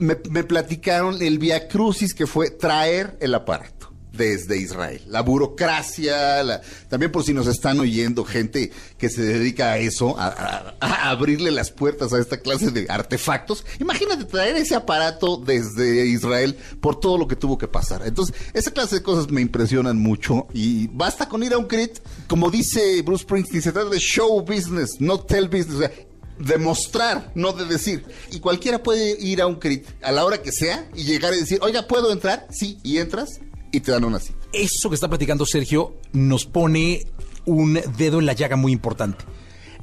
me, 0.00 0.16
me 0.30 0.42
platicaron 0.44 1.22
el 1.22 1.38
via 1.38 1.68
crucis 1.68 2.14
que 2.14 2.26
fue 2.26 2.50
traer 2.50 3.16
el 3.20 3.34
aparato 3.34 3.78
desde 4.12 4.58
Israel. 4.58 5.00
La 5.06 5.22
burocracia, 5.22 6.42
la- 6.42 6.60
también 6.88 7.12
por 7.12 7.22
si 7.24 7.32
nos 7.32 7.46
están 7.46 7.78
oyendo 7.80 8.24
gente 8.24 8.70
que 8.98 9.08
se 9.08 9.22
dedica 9.22 9.72
a 9.72 9.78
eso, 9.78 10.16
a, 10.18 10.74
abrirle 11.10 11.50
las 11.52 11.70
puertas 11.70 12.12
a 12.12 12.18
esta 12.18 12.38
clase 12.40 12.70
de 12.70 12.86
artefactos. 12.88 13.64
Imagínate 13.78 14.24
traer 14.24 14.56
ese 14.56 14.74
aparato 14.74 15.36
desde 15.36 16.06
Israel 16.06 16.56
por 16.80 16.98
todo 17.00 17.18
lo 17.18 17.28
que 17.28 17.36
tuvo 17.36 17.56
que 17.56 17.68
pasar. 17.68 18.02
Entonces, 18.04 18.34
esa 18.52 18.72
clase 18.72 18.96
de 18.96 19.02
cosas 19.02 19.30
me 19.30 19.40
impresionan 19.40 19.98
mucho 19.98 20.48
y 20.52 20.88
basta 20.88 21.28
con 21.28 21.42
ir 21.42 21.54
a 21.54 21.58
un 21.58 21.66
crit. 21.66 21.98
Como 22.26 22.50
dice 22.50 23.00
Bruce 23.02 23.22
Springsteen, 23.22 23.62
se 23.62 23.72
trata 23.72 23.90
de 23.90 23.98
show 24.00 24.40
business, 24.42 25.00
no 25.00 25.20
tell 25.20 25.46
business. 25.48 25.76
O 25.76 25.78
sea, 25.78 25.92
demostrar, 26.40 27.30
no 27.34 27.52
de 27.52 27.64
decir. 27.66 28.04
Y 28.32 28.40
cualquiera 28.40 28.82
puede 28.82 29.16
ir 29.20 29.40
a 29.40 29.46
un 29.46 29.56
crit 29.56 29.86
a 30.02 30.10
la 30.12 30.24
hora 30.24 30.42
que 30.42 30.52
sea 30.52 30.88
y 30.94 31.04
llegar 31.04 31.32
y 31.34 31.38
decir, 31.40 31.58
oiga, 31.62 31.86
¿puedo 31.86 32.12
entrar? 32.12 32.46
Sí, 32.50 32.78
y 32.82 32.98
entras 32.98 33.40
y 33.72 33.80
te 33.80 33.92
dan 33.92 34.04
una 34.04 34.18
cita. 34.18 34.38
Eso 34.52 34.88
que 34.88 34.94
está 34.94 35.08
platicando 35.08 35.46
Sergio 35.46 35.94
nos 36.12 36.44
pone 36.46 37.06
un 37.46 37.80
dedo 37.96 38.18
en 38.18 38.26
la 38.26 38.32
llaga 38.32 38.56
muy 38.56 38.72
importante. 38.72 39.24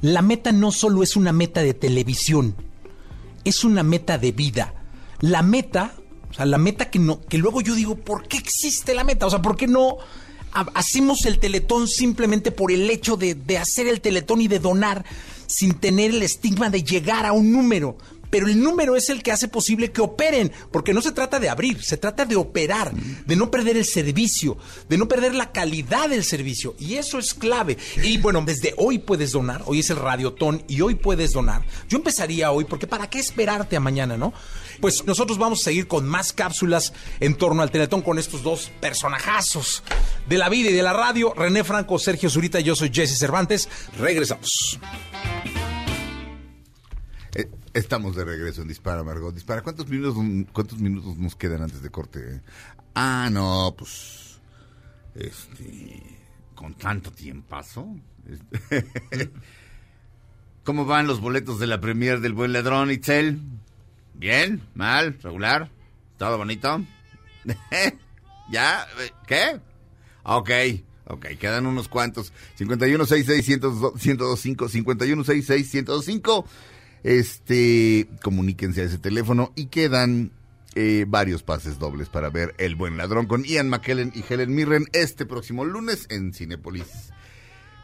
La 0.00 0.22
meta 0.22 0.52
no 0.52 0.70
solo 0.72 1.02
es 1.02 1.16
una 1.16 1.32
meta 1.32 1.62
de 1.62 1.74
televisión, 1.74 2.54
es 3.44 3.64
una 3.64 3.82
meta 3.82 4.18
de 4.18 4.32
vida. 4.32 4.74
La 5.20 5.42
meta, 5.42 5.94
o 6.30 6.34
sea, 6.34 6.46
la 6.46 6.58
meta 6.58 6.90
que 6.90 6.98
no, 6.98 7.20
que 7.22 7.38
luego 7.38 7.60
yo 7.60 7.74
digo, 7.74 7.96
¿por 7.96 8.28
qué 8.28 8.36
existe 8.36 8.94
la 8.94 9.04
meta? 9.04 9.26
O 9.26 9.30
sea, 9.30 9.42
¿por 9.42 9.56
qué 9.56 9.66
no 9.66 9.96
ha- 10.52 10.68
hacemos 10.74 11.24
el 11.26 11.38
teletón 11.40 11.88
simplemente 11.88 12.52
por 12.52 12.70
el 12.70 12.88
hecho 12.90 13.16
de, 13.16 13.34
de 13.34 13.58
hacer 13.58 13.88
el 13.88 14.00
teletón 14.00 14.40
y 14.40 14.46
de 14.48 14.60
donar 14.60 15.04
sin 15.48 15.74
tener 15.74 16.12
el 16.12 16.22
estigma 16.22 16.70
de 16.70 16.84
llegar 16.84 17.26
a 17.26 17.32
un 17.32 17.50
número? 17.50 17.98
Pero 18.30 18.46
el 18.46 18.62
número 18.62 18.96
es 18.96 19.08
el 19.08 19.22
que 19.22 19.32
hace 19.32 19.48
posible 19.48 19.90
que 19.90 20.00
operen, 20.00 20.52
porque 20.70 20.92
no 20.92 21.00
se 21.00 21.12
trata 21.12 21.40
de 21.40 21.48
abrir, 21.48 21.82
se 21.82 21.96
trata 21.96 22.24
de 22.24 22.36
operar, 22.36 22.92
de 22.92 23.36
no 23.36 23.50
perder 23.50 23.76
el 23.76 23.86
servicio, 23.86 24.58
de 24.88 24.98
no 24.98 25.08
perder 25.08 25.34
la 25.34 25.50
calidad 25.50 26.08
del 26.08 26.24
servicio. 26.24 26.74
Y 26.78 26.94
eso 26.94 27.18
es 27.18 27.34
clave. 27.34 27.78
Y 28.02 28.18
bueno, 28.18 28.42
desde 28.44 28.74
hoy 28.76 28.98
puedes 28.98 29.32
donar, 29.32 29.62
hoy 29.66 29.80
es 29.80 29.90
el 29.90 29.96
radiotón 29.96 30.62
y 30.68 30.80
hoy 30.80 30.94
puedes 30.94 31.32
donar. 31.32 31.64
Yo 31.88 31.98
empezaría 31.98 32.50
hoy, 32.50 32.64
porque 32.64 32.86
¿para 32.86 33.08
qué 33.08 33.18
esperarte 33.18 33.76
a 33.76 33.80
mañana, 33.80 34.16
no? 34.16 34.34
Pues 34.80 35.04
nosotros 35.06 35.38
vamos 35.38 35.60
a 35.62 35.64
seguir 35.64 35.88
con 35.88 36.06
más 36.06 36.32
cápsulas 36.32 36.92
en 37.18 37.34
torno 37.34 37.62
al 37.62 37.70
Teletón 37.70 38.02
con 38.02 38.18
estos 38.18 38.42
dos 38.42 38.70
personajazos 38.80 39.82
de 40.28 40.38
la 40.38 40.48
vida 40.48 40.70
y 40.70 40.74
de 40.74 40.82
la 40.82 40.92
radio. 40.92 41.34
René 41.34 41.64
Franco, 41.64 41.98
Sergio 41.98 42.30
Zurita, 42.30 42.60
yo 42.60 42.76
soy 42.76 42.90
Jesse 42.92 43.18
Cervantes. 43.18 43.68
Regresamos. 43.98 44.78
Eh, 47.34 47.50
Estamos 47.74 48.16
de 48.16 48.24
regreso 48.24 48.62
en 48.62 48.68
Dispara, 48.68 49.04
Margot. 49.04 49.34
Dispara, 49.34 49.62
¿cuántos 49.62 49.88
minutos, 49.88 50.16
cuántos 50.52 50.78
minutos 50.78 51.16
nos 51.16 51.36
quedan 51.36 51.62
antes 51.62 51.82
de 51.82 51.90
corte? 51.90 52.40
Ah, 52.94 53.28
no, 53.30 53.74
pues. 53.78 54.40
Este. 55.14 56.02
Con 56.54 56.74
tanto 56.74 57.12
tiempazo. 57.12 57.86
Este, 58.26 59.30
¿Cómo 60.64 60.84
van 60.84 61.06
los 61.06 61.20
boletos 61.20 61.60
de 61.60 61.66
la 61.66 61.80
premier 61.80 62.20
del 62.20 62.32
Buen 62.32 62.52
Ladrón, 62.52 62.90
Itzel? 62.90 63.40
¿Bien? 64.14 64.60
¿Mal? 64.74 65.16
¿Regular? 65.22 65.70
¿Todo 66.16 66.36
bonito? 66.36 66.82
¿Ya? 68.50 68.86
¿Qué? 69.26 69.60
Ok, 70.24 70.50
ok, 71.08 71.26
quedan 71.38 71.66
unos 71.66 71.88
cuantos. 71.88 72.32
5166-1025, 72.58 74.66
5166-1025. 74.66 76.44
Este, 77.04 78.08
comuníquense 78.22 78.82
a 78.82 78.84
ese 78.84 78.98
teléfono 78.98 79.52
y 79.54 79.66
quedan 79.66 80.32
eh, 80.74 81.04
varios 81.08 81.42
pases 81.42 81.78
dobles 81.78 82.08
para 82.08 82.30
ver 82.30 82.54
El 82.58 82.76
Buen 82.76 82.96
Ladrón 82.96 83.26
con 83.26 83.44
Ian 83.44 83.68
McKellen 83.68 84.12
y 84.14 84.24
Helen 84.28 84.54
Mirren 84.54 84.86
este 84.92 85.26
próximo 85.26 85.64
lunes 85.64 86.06
en 86.10 86.32
Cinépolis. 86.32 87.12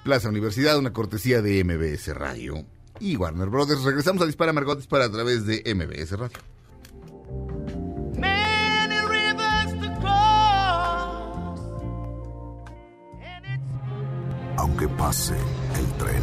Plaza 0.04 0.28
Universidad, 0.28 0.78
una 0.78 0.92
cortesía 0.92 1.40
de 1.40 1.64
MBS 1.64 2.14
Radio 2.14 2.64
y 3.00 3.16
Warner 3.16 3.48
Brothers. 3.48 3.82
Regresamos 3.82 4.22
a 4.22 4.26
Dispara 4.26 4.52
Margot 4.52 4.76
Dispara 4.76 5.06
a 5.06 5.10
través 5.10 5.46
de 5.46 5.62
MBS 5.74 6.18
Radio. 6.18 6.53
Aunque 14.56 14.88
pase 14.88 15.34
el 15.78 15.86
tren, 15.98 16.22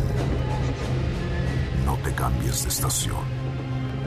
no 1.86 1.98
te 1.98 2.14
cambies 2.14 2.64
de 2.64 2.70
estación. 2.70 3.42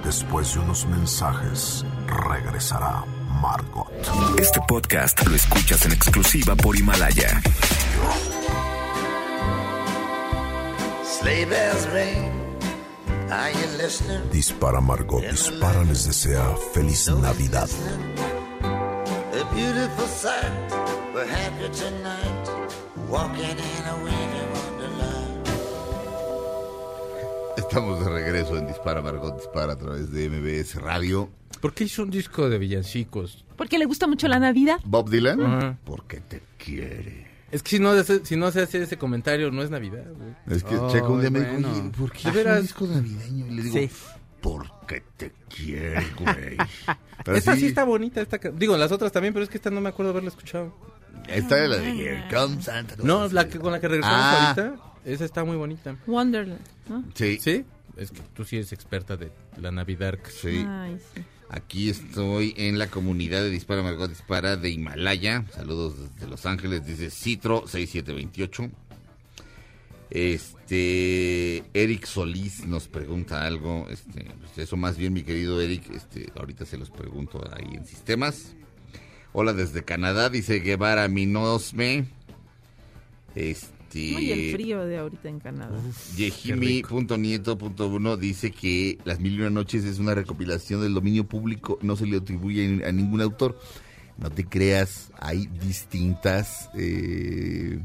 Después 0.02 0.54
de 0.54 0.60
unos 0.60 0.86
mensajes, 0.86 1.84
regresará 2.06 3.04
Margot. 3.40 3.90
Este 4.38 4.60
podcast 4.66 5.26
lo 5.26 5.34
escuchas 5.34 5.84
en 5.86 5.92
exclusiva 5.92 6.54
por 6.56 6.76
Himalaya. 6.76 7.40
Dispara 14.30 14.80
Margot, 14.80 15.22
dispara 15.22 15.84
les 15.84 16.06
desea 16.06 16.54
feliz 16.72 17.08
Navidad. 17.20 17.68
A 18.62 19.54
beautiful 19.54 20.06
sight. 20.06 20.72
We're 21.14 21.26
happy 21.26 21.68
tonight. 21.70 22.48
Walking 23.08 23.58
in 23.58 23.83
Estamos 27.74 28.04
de 28.04 28.08
regreso 28.08 28.56
en 28.56 28.68
Dispara 28.68 29.02
Margot 29.02 29.36
Dispara 29.36 29.72
a 29.72 29.76
través 29.76 30.12
de 30.12 30.30
MBS 30.30 30.76
Radio. 30.80 31.28
¿Por 31.60 31.74
qué 31.74 31.82
hizo 31.82 32.04
un 32.04 32.10
disco 32.12 32.48
de 32.48 32.56
villancicos? 32.58 33.44
Porque 33.56 33.78
le 33.80 33.84
gusta 33.84 34.06
mucho 34.06 34.28
la 34.28 34.38
Navidad. 34.38 34.78
Bob 34.84 35.10
Dylan, 35.10 35.80
porque 35.84 36.20
te 36.20 36.40
quiere. 36.56 37.26
Es 37.50 37.64
que 37.64 37.70
si 37.70 37.78
no, 37.80 37.90
si 38.04 38.36
no 38.36 38.52
se 38.52 38.62
hace 38.62 38.80
ese 38.80 38.96
comentario, 38.96 39.50
no 39.50 39.60
es 39.60 39.70
Navidad, 39.70 40.04
güey. 40.16 40.56
Es 40.56 40.62
que 40.62 40.76
Oh, 40.76 40.88
Checo 40.88 41.14
un 41.14 41.20
día 41.20 41.30
me 41.30 41.40
dijo, 41.40 41.50
bueno. 41.54 41.72
"Oye, 41.72 41.90
¿por 41.98 42.12
qué 42.12 42.30
¿De 42.30 42.44
un 42.52 42.62
disco 42.62 42.86
navideño? 42.86 43.46
Y 43.48 43.50
le 43.50 43.62
digo, 43.64 43.76
Sí. 43.76 43.90
porque 44.40 45.02
te 45.16 45.32
quiere, 45.48 46.06
güey. 46.20 46.56
Pero 47.24 47.36
Esta 47.36 47.54
sí. 47.54 47.60
sí, 47.62 47.66
está 47.66 47.82
bonita, 47.82 48.20
esta 48.20 48.38
digo, 48.52 48.76
las 48.76 48.92
otras 48.92 49.10
también, 49.10 49.34
pero 49.34 49.42
es 49.42 49.50
que 49.50 49.56
esta 49.56 49.70
no 49.70 49.80
me 49.80 49.88
acuerdo 49.88 50.12
haberla 50.12 50.28
escuchado. 50.28 50.72
Esta 51.26 51.60
es 51.64 51.68
la 51.68 51.78
de 51.78 51.90
Here 51.90 52.24
Comes 52.32 52.66
Santa. 52.66 52.94
No, 53.02 53.26
la 53.26 53.48
que, 53.48 53.58
con 53.58 53.72
la 53.72 53.80
que 53.80 53.88
regresamos 53.88 54.20
Ah. 54.20 54.54
ahorita, 54.56 54.80
esa 55.04 55.24
está 55.24 55.44
muy 55.44 55.56
bonita. 55.56 55.96
Wonderland, 56.06 56.60
¿no? 56.88 57.04
Sí. 57.14 57.38
¿Sí? 57.40 57.64
Es 57.96 58.10
que 58.10 58.20
tú 58.34 58.44
sí 58.44 58.56
eres 58.56 58.72
experta 58.72 59.16
de 59.16 59.30
la 59.60 59.70
Navidad. 59.70 60.18
Sí. 60.28 60.64
Ay, 60.66 60.98
sí. 61.14 61.22
Aquí 61.50 61.90
estoy 61.90 62.54
en 62.56 62.78
la 62.78 62.88
comunidad 62.88 63.42
de 63.42 63.50
Dispara 63.50 63.82
Margot 63.82 64.08
Dispara 64.08 64.56
de 64.56 64.70
Himalaya. 64.70 65.44
Saludos 65.52 65.94
desde 65.98 66.26
Los 66.28 66.46
Ángeles, 66.46 66.86
dice 66.86 67.10
Citro 67.10 67.66
6728. 67.68 68.70
Este 70.10 71.64
Eric 71.74 72.06
Solís 72.06 72.66
nos 72.66 72.88
pregunta 72.88 73.46
algo, 73.46 73.86
este, 73.90 74.24
pues 74.24 74.58
eso 74.58 74.76
más 74.76 74.96
bien 74.96 75.12
mi 75.12 75.22
querido 75.22 75.60
Eric, 75.60 75.90
este, 75.92 76.32
ahorita 76.36 76.64
se 76.64 76.78
los 76.78 76.90
pregunto 76.90 77.42
ahí 77.52 77.74
en 77.74 77.86
sistemas. 77.86 78.54
Hola 79.32 79.52
desde 79.52 79.84
Canadá, 79.84 80.30
dice 80.30 80.60
Guevara 80.60 81.08
Minosme. 81.08 82.06
Este 83.34 83.73
Muy 83.94 84.30
el 84.30 84.52
frío 84.52 84.84
de 84.84 84.98
ahorita 84.98 85.28
en 85.28 85.40
Canadá. 85.40 85.78
Yejimi.nieto.1 86.16 88.16
dice 88.16 88.50
que 88.50 88.98
Las 89.04 89.20
Mil 89.20 89.34
y 89.34 89.40
Una 89.40 89.50
Noches 89.50 89.84
es 89.84 89.98
una 89.98 90.14
recopilación 90.14 90.82
del 90.82 90.94
dominio 90.94 91.24
público, 91.24 91.78
no 91.82 91.96
se 91.96 92.06
le 92.06 92.16
atribuye 92.16 92.84
a 92.84 92.92
ningún 92.92 93.20
autor. 93.20 93.58
No 94.16 94.30
te 94.30 94.44
creas, 94.44 95.10
hay 95.18 95.46
distintas, 95.46 96.70
eh, 96.74 97.80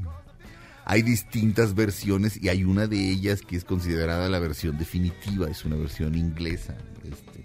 hay 0.85 1.01
distintas 1.01 1.73
versiones 1.73 2.41
y 2.41 2.49
hay 2.49 2.63
una 2.63 2.85
de 2.85 3.09
ellas 3.09 3.41
que 3.41 3.55
es 3.55 3.63
considerada 3.63 4.29
la 4.29 4.37
versión 4.37 4.77
definitiva, 4.77 5.49
es 5.49 5.65
una 5.65 5.75
versión 5.75 6.15
inglesa. 6.15 6.77
Este, 7.03 7.43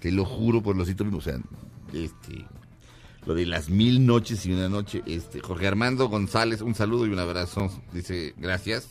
te 0.00 0.12
lo 0.12 0.26
juro 0.26 0.62
por 0.62 0.76
los 0.76 0.88
mismos, 0.88 1.14
o 1.14 1.20
sea, 1.22 1.40
este, 1.94 2.44
lo 3.26 3.34
de 3.34 3.44
las 3.44 3.68
mil 3.68 4.06
noches 4.06 4.46
y 4.46 4.52
una 4.52 4.68
noche. 4.68 5.02
Este, 5.04 5.40
Jorge 5.40 5.66
Armando 5.66 6.08
González, 6.08 6.62
un 6.62 6.74
saludo 6.74 7.06
y 7.06 7.10
un 7.10 7.18
abrazo. 7.18 7.70
Dice, 7.92 8.34
gracias. 8.38 8.88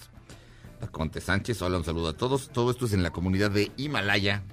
Conte 0.92 1.22
Sánchez, 1.22 1.62
hola, 1.62 1.78
un 1.78 1.84
saludo 1.84 2.10
a 2.10 2.18
todos. 2.18 2.50
Todo 2.50 2.70
esto 2.70 2.86
es 2.86 2.94
en 2.94 3.02
la 3.02 3.12
comunidad 3.12 3.50
de 3.50 3.72
Himalaya. 3.78 4.44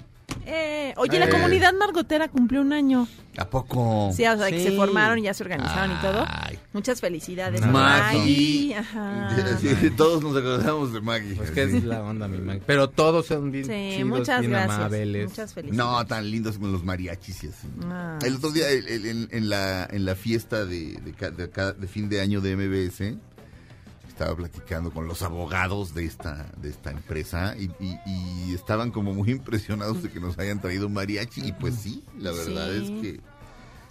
Eh, 0.45 0.93
oye, 0.97 1.19
la 1.19 1.27
Eh. 1.27 1.31
comunidad 1.31 1.73
margotera 1.75 2.29
cumplió 2.29 2.61
un 2.63 2.73
año. 2.73 3.07
¿A 3.39 3.49
poco? 3.49 4.11
Sí, 4.15 4.27
o 4.27 4.37
sea, 4.37 4.51
que 4.51 4.63
se 4.63 4.73
formaron 4.73 5.19
y 5.19 5.23
ya 5.23 5.33
se 5.35 5.43
organizaron 5.43 5.93
y 5.97 6.01
todo. 6.03 6.25
Ay. 6.29 6.59
Muchas 6.73 7.01
felicidades. 7.01 7.65
Maggie. 7.65 8.19
Maggie, 8.19 8.75
ajá. 8.77 9.59
Sí, 9.61 9.91
todos 9.97 10.23
nos 10.23 10.37
acordamos 10.37 10.93
de 10.93 11.01
Maggie. 11.01 11.35
Pues 11.37 11.51
que 11.51 11.63
es 11.63 11.85
la 11.85 12.03
onda, 12.03 12.29
mi 12.29 12.39
man. 12.39 12.61
Pero 12.67 12.91
todos 12.91 13.27
son 13.27 13.51
bien 13.53 13.65
Sí, 13.65 13.97
chidos, 13.97 14.09
muchas 14.09 14.41
bien 14.41 14.53
gracias. 14.53 14.77
amables. 14.79 15.29
Muchas 15.31 15.55
felicidades. 15.55 15.79
No, 15.93 16.07
tan 16.07 16.31
lindos 16.31 16.57
como 16.59 16.69
los 16.73 16.85
mariachis 16.85 17.45
y 17.45 17.47
así. 17.49 17.69
Ah, 17.85 18.19
El 18.25 18.37
otro 18.37 18.51
día, 18.51 18.69
el- 18.69 18.89
el- 18.89 19.07
en, 19.07 19.29
en 19.31 19.49
la, 19.49 19.87
en 19.91 20.05
la 20.05 20.15
fiesta 20.15 20.65
de, 20.67 20.99
de 21.01 21.31
de 21.31 21.73
de 21.75 21.87
fin 21.89 22.09
de 22.09 22.21
año 22.21 22.41
de 22.41 22.57
MBS, 22.57 23.17
estaba 24.13 24.37
platicando 24.37 24.91
con 24.91 25.07
los 25.09 25.23
abogados 25.23 25.95
de 25.95 26.05
esta, 26.05 26.47
de 26.59 26.69
esta 26.71 26.91
empresa 26.91 27.55
y, 27.59 27.65
y- 27.85 27.99
y 28.07 28.55
estaban 28.55 28.91
como 28.91 29.13
muy 29.15 29.31
impresionados 29.31 30.03
de 30.03 30.11
que 30.11 30.21
nos 30.21 30.39
hayan 30.39 30.61
traído 30.61 30.87
un 30.87 30.93
mariachi. 30.93 31.41
Y 31.49 31.53
pues 31.53 31.75
sí, 31.77 32.05
la 32.19 32.31
verdad 32.33 32.71
Sí. 32.71 32.83
es 32.85 32.91
que 33.03 33.21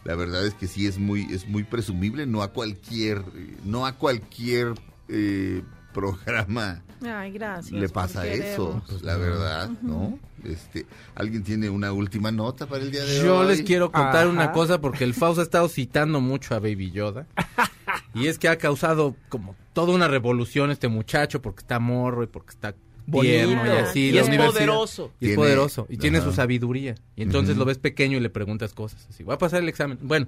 la 0.03 0.15
verdad 0.15 0.45
es 0.47 0.53
que 0.55 0.67
sí 0.67 0.87
es 0.87 0.97
muy, 0.97 1.23
es 1.31 1.47
muy 1.47 1.63
presumible, 1.63 2.25
no 2.25 2.41
a 2.41 2.47
cualquier, 2.53 3.23
no 3.65 3.85
a 3.85 3.93
cualquier 3.93 4.73
eh, 5.09 5.61
programa 5.93 6.81
Ay, 7.05 7.31
gracias. 7.33 7.79
le 7.79 7.89
pasa 7.89 8.25
eso, 8.25 8.81
querernos. 8.85 9.01
la 9.03 9.17
verdad, 9.17 9.69
¿no? 9.81 10.17
Este, 10.43 10.87
¿alguien 11.13 11.43
tiene 11.43 11.69
una 11.69 11.91
última 11.91 12.31
nota 12.31 12.65
para 12.65 12.81
el 12.83 12.89
día 12.91 13.03
de 13.03 13.19
hoy? 13.19 13.25
Yo 13.25 13.43
les 13.43 13.61
quiero 13.61 13.91
contar 13.91 14.23
Ajá. 14.23 14.29
una 14.29 14.51
cosa 14.51 14.81
porque 14.81 15.03
el 15.03 15.13
Faust 15.13 15.39
ha 15.39 15.43
estado 15.43 15.67
citando 15.69 16.19
mucho 16.19 16.55
a 16.55 16.59
Baby 16.59 16.89
Yoda. 16.91 17.27
Y 18.13 18.27
es 18.27 18.37
que 18.39 18.47
ha 18.49 18.57
causado 18.57 19.15
como 19.29 19.55
toda 19.73 19.93
una 19.93 20.07
revolución 20.07 20.69
este 20.71 20.87
muchacho 20.87 21.41
porque 21.41 21.61
está 21.61 21.79
morro 21.79 22.23
y 22.23 22.27
porque 22.27 22.49
está 22.51 22.73
tierno 23.11 23.65
y 23.65 23.67
Bonito. 23.69 23.77
así. 23.85 23.99
Y 24.07 24.11
la 24.11 24.21
es 24.21 24.29
poderoso. 24.37 25.11
Y 25.19 25.25
es 25.25 25.29
Tiene- 25.29 25.35
poderoso. 25.35 25.85
Y 25.89 25.97
tiene 25.97 26.17
Ajá. 26.19 26.27
su 26.27 26.33
sabiduría. 26.33 26.95
Y 27.15 27.23
entonces 27.23 27.57
lo 27.57 27.65
ves 27.65 27.77
pequeño 27.77 28.17
y 28.17 28.19
le 28.21 28.29
preguntas 28.29 28.73
cosas. 28.73 29.07
Así, 29.09 29.23
voy 29.23 29.33
a 29.33 29.37
pasar 29.37 29.61
el 29.63 29.69
examen. 29.69 29.97
Bueno, 30.01 30.27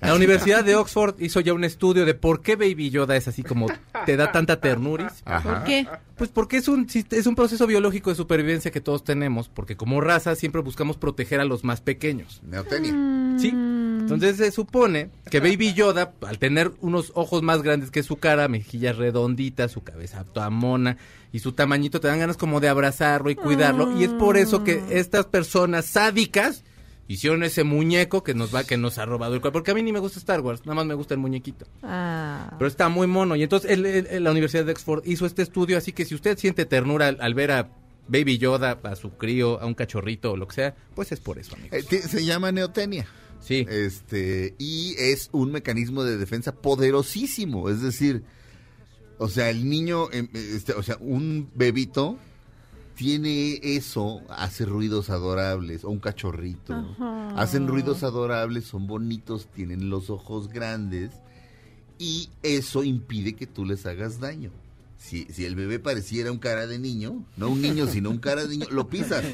la 0.00 0.14
Universidad 0.14 0.64
de 0.64 0.74
Oxford 0.76 1.16
hizo 1.20 1.40
ya 1.40 1.52
un 1.54 1.64
estudio 1.64 2.04
de 2.06 2.14
por 2.14 2.40
qué 2.40 2.56
Baby 2.56 2.90
Yoda 2.90 3.16
es 3.16 3.26
así 3.28 3.42
como 3.42 3.66
te 4.06 4.16
da 4.16 4.32
tanta 4.32 4.60
ternuris. 4.60 5.22
Ajá. 5.24 5.42
¿Por 5.42 5.64
qué? 5.64 5.86
Pues 6.16 6.30
porque 6.30 6.56
es 6.58 6.68
un, 6.68 6.86
es 7.10 7.26
un 7.26 7.34
proceso 7.34 7.66
biológico 7.66 8.10
de 8.10 8.16
supervivencia 8.16 8.70
que 8.70 8.80
todos 8.80 9.02
tenemos, 9.04 9.48
porque 9.48 9.76
como 9.76 10.00
raza 10.00 10.36
siempre 10.36 10.62
buscamos 10.62 10.96
proteger 10.96 11.40
a 11.40 11.44
los 11.44 11.64
más 11.64 11.80
pequeños. 11.80 12.40
Neotenia. 12.46 13.38
Sí. 13.38 13.52
Entonces 14.04 14.36
se 14.36 14.50
supone 14.50 15.10
que 15.30 15.40
Baby 15.40 15.74
Yoda, 15.74 16.12
al 16.26 16.38
tener 16.38 16.72
unos 16.80 17.12
ojos 17.14 17.42
más 17.42 17.62
grandes 17.62 17.90
que 17.90 18.02
su 18.02 18.16
cara, 18.16 18.48
mejillas 18.48 18.96
redonditas, 18.96 19.72
su 19.72 19.82
cabeza 19.82 20.24
toda 20.24 20.50
mona 20.50 20.96
y 21.32 21.38
su 21.40 21.52
tamañito, 21.52 22.00
te 22.00 22.08
dan 22.08 22.18
ganas 22.20 22.36
como 22.36 22.60
de 22.60 22.68
abrazarlo 22.68 23.30
y 23.30 23.34
cuidarlo. 23.34 23.98
Y 23.98 24.04
es 24.04 24.10
por 24.10 24.36
eso 24.36 24.62
que 24.64 24.82
estas 24.90 25.26
personas 25.26 25.86
sádicas 25.86 26.64
hicieron 27.08 27.42
ese 27.42 27.64
muñeco 27.64 28.22
que 28.22 28.34
nos 28.34 28.54
va, 28.54 28.64
que 28.64 28.76
nos 28.76 28.98
ha 28.98 29.04
robado 29.04 29.34
el 29.34 29.40
cuerpo. 29.40 29.58
Porque 29.58 29.72
a 29.72 29.74
mí 29.74 29.82
ni 29.82 29.92
me 29.92 29.98
gusta 29.98 30.18
Star 30.18 30.40
Wars, 30.40 30.60
nada 30.64 30.74
más 30.76 30.86
me 30.86 30.94
gusta 30.94 31.14
el 31.14 31.20
muñequito. 31.20 31.66
Ah. 31.82 32.54
Pero 32.58 32.66
está 32.68 32.88
muy 32.88 33.06
mono. 33.06 33.36
Y 33.36 33.42
entonces 33.42 33.70
el- 33.70 33.84
el- 33.86 34.24
la 34.24 34.30
Universidad 34.30 34.64
de 34.64 34.72
Oxford 34.72 35.02
hizo 35.06 35.26
este 35.26 35.42
estudio, 35.42 35.76
así 35.76 35.92
que 35.92 36.04
si 36.04 36.14
usted 36.14 36.38
siente 36.38 36.64
ternura 36.66 37.08
al, 37.08 37.18
al 37.20 37.34
ver 37.34 37.50
a 37.52 37.68
Baby 38.06 38.38
Yoda, 38.38 38.78
a 38.82 38.96
su 38.96 39.10
crío, 39.12 39.60
a 39.60 39.66
un 39.66 39.74
cachorrito 39.74 40.32
o 40.32 40.36
lo 40.36 40.46
que 40.46 40.54
sea, 40.54 40.74
pues 40.94 41.10
es 41.12 41.20
por 41.20 41.38
eso, 41.38 41.56
amigo. 41.56 41.74
Eh, 41.74 41.82
se 41.82 42.24
llama 42.24 42.52
neotenia. 42.52 43.06
Sí. 43.44 43.66
Este, 43.68 44.54
y 44.58 44.94
es 44.98 45.28
un 45.32 45.52
mecanismo 45.52 46.02
de 46.02 46.16
defensa 46.16 46.52
poderosísimo. 46.52 47.68
Es 47.68 47.82
decir, 47.82 48.24
o 49.18 49.28
sea, 49.28 49.50
el 49.50 49.68
niño, 49.68 50.10
em, 50.12 50.28
este, 50.32 50.72
o 50.72 50.82
sea, 50.82 50.96
un 51.00 51.50
bebito 51.54 52.16
tiene 52.96 53.60
eso, 53.62 54.22
hace 54.28 54.64
ruidos 54.64 55.10
adorables, 55.10 55.84
o 55.84 55.90
un 55.90 55.98
cachorrito. 56.00 56.74
Ajá. 56.74 57.30
Hacen 57.36 57.66
ruidos 57.66 58.02
adorables, 58.02 58.64
son 58.64 58.86
bonitos, 58.86 59.48
tienen 59.52 59.90
los 59.90 60.10
ojos 60.10 60.48
grandes, 60.48 61.10
y 61.98 62.30
eso 62.42 62.82
impide 62.82 63.34
que 63.34 63.46
tú 63.46 63.64
les 63.64 63.84
hagas 63.86 64.20
daño. 64.20 64.50
Si, 64.96 65.24
si 65.26 65.44
el 65.44 65.54
bebé 65.54 65.78
pareciera 65.80 66.32
un 66.32 66.38
cara 66.38 66.66
de 66.66 66.78
niño, 66.78 67.24
no 67.36 67.50
un 67.50 67.60
niño, 67.60 67.86
sino 67.88 68.10
un 68.10 68.18
cara 68.18 68.46
de 68.46 68.56
niño, 68.56 68.66
lo 68.70 68.88
pisas 68.88 69.24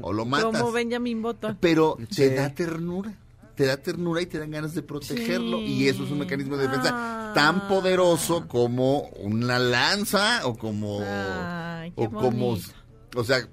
o 0.00 0.12
lo 0.12 0.24
matas 0.24 0.60
Como 0.60 0.70
Benjamin 0.70 1.20
Button. 1.20 1.58
pero 1.60 1.98
te 2.14 2.34
da 2.34 2.54
ternura. 2.54 3.12
Te 3.56 3.64
da 3.66 3.76
ternura 3.78 4.20
y 4.22 4.26
te 4.26 4.38
dan 4.38 4.50
ganas 4.50 4.74
de 4.74 4.82
protegerlo. 4.82 5.58
Sí. 5.58 5.64
Y 5.64 5.88
eso 5.88 6.04
es 6.04 6.10
un 6.10 6.18
mecanismo 6.18 6.56
de 6.56 6.68
defensa 6.68 6.90
Ah. 6.92 7.32
tan 7.34 7.68
poderoso 7.68 8.46
como 8.48 9.08
una 9.20 9.58
lanza 9.58 10.46
o 10.46 10.56
como. 10.56 11.00
Ay, 11.02 11.90
qué 11.92 12.04
o 12.04 12.10
como. 12.10 12.30
bonito. 12.50 12.68
O 13.16 13.24
sea, 13.24 13.48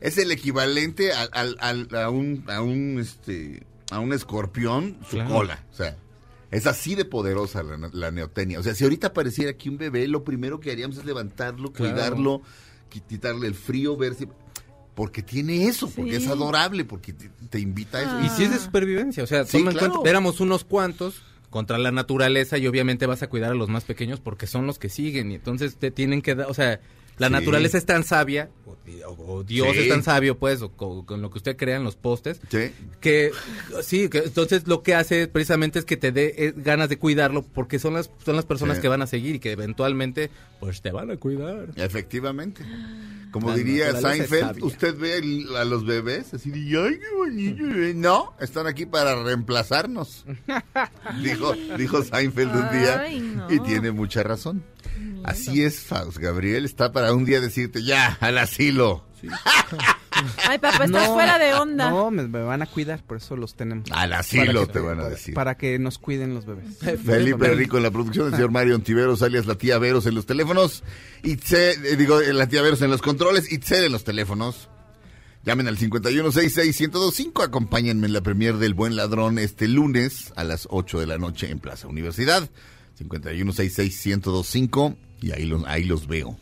es 0.00 0.16
el 0.18 0.30
equivalente 0.30 1.12
al, 1.12 1.28
al- 1.32 1.56
al- 1.60 1.88
a 1.96 2.08
un. 2.10 2.44
A 2.48 2.62
un, 2.62 2.98
este, 3.00 3.66
a 3.90 3.98
un 3.98 4.12
escorpión, 4.12 4.96
su 5.04 5.16
Claro. 5.16 5.34
cola. 5.34 5.64
O 5.72 5.74
sea. 5.76 5.96
Es 6.52 6.66
así 6.66 6.94
de 6.94 7.06
poderosa 7.06 7.62
la, 7.62 7.88
la 7.94 8.10
neotenia. 8.10 8.60
O 8.60 8.62
sea, 8.62 8.74
si 8.74 8.84
ahorita 8.84 9.06
apareciera 9.08 9.50
aquí 9.52 9.70
un 9.70 9.78
bebé, 9.78 10.06
lo 10.06 10.22
primero 10.22 10.60
que 10.60 10.70
haríamos 10.70 10.98
es 10.98 11.04
levantarlo, 11.06 11.72
Claro. 11.72 11.94
cuidarlo, 11.94 12.42
qui- 12.92 13.02
quitarle 13.08 13.46
el 13.48 13.54
frío, 13.54 13.96
ver 13.96 14.14
si... 14.14 14.28
Porque 14.94 15.22
tiene 15.22 15.66
eso, 15.68 15.88
porque 15.90 16.16
es 16.16 16.26
adorable, 16.28 16.84
porque 16.84 17.12
te, 17.14 17.30
te 17.48 17.58
invita 17.60 17.98
a 17.98 18.02
eso. 18.02 18.20
Y 18.20 18.28
si 18.36 18.44
es 18.44 18.50
de 18.50 18.58
supervivencia, 18.58 19.24
o 19.24 19.26
sea, 19.26 19.44
Sí, 19.44 19.58
toma 19.58 19.70
en 19.70 19.76
claro. 19.78 19.92
cuenta, 19.94 20.10
éramos 20.10 20.40
unos 20.40 20.64
cuantos 20.64 21.22
contra 21.48 21.78
la 21.78 21.92
naturaleza 21.92 22.58
y 22.58 22.66
obviamente 22.66 23.06
vas 23.06 23.22
a 23.22 23.28
cuidar 23.28 23.52
a 23.52 23.54
los 23.54 23.68
más 23.68 23.84
pequeños 23.84 24.20
porque 24.20 24.46
son 24.46 24.66
los 24.66 24.78
que 24.78 24.88
siguen 24.90 25.30
y 25.32 25.34
entonces 25.36 25.76
te 25.76 25.90
tienen 25.90 26.20
que 26.22 26.34
dar, 26.34 26.50
o 26.50 26.54
sea, 26.54 26.80
La 27.18 27.26
Sí. 27.28 27.32
naturaleza 27.34 27.78
es 27.78 27.84
tan 27.86 28.04
sabia, 28.04 28.48
o, 29.06 29.44
Dios 29.44 29.68
Sí. 29.72 29.80
es 29.80 29.88
tan 29.88 30.02
sabio, 30.02 30.38
pues, 30.38 30.62
o 30.62 30.70
co- 30.70 31.04
con, 31.06 31.20
lo 31.22 31.30
que 31.30 31.38
usted 31.38 31.56
crea 31.56 31.76
en 31.76 31.84
los 31.84 31.94
postes, 31.94 32.40
Sí. 32.50 32.72
que 33.00 33.30
sí, 33.82 34.08
que 34.08 34.18
entonces 34.18 34.66
lo 34.66 34.82
que 34.82 34.94
hace 34.94 35.28
precisamente 35.28 35.78
es 35.78 35.84
que 35.84 35.96
te 35.96 36.10
dé 36.10 36.34
eh, 36.38 36.54
ganas 36.56 36.88
de 36.88 36.98
cuidarlo, 36.98 37.42
porque 37.42 37.78
son 37.78 37.94
las, 37.94 38.10
son 38.24 38.34
las 38.36 38.44
personas 38.46 38.76
Sí. 38.76 38.82
que 38.82 38.88
van 38.88 39.02
a 39.02 39.06
seguir 39.06 39.36
y 39.36 39.38
que 39.40 39.52
eventualmente, 39.52 40.30
pues, 40.58 40.80
te 40.82 40.90
van 40.90 41.10
a 41.10 41.16
cuidar. 41.16 41.68
Efectivamente. 41.76 42.64
Como 43.30 43.48
La 43.50 43.56
diría 43.56 43.94
Seinfeld, 43.98 44.62
usted 44.62 44.94
ve 44.98 45.16
el- 45.18 45.56
a 45.56 45.64
los 45.64 45.86
bebés 45.86 46.34
así 46.34 46.50
de, 46.50 46.58
ay, 46.78 46.98
qué 46.98 47.14
bonito. 47.16 47.64
bebé". 47.64 47.94
No, 47.94 48.34
están 48.40 48.66
aquí 48.66 48.84
para 48.84 49.22
reemplazarnos. 49.22 50.24
dijo, 51.22 51.54
dijo 51.78 52.02
Seinfeld 52.02 52.54
un 52.54 52.70
día 52.78 53.00
Ay, 53.00 53.20
no. 53.20 53.50
y 53.52 53.60
tiene 53.60 53.90
mucha 53.90 54.22
razón. 54.22 54.62
Así 55.24 55.62
es, 55.62 55.80
Faust. 55.80 56.18
Gabriel 56.18 56.64
está 56.64 56.92
para 56.92 57.12
un 57.12 57.24
día 57.24 57.40
decirte, 57.40 57.82
ya, 57.82 58.16
al 58.20 58.38
asilo. 58.38 59.04
Ay, 60.48 60.58
papá, 60.58 60.84
estás 60.84 61.08
fuera 61.08 61.38
de 61.38 61.54
onda. 61.54 61.90
No, 61.90 62.10
me, 62.10 62.26
me 62.26 62.42
van 62.42 62.62
a 62.62 62.66
cuidar, 62.66 63.02
por 63.02 63.16
eso 63.16 63.36
los 63.36 63.54
tenemos. 63.54 63.90
Al 63.90 64.12
asilo 64.12 64.66
Para 64.66 64.72
te 64.72 64.80
van 64.80 65.00
a 65.00 65.08
decir. 65.08 65.34
Para 65.34 65.56
que 65.56 65.78
nos 65.78 65.98
cuiden 65.98 66.34
los 66.34 66.46
bebés. 66.46 66.78
Felipe 67.04 67.48
Rico 67.54 67.76
en 67.76 67.82
la 67.82 67.90
producción, 67.90 68.26
el 68.28 68.34
señor 68.34 68.50
Mario 68.50 68.74
Ontiveros, 68.74 69.22
alias 69.22 69.46
la 69.46 69.56
tía 69.56 69.78
Veros 69.78 70.06
en 70.06 70.14
los 70.14 70.26
teléfonos, 70.26 70.84
Itzel, 71.22 71.84
eh, 71.84 71.96
digo, 71.96 72.20
eh, 72.20 72.32
la 72.32 72.48
tía 72.48 72.62
Veros 72.62 72.82
en 72.82 72.90
los 72.90 73.02
controles, 73.02 73.50
Itzel 73.50 73.84
en 73.84 73.92
los 73.92 74.04
teléfonos. 74.04 74.68
Llamen 75.44 75.66
al 75.66 75.76
5166-1025, 75.76 77.42
acompáñenme 77.42 78.06
en 78.06 78.12
la 78.12 78.20
premier 78.20 78.58
del 78.58 78.74
Buen 78.74 78.94
Ladrón 78.94 79.40
este 79.40 79.66
lunes 79.66 80.32
a 80.36 80.44
las 80.44 80.68
8 80.70 81.00
de 81.00 81.06
la 81.06 81.18
noche 81.18 81.50
en 81.50 81.58
Plaza 81.58 81.88
Universidad. 81.88 82.48
5166-1025 82.98 84.96
y 85.20 85.32
ahí 85.32 85.44
los, 85.46 85.64
ahí 85.66 85.84
los 85.84 86.06
veo. 86.06 86.38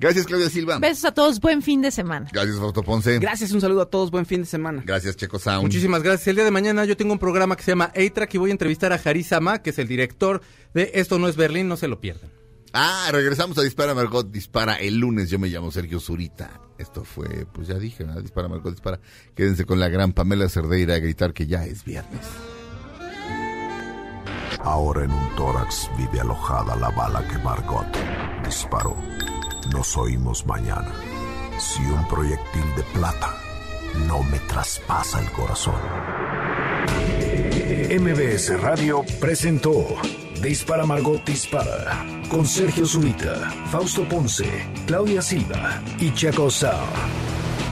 Gracias, 0.00 0.24
Claudia 0.26 0.48
Silva. 0.48 0.78
Besos 0.78 1.04
a 1.04 1.12
todos, 1.12 1.40
buen 1.40 1.60
fin 1.60 1.82
de 1.82 1.90
semana. 1.90 2.26
Gracias, 2.32 2.56
Fausto 2.56 2.82
Ponce. 2.82 3.18
Gracias, 3.18 3.52
un 3.52 3.60
saludo 3.60 3.82
a 3.82 3.90
todos, 3.90 4.10
buen 4.10 4.24
fin 4.24 4.40
de 4.40 4.46
semana. 4.46 4.82
Gracias, 4.86 5.14
Checo 5.14 5.38
Sound. 5.38 5.62
Muchísimas 5.62 6.02
gracias. 6.02 6.26
El 6.28 6.36
día 6.36 6.44
de 6.44 6.50
mañana 6.50 6.86
yo 6.86 6.96
tengo 6.96 7.12
un 7.12 7.18
programa 7.18 7.54
que 7.54 7.62
se 7.62 7.72
llama 7.72 7.92
A-Track 7.94 8.34
y 8.34 8.38
voy 8.38 8.48
a 8.48 8.52
entrevistar 8.52 8.94
a 8.94 9.00
Haris 9.04 9.30
Ama, 9.32 9.60
que 9.60 9.70
es 9.70 9.78
el 9.78 9.88
director 9.88 10.40
de 10.72 10.90
Esto 10.94 11.18
no 11.18 11.28
es 11.28 11.36
Berlín, 11.36 11.68
no 11.68 11.76
se 11.76 11.86
lo 11.86 12.00
pierdan. 12.00 12.30
Ah, 12.72 13.10
regresamos 13.12 13.58
a 13.58 13.62
Dispara 13.62 13.94
Margot 13.94 14.30
Dispara 14.30 14.76
el 14.76 14.96
lunes. 14.96 15.28
Yo 15.28 15.38
me 15.38 15.48
llamo 15.48 15.70
Sergio 15.70 16.00
Zurita. 16.00 16.62
Esto 16.78 17.04
fue, 17.04 17.46
pues 17.52 17.68
ya 17.68 17.78
dije, 17.78 18.04
¿no? 18.04 18.18
Dispara 18.22 18.48
Margot 18.48 18.72
Dispara. 18.72 19.00
Quédense 19.34 19.66
con 19.66 19.80
la 19.80 19.88
gran 19.88 20.14
Pamela 20.14 20.48
Cerdeira 20.48 20.94
a 20.94 20.98
gritar 20.98 21.34
que 21.34 21.46
ya 21.46 21.66
es 21.66 21.84
viernes. 21.84 22.20
Ahora 24.64 25.04
en 25.04 25.12
un 25.12 25.36
tórax 25.36 25.90
vive 25.96 26.20
alojada 26.20 26.76
la 26.76 26.90
bala 26.90 27.26
que 27.26 27.38
Margot 27.38 27.86
disparó. 28.44 28.94
Nos 29.72 29.96
oímos 29.96 30.46
mañana. 30.46 30.92
Si 31.58 31.82
un 31.82 32.06
proyectil 32.08 32.74
de 32.76 32.82
plata 32.94 33.34
no 34.06 34.22
me 34.22 34.38
traspasa 34.40 35.20
el 35.20 35.30
corazón. 35.32 35.80
MBS 37.90 38.60
Radio 38.60 39.04
presentó 39.20 39.86
Dispara 40.42 40.86
Margot 40.86 41.24
Dispara 41.24 42.04
con 42.28 42.46
Sergio 42.46 42.86
Zurita, 42.86 43.50
Fausto 43.70 44.08
Ponce, 44.08 44.48
Claudia 44.86 45.20
Silva 45.20 45.82
y 45.98 46.14
Chaco 46.14 46.50
Sao. 46.50 46.86